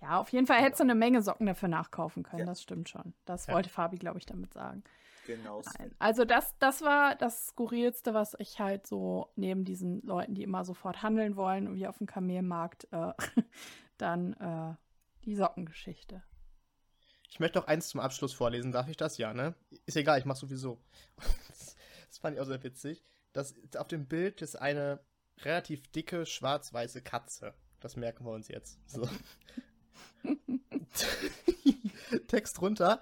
ja, 0.00 0.18
auf 0.18 0.30
jeden 0.30 0.46
Fall 0.46 0.62
hättest 0.62 0.80
du 0.80 0.84
eine 0.84 0.94
Menge 0.94 1.20
Socken 1.22 1.46
dafür 1.46 1.68
nachkaufen 1.68 2.22
können, 2.22 2.40
Ja. 2.40 2.46
das 2.46 2.62
stimmt 2.62 2.88
schon. 2.88 3.12
Das 3.26 3.46
Ja. 3.46 3.54
wollte 3.54 3.68
Fabi, 3.68 3.98
glaube 3.98 4.18
ich, 4.18 4.24
damit 4.26 4.52
sagen. 4.54 4.82
Genau. 5.26 5.62
Nein. 5.78 5.94
Also 5.98 6.24
das, 6.24 6.56
das 6.58 6.82
war 6.82 7.14
das 7.14 7.48
Skurrilste, 7.48 8.14
was 8.14 8.34
ich 8.38 8.58
halt 8.58 8.86
so 8.86 9.30
neben 9.36 9.64
diesen 9.64 10.02
Leuten, 10.02 10.34
die 10.34 10.42
immer 10.42 10.64
sofort 10.64 11.02
handeln 11.02 11.36
wollen, 11.36 11.74
wie 11.74 11.86
auf 11.86 11.98
dem 11.98 12.06
Kamelmarkt, 12.06 12.88
äh, 12.90 13.12
dann 13.98 14.32
äh, 14.34 14.74
die 15.24 15.36
Sockengeschichte. 15.36 16.22
Ich 17.30 17.40
möchte 17.40 17.58
noch 17.58 17.66
eins 17.66 17.88
zum 17.88 18.00
Abschluss 18.00 18.32
vorlesen. 18.32 18.72
Darf 18.72 18.88
ich 18.88 18.96
das? 18.96 19.16
Ja, 19.16 19.32
ne? 19.32 19.54
Ist 19.86 19.96
egal, 19.96 20.18
ich 20.18 20.24
mach 20.24 20.36
sowieso. 20.36 20.80
Das 22.08 22.18
fand 22.18 22.36
ich 22.36 22.42
auch 22.42 22.46
sehr 22.46 22.62
witzig. 22.62 23.02
Das, 23.32 23.54
auf 23.78 23.88
dem 23.88 24.06
Bild 24.06 24.42
ist 24.42 24.56
eine 24.56 25.00
relativ 25.38 25.90
dicke, 25.92 26.26
schwarz-weiße 26.26 27.00
Katze. 27.00 27.54
Das 27.80 27.96
merken 27.96 28.26
wir 28.26 28.32
uns 28.32 28.48
jetzt. 28.48 28.78
So. 28.86 29.08
Text 32.28 32.60
runter. 32.60 33.00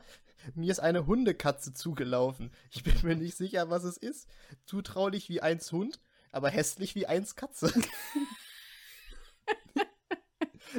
Mir 0.55 0.71
ist 0.71 0.81
eine 0.81 1.07
Hundekatze 1.07 1.73
zugelaufen. 1.75 2.53
Ich 2.71 2.83
bin 2.83 2.95
mir 3.03 3.17
nicht 3.17 3.37
sicher, 3.37 3.71
was 3.71 3.85
es 3.85 3.97
ist. 3.97 4.29
Zutraulich 4.67 5.29
wie 5.29 5.41
eins 5.41 5.73
Hund, 5.73 6.01
aber 6.33 6.51
hässlich 6.51 6.95
wie 6.95 7.07
eins 7.07 7.37
Katze. 7.37 7.73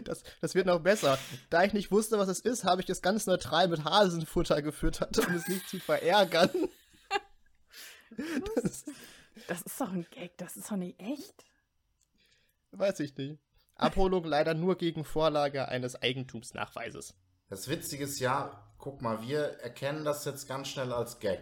Das, 0.06 0.24
das 0.40 0.56
wird 0.56 0.68
noch 0.68 0.80
besser. 0.80 1.18
Da 1.50 1.66
ich 1.66 1.74
nicht 1.74 1.92
wusste, 1.92 2.18
was 2.18 2.30
es 2.30 2.40
ist, 2.40 2.64
habe 2.64 2.82
ich 2.82 2.90
es 2.90 3.02
ganz 3.02 3.26
neutral 3.26 3.68
mit 3.68 3.84
Hasenfutter 3.84 4.62
gefüttert, 4.62 5.18
um 5.18 5.34
es 5.34 5.48
nicht 5.50 5.68
zu 5.68 5.80
verärgern. 5.80 6.50
Das 8.56 8.86
Das 9.48 9.62
ist 9.64 9.82
doch 9.82 9.92
ein 9.92 10.06
Gag, 10.12 10.38
das 10.38 10.56
ist 10.56 10.72
doch 10.72 10.78
nicht 10.78 11.00
echt. 11.00 11.46
weiß 12.72 13.00
ich 13.02 13.16
nicht. 13.18 13.40
Abholung 13.76 14.24
leider 14.24 14.54
nur 14.54 14.78
gegen 14.78 15.04
Vorlage 15.04 15.68
eines 15.68 16.02
Eigentumsnachweises. 16.02 17.16
Das 17.50 17.68
Witzige 17.68 18.04
ist 18.04 18.20
ja, 18.20 18.71
guck 18.82 19.02
mal, 19.02 19.22
wir 19.22 19.60
erkennen 19.62 20.04
das 20.04 20.26
jetzt 20.26 20.48
ganz 20.48 20.68
schnell 20.68 20.92
als 20.92 21.20
Gag. 21.20 21.40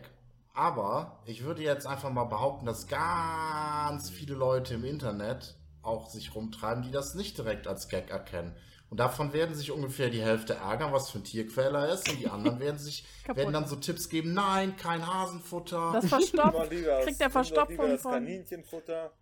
Aber 0.54 1.20
ich 1.26 1.44
würde 1.44 1.64
jetzt 1.64 1.88
einfach 1.88 2.12
mal 2.12 2.26
behaupten, 2.26 2.66
dass 2.66 2.88
ganz 2.88 4.10
viele 4.10 4.36
Leute 4.36 4.76
im 4.76 4.84
Internet 4.84 5.56
auch 5.82 6.10
sich 6.10 6.36
rumtreiben, 6.36 6.84
die 6.84 6.92
das 6.92 7.16
nicht 7.16 7.38
direkt 7.38 7.66
als 7.66 7.88
Gag 7.88 8.10
erkennen. 8.10 8.56
Und 8.90 9.00
davon 9.00 9.32
werden 9.34 9.56
sich 9.56 9.72
ungefähr 9.72 10.10
die 10.10 10.22
Hälfte 10.22 10.56
ärgern, 10.56 10.92
was 10.92 11.12
für 11.12 11.20
ein 11.20 11.24
Tierquäler 11.24 11.88
er 11.88 11.94
ist. 11.94 12.10
Und 12.10 12.20
die 12.20 12.28
anderen 12.28 12.60
werden 12.60 12.78
sich, 12.78 13.06
werden 13.34 13.54
dann 13.54 13.68
so 13.68 13.78
Tipps 13.78 14.10
geben, 14.10 14.34
nein, 14.34 14.76
kein 14.76 15.08
Hasenfutter. 15.08 15.92
Das 15.94 16.08
verstopft, 16.08 16.72
lieber 16.72 17.00
kriegt 17.02 17.22
der 17.22 17.30
Verstopfung 17.30 17.98
von. 18.00 18.12
Kaninchenfutter. 18.12 19.14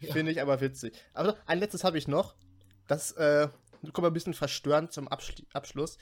Ja. 0.00 0.12
Finde 0.12 0.32
ich 0.32 0.42
aber 0.42 0.60
witzig. 0.60 0.92
Aber 1.14 1.36
ein 1.46 1.60
letztes 1.60 1.82
habe 1.82 1.96
ich 1.96 2.08
noch. 2.08 2.34
Das 2.88 3.12
äh, 3.12 3.48
kommt 3.92 4.06
ein 4.06 4.12
bisschen 4.12 4.34
verstörend 4.34 4.92
zum 4.92 5.08
Abschli 5.08 5.46
Abschluss. 5.52 5.96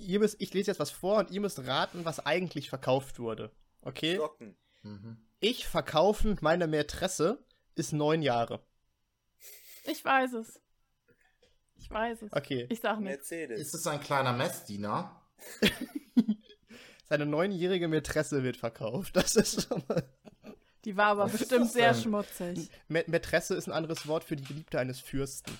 Ihr 0.00 0.18
müsst, 0.20 0.40
ich 0.40 0.52
lese 0.54 0.70
jetzt 0.70 0.80
was 0.80 0.90
vor 0.90 1.18
und 1.18 1.30
ihr 1.30 1.40
müsst 1.40 1.58
raten, 1.66 2.04
was 2.04 2.24
eigentlich 2.24 2.68
verkauft 2.68 3.18
wurde. 3.18 3.50
Okay? 3.82 4.16
Socken. 4.16 4.56
Mhm. 4.82 5.16
Ich 5.40 5.66
verkaufen 5.66 6.36
meine 6.40 6.66
Mätresse 6.66 7.42
ist 7.74 7.92
neun 7.92 8.22
Jahre. 8.22 8.62
Ich 9.84 10.04
weiß 10.04 10.34
es. 10.34 10.60
Ich 11.76 11.90
weiß 11.90 12.22
es. 12.22 12.32
Okay. 12.32 12.66
Ich 12.68 12.80
sag 12.80 13.00
nichts. 13.00 13.30
Mercedes. 13.30 13.60
Ist 13.60 13.74
es 13.74 13.86
ein 13.86 14.00
kleiner 14.00 14.32
Messdiener? 14.34 15.20
Seine 17.08 17.26
neunjährige 17.26 17.88
Mätresse 17.88 18.42
wird 18.44 18.56
verkauft. 18.56 19.16
Das 19.16 19.34
ist 19.34 19.66
schon 19.68 19.82
mal. 19.88 20.04
Die 20.84 20.96
war 20.96 21.06
aber 21.06 21.24
Was 21.24 21.32
bestimmt 21.32 21.70
sehr 21.70 21.94
schmutzig. 21.94 22.70
Mä- 22.88 23.08
Mätresse 23.10 23.54
ist 23.54 23.66
ein 23.66 23.72
anderes 23.72 24.06
Wort 24.06 24.24
für 24.24 24.36
die 24.36 24.44
Geliebte 24.44 24.78
eines 24.78 25.00
Fürsten. 25.00 25.58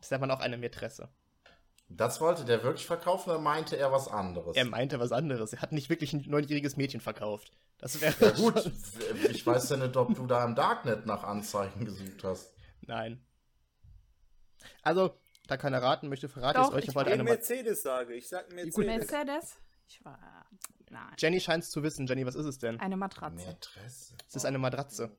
Das 0.00 0.10
nennt 0.10 0.20
man 0.20 0.30
auch 0.30 0.40
eine 0.40 0.58
Mätresse. 0.58 1.08
Das 1.90 2.20
wollte 2.20 2.44
der 2.44 2.62
wirklich 2.62 2.86
verkaufen 2.86 3.30
oder 3.30 3.38
meinte 3.38 3.76
er 3.76 3.90
was 3.90 4.08
anderes? 4.08 4.56
Er 4.56 4.66
meinte 4.66 5.00
was 5.00 5.10
anderes. 5.10 5.54
Er 5.54 5.62
hat 5.62 5.72
nicht 5.72 5.88
wirklich 5.88 6.12
ein 6.12 6.24
neunjähriges 6.26 6.76
Mädchen 6.76 7.00
verkauft. 7.00 7.52
Das 7.78 8.00
wäre. 8.00 8.14
ja 8.20 8.30
gut, 8.32 8.70
ich 9.30 9.46
weiß 9.46 9.70
ja 9.70 9.76
nicht, 9.78 9.96
ob 9.96 10.14
du 10.14 10.26
da 10.26 10.44
im 10.44 10.54
Darknet 10.54 11.06
nach 11.06 11.24
Anzeigen 11.24 11.84
gesucht 11.84 12.24
hast. 12.24 12.52
Nein. 12.82 13.24
Also, 14.82 15.14
da 15.46 15.56
keiner 15.56 15.82
raten 15.82 16.08
möchte, 16.08 16.28
verrate 16.28 16.58
ich 16.58 16.64
Doch, 16.64 16.72
es 16.72 16.76
euch. 16.76 16.82
ich 16.84 16.88
Ich 16.90 16.94
wollte 16.94 17.10
Ich 17.10 17.14
eine 17.14 17.24
Mercedes 17.24 17.82
sage. 17.82 18.14
Ich 18.14 18.28
sag 18.28 18.52
Mercedes. 18.52 18.76
Mercedes? 18.76 19.56
Ich 19.86 20.04
war. 20.04 20.46
Nein. 20.90 21.14
Jenny 21.18 21.40
scheint 21.40 21.64
es 21.64 21.70
zu 21.70 21.82
wissen. 21.82 22.06
Jenny, 22.06 22.26
was 22.26 22.34
ist 22.34 22.46
es 22.46 22.58
denn? 22.58 22.78
Eine 22.80 22.96
Matratze. 22.96 23.46
Mätresse. 23.46 24.14
Es 24.26 24.36
ist 24.36 24.44
eine 24.44 24.58
Matratze. 24.58 25.10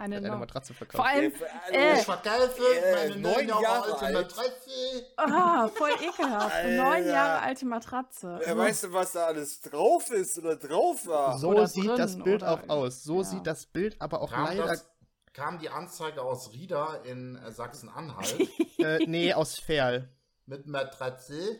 Eine, 0.00 0.16
eine 0.16 0.36
Matratze 0.36 0.72
verkauft. 0.72 0.96
Vor 0.96 1.06
allem, 1.06 1.32
äh, 1.72 1.98
Ich 1.98 2.04
verkaufe 2.04 2.62
Äh, 2.82 3.08
meine 3.10 3.20
neun 3.20 3.48
Jahre 3.48 3.62
Jahre 3.62 3.92
alte 3.92 4.04
alt. 4.06 4.14
Mätresse. 4.28 5.06
ah, 5.16 5.68
voll 5.68 5.90
ekelhaft. 5.90 6.54
Eine 6.54 6.82
Alter. 6.82 6.98
neun 7.00 7.06
Jahre 7.06 7.42
alte 7.42 7.66
Matratze. 7.66 8.40
Wer 8.44 8.56
weißt 8.56 8.84
du, 8.84 8.92
was 8.92 9.12
da 9.12 9.26
alles 9.26 9.60
drauf 9.60 10.10
ist 10.10 10.38
oder 10.38 10.56
drauf 10.56 11.06
war? 11.06 11.38
So 11.38 11.48
Oder 11.50 11.66
sieht 11.66 11.86
drin, 11.86 11.96
das 11.98 12.16
Bild 12.16 12.42
oder- 12.42 12.52
auch 12.52 12.68
aus. 12.68 13.02
So 13.04 13.18
ja. 13.18 13.24
sieht 13.24 13.46
das 13.46 13.66
Bild 13.66 14.00
aber 14.00 14.22
auch 14.22 14.30
Kam, 14.32 14.44
leider. 14.44 14.66
das, 14.66 14.88
kam 15.34 15.58
die 15.58 15.68
Anzeige 15.68 16.22
aus 16.22 16.52
Rieda 16.52 16.94
in 17.04 17.36
äh, 17.36 17.52
Sachsen-Anhalt 17.52 18.48
Äh, 18.78 18.98
nee, 19.06 19.34
aus 19.34 19.58
Ferl. 19.58 20.08
mit 20.46 20.66
Mätresse? 20.66 21.58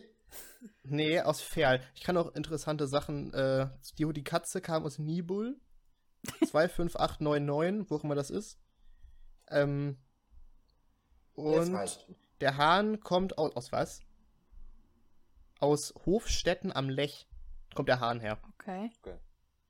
Nee, 0.83 1.21
aus 1.21 1.41
Ferl. 1.43 1.81
Ich 1.95 2.03
kann 2.03 2.17
auch 2.17 2.35
interessante 2.35 2.87
Sachen. 2.87 3.33
Äh, 3.35 3.69
die, 3.99 4.11
die 4.13 4.25
Katze 4.25 4.61
kam 4.61 4.85
aus 4.85 4.99
Nibul. 4.99 5.57
25899, 6.25 7.91
wo 7.91 7.97
auch 7.97 8.05
immer 8.05 8.15
das 8.15 8.31
ist. 8.31 8.59
Ähm, 9.49 9.97
und 11.35 12.07
der 12.41 12.57
Hahn 12.57 13.01
kommt 13.01 13.39
aus. 13.39 13.55
Aus 13.57 13.73
was? 13.73 14.03
Aus 15.61 15.93
Hofstetten 16.07 16.73
am 16.73 16.89
Lech 16.89 17.29
kommt 17.75 17.89
der 17.89 18.01
Hahn 18.01 18.21
her. 18.21 18.39
Okay. 18.55 18.91
Okay. 19.03 19.19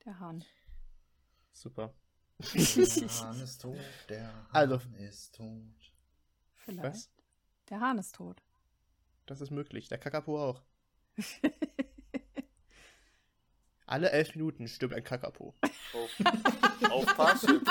Der 0.05 0.18
Hahn. 0.20 0.44
Super. 1.52 1.93
Der 2.39 2.48
Hahn 3.20 3.40
ist 3.43 3.59
tot, 3.60 3.77
der 4.09 4.27
Hahn 4.32 4.47
Also- 4.52 4.81
ist 4.98 5.35
tot. 5.35 5.93
Vielleicht. 6.56 6.85
Was? 6.85 7.10
Der 7.68 7.81
Hahn 7.81 7.98
ist 7.98 8.14
tot. 8.14 8.43
Das 9.27 9.40
ist 9.40 9.51
möglich. 9.51 9.89
Der 9.89 9.98
Kakapo 9.98 10.40
auch. 10.43 10.62
Alle 13.91 14.11
elf 14.11 14.35
Minuten 14.37 14.69
stirbt 14.69 14.95
ein 14.95 15.03
Kakapo. 15.05 15.55
Auf, 15.93 16.91
auf 16.91 17.17
Parship. 17.17 17.62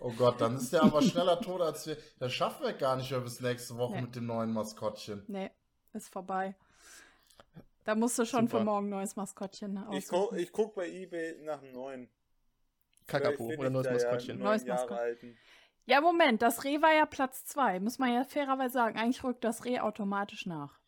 Oh 0.00 0.12
Gott, 0.12 0.40
dann 0.40 0.56
ist 0.56 0.72
der 0.72 0.82
aber 0.84 1.02
schneller 1.02 1.40
tot 1.40 1.60
als 1.60 1.86
wir. 1.86 1.96
Das 2.18 2.32
schaffen 2.32 2.64
wir 2.64 2.72
gar 2.72 2.96
nicht 2.96 3.10
mehr 3.10 3.20
bis 3.20 3.40
nächste 3.40 3.76
Woche 3.76 3.94
Nee. 3.96 4.02
mit 4.02 4.16
dem 4.16 4.26
neuen 4.26 4.52
Maskottchen. 4.52 5.24
Nee, 5.26 5.50
ist 5.92 6.08
vorbei. 6.12 6.54
Da 7.84 7.94
musst 7.94 8.18
du 8.18 8.24
schon 8.24 8.46
Super. 8.46 8.58
für 8.58 8.64
morgen 8.64 8.86
ein 8.86 8.90
neues 8.90 9.16
Maskottchen 9.16 9.76
Ich, 9.92 10.08
guck, 10.08 10.18
aussuchen. 10.18 10.38
ich 10.38 10.52
guck 10.52 10.74
bei 10.74 10.88
Ebay 10.88 11.36
nach 11.42 11.62
einem 11.62 11.72
neuen. 11.72 12.08
Kakapo 13.06 13.44
oder 13.44 13.70
neues 13.70 13.86
ich 13.86 13.92
ja 13.92 14.08
Maskottchen. 14.08 14.38
Neues 14.38 14.62
neun 14.62 14.68
Jahre 14.68 14.82
Maskott- 14.88 14.98
alten. 14.98 15.36
Ja, 15.86 16.00
Moment, 16.00 16.42
das 16.42 16.64
Reh 16.64 16.82
war 16.82 16.92
ja 16.94 17.06
Platz 17.06 17.44
2. 17.44 17.78
Muss 17.80 17.98
man 18.00 18.12
ja 18.12 18.24
fairerweise 18.24 18.72
sagen. 18.74 18.98
Eigentlich 18.98 19.22
rückt 19.22 19.44
das 19.44 19.64
Reh 19.64 19.78
automatisch 19.78 20.46
nach. 20.46 20.80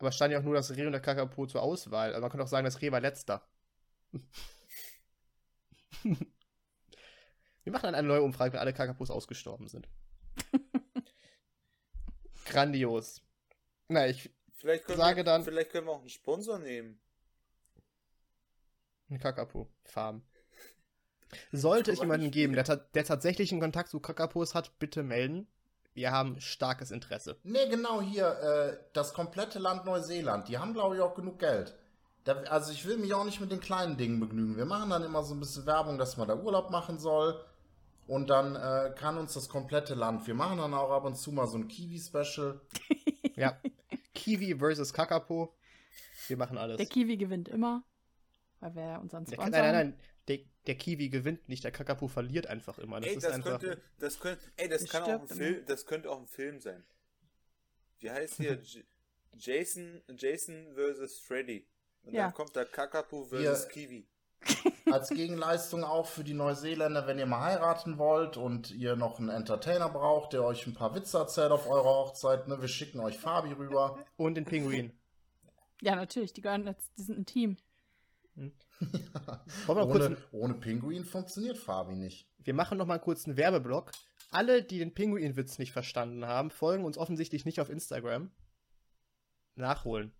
Aber 0.00 0.10
stand 0.12 0.32
ja 0.32 0.38
auch 0.38 0.42
nur 0.42 0.54
das 0.54 0.74
Reh 0.74 0.86
und 0.86 0.92
der 0.92 1.00
Kakapo 1.02 1.46
zur 1.46 1.62
Auswahl. 1.62 2.08
Also 2.10 2.22
man 2.22 2.30
könnte 2.30 2.44
auch 2.44 2.48
sagen, 2.48 2.64
das 2.64 2.80
Reh 2.80 2.90
war 2.90 3.00
letzter. 3.00 3.46
Wir 6.02 7.72
machen 7.72 7.82
dann 7.82 7.94
eine 7.94 8.08
neue 8.08 8.22
Umfrage, 8.22 8.54
wenn 8.54 8.60
alle 8.60 8.72
Kakapos 8.72 9.10
ausgestorben 9.10 9.68
sind. 9.68 9.86
Grandios. 12.46 13.20
Na, 13.88 14.08
ich. 14.08 14.30
Vielleicht 14.54 14.88
Sage 14.88 15.18
wir, 15.18 15.24
dann- 15.24 15.44
vielleicht 15.44 15.70
können 15.70 15.86
wir 15.86 15.92
auch 15.92 16.00
einen 16.00 16.08
Sponsor 16.08 16.58
nehmen. 16.58 16.98
Eine 19.10 19.18
Kakapo-Farm. 19.18 20.22
Sollte 21.52 21.92
es 21.92 22.00
jemanden 22.00 22.30
geben, 22.30 22.54
der, 22.54 22.64
ta 22.64 22.76
der 22.76 23.04
tatsächlich 23.04 23.52
einen 23.52 23.60
Kontakt 23.60 23.90
zu 23.90 24.00
Kakapos 24.00 24.54
hat, 24.54 24.78
bitte 24.78 25.02
melden. 25.02 25.46
Wir 25.94 26.12
haben 26.12 26.40
starkes 26.40 26.90
Interesse. 26.90 27.36
Nee, 27.42 27.68
genau 27.68 28.00
hier, 28.00 28.26
äh, 28.26 28.76
das 28.92 29.12
komplette 29.12 29.58
Land 29.58 29.84
Neuseeland. 29.84 30.48
Die 30.48 30.58
haben, 30.58 30.72
glaube 30.72 30.96
ich, 30.96 31.02
auch 31.02 31.14
genug 31.14 31.38
Geld. 31.38 31.74
Da, 32.24 32.34
also 32.44 32.70
ich 32.72 32.86
will 32.86 32.98
mich 32.98 33.12
auch 33.14 33.24
nicht 33.24 33.40
mit 33.40 33.50
den 33.50 33.60
kleinen 33.60 33.96
Dingen 33.96 34.20
begnügen. 34.20 34.56
Wir 34.56 34.66
machen 34.66 34.90
dann 34.90 35.02
immer 35.02 35.22
so 35.22 35.34
ein 35.34 35.40
bisschen 35.40 35.66
Werbung, 35.66 35.98
dass 35.98 36.16
man 36.16 36.28
da 36.28 36.36
Urlaub 36.36 36.70
machen 36.70 36.98
soll. 36.98 37.44
Und 38.06 38.28
dann 38.28 38.56
äh, 38.56 38.92
kann 38.96 39.18
uns 39.18 39.34
das 39.34 39.48
komplette 39.48 39.94
Land. 39.94 40.26
Wir 40.26 40.34
machen 40.34 40.58
dann 40.58 40.74
auch 40.74 40.90
ab 40.90 41.04
und 41.04 41.16
zu 41.16 41.32
mal 41.32 41.46
so 41.46 41.58
ein 41.58 41.68
Kiwi-Special. 41.68 42.60
Ja. 43.36 43.58
Kiwi 44.14 44.58
versus 44.58 44.92
Kakapo. 44.92 45.54
Wir 46.26 46.36
machen 46.36 46.58
alles. 46.58 46.76
Der 46.76 46.84
Kiwi 46.84 47.16
gewinnt 47.16 47.48
immer. 47.48 47.84
Weil 48.58 48.74
wir 48.74 49.00
unseren 49.00 49.24
Sponsor. 49.26 49.48
nein, 49.48 49.62
nein, 49.62 49.72
nein. 49.72 49.98
Der, 50.66 50.74
der 50.74 50.74
Kiwi 50.76 51.08
gewinnt 51.08 51.48
nicht, 51.48 51.64
der 51.64 51.70
Kakapo 51.72 52.08
verliert 52.08 52.46
einfach 52.46 52.78
immer. 52.78 53.00
Das 53.00 53.10
ey, 53.10 53.16
ist 53.16 53.24
das 53.24 53.32
einfach. 53.32 53.60
könnte, 53.60 53.82
das 53.98 54.18
könnte, 54.20 54.44
ey, 54.56 54.68
das 54.68 54.82
Der 54.84 54.90
kann 54.90 55.02
auch 55.14 55.20
ein 55.22 55.28
Film, 55.28 55.64
das 55.66 55.86
könnte 55.86 56.10
auch 56.10 56.20
ein 56.20 56.26
Film 56.28 56.60
sein. 56.60 56.84
Wie 57.98 58.10
heißt 58.10 58.36
hier 58.36 58.54
J 58.62 58.84
Jason, 59.36 60.02
Jason 60.16 60.74
versus 60.74 61.18
Freddy. 61.20 61.66
Und 62.02 62.14
Ja. 62.14 62.24
dann 62.24 62.34
kommt 62.34 62.56
da 62.56 62.64
Kakapo 62.64 63.24
versus 63.24 63.64
Wir- 63.66 63.68
Kiwi. 63.72 64.06
Als 64.90 65.10
Gegenleistung 65.10 65.84
auch 65.84 66.06
für 66.06 66.24
die 66.24 66.32
Neuseeländer, 66.34 67.06
wenn 67.06 67.18
ihr 67.18 67.26
mal 67.26 67.42
heiraten 67.44 67.98
wollt 67.98 68.36
und 68.38 68.70
ihr 68.70 68.96
noch 68.96 69.18
einen 69.18 69.28
Entertainer 69.28 69.88
braucht, 69.90 70.32
der 70.32 70.42
euch 70.44 70.66
ein 70.66 70.72
paar 70.74 70.94
Witze 70.94 71.18
erzählt 71.18 71.52
auf 71.52 71.66
eurer 71.68 71.84
Hochzeit. 71.84 72.48
Ne? 72.48 72.60
Wir 72.60 72.68
schicken 72.68 73.00
euch 73.00 73.18
Fabi 73.18 73.52
rüber. 73.52 74.02
Und 74.16 74.34
den 74.36 74.46
Pinguin. 74.46 74.98
Ja, 75.82 75.94
natürlich. 75.94 76.32
Die 76.32 76.40
gehören 76.40 76.66
jetzt, 76.66 76.90
die 76.96 77.02
sind 77.02 77.18
ein 77.18 77.26
Team. 77.26 77.58
Noch 79.66 79.74
kurz, 79.90 80.06
Ohne, 80.06 80.16
ohne 80.32 80.54
Pinguin 80.54 81.04
funktioniert 81.04 81.58
Fabi 81.58 81.94
nicht. 81.96 82.26
wir 82.38 82.54
machen 82.54 82.78
noch 82.78 82.86
mal 82.86 82.98
kurz 82.98 83.26
einen 83.26 83.36
Werbeblock. 83.36 83.90
Alle, 84.30 84.62
die 84.62 84.78
den 84.78 84.94
Pinguin-Witz 84.94 85.58
nicht 85.58 85.72
verstanden 85.72 86.24
haben, 86.26 86.50
folgen 86.50 86.84
uns 86.84 86.96
offensichtlich 86.96 87.44
nicht 87.44 87.60
auf 87.60 87.68
Instagram. 87.68 88.30
Nachholen. 89.56 90.12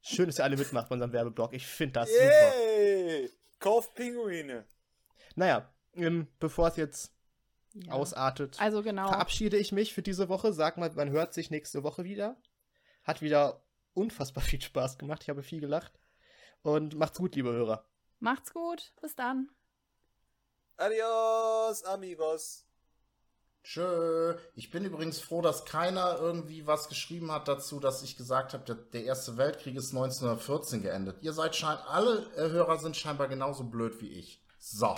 Schön, 0.00 0.26
dass 0.26 0.38
ihr 0.38 0.44
alle 0.44 0.56
mitmacht 0.56 0.88
bei 0.88 0.94
unserem 0.94 1.12
Werbeblock. 1.12 1.52
Ich 1.52 1.66
finde 1.66 1.94
das 1.94 2.08
super. 2.08 2.54
Yay! 2.78 3.30
Kauft 3.58 3.94
Pinguine. 3.94 4.64
Naja, 5.34 5.70
ähm, 5.94 6.28
bevor 6.38 6.68
es 6.68 6.76
jetzt 6.76 7.12
Ja. 7.74 7.92
ausartet, 7.92 8.56
Also 8.60 8.82
genau. 8.82 9.08
verabschiede 9.08 9.56
ich 9.58 9.72
mich 9.72 9.92
für 9.92 10.02
diese 10.02 10.28
Woche. 10.28 10.52
Sag 10.52 10.78
mal, 10.78 10.90
man 10.94 11.10
hört 11.10 11.34
sich 11.34 11.50
nächste 11.50 11.82
Woche 11.82 12.04
wieder. 12.04 12.40
Hat 13.04 13.20
wieder 13.22 13.62
unfassbar 13.98 14.42
viel 14.42 14.60
Spaß 14.60 14.98
gemacht. 14.98 15.22
Ich 15.22 15.28
habe 15.28 15.42
viel 15.42 15.60
gelacht. 15.60 15.92
Und 16.62 16.96
macht's 16.96 17.18
gut, 17.18 17.34
liebe 17.34 17.50
Hörer. 17.52 17.84
Macht's 18.20 18.52
gut. 18.52 18.92
Bis 19.00 19.14
dann. 19.14 19.50
Adios, 20.76 21.84
amigos. 21.84 22.64
Tschö. 23.64 24.36
Ich 24.54 24.70
bin 24.70 24.84
übrigens 24.84 25.20
froh, 25.20 25.42
dass 25.42 25.64
keiner 25.64 26.18
irgendwie 26.18 26.66
was 26.66 26.88
geschrieben 26.88 27.30
hat 27.32 27.48
dazu, 27.48 27.80
dass 27.80 28.02
ich 28.02 28.16
gesagt 28.16 28.54
habe, 28.54 28.64
der, 28.64 28.76
der 28.76 29.04
Erste 29.04 29.36
Weltkrieg 29.36 29.76
ist 29.76 29.90
1914 29.90 30.82
geendet. 30.82 31.22
Ihr 31.22 31.32
seid 31.32 31.54
schein 31.54 31.76
alle 31.86 32.30
äh, 32.36 32.48
Hörer 32.50 32.78
sind 32.78 32.96
scheinbar 32.96 33.28
genauso 33.28 33.64
blöd 33.64 34.00
wie 34.00 34.08
ich. 34.08 34.42
So. 34.58 34.96